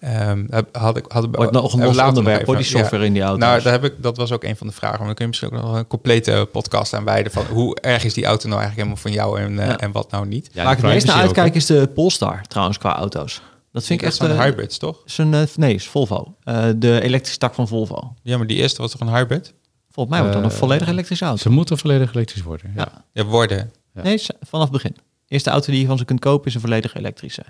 ehm, 0.00 0.44
heb- 0.50 0.76
had 0.76 0.96
ik 0.96 1.04
had 1.08 1.26
wordt 1.32 1.52
nog 1.52 1.72
een 1.72 1.78
los 1.78 1.88
later 1.88 1.96
nog 1.96 2.08
onderwerp, 2.08 2.46
hoor, 2.46 2.56
die 2.56 2.64
software 2.64 3.04
in 3.04 3.12
die 3.12 3.22
auto's. 3.22 3.40
Nou, 3.48 3.62
daar 3.62 3.72
heb 3.72 3.84
ik, 3.84 3.94
dat 3.98 4.16
was 4.16 4.32
ook 4.32 4.44
een 4.44 4.56
van 4.56 4.66
de 4.66 4.72
vragen. 4.72 4.96
Maar 4.98 5.06
dan 5.06 5.14
kun 5.14 5.24
je 5.24 5.30
misschien 5.30 5.50
ook 5.52 5.62
nog 5.62 5.74
een 5.76 5.86
complete 5.86 6.48
podcast 6.52 6.94
aan 6.94 7.04
wijden 7.04 7.32
van 7.32 7.44
hoe 7.46 7.80
erg 7.80 8.04
is 8.04 8.14
die 8.14 8.24
auto 8.24 8.48
nou 8.48 8.60
eigenlijk 8.60 8.88
helemaal 8.88 9.02
van 9.02 9.12
jou 9.12 9.40
en, 9.40 9.58
eh, 9.58 9.66
Ja. 9.68 9.78
en 9.78 9.92
wat 9.92 10.10
nou 10.10 10.26
niet. 10.26 10.48
Ja, 10.52 10.62
Waar 10.62 10.72
ik 10.72 10.78
het 10.82 10.86
meest 10.92 11.06
naar 11.06 11.16
uitkijk 11.16 11.54
is 11.54 11.66
de 11.66 11.86
Polestar, 11.94 12.40
trouwens, 12.48 12.78
qua 12.78 12.96
auto's. 12.96 13.40
Dat 13.72 13.84
vind 13.84 14.00
ik 14.00 14.06
echt... 14.06 14.16
zijn 14.16 14.30
eh, 14.30 14.40
hybrids, 14.40 14.78
toch? 14.78 15.02
is 15.06 15.18
een, 15.18 15.34
eh, 15.34 15.40
nee, 15.56 15.74
is 15.74 15.86
Volvo. 15.88 16.34
Eh, 16.44 16.64
de 16.76 17.00
elektrische 17.00 17.38
tak 17.38 17.54
van 17.54 17.68
Volvo. 17.68 18.14
Ja, 18.22 18.36
maar 18.38 18.46
die 18.46 18.56
eerste 18.56 18.82
was 18.82 18.90
toch 18.90 19.00
een 19.00 19.14
hybrid? 19.14 19.52
Volgens 19.96 20.16
mij 20.16 20.18
wordt 20.26 20.34
dat 20.42 20.44
een 20.44 20.50
Eh, 20.58 20.62
volledig 20.64 20.88
elektrische 20.88 21.24
auto. 21.24 21.42
Ze 21.42 21.50
moeten 21.50 21.78
volledig 21.78 22.14
elektrisch 22.14 22.42
worden. 22.42 22.72
Ja. 22.76 22.88
Ja. 22.92 23.04
Ja, 23.12 23.24
worden. 23.24 23.70
Ja. 23.94 24.02
Nee, 24.02 24.22
vanaf 24.40 24.64
het 24.70 24.72
begin. 24.82 24.96
Eerste 25.28 25.50
auto 25.50 25.72
die 25.72 25.80
je 25.80 25.86
van 25.86 25.98
ze 25.98 26.04
kunt 26.04 26.20
kopen 26.20 26.46
is 26.48 26.54
een 26.54 26.60
volledig 26.60 26.94
elektrische. 26.94 27.42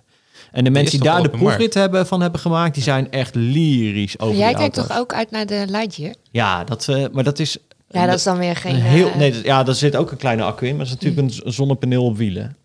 En 0.52 0.64
de 0.64 0.70
mensen 0.70 0.98
die 1.00 1.08
daar 1.08 1.22
de 1.22 1.30
de 1.30 1.36
proefrit 1.36 1.74
hebben, 1.74 2.06
van 2.06 2.20
hebben 2.20 2.40
gemaakt, 2.40 2.74
die 2.74 2.82
zijn 2.82 3.10
echt 3.10 3.34
lyrisch 3.34 4.18
over 4.18 4.36
Jij 4.36 4.54
kijkt 4.54 4.74
toch 4.74 4.96
ook 4.98 5.12
uit 5.14 5.30
naar 5.30 5.46
de 5.46 5.64
Lightyear? 5.68 6.14
Ja, 6.30 6.64
dat, 6.64 6.88
eh, 6.88 7.04
maar 7.12 7.24
dat 7.24 7.38
is... 7.38 7.56
Ja, 7.88 8.06
dat 8.06 8.14
is 8.14 8.22
dan 8.22 8.38
weer 8.38 8.56
geen... 8.56 8.74
een 8.74 8.80
heel, 8.80 9.08
eh, 9.08 9.16
nee, 9.16 9.32
dat- 9.32 9.44
ja, 9.44 9.62
daar 9.62 9.74
zit 9.74 9.96
ook 9.96 10.10
een 10.10 10.16
kleine 10.16 10.42
accu 10.42 10.66
in, 10.66 10.76
maar 10.76 10.86
dat 10.86 10.94
is 10.96 11.02
natuurlijk 11.02 11.22
een 11.44 11.52
z- 11.52 11.56
zonnepaneel 11.56 12.04
op 12.04 12.16
wielen. 12.16 12.56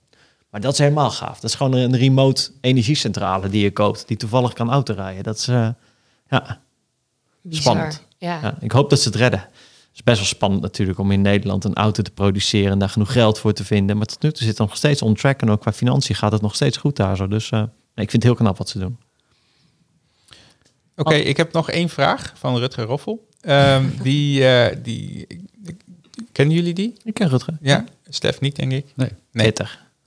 Maar 0.49 0.61
dat 0.61 0.73
is 0.73 0.77
helemaal 0.79 1.11
gaaf. 1.11 1.39
Dat 1.39 1.49
is 1.49 1.55
gewoon 1.55 1.73
een 1.73 1.97
remote 1.97 2.49
energiecentrale 2.61 3.49
die 3.49 3.63
je 3.63 3.71
koopt, 3.71 4.07
die 4.07 4.17
toevallig 4.17 4.53
kan 4.53 4.69
autorijden. 4.71 5.23
Dat 5.23 5.38
is, 5.38 5.47
eh, 5.47 5.67
ja, 6.29 6.59
bizar. 7.41 7.61
spannend. 7.61 8.03
Ja. 8.17 8.39
ja, 8.41 8.57
ik 8.59 8.71
hoop 8.71 8.89
dat 8.89 8.99
ze 9.01 9.07
het 9.07 9.17
redden. 9.17 9.45
Het 9.92 10.00
is 10.00 10.04
best 10.04 10.18
wel 10.18 10.28
spannend 10.28 10.62
natuurlijk 10.62 11.00
om 11.00 11.12
in 11.12 11.22
Nederland 11.22 11.64
een 11.64 11.74
auto 11.74 12.02
te 12.04 12.12
produceren 12.12 12.72
en 12.72 12.80
daar 12.80 12.89
genoeg 12.89 13.12
geld 13.12 13.39
voor 13.39 13.54
te 13.54 13.66
vinden. 13.66 13.98
Maar 13.98 14.06
tot 14.06 14.22
nu 14.22 14.30
toe 14.30 14.38
zit 14.38 14.48
het 14.48 14.58
nog 14.58 14.76
steeds 14.76 15.02
on 15.02 15.14
track 15.14 15.42
en 15.42 15.50
ook 15.50 15.62
qua 15.62 15.74
financiën 15.74 16.16
gaat 16.16 16.32
het 16.32 16.42
nog 16.42 16.56
steeds 16.56 16.78
goed 16.78 16.96
daar 16.96 17.16
zo. 17.16 17.28
Dus 17.28 17.50
eh, 17.50 17.60
nee, 17.60 18.06
ik 18.06 18.10
vind 18.10 18.12
het 18.12 18.24
heel 18.24 18.36
knap 18.36 18.58
wat 18.58 18.70
ze 18.70 18.80
doen. 18.80 18.98
Oké, 20.96 21.16
ik 21.16 21.38
heb 21.38 21.54
nog 21.54 21.70
één 21.70 21.89
vraag 21.89 22.34
van 22.36 22.58
Rutger 22.58 22.86
Roffel. 22.86 23.28
Ehm, 23.42 23.86
die, 24.04 24.48
eh, 24.48 24.78
die, 24.84 25.28
kennen 26.32 26.56
jullie 26.56 26.74
die? 26.74 26.94
Ik 27.04 27.14
ken 27.14 27.30
Rutger. 27.30 27.58
Ja, 27.62 27.86
Stef 28.10 28.39
niet, 28.39 28.56
denk 28.56 28.72
ik. 28.72 28.86
Nee. 28.96 29.10
Nee. 29.32 29.54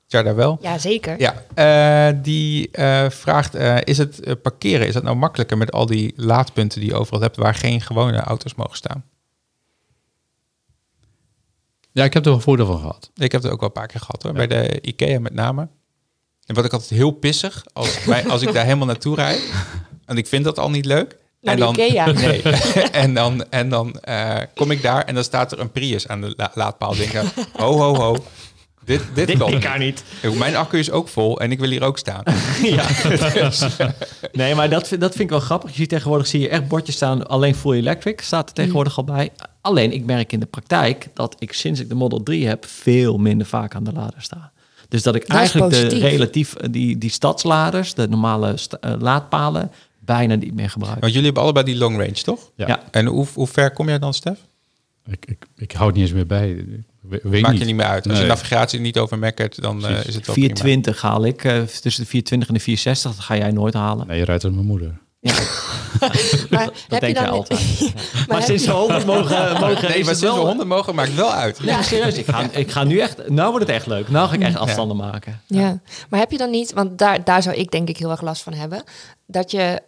Tjarda 0.06 0.34
wel. 0.34 0.58
ja, 0.60 0.78
zeker. 0.78 1.20
Ja, 1.20 1.42
eh, 1.54 2.18
die 2.22 2.70
eh, 2.70 3.10
vraagt, 3.10 3.54
eh, 3.54 3.76
is 3.84 3.98
het 3.98 4.42
parkeren, 4.42 4.86
is 4.86 4.94
het 4.94 5.02
nou 5.02 5.16
makkelijker 5.16 5.56
met 5.58 5.72
al 5.72 5.86
die 5.86 6.12
laadpunten 6.16 6.80
die 6.80 6.88
je 6.88 6.96
overal 6.96 7.20
hebt, 7.20 7.36
waar 7.36 7.54
geen 7.54 7.80
gewone 7.80 8.18
auto's 8.18 8.54
mogen 8.54 8.76
staan? 8.76 9.04
Ja, 11.94 12.04
ik 12.04 12.14
heb 12.14 12.24
er 12.24 12.30
wel 12.30 12.40
voordeel 12.40 12.66
van 12.66 12.78
gehad. 12.78 13.10
Ik 13.14 13.32
heb 13.32 13.42
het 13.42 13.52
ook 13.52 13.60
wel 13.60 13.68
een 13.68 13.74
paar 13.74 13.86
keer 13.86 14.00
gehad 14.00 14.22
hoor, 14.22 14.32
bij 14.32 14.46
de 14.46 14.78
IKEA 14.80 15.20
met 15.20 15.34
name. 15.34 15.68
En 16.46 16.54
wat 16.54 16.64
ik 16.64 16.72
altijd 16.72 16.90
heel 16.90 17.10
pissig, 17.10 17.64
als, 17.72 18.04
wij, 18.04 18.26
als 18.28 18.42
ik 18.42 18.52
daar 18.52 18.64
helemaal 18.64 18.86
naartoe 18.86 19.14
rijd, 19.14 19.52
en 20.04 20.16
ik 20.16 20.26
vind 20.26 20.44
dat 20.44 20.58
al 20.58 20.70
niet 20.70 20.84
leuk. 20.84 21.16
Naar 21.40 21.54
en 21.54 21.60
dan, 21.60 21.74
IKEA. 21.78 22.12
Nee. 22.12 22.42
en 23.04 23.14
dan, 23.14 23.50
en 23.50 23.68
dan 23.68 24.00
eh, 24.00 24.36
kom 24.54 24.70
ik 24.70 24.82
daar 24.82 25.04
en 25.04 25.14
dan 25.14 25.24
staat 25.24 25.52
er 25.52 25.60
een 25.60 25.70
Prius 25.72 26.08
aan 26.08 26.20
de 26.20 26.34
la- 26.36 26.50
laadpaal. 26.54 26.94
Denk 26.96 27.12
ik, 27.12 27.32
ho, 27.52 27.72
ho, 27.78 27.94
ho. 27.94 28.24
Dit, 28.84 29.02
dit, 29.14 29.36
kan 29.58 29.78
niet. 29.78 30.04
Mijn 30.38 30.56
accu 30.56 30.78
is 30.78 30.90
ook 30.90 31.08
vol 31.08 31.40
en 31.40 31.52
ik 31.52 31.58
wil 31.58 31.70
hier 31.70 31.82
ook 31.82 31.98
staan. 31.98 32.22
Ja. 32.62 32.86
nee, 34.32 34.54
maar 34.54 34.68
dat, 34.70 34.88
vind- 34.88 35.00
dat 35.00 35.10
vind 35.10 35.22
ik 35.24 35.30
wel 35.30 35.40
grappig. 35.40 35.70
Je 35.70 35.76
ziet 35.76 35.88
tegenwoordig 35.88 36.26
zie 36.26 36.40
je 36.40 36.48
echt 36.48 36.68
bordjes 36.68 36.94
staan, 36.96 37.26
alleen 37.26 37.54
full 37.54 37.76
electric 37.76 38.20
staat 38.20 38.48
er 38.48 38.54
tegenwoordig 38.54 38.96
al 38.96 39.04
bij. 39.04 39.30
Alleen 39.64 39.92
ik 39.92 40.04
merk 40.04 40.32
in 40.32 40.40
de 40.40 40.46
praktijk 40.46 41.08
dat 41.14 41.36
ik 41.38 41.52
sinds 41.52 41.80
ik 41.80 41.88
de 41.88 41.94
Model 41.94 42.22
3 42.22 42.46
heb 42.46 42.64
veel 42.66 43.18
minder 43.18 43.46
vaak 43.46 43.74
aan 43.74 43.84
de 43.84 43.92
lader 43.92 44.22
sta. 44.22 44.52
Dus 44.88 45.02
dat 45.02 45.14
ik 45.14 45.26
Dat 45.26 45.36
eigenlijk 45.36 45.70
de 45.72 45.88
relatief 45.98 46.54
eh, 46.54 46.68
die, 46.72 46.98
die 46.98 47.10
stadsladers, 47.10 47.94
de 47.94 48.08
normale 48.08 48.56
sta- 48.56 48.78
eh, 48.80 48.92
laadpalen, 48.98 49.70
bijna 49.98 50.34
niet 50.34 50.54
meer 50.54 50.70
gebruik. 50.70 51.00
Want 51.00 51.06
jullie 51.12 51.24
hebben 51.24 51.42
allebei 51.42 51.64
die 51.64 51.76
long 51.76 51.96
range, 51.96 52.12
toch? 52.12 52.50
Ja. 52.56 52.66
Ja. 52.66 52.82
En 52.90 53.06
hoe, 53.06 53.26
hoe 53.34 53.46
ver 53.46 53.70
kom 53.72 53.88
jij 53.88 53.98
dan, 53.98 54.14
Stef? 54.14 54.38
Ik, 55.06 55.26
ik, 55.26 55.46
ik 55.56 55.72
hou 55.72 55.86
het 55.86 55.94
niet 55.96 56.04
eens 56.04 56.14
meer 56.14 56.26
bij. 56.26 56.50
Ik 56.50 56.66
we- 57.00 57.20
weet 57.22 57.40
Maakt 57.42 57.52
niet. 57.52 57.60
je 57.62 57.66
niet 57.66 57.76
meer 57.76 57.86
uit. 57.86 58.08
Als 58.08 58.18
je 58.20 58.26
navigatie 58.26 58.80
niet 58.80 58.98
over 58.98 59.18
mekkert, 59.18 59.62
dan 59.62 59.86
eh, 59.86 59.90
is 59.90 59.96
het 60.14 60.26
wel 60.26 60.34
prima. 60.34 60.54
420 60.56 61.00
haal 61.00 61.24
ik, 61.24 61.44
eh, 61.44 61.62
tussen 61.62 62.02
de 62.02 62.08
420 62.08 62.48
en 62.48 62.54
de 62.54 62.60
460, 62.60 63.14
dat 63.14 63.20
ga 63.24 63.36
jij 63.36 63.50
nooit 63.50 63.74
halen. 63.74 64.06
Nee, 64.06 64.18
je 64.18 64.24
rijdt 64.24 64.44
als 64.44 64.52
mijn 64.54 64.66
moeder. 64.66 64.98
Maar 66.50 66.64
Dat 66.64 66.74
heb 66.88 67.00
denk 67.00 67.02
je 67.02 67.08
je 67.08 67.14
dan... 67.14 67.28
altijd. 67.28 67.94
maar 68.28 68.42
sinds 68.42 68.64
je- 68.64 68.70
we 68.70 68.76
100 68.76 69.06
mogen, 69.14 69.60
mogen 69.60 69.88
Nee, 69.88 70.04
maar 70.04 70.14
sinds 70.14 70.20
we 70.20 70.26
wel- 70.26 70.46
100 70.46 70.68
mogen, 70.68 70.94
maakt 70.94 71.14
wel 71.14 71.32
uit. 71.32 71.60
Nee, 71.60 71.74
maar 71.74 71.84
serieus. 71.84 72.14
Ik 72.16 72.26
ga, 72.26 72.48
ik 72.52 72.70
ga 72.70 72.84
nu 72.84 72.98
echt... 72.98 73.28
Nou 73.28 73.50
wordt 73.50 73.66
het 73.66 73.76
echt 73.76 73.86
leuk. 73.86 74.08
Nou 74.08 74.28
ga 74.28 74.34
ik 74.34 74.40
echt 74.42 74.56
afstanden 74.56 74.96
maken. 74.96 75.40
Ja, 75.46 75.80
maar 76.08 76.20
heb 76.20 76.30
je 76.30 76.38
dan 76.38 76.50
niet, 76.50 76.72
want 76.72 76.98
daar, 76.98 77.24
daar 77.24 77.42
zou 77.42 77.56
ik 77.56 77.70
denk 77.70 77.88
ik 77.88 77.96
heel 77.96 78.10
erg 78.10 78.20
last 78.20 78.42
van 78.42 78.52
hebben, 78.52 78.82
dat 79.26 79.50
je 79.50 79.82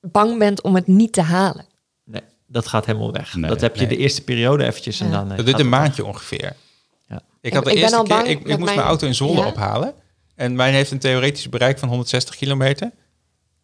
bang 0.00 0.38
bent 0.38 0.62
om 0.62 0.74
het 0.74 0.86
niet 0.86 1.12
te 1.12 1.22
halen? 1.22 1.64
Nee, 2.04 2.22
dat 2.46 2.66
gaat 2.66 2.86
helemaal 2.86 3.12
weg. 3.12 3.34
Nee, 3.34 3.50
dat 3.50 3.60
heb 3.60 3.74
je 3.76 3.86
nee. 3.86 3.96
de 3.96 4.02
eerste 4.02 4.22
periode 4.24 4.64
eventjes 4.64 5.00
en 5.00 5.06
Ja. 5.06 5.12
dan... 5.12 5.30
eh, 5.30 5.36
Dat 5.36 5.46
duurt 5.46 5.60
een 5.60 5.68
maandje 5.68 6.04
ongeveer. 6.04 6.52
Ja. 7.08 7.20
Ik 7.40 7.52
had 7.54 7.64
de 7.64 7.70
Ik 7.70 7.76
eerste 7.76 8.02
keer, 8.06 8.26
ik, 8.26 8.36
moest 8.46 8.46
mijn- 8.58 8.64
mijn 8.64 8.78
auto 8.86 9.06
in 9.06 9.14
Zwolle 9.14 9.40
Ja? 9.40 9.46
ophalen. 9.46 9.92
En 10.34 10.56
mijn 10.56 10.74
heeft 10.74 10.90
een 10.90 10.98
theoretisch 10.98 11.48
bereik 11.48 11.78
van 11.78 11.88
160 11.88 12.36
kilometer. 12.36 12.90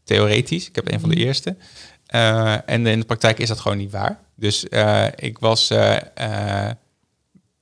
Theoretisch, 0.04 0.68
ik 0.68 0.74
heb 0.74 0.92
een 0.92 1.00
van 1.00 1.08
de 1.08 1.16
eerste. 1.16 1.56
Eh, 2.06 2.52
en 2.66 2.86
in 2.86 2.98
de 2.98 3.06
praktijk 3.06 3.38
is 3.38 3.48
dat 3.48 3.60
gewoon 3.60 3.78
niet 3.78 3.92
waar. 3.92 4.18
Dus 4.36 4.68
eh, 4.68 5.06
ik 5.16 5.38
was 5.38 5.70
eh, 5.70 6.70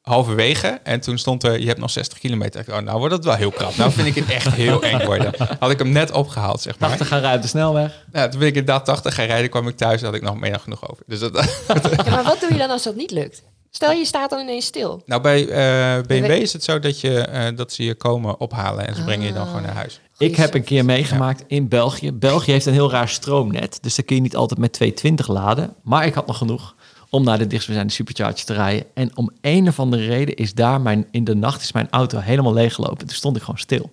halverwege 0.03 0.81
en 0.83 1.01
toen 1.01 1.19
stond 1.19 1.43
er, 1.43 1.61
je 1.61 1.67
hebt 1.67 1.79
nog 1.79 1.91
60 1.91 2.19
kilometer. 2.19 2.61
Ik 2.61 2.67
dacht, 2.67 2.79
Oh, 2.79 2.85
nou 2.85 2.99
wordt 2.99 3.15
het 3.15 3.25
wel 3.25 3.35
heel 3.35 3.51
krap. 3.51 3.77
Nou 3.77 3.93
vind 3.93 4.07
ik 4.07 4.15
het 4.15 4.31
echt 4.31 4.55
heel 4.55 4.83
eng 4.83 5.05
worden. 5.05 5.33
Had 5.59 5.71
ik 5.71 5.79
hem 5.79 5.93
net 5.93 6.11
opgehaald, 6.11 6.61
zeg 6.61 6.79
maar. 6.79 6.89
80 6.89 7.09
gaan 7.09 7.19
rijden 7.21 7.37
op 7.37 7.43
de 7.43 7.49
snelweg. 7.49 8.05
Ja, 8.13 8.29
toen 8.29 8.39
ben 8.39 8.49
ik 8.49 8.55
inderdaad 8.55 8.85
80 8.85 9.15
gaan 9.15 9.27
rijden, 9.27 9.51
kwam 9.51 9.69
ik 9.69 9.77
thuis 9.77 10.01
en 10.01 10.07
had 10.07 10.15
ik 10.15 10.23
nog 10.23 10.41
meer 10.41 10.51
dan 10.51 10.61
genoeg 10.61 10.91
over. 10.91 11.05
Dus 11.07 11.19
dat, 11.19 11.65
Ja, 12.05 12.11
maar 12.11 12.25
wat 12.25 12.41
doe 12.41 12.53
je 12.53 12.59
dan 12.59 12.71
als 12.71 12.83
dat 12.83 12.97
niet 12.97 13.11
lukt? 13.11 13.43
Stel 13.75 13.93
je 13.93 14.05
staat 14.05 14.31
dan 14.31 14.41
ineens 14.41 14.67
stil. 14.67 15.03
nou, 15.07 15.23
bij 15.23 15.49
eh, 15.49 16.03
BMW 16.03 16.31
is 16.31 16.53
het 16.53 16.65
zo 16.65 16.79
dat, 16.79 17.01
je, 17.01 17.21
eh, 17.21 17.57
dat 17.57 17.73
ze 17.73 17.85
je 17.85 17.95
komen 17.95 18.41
ophalen 18.41 18.87
en 18.87 18.95
ze 18.95 19.05
brengen 19.05 19.27
je 19.27 19.33
dan 19.33 19.47
gewoon 19.47 19.63
naar 19.63 19.75
huis. 19.75 20.01
Ik 20.19 20.37
heb 20.37 20.55
een 20.55 20.65
keer 20.65 20.85
meegemaakt 20.85 21.45
in 21.47 21.69
België. 21.69 22.13
België 22.13 22.51
heeft 22.51 22.67
een 22.67 22.73
heel 22.73 22.91
raar 22.91 23.09
stroomnet. 23.09 23.79
Dus 23.83 23.95
daar 23.95 24.05
kun 24.05 24.17
je 24.17 24.23
niet 24.23 24.37
altijd 24.37 24.61
met 24.61 24.73
220 24.73 25.29
laden. 25.29 25.75
Maar 25.83 26.07
ik 26.07 26.15
had 26.15 26.27
nog 26.27 26.39
genoeg 26.39 26.75
om 27.11 27.25
naar 27.25 27.39
de 27.39 27.47
dichtstbijzijnde 27.47 27.93
supercharger 27.95 28.45
te 28.45 28.53
rijden. 28.53 28.87
En 28.95 29.17
om 29.17 29.31
een 29.41 29.69
of 29.69 29.79
andere 29.79 30.07
reden 30.07 30.35
is 30.35 30.55
daar 30.55 30.81
mijn, 30.81 31.07
in 31.11 31.25
de 31.25 31.35
nacht 31.35 31.63
is 31.63 31.73
mijn 31.73 31.89
auto 31.91 32.19
helemaal 32.19 32.53
leeggelopen. 32.53 33.07
Toen 33.07 33.17
stond 33.17 33.37
ik 33.37 33.43
gewoon 33.43 33.59
stil. 33.59 33.91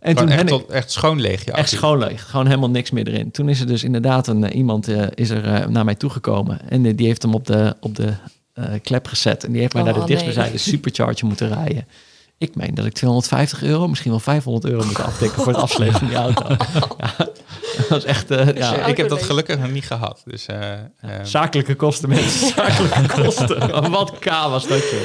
En 0.00 0.16
Gewoon 0.16 0.28
toen 0.28 0.36
echt, 0.36 0.46
ben 0.46 0.54
ik 0.54 0.60
tot, 0.60 0.70
echt 0.70 0.90
schoon 0.90 1.20
leeg. 1.20 1.44
echt 1.44 1.70
schoon 1.70 1.98
leeg. 1.98 2.30
Gewoon 2.30 2.46
helemaal 2.46 2.70
niks 2.70 2.90
meer 2.90 3.08
erin. 3.08 3.30
Toen 3.30 3.48
is 3.48 3.60
er 3.60 3.66
dus 3.66 3.84
inderdaad 3.84 4.26
een, 4.26 4.44
eh, 4.44 4.56
iemand 4.56 4.88
eh, 4.88 5.06
is 5.14 5.30
er, 5.30 5.44
eh, 5.44 5.66
naar 5.66 5.84
mij 5.84 5.94
toegekomen. 5.94 6.70
En 6.70 6.96
die 6.96 7.06
heeft 7.06 7.22
hem 7.22 7.34
op 7.34 7.46
de, 7.46 7.76
op 7.80 7.96
de 7.96 8.12
klep 8.82 9.06
gezet. 9.06 9.44
En 9.44 9.52
die 9.52 9.60
heeft 9.60 9.72
mij 9.72 9.82
Oh, 9.82 9.88
naar 9.88 9.98
de 9.98 10.04
nee. 10.06 10.16
dichtstbijzijnde 10.16 10.58
supercharger 10.58 11.26
moeten 11.26 11.48
rijden. 11.48 11.86
Ik 12.38 12.54
meen 12.54 12.74
dat 12.74 12.84
ik 12.86 12.92
250 12.92 13.62
euro, 13.62 13.88
misschien 13.88 14.10
wel 14.10 14.20
500 14.20 14.64
euro 14.72 14.86
moet 14.86 15.00
afdekken 15.00 15.42
voor 15.42 15.52
het 15.52 15.62
afslepen 15.62 15.98
van 15.98 16.06
die 16.08 16.16
auto. 16.16 16.44
Ja, 16.98 17.14
dat 17.76 17.88
was 17.88 18.04
echt 18.04 18.30
eh, 18.30 18.56
ja, 18.56 18.86
ik 18.86 18.96
heb 18.96 19.08
dat 19.08 19.18
leeg. 19.18 19.26
gelukkig 19.26 19.58
nog 19.58 19.70
niet 19.70 19.86
gehad. 19.86 20.22
Dus, 20.24 20.46
eh, 20.46 20.72
eh, 20.72 20.78
zakelijke 21.22 21.74
kosten, 21.74 22.08
mensen. 22.08 22.46
Zakelijke 22.56 23.22
kosten. 23.22 23.80
Wat 23.90 24.18
K 24.18 24.24
was 24.24 24.66
dat, 24.66 24.90
joh. 24.90 25.00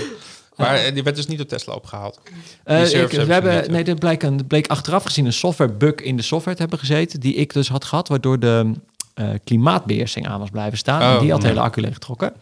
maar 0.56 0.76
eh, 0.76 0.94
die 0.94 1.04
werd 1.04 1.16
dus 1.16 1.28
niet 1.28 1.42
op 1.42 1.48
Tesla 1.48 1.74
opgehaald. 1.74 2.20
Eh, 2.64 2.86
ik, 2.86 3.12
hebben 3.12 3.28
we 3.28 3.34
hebben, 3.34 3.72
nee, 3.72 3.84
er 3.84 3.96
bleek, 3.96 4.24
een, 4.24 4.48
bleek 4.48 4.68
achteraf 4.68 5.04
gezien 5.04 5.26
een 5.26 5.34
softwarebug 5.34 5.96
in 5.96 6.18
de 6.18 6.24
software 6.24 6.56
te 6.56 6.62
hebben 6.62 6.80
gezeten, 6.80 7.20
die 7.20 7.36
ik 7.36 7.54
dus 7.54 7.70
had 7.70 7.86
gehad, 7.86 8.08
waardoor 8.08 8.40
de 8.40 8.72
eh, 9.14 9.30
klimaatbeheersing 9.44 10.28
aan 10.28 10.40
was 10.40 10.50
blijven 10.50 10.78
staan. 10.78 11.02
Oh, 11.02 11.14
en 11.14 11.20
die 11.20 11.32
had 11.32 11.42
de 11.42 11.48
nee. 11.48 11.56
hele 11.56 11.68
accu 11.68 11.82
leeggetrokken. 11.82 12.34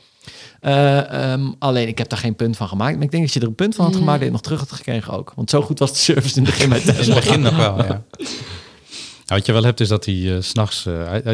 Eh, 0.64 1.32
ehm, 1.34 1.52
alleen, 1.60 1.88
ik 1.88 1.98
heb 1.98 2.10
daar 2.10 2.20
geen 2.20 2.36
punt 2.36 2.58
van 2.58 2.68
gemaakt. 2.68 2.96
Maar 2.96 3.04
ik 3.04 3.12
denk 3.12 3.24
dat 3.24 3.34
je 3.34 3.40
er 3.40 3.48
een 3.48 3.56
punt 3.56 3.76
van 3.76 3.86
had 3.86 3.96
gemaakt 3.96 4.20
en 4.22 4.26
je 4.26 4.32
het 4.32 4.32
nog 4.34 4.42
terug 4.42 4.60
had 4.60 4.72
gekregen 4.72 5.14
ook. 5.14 5.34
Want 5.36 5.50
zo 5.50 5.62
goed 5.62 5.80
was 5.80 5.92
de 5.92 5.98
service 5.98 6.38
in 6.38 6.44
het 6.46 6.54
begin 6.54 6.70
bij 6.70 6.80
In 6.80 6.88
het 6.88 6.96
Tesla. 6.96 7.16
begin 7.16 7.42
nog 7.42 7.56
wel, 7.56 7.78
ja. 7.84 8.02
Nou, 9.26 9.40
wat 9.42 9.46
je 9.46 9.54
wel 9.54 9.64
hebt 9.64 9.80
is 9.80 9.88
dat 9.88 10.06
hij 10.06 10.36
eh, 10.36 10.42
s 10.42 10.48
s'nachts... 10.50 10.84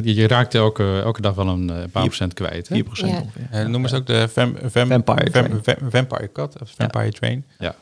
je 0.03 0.27
raakt 0.27 0.55
elke, 0.55 1.01
elke 1.03 1.21
dag 1.21 1.33
wel 1.35 1.47
een 1.47 1.69
eh, 1.69 1.75
paar 1.91 2.03
procent 2.05 2.33
kwijt. 2.33 2.67
Hè? 2.69 2.75
4% 2.83 2.87
Ja. 2.91 3.07
ongeveer. 3.07 3.47
Eh, 3.51 3.65
noemen 3.65 3.89
ze 3.89 3.95
ook 3.95 4.05
de 4.07 4.27
vam, 4.27 4.55
vam, 4.65 4.87
Vampire 4.87 5.31
vam- 5.31 5.61
Train. 5.61 5.63
vam- 5.63 5.89
Vampire 5.91 6.31
Cut 6.31 6.61
of 6.61 6.71
Vampire 6.77 7.11
Train. 7.11 7.45
Ja. 7.59 7.75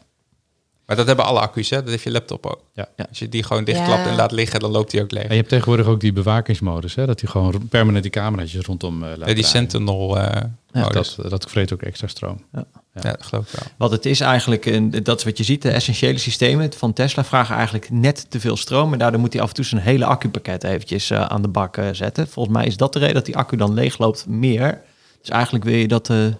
Maar 0.87 0.95
dat 0.95 1.07
hebben 1.07 1.25
alle 1.25 1.39
accu's, 1.39 1.69
hè? 1.69 1.79
Dat 1.81 1.89
heeft 1.89 2.03
je 2.03 2.11
laptop 2.11 2.45
ook. 2.45 2.61
Ja. 2.73 2.87
Ja. 2.95 3.05
Als 3.09 3.19
je 3.19 3.29
die 3.29 3.43
gewoon 3.43 3.63
dichtklapt 3.63 4.03
Ja. 4.03 4.09
en 4.09 4.15
laat 4.15 4.31
liggen, 4.31 4.59
dan 4.59 4.71
loopt 4.71 4.91
die 4.91 5.01
ook 5.01 5.11
leeg. 5.11 5.23
En 5.23 5.29
je 5.29 5.35
hebt 5.35 5.49
tegenwoordig 5.49 5.85
ook 5.85 5.99
die 5.99 6.13
bewakingsmodus, 6.13 6.95
hè? 6.95 7.05
dat 7.05 7.21
hij 7.21 7.29
gewoon 7.29 7.67
permanent 7.69 8.03
die 8.03 8.11
camera's 8.11 8.55
rondom 8.55 9.03
eh 9.03 9.09
laat 9.09 9.09
Ja, 9.09 9.15
die 9.15 9.25
draaien. 9.25 9.45
Sentinel 9.49 10.17
eh 10.19 10.41
modus. 10.71 11.15
dat, 11.15 11.29
dat 11.29 11.49
vreet 11.49 11.73
ook 11.73 11.81
extra 11.81 12.07
stroom. 12.07 12.43
Ja, 12.53 12.65
dat 12.93 13.23
geloof 13.25 13.53
ik 13.53 13.59
wel. 13.59 13.67
Wat 13.77 13.91
het 13.91 14.05
is 14.05 14.19
eigenlijk, 14.19 14.65
en 14.65 14.89
dat 15.03 15.17
is 15.19 15.23
wat 15.25 15.37
je 15.37 15.43
ziet, 15.43 15.61
de 15.61 15.69
essentiële 15.71 16.17
systemen 16.17 16.73
van 16.73 16.93
Tesla 16.93 17.23
vragen 17.23 17.55
eigenlijk 17.55 17.89
net 17.89 18.25
te 18.29 18.39
veel 18.39 18.57
stroom. 18.57 18.93
En 18.93 18.99
daardoor 18.99 19.19
moet 19.19 19.33
hij 19.33 19.41
af 19.41 19.47
en 19.49 19.55
toe 19.55 19.65
zijn 19.65 19.81
hele 19.81 20.05
accupakket 20.05 20.63
eventjes 20.63 21.09
eh, 21.09 21.21
aan 21.25 21.41
de 21.41 21.47
bak 21.47 21.77
zetten. 21.91 22.27
Volgens 22.27 22.55
mij 22.55 22.65
is 22.65 22.77
dat 22.77 22.93
de 22.93 22.99
reden 22.99 23.15
dat 23.15 23.25
die 23.25 23.37
accu 23.37 23.57
dan 23.57 23.73
leegloopt 23.73 24.27
meer. 24.27 24.81
Dus 25.21 25.29
eigenlijk 25.29 25.63
wil 25.63 25.75
je 25.75 25.87
dat 25.87 26.05
de 26.05 26.33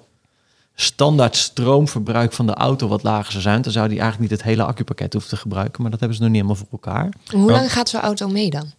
standaard 0.80 1.36
stroomverbruik 1.36 2.34
van 2.34 2.46
de 2.46 2.54
auto 2.54 2.88
wat 2.88 3.04
lager 3.04 3.32
zou 3.32 3.44
zijn. 3.44 3.62
Dan 3.62 3.72
zou 3.72 3.88
die 3.90 4.00
eigenlijk 4.00 4.32
niet 4.32 4.40
het 4.40 4.50
hele 4.50 4.64
accupakket 4.64 5.14
hoeven 5.14 5.32
te 5.32 5.38
gebruiken. 5.38 5.82
Maar 5.82 5.92
dat 5.92 6.00
hebben 6.00 6.18
ze 6.18 6.24
nog 6.24 6.32
niet 6.34 6.42
helemaal 6.42 6.64
voor 6.70 6.80
elkaar. 6.82 7.14
Hoe 7.32 7.52
lang 7.52 7.72
gaat 7.74 7.90
zo'n 7.90 8.02
auto 8.02 8.28
mee 8.28 8.50
dan? 8.50 8.72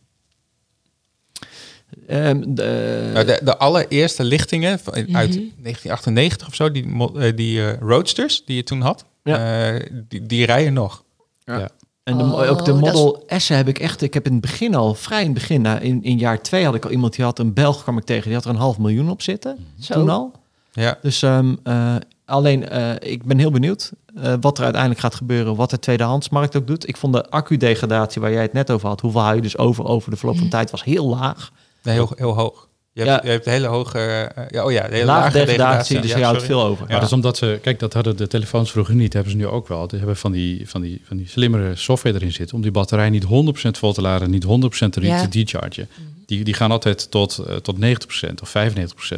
Ehm, 2.07 2.43
de, 2.47 3.11
Nou, 3.13 3.27
de, 3.27 3.41
de 3.45 3.57
allereerste 3.59 4.25
lichtingen 4.25 4.79
van- 4.79 4.93
uit 4.95 5.07
1998 5.15 6.47
of 6.49 6.55
zo, 6.55 6.71
die, 6.73 6.87
mo- 6.87 7.15
eh, 7.15 7.37
die 7.37 7.65
eh, 7.71 7.79
roadsters 7.81 8.45
die 8.45 8.57
je 8.57 8.63
toen 8.63 8.81
had, 8.81 9.05
Ja. 9.23 9.69
eh, 9.75 9.87
die, 10.09 10.27
die 10.27 10.47
rijden 10.47 10.73
nog. 10.73 11.05
Ja. 11.45 11.69
En 12.03 12.19
de, 12.19 12.25
Oh, 12.25 12.51
ook 12.51 12.65
de 12.65 12.73
is- 12.73 12.79
Model 12.81 13.25
S 13.37 13.49
heb 13.49 13.69
ik 13.69 13.79
echt... 13.79 14.03
Ik 14.03 14.15
heb 14.15 14.27
in 14.27 14.33
het 14.33 14.41
begin 14.41 14.75
al, 14.75 14.95
vrij 14.95 15.19
in 15.21 15.25
het 15.25 15.35
begin... 15.35 15.61
nou, 15.63 15.81
in, 15.81 16.03
in 16.03 16.19
jaar 16.19 16.43
twee 16.43 16.65
had 16.65 16.75
ik 16.75 16.85
al 16.85 16.91
iemand 16.91 17.15
die 17.17 17.25
had 17.25 17.39
een 17.39 17.53
Belg 17.53 17.83
kwam 17.83 17.99
ik 17.99 18.05
tegen... 18.05 18.25
die 18.25 18.35
had 18.35 18.45
er 18.45 18.51
een 18.51 18.57
half 18.57 18.79
miljoen 18.79 19.11
op 19.11 19.23
zitten. 19.23 19.67
Zo. 19.81 19.95
Toen 19.95 20.09
al. 20.09 20.33
Ja. 20.73 20.99
Dus 21.03 21.23
ehm, 21.23 21.55
eh, 21.63 21.95
alleen, 22.25 22.69
eh, 22.69 23.11
ik 23.13 23.25
ben 23.25 23.39
heel 23.39 23.51
benieuwd 23.51 23.93
eh, 24.23 24.35
wat 24.41 24.57
er 24.59 24.63
uiteindelijk 24.65 25.01
gaat 25.03 25.15
gebeuren. 25.15 25.57
Wat 25.57 25.71
de 25.71 25.79
tweedehandsmarkt 25.79 26.57
ook 26.57 26.67
doet. 26.67 26.89
Ik 26.89 26.97
vond 26.97 27.13
de 27.13 27.31
accu-degradatie 27.31 28.21
waar 28.21 28.33
jij 28.33 28.43
het 28.43 28.53
net 28.53 28.71
over 28.71 28.89
had... 28.89 29.01
hoeveel 29.01 29.21
hou 29.21 29.35
je 29.37 29.43
dus 29.43 29.59
over 29.59 29.85
over 29.85 30.11
de 30.11 30.17
verloop 30.17 30.39
van 30.39 30.49
tijd... 30.49 30.71
was 30.71 30.85
heel 30.85 31.09
laag. 31.09 31.51
Nee, 31.83 31.95
heel, 31.95 32.13
heel 32.17 32.35
hoog. 32.35 32.67
Je 32.93 33.05
hebt, 33.05 33.23
Ja. 33.23 33.27
je 33.27 33.33
hebt 33.33 33.47
een 33.47 33.53
hele 33.53 33.67
hoge... 33.67 34.33
ja, 34.51 34.65
oh 34.65 34.73
ja, 34.73 34.89
de 34.89 34.95
hele 34.95 35.05
Lage 35.07 35.21
lage 35.21 35.33
degradatie, 35.33 35.47
degradatie. 35.47 36.01
dus 36.01 36.11
Ja, 36.11 36.17
je 36.17 36.25
houdt 36.25 36.41
sorry. 36.41 36.55
veel 36.55 36.65
over. 36.65 36.85
Maar 36.89 36.95
dat 36.95 37.03
is 37.09 37.13
omdat 37.13 37.37
ze, 37.37 37.59
kijk, 37.63 37.79
dat 37.79 37.93
hadden 37.93 38.17
de 38.17 38.27
telefoons 38.27 38.71
vroeger 38.71 38.95
niet, 38.95 39.13
hebben 39.13 39.33
ze 39.33 39.39
nu 39.39 39.47
ook 39.47 39.69
wel. 39.69 39.87
Die 39.89 39.99
hebben 39.99 40.17
van 40.17 40.33
die, 40.33 40.69
van 40.69 40.81
die, 40.81 41.01
van 41.05 41.17
die 41.17 41.29
slimmere 41.29 41.77
software 41.77 42.15
erin 42.17 42.33
zitten 42.33 42.57
om 42.57 42.63
die 42.63 42.71
batterij 42.71 43.11
niet 43.11 43.25
100% 43.25 43.29
vol 43.71 43.93
te 43.93 44.01
laden, 44.01 44.31
niet 44.31 44.45
100% 44.45 44.49
te, 44.91 45.01
Ja. 45.01 45.21
te 45.21 45.29
dechargen. 45.29 45.89
Die, 46.27 46.45
die 46.45 46.55
gaan 46.55 46.71
altijd 46.71 47.11
tot, 47.11 47.43
tot 47.63 47.77
90% 47.77 48.33
of 48.43 48.55
95%. 48.57 49.17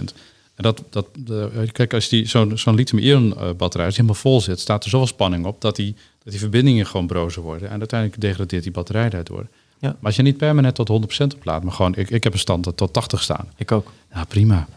En 0.60 0.66
dat, 0.66 0.82
dat, 0.90 1.06
de, 1.18 1.68
kijk, 1.72 1.94
als 1.94 2.08
die 2.08 2.28
zo'n 2.28 2.58
zo'n 2.58 2.74
lithium-ion 2.74 3.36
eh, 3.36 3.50
batterij 3.56 3.86
als 3.86 3.96
helemaal 3.96 4.16
vol 4.16 4.40
zit, 4.40 4.60
staat 4.60 4.84
er 4.84 4.90
zoveel 4.90 5.06
spanning 5.06 5.44
op 5.46 5.60
dat 5.60 5.76
die, 5.76 5.94
dat 6.22 6.32
die 6.32 6.40
verbindingen 6.40 6.86
gewoon 6.86 7.06
brozer 7.06 7.42
worden. 7.42 7.70
En 7.70 7.78
uiteindelijk 7.78 8.20
degradeert 8.20 8.62
die 8.62 8.72
batterij 8.72 9.08
daardoor. 9.08 9.46
Ja. 9.78 9.88
Maar 9.88 9.96
als 10.02 10.16
je 10.16 10.22
niet 10.22 10.36
permanent 10.36 10.74
tot 10.74 10.90
100% 11.32 11.36
oplaadt, 11.36 11.64
maar 11.64 11.72
gewoon, 11.72 11.94
ik, 11.94 12.10
ik 12.10 12.24
heb 12.24 12.32
een 12.32 12.38
stand 12.38 12.76
tot 12.76 12.92
80 12.92 13.22
staan. 13.22 13.48
Ik 13.56 13.72
ook. 13.72 13.92
Ja, 14.14 14.24
prima. 14.24 14.68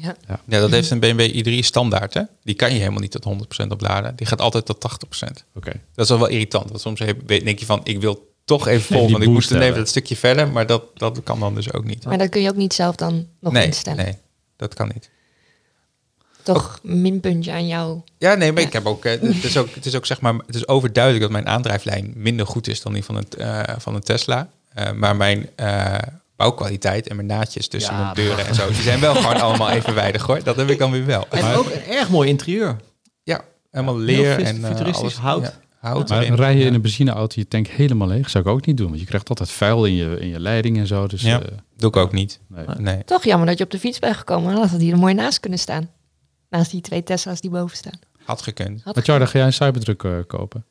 Ja. 0.00 0.16
Ja, 0.26 0.60
dat 0.60 0.70
heeft 0.70 0.90
een 0.90 1.00
BMW 1.00 1.46
i3 1.46 1.58
standaard, 1.58 2.14
hè? 2.14 2.22
Die 2.42 2.54
kan 2.54 2.72
je 2.72 2.78
helemaal 2.78 3.00
niet 3.00 3.10
tot 3.20 3.24
100% 3.64 3.66
opladen. 3.68 4.16
Die 4.16 4.26
gaat 4.26 4.40
altijd 4.40 4.66
tot 4.66 5.06
80%. 5.26 5.44
Oké. 5.54 5.72
Dat 5.94 6.04
is 6.04 6.08
wel 6.08 6.18
wel 6.18 6.28
irritant. 6.28 6.68
Want 6.68 6.80
soms 6.80 7.00
heb- 7.00 7.28
denk 7.28 7.58
je 7.58 7.66
van, 7.66 7.80
ik 7.84 8.00
wil 8.00 8.32
toch 8.44 8.66
even 8.66 8.84
vol, 8.94 9.02
Die 9.02 9.10
want 9.10 9.24
ik 9.24 9.30
moest 9.30 9.50
even 9.50 9.74
dat 9.74 9.88
stukje 9.88 10.16
verder. 10.16 10.48
Maar 10.48 10.66
dat, 10.66 10.82
dat 10.94 11.20
kan 11.22 11.40
dan 11.40 11.54
dus 11.54 11.72
ook 11.72 11.84
niet. 11.84 12.04
Maar 12.04 12.18
dat 12.18 12.28
kun 12.28 12.40
je 12.42 12.48
ook 12.48 12.56
niet 12.56 12.74
zelf 12.74 12.96
dan 12.96 13.26
nog 13.40 13.52
nee, 13.52 13.66
instellen. 13.66 14.04
nee, 14.04 14.14
dat 14.56 14.74
kan 14.74 14.90
niet. 14.94 15.10
Toch 16.54 16.78
een 16.84 17.00
minpuntje 17.02 17.52
aan 17.52 17.66
jou. 17.66 18.00
Ja, 18.18 18.34
nee, 18.34 18.52
maar 18.52 18.60
Ja. 18.60 18.66
ik 18.66 18.72
heb 18.72 18.86
ook, 18.86 19.04
eh, 19.04 19.20
het 19.20 19.44
is 19.44 19.56
ook, 19.56 19.68
het 19.74 19.86
is 19.86 19.94
ook 19.94 20.06
zeg 20.06 20.20
maar, 20.20 20.34
het 20.46 20.54
is 20.54 20.68
overduidelijk 20.68 21.22
dat 21.24 21.32
mijn 21.32 21.46
aandrijflijn 21.48 22.12
minder 22.16 22.46
goed 22.46 22.68
is 22.68 22.82
dan 22.82 22.92
die 22.92 23.04
van 23.04 23.16
een, 23.16 23.26
eh, 23.38 23.62
van 23.78 23.94
een 23.94 24.00
Tesla. 24.02 24.48
Eh, 24.74 24.92
maar 24.92 25.16
mijn 25.16 25.48
eh, 25.56 25.94
bouwkwaliteit 26.36 27.08
en 27.08 27.16
mijn 27.16 27.28
naadjes 27.28 27.68
tussen 27.68 27.94
Ja, 27.94 28.02
mijn 28.02 28.14
deuren 28.14 28.46
en 28.46 28.54
zo, 28.54 28.66
die 28.68 28.82
zijn 28.82 29.00
wel 29.00 29.14
gewoon 29.14 29.40
allemaal 29.40 29.70
evenwijdig 29.70 30.22
hoor. 30.22 30.42
Dat 30.42 30.56
heb 30.56 30.68
ik 30.70 30.78
dan 30.78 30.90
weer 30.90 31.06
wel. 31.06 31.26
En 31.30 31.42
Maar- 31.44 31.56
ook 31.58 31.70
een 31.70 31.84
erg 31.84 32.10
mooi 32.10 32.28
interieur. 32.28 32.76
ja, 33.22 33.40
helemaal 33.70 33.98
leer 33.98 34.42
en 34.42 34.64
futuristisch 34.64 35.00
alles. 35.00 35.16
hout. 35.16 35.42
Ja, 35.42 35.88
hout 35.88 36.08
Maar 36.08 36.24
rij 36.26 36.56
je 36.56 36.64
in 36.64 36.74
een 36.74 36.80
benzineauto 36.80 37.34
je 37.40 37.48
tank 37.48 37.66
helemaal 37.66 38.08
leeg? 38.08 38.30
Zou 38.30 38.44
ik 38.44 38.50
ook 38.50 38.66
niet 38.66 38.76
doen, 38.76 38.88
want 38.88 39.00
je 39.00 39.06
krijgt 39.06 39.28
altijd 39.28 39.50
vuil 39.50 39.84
in 39.84 39.94
je, 39.94 40.16
in 40.20 40.28
je 40.28 40.40
leiding 40.40 40.78
en 40.78 40.86
zo. 40.86 41.06
Dus 41.06 41.22
Ja. 41.22 41.40
eh, 41.40 41.46
Doe 41.76 41.88
ik 41.90 41.96
ook 41.96 42.12
niet. 42.12 42.40
nee. 42.48 42.64
Nee. 42.78 43.04
Toch 43.04 43.24
jammer 43.24 43.46
dat 43.46 43.58
je 43.58 43.64
op 43.64 43.70
de 43.70 43.78
fiets 43.78 43.98
bent 43.98 44.16
gekomen. 44.16 44.52
Dan 44.52 44.60
had 44.62 44.70
het 44.70 44.80
hier 44.80 44.92
er 44.92 44.98
mooi 44.98 45.14
naast 45.14 45.40
kunnen 45.40 45.58
staan. 45.58 45.90
Naast 46.48 46.70
die 46.70 46.80
twee 46.80 47.02
Tesla's 47.02 47.40
die 47.40 47.50
boven 47.50 47.76
staan. 47.76 47.98
Had 48.24 48.42
gekund. 48.42 48.82
Had 48.84 48.94
Maar 48.94 49.04
Charlie, 49.04 49.26
ga 49.26 49.38
jij 49.38 49.46
een 49.46 49.52
Cybertruck 49.52 50.04
eh, 50.04 50.12
kopen? 50.26 50.64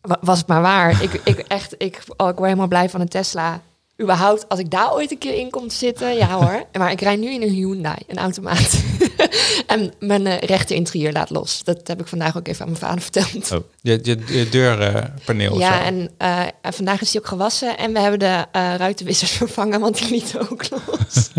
Wa- 0.00 0.18
Was 0.20 0.38
het 0.38 0.46
maar 0.46 0.62
waar. 0.62 1.02
ik, 1.02 1.12
ik, 1.24 1.38
echt, 1.38 1.74
ik, 1.78 2.02
oh, 2.16 2.28
ik 2.28 2.34
word 2.34 2.44
helemaal 2.46 2.66
blij 2.68 2.88
van 2.90 3.00
een 3.00 3.08
Tesla. 3.08 3.60
Überhaupt, 4.02 4.48
als 4.48 4.58
ik 4.60 4.70
daar 4.70 4.92
ooit 4.92 5.10
een 5.10 5.18
keer 5.18 5.34
in 5.34 5.50
kom 5.50 5.68
te 5.68 5.74
zitten, 5.74 6.14
ja 6.14 6.28
hoor. 6.28 6.64
Maar 6.78 6.90
ik 6.90 7.00
rijd 7.00 7.18
nu 7.20 7.30
in 7.32 7.42
een 7.42 7.48
Hyundai, 7.52 7.96
een 8.06 8.18
automaat. 8.18 8.80
en 9.66 9.92
mijn 9.98 10.26
eh, 10.26 10.38
rechter 10.38 10.76
interieur 10.76 11.12
laat 11.12 11.30
los. 11.30 11.64
Dat 11.64 11.80
heb 11.88 12.00
ik 12.00 12.06
vandaag 12.06 12.36
ook 12.36 12.48
even 12.48 12.60
aan 12.64 12.70
mijn 12.70 12.80
vader 12.80 13.00
verteld. 13.02 13.52
Oh. 13.52 13.58
Je, 13.80 13.98
je, 14.02 14.18
je 14.26 14.48
deurpaneel. 14.48 15.58
ja, 15.58 15.78
zo. 15.78 15.84
en 15.84 16.10
eh, 16.18 16.40
en 16.60 16.72
vandaag 16.72 17.00
is 17.00 17.10
die 17.10 17.20
ook 17.20 17.26
gewassen. 17.26 17.78
En 17.78 17.92
we 17.92 17.98
hebben 17.98 18.18
de 18.18 18.44
eh, 18.52 18.74
ruitenwissers 18.76 19.30
vervangen, 19.42 19.80
want 19.80 19.98
die 19.98 20.10
lieten 20.10 20.50
ook 20.50 20.64
los. 20.70 21.30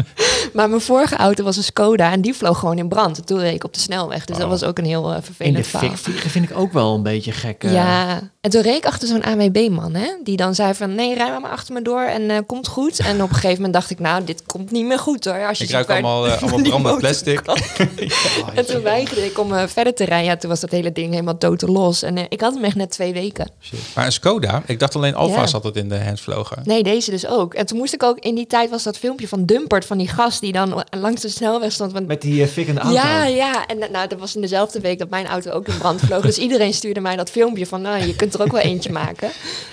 maar 0.54 0.70
mijn 0.70 0.82
vorige 0.82 1.16
auto 1.16 1.44
was 1.44 1.58
een 1.58 1.64
Skoda 1.64 2.12
en 2.12 2.22
die 2.22 2.34
vloog 2.34 2.60
gewoon 2.60 2.78
in 2.78 2.88
brand. 2.88 3.18
En 3.18 3.26
Toen 3.26 3.40
reed 3.40 3.56
ik 3.56 3.64
op 3.64 3.74
de 3.74 3.80
snelweg. 3.80 4.26
Dus 4.26 4.36
dat 4.36 4.46
Oh. 4.46 4.52
was 4.52 4.64
ook 4.64 4.78
een 4.78 4.86
heel 4.86 5.10
eh, 5.10 5.16
In 5.16 5.22
vervelend 5.24 5.56
de 5.56 5.64
verhaal. 5.64 5.90
fik 5.90 5.98
vliegen 5.98 6.30
vind 6.30 6.50
ik 6.50 6.58
ook 6.58 6.74
wel 6.74 6.96
een 6.96 7.04
beetje 7.04 7.32
gek. 7.32 7.64
Ja, 7.64 8.22
en 8.42 8.50
toen 8.50 8.62
reed 8.62 8.76
ik 8.78 8.86
achter 8.86 9.08
zo'n 9.08 9.24
AWB-man, 9.26 9.94
hè? 9.94 10.08
Die 10.24 10.38
dan 10.38 10.56
zei 10.56 10.74
van, 10.74 10.96
nee, 10.96 11.14
rij 11.16 11.40
maar 11.40 11.52
achter 11.52 11.74
me 11.74 11.82
door 11.82 12.02
en 12.02 12.30
eh, 12.30 12.38
komt 12.54 12.68
goed. 12.68 13.00
En 13.00 13.22
op 13.22 13.30
een 13.30 13.36
gegeven 13.36 13.56
moment 13.56 13.74
dacht 13.74 13.90
ik, 13.90 14.00
nou, 14.00 14.24
dit 14.24 14.44
komt 14.46 14.72
niet 14.72 14.86
meer 14.86 15.00
goed 15.00 15.26
hoor. 15.26 15.48
Als 15.48 15.58
je 15.58 15.64
Ik 15.64 15.70
ruik 15.70 15.90
allemaal, 15.90 16.28
eh, 16.28 16.42
allemaal 16.42 16.62
brandend 16.62 16.98
plastic. 16.98 17.40
en 18.56 18.66
toen 18.66 18.82
weigerde 18.82 19.26
ik 19.26 19.40
om 19.40 19.54
eh, 19.54 19.68
verder 19.68 19.94
te 19.94 20.04
rijden. 20.04 20.30
Ja, 20.30 20.38
toen 20.38 20.50
was 20.50 20.60
dat 20.60 20.72
hele 20.72 20.92
ding 20.92 21.12
helemaal 21.12 21.38
totaal 21.38 21.70
los. 21.70 22.04
En 22.04 22.18
eh, 22.18 22.24
ik 22.30 22.42
had 22.42 22.54
hem 22.54 22.64
echt 22.64 22.76
net 22.76 22.92
twee 22.92 23.14
weken. 23.14 23.50
Maar 23.96 24.06
een 24.06 24.12
Skoda, 24.12 24.64
ik 24.66 24.80
dacht 24.80 24.96
alleen 24.96 25.16
Alfa's 25.16 25.50
Ja. 25.50 25.56
altijd 25.56 25.76
in 25.76 25.90
de 25.90 26.00
hands 26.04 26.22
vlogen. 26.22 26.62
Nee, 26.64 26.84
deze 26.84 27.12
dus 27.12 27.28
ook. 27.28 27.54
En 27.54 27.66
toen 27.66 27.78
moest 27.78 27.94
ik 27.94 28.04
ook... 28.04 28.20
In 28.20 28.36
die 28.36 28.48
tijd 28.48 28.70
was 28.70 28.84
dat 28.84 28.98
filmpje 28.98 29.28
van 29.28 29.46
Dumpert, 29.46 29.86
van 29.86 29.98
die 29.98 30.08
gast... 30.08 30.42
die 30.42 30.52
dan 30.52 30.84
langs 30.90 31.22
de 31.22 31.30
snelweg 31.30 31.72
stond. 31.72 31.92
Want 31.92 32.08
Met 32.08 32.22
die 32.22 32.42
uh, 32.42 32.48
fikkende 32.48 32.82
auto. 32.82 32.96
Ja, 32.96 33.26
ja. 33.26 33.66
En 33.66 33.78
nou, 33.92 34.08
dat 34.08 34.20
was 34.20 34.36
in 34.36 34.42
dezelfde 34.42 34.80
week 34.80 35.00
dat 35.00 35.10
mijn 35.10 35.28
auto 35.28 35.52
ook 35.52 35.68
in 35.68 35.78
brand 35.78 36.02
vloog. 36.02 36.22
Dus 36.22 36.38
iedereen 36.48 36.74
stuurde 36.74 37.00
mij 37.00 37.16
dat 37.16 37.30
filmpje 37.30 37.66
van, 37.66 37.82
nou, 37.82 38.06
je 38.06 38.16
kunt 38.16 38.34
er 38.34 38.42
ook 38.42 38.52
wel 38.52 38.62
eentje 38.62 38.92
maken. 38.92 39.30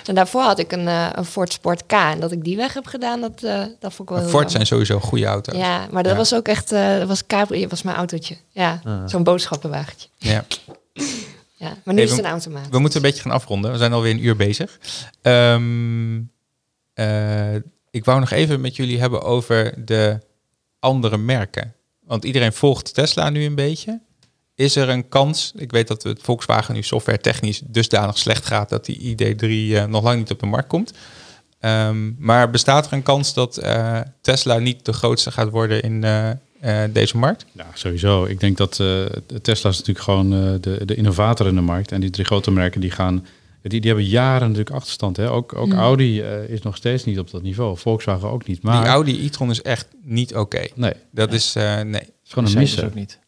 En 0.06 0.14
daarvoor 0.14 0.42
had 0.42 0.58
ik 0.58 0.72
een, 0.72 0.86
een 0.86 1.24
Ford 1.24 1.52
Sport 1.52 1.86
K. 1.86 1.92
En 1.92 2.20
dat 2.20 2.32
ik 2.32 2.44
die 2.44 2.56
weg 2.56 2.69
heb 2.74 2.86
gedaan, 2.86 3.20
dat, 3.20 3.42
eh, 3.42 3.64
dat 3.78 3.94
vond 3.94 4.10
ik 4.10 4.16
wel 4.16 4.28
Ford 4.28 4.50
zijn 4.50 4.66
sowieso 4.66 5.00
goede 5.00 5.24
auto's. 5.26 5.56
Ja, 5.56 5.86
maar 5.90 6.02
dat 6.02 6.12
Ja. 6.12 6.18
was 6.18 6.34
ook 6.34 6.48
echt, 6.48 6.72
eh 6.72 6.98
dat 6.98 7.08
was 7.08 7.26
Cabrio, 7.26 7.68
was 7.68 7.82
mijn 7.82 7.96
autootje. 7.96 8.36
Ja, 8.50 8.80
Ah. 8.84 9.02
zo'n 9.08 9.22
boodschappenwagentje. 9.24 10.08
Ja. 10.18 10.44
Ja, 11.56 11.66
maar 11.84 11.94
nu 11.94 12.00
Hey, 12.00 12.02
is 12.04 12.10
het 12.10 12.18
een 12.24 12.30
automaat. 12.30 12.68
We 12.70 12.78
moeten 12.78 12.96
een 13.04 13.06
beetje 13.10 13.22
gaan 13.22 13.30
afronden. 13.32 13.72
We 13.72 13.78
zijn 13.78 13.92
alweer 13.92 14.10
een 14.10 14.24
uur 14.24 14.36
bezig. 14.36 14.78
Ehm, 15.22 16.20
eh, 16.94 17.54
ik 17.90 18.04
wou 18.04 18.20
nog 18.20 18.30
even 18.30 18.60
met 18.60 18.76
jullie 18.76 19.00
hebben 19.00 19.22
over 19.22 19.84
de 19.84 20.18
andere 20.78 21.16
merken. 21.16 21.74
Want 22.04 22.24
iedereen 22.24 22.52
volgt 22.52 22.94
Tesla 22.94 23.30
nu 23.30 23.44
een 23.44 23.54
beetje. 23.54 24.00
Is 24.54 24.76
er 24.76 24.88
een 24.88 25.08
kans, 25.08 25.52
ik 25.56 25.70
weet 25.70 25.88
dat 25.88 26.02
het 26.02 26.22
Volkswagen 26.22 26.74
nu 26.74 26.82
software 26.82 27.18
technisch 27.18 27.62
dusdanig 27.66 28.18
slecht 28.18 28.46
gaat 28.46 28.68
dat 28.68 28.84
die 28.84 28.98
ID3 29.16 29.76
eh, 29.76 29.84
nog 29.84 30.02
lang 30.02 30.18
niet 30.18 30.30
op 30.30 30.40
de 30.40 30.46
markt 30.46 30.68
komt. 30.68 30.92
Ehm, 31.60 32.10
maar 32.18 32.50
bestaat 32.50 32.86
er 32.86 32.92
een 32.92 33.02
kans 33.02 33.34
dat 33.34 33.56
eh, 33.56 34.00
Tesla 34.20 34.58
niet 34.58 34.84
de 34.84 34.92
grootste 34.92 35.30
gaat 35.30 35.50
worden 35.50 35.82
in 35.82 36.04
eh, 36.04 36.30
eh, 36.30 36.92
deze 36.92 37.16
markt? 37.16 37.44
Ja, 37.52 37.66
sowieso. 37.74 38.24
Ik 38.24 38.40
denk 38.40 38.56
dat 38.56 38.80
eh, 38.80 39.04
Tesla 39.42 39.70
is 39.70 39.78
natuurlijk 39.78 40.04
gewoon 40.04 40.32
eh, 40.32 40.52
de, 40.60 40.84
de 40.84 40.94
innovator 40.94 41.46
in 41.46 41.54
de 41.54 41.60
markt. 41.60 41.92
En 41.92 42.00
die 42.00 42.10
drie 42.10 42.24
grote 42.24 42.50
merken 42.50 42.80
die 42.80 42.90
gaan, 42.90 43.26
die, 43.62 43.80
die 43.80 43.90
hebben 43.90 44.08
jaren 44.08 44.48
natuurlijk 44.48 44.76
achterstand. 44.76 45.16
Hè? 45.16 45.30
Ook, 45.30 45.54
ook 45.54 45.72
Audi 45.72 46.20
eh, 46.20 46.48
is 46.48 46.62
nog 46.62 46.76
steeds 46.76 47.04
niet 47.04 47.18
op 47.18 47.30
dat 47.30 47.42
niveau. 47.42 47.76
Volkswagen 47.78 48.28
ook 48.28 48.46
niet. 48.46 48.62
Maar 48.62 48.80
Die 48.80 48.90
Audi 48.90 49.24
e-tron 49.26 49.50
is 49.50 49.62
echt 49.62 49.88
niet 50.02 50.34
oké. 50.34 50.66
nee, 50.74 50.92
Dat 51.10 51.32
is, 51.32 51.54
eh, 51.56 51.62
nee. 51.80 52.00
het 52.00 52.12
is 52.24 52.32
gewoon 52.32 52.48
een 52.48 52.54
Mercedes 52.54 52.60
misser. 52.60 52.84
ook 52.84 52.94
niet. 52.94 53.18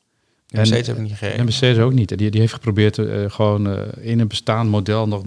En 0.49 0.59
Mercedes 0.59 0.97
niet 0.97 1.13
gereden. 1.13 1.39
En 1.39 1.45
Mercedes 1.45 1.79
ook 1.85 1.93
niet. 1.93 2.19
Die, 2.19 2.31
die 2.31 2.41
heeft 2.41 2.53
geprobeerd 2.53 2.99
eh, 2.99 3.31
gewoon 3.31 3.69
eh, 3.69 4.07
in 4.11 4.21
een 4.21 4.29
bestaand 4.29 4.71
model 4.71 5.09
nog... 5.09 5.23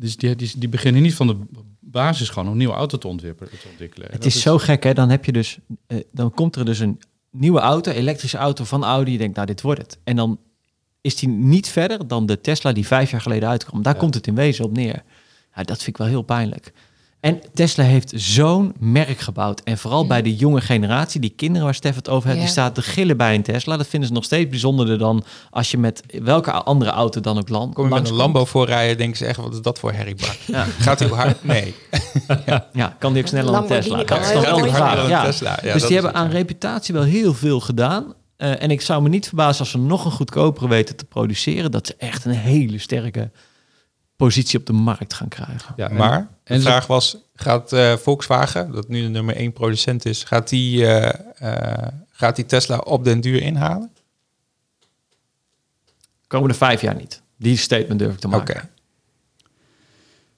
Die, 0.00 0.16
die, 0.16 0.36
dus 0.36 0.36
die, 0.36 0.36
die, 0.36 0.58
die 0.58 0.68
beginnen 0.68 1.02
niet 1.02 1.14
van 1.14 1.26
de 1.26 1.36
basis 1.80 2.28
gewoon 2.28 2.44
om 2.44 2.52
een 2.52 2.58
nieuwe 2.58 2.74
auto 2.74 2.98
te 2.98 3.08
ontwikkelen. 3.08 3.50
Te 3.50 3.68
ontwikkelen. 3.70 4.08
En 4.08 4.14
Het 4.14 4.24
is 4.24 4.40
zo 4.40 4.58
gek, 4.58 4.82
hè? 4.82 4.94
Dan 4.94 5.10
heb 5.10 5.24
je 5.24 5.32
dus, 5.32 5.58
eh, 5.86 5.98
dan 6.12 6.30
komt 6.34 6.56
er 6.56 6.64
dus 6.64 6.78
een 6.78 7.00
nieuwe 7.30 7.60
auto, 7.60 7.90
elektrische 7.90 8.36
auto 8.36 8.64
van 8.64 8.84
Audi. 8.84 9.12
Je 9.12 9.18
denkt, 9.18 9.34
nou, 9.34 9.46
dit 9.46 9.60
wordt 9.60 9.80
het. 9.82 9.98
En 10.04 10.16
dan 10.16 10.38
is 11.00 11.16
die 11.16 11.28
niet 11.28 11.68
verder 11.68 12.08
dan 12.08 12.26
de 12.26 12.40
Tesla 12.40 12.72
die 12.72 12.86
vijf 12.86 13.10
jaar 13.10 13.20
geleden 13.20 13.48
uitkwam. 13.48 13.82
Daar 13.82 13.94
Ja. 13.94 14.00
komt 14.00 14.14
het 14.14 14.26
in 14.26 14.34
wezen 14.34 14.64
op 14.64 14.72
neer. 14.72 15.02
Ja, 15.54 15.62
dat 15.62 15.76
vind 15.76 15.88
ik 15.88 15.96
wel 15.96 16.06
heel 16.06 16.22
pijnlijk. 16.22 16.72
En 17.20 17.40
Tesla 17.54 17.84
heeft 17.84 18.12
zo'n 18.16 18.74
merk 18.78 19.18
gebouwd. 19.18 19.60
En 19.64 19.78
vooral 19.78 20.06
bij 20.06 20.22
de 20.22 20.36
jonge 20.36 20.60
generatie, 20.60 21.20
die 21.20 21.32
kinderen 21.36 21.64
waar 21.64 21.74
Stef 21.74 21.94
het 21.94 22.08
over 22.08 22.24
heeft, 22.28 22.38
Ja. 22.38 22.44
die 22.44 22.52
staat 22.54 22.74
te 22.74 22.82
gillen 22.82 23.16
bij 23.16 23.34
een 23.34 23.42
Tesla. 23.42 23.76
Dat 23.76 23.86
vinden 23.86 24.08
ze 24.08 24.14
nog 24.14 24.24
steeds 24.24 24.50
bijzonderder 24.50 24.98
dan 24.98 25.24
als 25.50 25.70
je 25.70 25.78
met 25.78 26.02
welke 26.22 26.50
andere 26.52 26.90
auto 26.90 27.20
dan 27.20 27.38
ook 27.38 27.48
land. 27.48 27.74
Kom 27.74 27.88
je 27.88 27.94
met 27.94 28.08
een. 28.08 28.14
Lambo 28.14 28.44
voorrijden, 28.44 28.96
denken 28.98 29.16
ze 29.16 29.24
echt, 29.26 29.36
wat 29.36 29.52
is 29.52 29.60
dat 29.60 29.78
voor 29.78 29.92
herriebak? 29.92 30.36
Ja. 30.46 30.64
Gaat 30.78 30.98
hij 30.98 31.08
hard? 31.08 31.44
Nee. 31.44 31.74
Ja, 32.72 32.96
kan 32.98 33.12
die 33.12 33.22
ook 33.22 33.28
sneller 33.28 33.52
dan 33.52 33.62
een 33.62 33.68
Lamborghini 33.68 33.96
Tesla? 33.96 34.04
kan 34.04 34.18
Dat 34.18 34.26
is 34.26 34.32
toch 34.32 34.44
heel 34.44 34.54
wel 34.54 34.64
de 34.64 34.76
vraag. 34.76 35.24
Tesla. 35.24 35.58
Dus 35.72 35.82
die 35.82 35.94
hebben 35.94 36.14
aan 36.14 36.30
reputatie 36.30 36.94
wel 36.94 37.02
heel 37.02 37.34
veel 37.34 37.60
gedaan. 37.60 38.14
Eh, 38.36 38.62
en 38.62 38.70
ik 38.70 38.80
zou 38.80 39.02
me 39.02 39.08
niet 39.08 39.26
verbazen 39.26 39.60
als 39.60 39.70
ze 39.70 39.78
nog 39.78 40.04
een 40.04 40.10
goedkopere 40.10 40.68
weten 40.68 40.96
te 40.96 41.04
produceren, 41.04 41.70
dat 41.70 41.86
ze 41.86 41.94
echt 41.98 42.24
een 42.24 42.32
hele 42.32 42.78
sterke 42.78 43.30
positie 44.18 44.58
op 44.58 44.66
de 44.66 44.72
markt 44.72 45.14
gaan 45.14 45.28
krijgen. 45.28 45.74
Ja, 45.76 45.88
en- 45.90 45.96
Maar 45.96 46.20
de 46.44 46.54
en 46.54 46.60
vraag 46.60 46.86
was, 46.86 47.16
gaat 47.34 47.72
eh, 47.72 47.96
Volkswagen, 47.96 48.72
dat 48.72 48.88
nu 48.88 49.02
de 49.02 49.08
nummer 49.08 49.36
één 49.36 49.52
producent 49.52 50.04
is, 50.04 50.24
gaat 50.24 50.48
die, 50.48 50.86
eh, 50.86 51.82
eh, 51.82 51.92
gaat 52.10 52.36
die 52.36 52.46
Tesla 52.46 52.78
op 52.78 53.04
den 53.04 53.20
duur 53.20 53.42
inhalen? 53.42 53.90
Komende 56.26 56.54
vijf 56.54 56.80
jaar 56.80 56.94
niet. 56.96 57.22
Die 57.36 57.56
statement 57.56 57.98
durf 57.98 58.12
ik 58.14 58.18
te 58.20 58.26
Oké. 58.26 58.36
maken. 58.36 58.70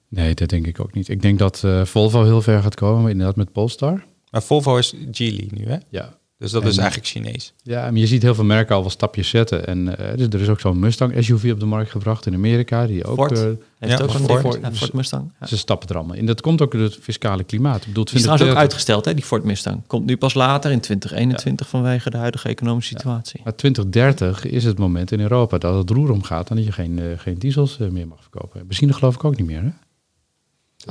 Nee, 0.07 0.33
dat 0.33 0.49
denk 0.49 0.67
ik 0.67 0.79
ook 0.79 0.93
niet. 0.93 1.07
Ik 1.09 1.21
denk 1.21 1.39
dat 1.39 1.63
eh, 1.63 1.85
Volvo 1.85 2.23
heel 2.23 2.41
ver 2.41 2.61
gaat 2.61 2.75
komen, 2.75 3.11
inderdaad 3.11 3.35
met 3.35 3.51
Polestar. 3.51 4.03
Maar 4.31 4.43
Volvo 4.43 4.77
is 4.77 4.93
Geely 5.11 5.47
nu, 5.51 5.65
hè? 5.67 5.77
Ja. 5.89 6.13
Dus 6.41 6.51
dat 6.51 6.61
En- 6.63 6.67
is 6.69 6.77
eigenlijk 6.77 7.07
Chinees. 7.09 7.53
Ja, 7.63 7.81
maar 7.81 7.99
je 7.99 8.07
ziet 8.07 8.21
heel 8.21 8.35
veel 8.35 8.43
merken 8.43 8.75
al 8.75 8.81
wel 8.81 8.89
stapjes 8.89 9.29
zetten. 9.29 9.67
En 9.67 9.97
eh, 9.97 10.17
dus 10.17 10.27
er 10.27 10.41
is 10.41 10.49
ook 10.49 10.59
zo'n 10.59 10.79
Mustang 10.79 11.13
SUV 11.23 11.49
op 11.53 11.59
de 11.59 11.65
markt 11.65 11.91
gebracht 11.91 12.25
in 12.25 12.33
Amerika. 12.33 12.85
Die 12.87 13.05
ook, 13.05 13.15
Ford. 13.15 13.31
eh, 13.31 13.43
Heeft 13.79 13.97
Ja, 13.97 14.03
ook 14.05 14.13
een 14.13 14.19
Ford. 14.19 14.41
Ford, 14.41 14.59
ja, 14.61 14.71
Ford 14.71 14.93
Mustang. 14.93 15.31
Ja. 15.39 15.45
ze 15.47 15.57
stappen 15.57 15.89
er 15.89 15.95
allemaal 15.95 16.15
in. 16.15 16.25
Dat 16.25 16.41
komt 16.41 16.61
ook 16.61 16.71
door 16.71 16.81
het 16.81 16.97
fiscale 17.01 17.43
klimaat. 17.43 17.81
Ik 17.81 17.87
bedoel, 17.87 18.05
Die 18.05 18.13
is 18.15 18.21
trouwens 18.21 18.49
ook 18.49 18.55
2030 18.55 18.61
uitgesteld, 18.61 19.05
hè, 19.05 19.13
die 19.13 19.23
Ford 19.23 19.43
Mustang. 19.43 19.81
Komt 19.87 20.05
nu 20.05 20.17
pas 20.17 20.33
later 20.33 20.71
in 20.71 20.79
2021 20.79 21.67
vanwege 21.69 22.09
de 22.09 22.17
huidige 22.17 22.49
economische 22.49 22.93
situatie. 22.97 23.41
Maar 23.43 23.55
2030 23.55 24.45
is 24.45 24.63
het 24.63 24.77
moment 24.77 25.11
in 25.11 25.19
Europa 25.19 25.57
dat 25.57 25.75
het 25.75 25.89
roer 25.89 26.11
omgaat 26.11 26.49
en 26.49 26.55
dat 26.55 26.65
je 26.65 26.71
geen, 26.71 26.99
eh, 26.99 27.05
geen 27.17 27.37
diesels 27.37 27.77
meer 27.77 28.07
mag 28.07 28.21
verkopen. 28.21 28.67
Benzine 28.67 28.93
geloof 28.93 29.15
ik 29.15 29.23
ook 29.23 29.37
niet 29.37 29.47
meer. 29.47 29.61
Hè? 29.61 29.69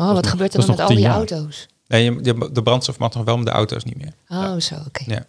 Oh, 0.03 0.13
wat 0.13 0.23
nog- 0.23 0.31
gebeurt 0.31 0.55
er 0.55 0.61
dan 0.61 0.69
met 0.71 0.81
al 0.81 0.89
die 0.89 0.99
jaar. 0.99 1.15
auto's? 1.15 1.67
Nee, 1.91 2.05
je- 2.05 2.21
de, 2.21 2.53
de 2.53 2.63
brandstof 2.63 2.99
mag 2.99 3.15
nog 3.15 3.25
wel, 3.25 3.37
maar 3.37 3.45
de 3.45 3.51
auto's 3.51 3.85
niet 3.85 3.97
meer. 3.97 4.13
Oh, 4.29 4.57
zo, 4.59 4.75
oké. 4.87 5.03
Ja. 5.07 5.15
En 5.15 5.25
dat 5.25 5.27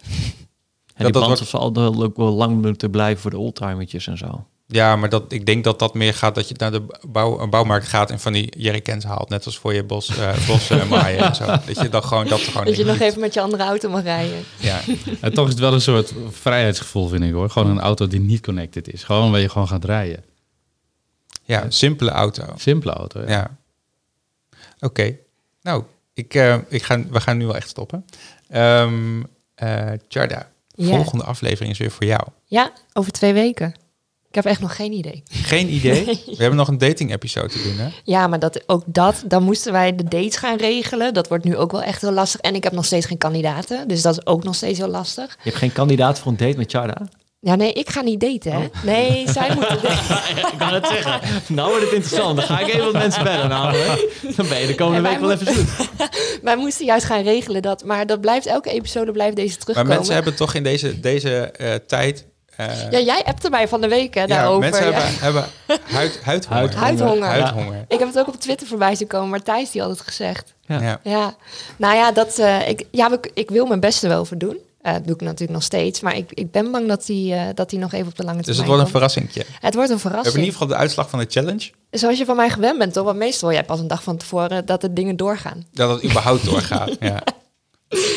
die 0.94 1.02
wordt- 1.04 1.12
brandstof 1.12 1.48
zal 1.48 1.72
wel 1.72 2.02
ook 2.02 2.16
wel 2.16 2.32
lang 2.32 2.62
moeten 2.62 2.90
blijven 2.90 3.22
voor 3.22 3.30
de 3.30 3.38
oldtimertjes 3.38 4.06
en 4.06 4.18
zo. 4.18 4.46
Ja, 4.66 4.96
maar 4.96 5.08
dat, 5.08 5.32
ik 5.32 5.46
denk 5.46 5.64
dat 5.64 5.78
dat 5.78 5.94
meer 5.94 6.14
gaat 6.14 6.34
dat 6.34 6.48
je 6.48 6.54
naar 6.58 6.70
de 6.72 6.82
bouw, 7.08 7.40
een 7.40 7.50
bouwmarkt 7.50 7.86
gaat 7.86 8.10
en 8.10 8.20
van 8.20 8.32
die 8.32 8.58
jerrycans 8.58 9.04
haalt. 9.04 9.28
Net 9.28 9.44
als 9.44 9.58
voor 9.58 9.74
je 9.74 9.84
bos, 9.84 10.16
eh 10.18 10.46
bos 10.48 10.70
eh, 10.70 10.88
maaien 10.88 11.18
en 11.18 11.34
zo. 11.34 11.46
Dat 11.46 11.80
je 11.80 11.88
dan 11.88 12.04
gewoon 12.04 12.26
dat 12.26 12.40
gewoon 12.40 12.64
Dat 12.66 12.76
je 12.76 12.84
nog 12.84 12.98
even 12.98 13.20
met 13.20 13.34
je 13.34 13.40
andere 13.40 13.62
auto 13.62 13.88
mag 13.90 14.02
rijden. 14.02 14.44
Ja, 14.58 14.80
En 15.20 15.34
toch 15.34 15.44
is 15.44 15.50
het 15.50 15.60
wel 15.60 15.72
een 15.72 15.80
soort 15.80 16.12
vrijheidsgevoel, 16.30 17.08
vind 17.08 17.22
ik 17.24 17.32
hoor. 17.32 17.50
Gewoon 17.50 17.70
een 17.70 17.80
auto 17.80 18.06
die 18.06 18.20
niet 18.20 18.40
connected 18.42 18.92
is. 18.92 19.04
Gewoon 19.04 19.30
waar 19.30 19.40
je 19.40 19.48
gewoon 19.48 19.68
gaat 19.68 19.84
rijden. 19.84 20.24
ja, 21.44 21.70
simpele 21.70 22.10
auto. 22.10 22.44
Simpele 22.56 22.92
auto. 22.92 23.20
Ja. 23.20 23.26
Ja. 23.28 23.56
Oké. 24.80 25.16
Nou, 25.62 25.84
ik, 26.14 26.34
eh, 26.34 26.58
ik 26.68 26.82
ga, 26.82 27.06
we 27.10 27.20
gaan 27.20 27.36
nu 27.36 27.46
wel 27.46 27.56
echt 27.56 27.68
stoppen. 27.68 28.04
Ehm 28.48 29.22
eh 29.54 29.90
Charda, 30.08 30.48
volgende 30.76 31.24
aflevering 31.24 31.72
is 31.72 31.78
weer 31.78 31.90
voor 31.90 32.06
jou. 32.06 32.22
Ja, 32.44 32.72
over 32.92 33.12
twee 33.12 33.32
weken. 33.32 33.74
Ik 34.28 34.34
heb 34.34 34.44
echt 34.44 34.60
nog 34.60 34.76
geen 34.76 34.92
idee. 34.92 35.22
Geen 35.30 35.68
idee. 35.68 36.04
We 36.26 36.36
hebben 36.36 36.56
nog 36.56 36.68
een 36.68 36.78
dating 36.78 37.12
episode 37.12 37.48
te 37.48 37.62
doen, 37.62 37.76
hè? 37.76 37.88
Ja, 38.04 38.26
maar 38.26 38.38
dat, 38.38 38.62
ook 38.68 38.82
dat, 38.86 39.22
dan 39.26 39.42
moesten 39.42 39.72
wij 39.72 39.94
de 39.94 40.04
dates 40.04 40.36
gaan 40.36 40.56
regelen. 40.56 41.14
Dat 41.14 41.28
wordt 41.28 41.44
nu 41.44 41.56
ook 41.56 41.72
wel 41.72 41.82
echt 41.82 42.00
heel 42.00 42.12
lastig. 42.12 42.40
En 42.40 42.54
ik 42.54 42.64
heb 42.64 42.72
nog 42.72 42.84
steeds 42.84 43.06
geen 43.06 43.18
kandidaten, 43.18 43.88
dus 43.88 44.02
dat 44.02 44.18
is 44.18 44.26
ook 44.26 44.44
nog 44.44 44.54
steeds 44.54 44.78
heel 44.78 44.88
lastig. 44.88 45.26
Je 45.26 45.48
hebt 45.48 45.56
geen 45.56 45.72
kandidaat 45.72 46.18
voor 46.18 46.30
een 46.30 46.36
date 46.36 46.56
met 46.56 46.70
Charda? 46.70 47.08
Ja, 47.44 47.54
nee, 47.54 47.72
ik 47.72 47.90
ga 47.90 48.00
niet 48.00 48.20
daten, 48.20 48.52
hè? 48.52 48.68
Nee, 48.84 49.24
zij 49.32 49.50
moeten 49.54 49.78
daten. 49.82 50.36
ik 50.52 50.58
kan 50.58 50.74
het 50.74 50.86
zeggen. 50.86 51.20
Nou 51.48 51.68
wordt 51.70 51.84
het 51.84 51.92
interessant. 51.94 52.36
Dan 52.36 52.44
ga 52.46 52.58
ik 52.60 52.66
even 52.68 52.84
wat 52.84 52.92
mensen 52.92 53.24
bellen 53.24 53.48
namelijk. 53.48 54.08
Dan 54.36 54.48
ben 54.48 54.58
je 54.60 54.66
de 54.66 54.74
komende 54.74 55.08
En 55.08 55.12
week 55.14 55.20
wel 55.20 55.32
even 55.32 55.54
zoet. 55.54 55.88
Wij 56.42 56.56
moesten 56.56 56.84
juist 56.86 57.04
gaan 57.06 57.22
regelen 57.22 57.62
dat, 57.62 57.84
maar 57.84 58.06
dat 58.06 58.20
blijft 58.20 58.46
elke 58.46 58.70
episode 58.70 59.12
blijft 59.12 59.36
deze 59.36 59.48
Maar 59.56 59.58
terugkomen. 59.58 59.94
mensen 59.96 60.14
hebben 60.14 60.34
toch 60.34 60.54
in 60.54 60.62
deze, 60.62 61.00
deze 61.00 61.30
eh, 61.40 61.74
tijd... 61.86 62.26
eh, 62.56 62.90
Ja, 62.90 62.98
jij 62.98 63.22
appte 63.24 63.50
mij 63.50 63.68
van 63.68 63.80
de 63.80 63.88
week 63.88 64.14
hè, 64.14 64.20
ja, 64.20 64.26
daarover. 64.26 64.60
mensen 64.60 64.86
Ja. 64.86 64.92
hebben, 64.92 65.10
hebben 65.20 65.44
huid, 65.90 66.18
huidhonger. 66.22 66.74
Huidhonger. 66.76 67.28
Huidhonger. 67.28 67.84
Ik 67.88 67.98
heb 67.98 68.08
het 68.08 68.18
ook 68.18 68.28
op 68.28 68.40
Twitter 68.40 68.66
voorbij 68.66 68.94
zien 68.94 69.06
komen, 69.08 69.28
maar 69.28 69.42
Thijs 69.42 69.70
die 69.70 69.80
had 69.80 69.90
het 69.90 70.00
gezegd. 70.00 70.54
Ja. 70.66 70.80
Ja. 70.80 71.00
Ja, 71.02 71.34
nou 71.76 71.94
ja, 71.96 72.12
dat, 72.12 72.38
eh, 72.38 72.68
ik, 72.68 72.84
ja 72.90 73.10
ik 73.34 73.50
wil 73.50 73.66
mijn 73.66 73.80
beste 73.80 74.08
wel 74.08 74.24
voor 74.24 74.38
doen. 74.38 74.56
Eh, 74.82 74.92
dat 74.92 75.04
doe 75.04 75.14
ik 75.14 75.20
natuurlijk 75.20 75.50
nog 75.50 75.62
steeds. 75.62 76.00
Maar 76.00 76.16
ik, 76.16 76.32
ik 76.32 76.50
ben 76.50 76.70
bang 76.70 76.88
dat 76.88 77.06
die, 77.06 77.34
eh, 77.34 77.46
dat 77.54 77.70
die 77.70 77.78
nog 77.78 77.92
even 77.92 78.06
op 78.06 78.16
de 78.16 78.24
lange 78.24 78.36
Dus 78.42 78.44
termijn 78.46 78.62
het 78.68 78.68
wordt 78.68 78.82
een 78.82 78.90
verrassingje. 79.00 79.44
Het 79.60 79.74
wordt 79.74 79.90
een 79.90 79.96
We 79.96 80.02
hebben 80.02 80.20
in 80.20 80.22
verrassing. 80.22 80.36
ieder 80.36 80.52
geval 80.52 80.66
de 80.66 80.74
uitslag 80.74 81.10
van 81.10 81.18
de 81.18 81.26
challenge. 81.28 81.70
Zoals 81.90 82.18
je 82.18 82.24
van 82.24 82.36
mij 82.36 82.50
gewend 82.50 82.78
bent, 82.78 82.92
toch? 82.92 83.04
Want 83.04 83.18
meestal 83.18 83.48
wil 83.48 83.58
jij 83.58 83.66
pas 83.66 83.80
een 83.80 83.86
dag 83.86 84.02
van 84.02 84.16
tevoren 84.16 84.66
dat 84.66 84.80
de 84.80 84.92
dingen 84.92 85.16
doorgaan. 85.16 85.66
Dat 85.72 85.90
het 85.90 86.04
überhaupt 86.10 86.44
doorgaat. 86.44 86.96
Ja. 87.00 87.22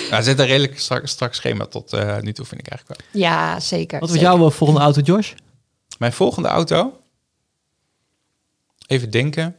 Ja, 0.09 0.18
er 0.18 0.24
zit 0.24 0.39
een 0.39 0.45
redelijk 0.45 0.80
strak, 0.80 1.07
strak 1.07 1.34
schema 1.34 1.66
tot 1.66 1.93
eh, 1.93 2.20
nu 2.20 2.34
toe, 2.34 2.45
vind 2.45 2.61
ik 2.61 2.68
eigenlijk 2.68 3.01
wel. 3.01 3.22
Ja, 3.22 3.59
zeker. 3.59 3.99
Wat 3.99 4.09
was 4.09 4.18
zeker. 4.20 4.38
jouw 4.38 4.49
volgende 4.49 4.82
auto, 4.82 5.01
Josh? 5.01 5.32
Mijn 5.97 6.13
volgende 6.13 6.47
auto. 6.47 6.99
Even 8.88 9.09
denken. 9.09 9.55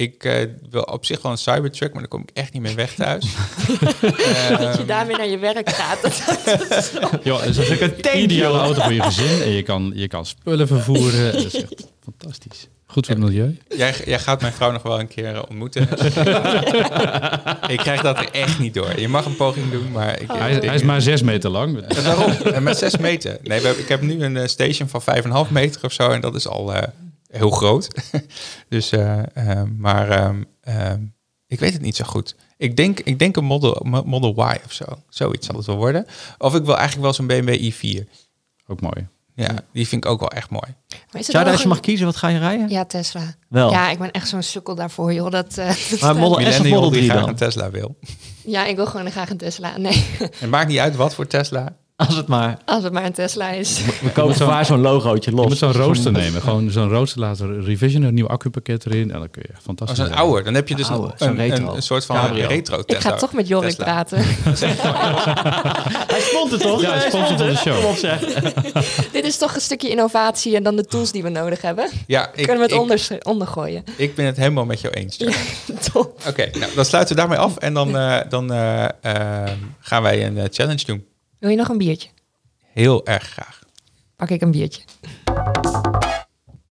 Ik 0.00 0.24
eh, 0.24 0.46
wil 0.70 0.82
op 0.82 1.04
zich 1.04 1.22
wel 1.22 1.32
een 1.32 1.38
Cybertruck, 1.38 1.90
maar 1.92 2.00
dan 2.00 2.10
kom 2.10 2.20
ik 2.22 2.30
echt 2.32 2.52
niet 2.52 2.62
meer 2.62 2.74
weg 2.74 2.94
thuis. 2.94 3.24
dat 4.58 4.76
je 4.76 4.84
daarmee 4.86 5.16
naar 5.16 5.28
je 5.28 5.38
werk 5.38 5.70
gaat. 5.70 6.02
Dat- 6.02 6.22
Ja, 7.24 7.38
het 7.40 7.56
is 7.58 7.68
een 7.80 8.18
ideale 8.22 8.58
auto 8.58 8.80
voor 8.82 8.92
je 8.92 9.02
gezin. 9.02 9.42
En 9.42 9.50
je 9.50 9.62
kan, 9.62 9.92
je 9.94 10.08
kan 10.08 10.26
spullen 10.26 10.66
vervoeren. 10.66 11.32
Dat 11.32 11.44
is 11.44 11.54
echt 11.54 11.86
fantastisch. 12.02 12.68
Goed 12.86 13.06
voor 13.06 13.14
het 13.14 13.24
milieu. 13.24 13.58
Jij, 13.68 13.94
jij 14.04 14.18
gaat 14.18 14.40
mijn 14.40 14.52
vrouw 14.52 14.70
nog 14.70 14.82
wel 14.82 15.00
een 15.00 15.08
keer 15.08 15.34
eh, 15.34 15.42
ontmoeten. 15.48 15.82
ik 17.74 17.78
krijg 17.78 18.00
dat 18.02 18.18
er 18.18 18.28
echt 18.32 18.58
niet 18.58 18.74
door. 18.74 19.00
Je 19.00 19.08
mag 19.08 19.24
een 19.24 19.36
poging 19.36 19.70
doen, 19.70 19.90
maar... 19.92 20.20
Ik, 20.20 20.28
Hij, 20.32 20.52
hij 20.52 20.74
is 20.74 20.82
maar 20.82 21.00
zes 21.02 21.22
meter 21.22 21.50
lang. 21.50 21.84
Ja, 21.88 22.00
daarom. 22.02 22.30
En 22.32 22.62
met 22.62 22.78
zes 22.78 22.96
meter. 22.96 23.38
Nee, 23.42 23.60
we 23.60 23.68
ik 23.78 23.88
heb 23.88 24.00
nu 24.00 24.24
een 24.24 24.36
eh, 24.36 24.46
station 24.46 24.88
van 24.88 25.02
vijf 25.02 25.18
en 25.18 25.24
een 25.24 25.30
half 25.36 25.50
meter 25.50 25.84
of 25.84 25.92
zo. 25.92 26.10
En 26.10 26.20
dat 26.20 26.34
is 26.34 26.48
al 26.48 26.74
eh, 26.74 26.82
heel 27.30 27.50
groot. 27.50 27.88
dus, 28.68 28.90
eh, 28.92 29.22
eh, 29.36 29.62
maar 29.76 30.10
ehm, 30.10 30.42
ehm, 30.60 31.02
ik 31.46 31.60
weet 31.60 31.72
het 31.72 31.82
niet 31.82 31.96
zo 31.96 32.04
goed. 32.04 32.36
Ik 32.56 32.76
denk, 32.76 33.00
ik 33.00 33.18
denk 33.18 33.36
een 33.36 33.44
Model, 33.44 33.82
Mo- 33.84 34.02
Model 34.04 34.50
Y 34.52 34.56
of 34.64 34.72
zo. 34.72 34.84
Zoiets 35.08 35.46
zal 35.46 35.56
het 35.56 35.66
wel 35.66 35.76
worden. 35.76 36.06
Of 36.38 36.54
ik 36.54 36.64
wil 36.64 36.74
eigenlijk 36.76 37.02
wel 37.02 37.12
zo'n 37.12 37.26
BMW 37.26 37.72
i4. 37.72 38.08
Ook 38.66 38.80
mooi. 38.80 39.08
Ja, 39.34 39.54
die 39.72 39.88
vind 39.88 40.04
ik 40.04 40.10
ook 40.10 40.20
wel 40.20 40.30
echt 40.30 40.50
mooi. 40.50 40.74
Maar 41.12 41.22
wel 41.44 41.44
als 41.52 41.62
je 41.62 41.68
mag 41.68 41.80
kiezen, 41.80 42.06
wat 42.06 42.16
ga 42.16 42.28
je 42.28 42.38
rijden? 42.38 42.68
Ja, 42.68 42.84
Tesla. 42.84 43.34
Wel. 43.48 43.70
Ja, 43.70 43.90
ik 43.90 43.98
ben 43.98 44.10
echt 44.10 44.28
zo'n 44.28 44.42
sukkel 44.42 44.74
daarvoor, 44.74 45.12
joh. 45.12 45.30
Dat, 45.30 45.58
eh, 45.58 45.66
dat 45.90 46.00
Maar 46.00 46.16
Model 46.16 46.52
S 46.52 46.58
of 46.58 46.64
Model 46.68 46.80
die 46.90 46.90
3 46.90 47.04
graag 47.10 47.20
dan? 47.20 47.28
een 47.28 47.36
Tesla 47.36 47.70
wil. 47.70 47.98
Ja, 48.44 48.66
ik 48.66 48.76
wil 48.76 48.86
gewoon 48.86 49.10
graag 49.10 49.30
een 49.30 49.36
Tesla. 49.36 49.78
Nee, 49.78 50.04
Het 50.38 50.50
maakt 50.50 50.68
niet 50.68 50.78
uit 50.78 50.96
wat 50.96 51.14
voor 51.14 51.26
Tesla. 51.26 51.76
Als 52.06 52.16
het 52.16 52.26
maar... 52.26 52.58
als 52.64 52.84
het 52.84 52.92
maar 52.92 53.04
een 53.04 53.12
Tesla 53.12 53.50
is. 53.50 53.80
We 54.02 54.10
kopen 54.12 54.34
zo'n- 54.34 54.46
waar 54.46 54.64
zo'n 54.66 54.80
logootje 54.80 55.30
Je 55.30 55.36
los. 55.36 55.46
moet 55.46 55.58
zo'n 55.58 55.72
rooster 55.72 56.12
nemen. 56.22 56.42
Gewoon 56.42 56.70
zo'n 56.70 56.88
rooster 56.88 57.20
laten 57.20 57.64
revisionen, 57.64 58.08
een 58.08 58.14
nieuw 58.14 58.28
accupakket 58.28 58.86
erin. 58.86 59.10
En 59.12 59.18
dan 59.18 59.30
kun 59.30 59.42
je 59.42 59.48
echt 59.48 59.56
Als 59.56 59.64
fantastisch 59.64 59.98
een 59.98 60.04
rijden. 60.06 60.24
oude. 60.24 60.42
Dan 60.42 60.54
heb 60.54 60.68
je 60.68 60.74
dus 60.76 60.90
Oude, 60.90 61.12
een, 61.18 61.28
een, 61.28 61.36
retro. 61.36 61.68
een, 61.68 61.74
een 61.76 61.82
soort 61.82 62.04
van 62.04 62.16
Cabrio. 62.16 62.46
retro 62.48 62.78
Ik 62.78 62.86
Tesla. 62.86 63.10
ga 63.10 63.16
toch 63.16 63.32
met 63.32 63.48
Jorik 63.48 63.68
Tesla. 63.68 63.84
praten. 63.84 64.18
Hij 66.06 66.20
stond 66.20 66.52
er 66.52 66.58
toch? 66.58 66.80
Ja, 66.80 66.90
hij 66.90 67.08
sponsor 67.08 67.36
van 67.36 67.46
de 67.46 67.56
show. 67.56 67.74
Kom 67.76 67.84
op 67.84 67.96
zeg. 67.96 68.20
Dit 69.12 69.24
is 69.24 69.36
toch 69.38 69.54
een 69.54 69.60
stukje 69.60 69.88
innovatie 69.88 70.56
en 70.56 70.62
dan 70.62 70.76
de 70.76 70.84
tools 70.84 71.12
die 71.12 71.22
we 71.22 71.28
nodig 71.28 71.62
hebben. 71.62 71.88
Ja, 72.06 72.26
ik, 72.26 72.32
Kunnen 72.34 72.56
we 72.56 72.62
het 72.62 72.72
ik, 72.72 72.78
onder, 72.80 73.08
ondergooien. 73.22 73.84
ik 73.96 74.14
ben 74.14 74.26
het 74.26 74.36
helemaal 74.36 74.64
met 74.64 74.80
jou 74.80 74.94
eens. 74.94 75.16
Top. 75.92 76.20
Oké, 76.28 76.50
nou, 76.58 76.74
dan 76.74 76.84
sluiten 76.84 77.14
we 77.14 77.20
daarmee 77.20 77.38
af 77.38 77.56
en 77.56 77.74
dan, 77.74 77.96
eh, 77.96 78.18
dan 78.28 78.52
eh, 78.52 78.84
eh, 79.00 79.50
gaan 79.80 80.02
wij 80.02 80.26
een 80.26 80.48
challenge 80.50 80.84
doen. 80.86 81.04
Wil 81.40 81.50
je 81.50 81.56
nog 81.56 81.68
een 81.68 81.78
biertje? 81.78 82.08
Heel 82.72 83.06
erg 83.06 83.22
graag. 83.22 83.62
Pak 84.16 84.30
ik 84.30 84.40
een 84.40 84.50
biertje. 84.50 84.82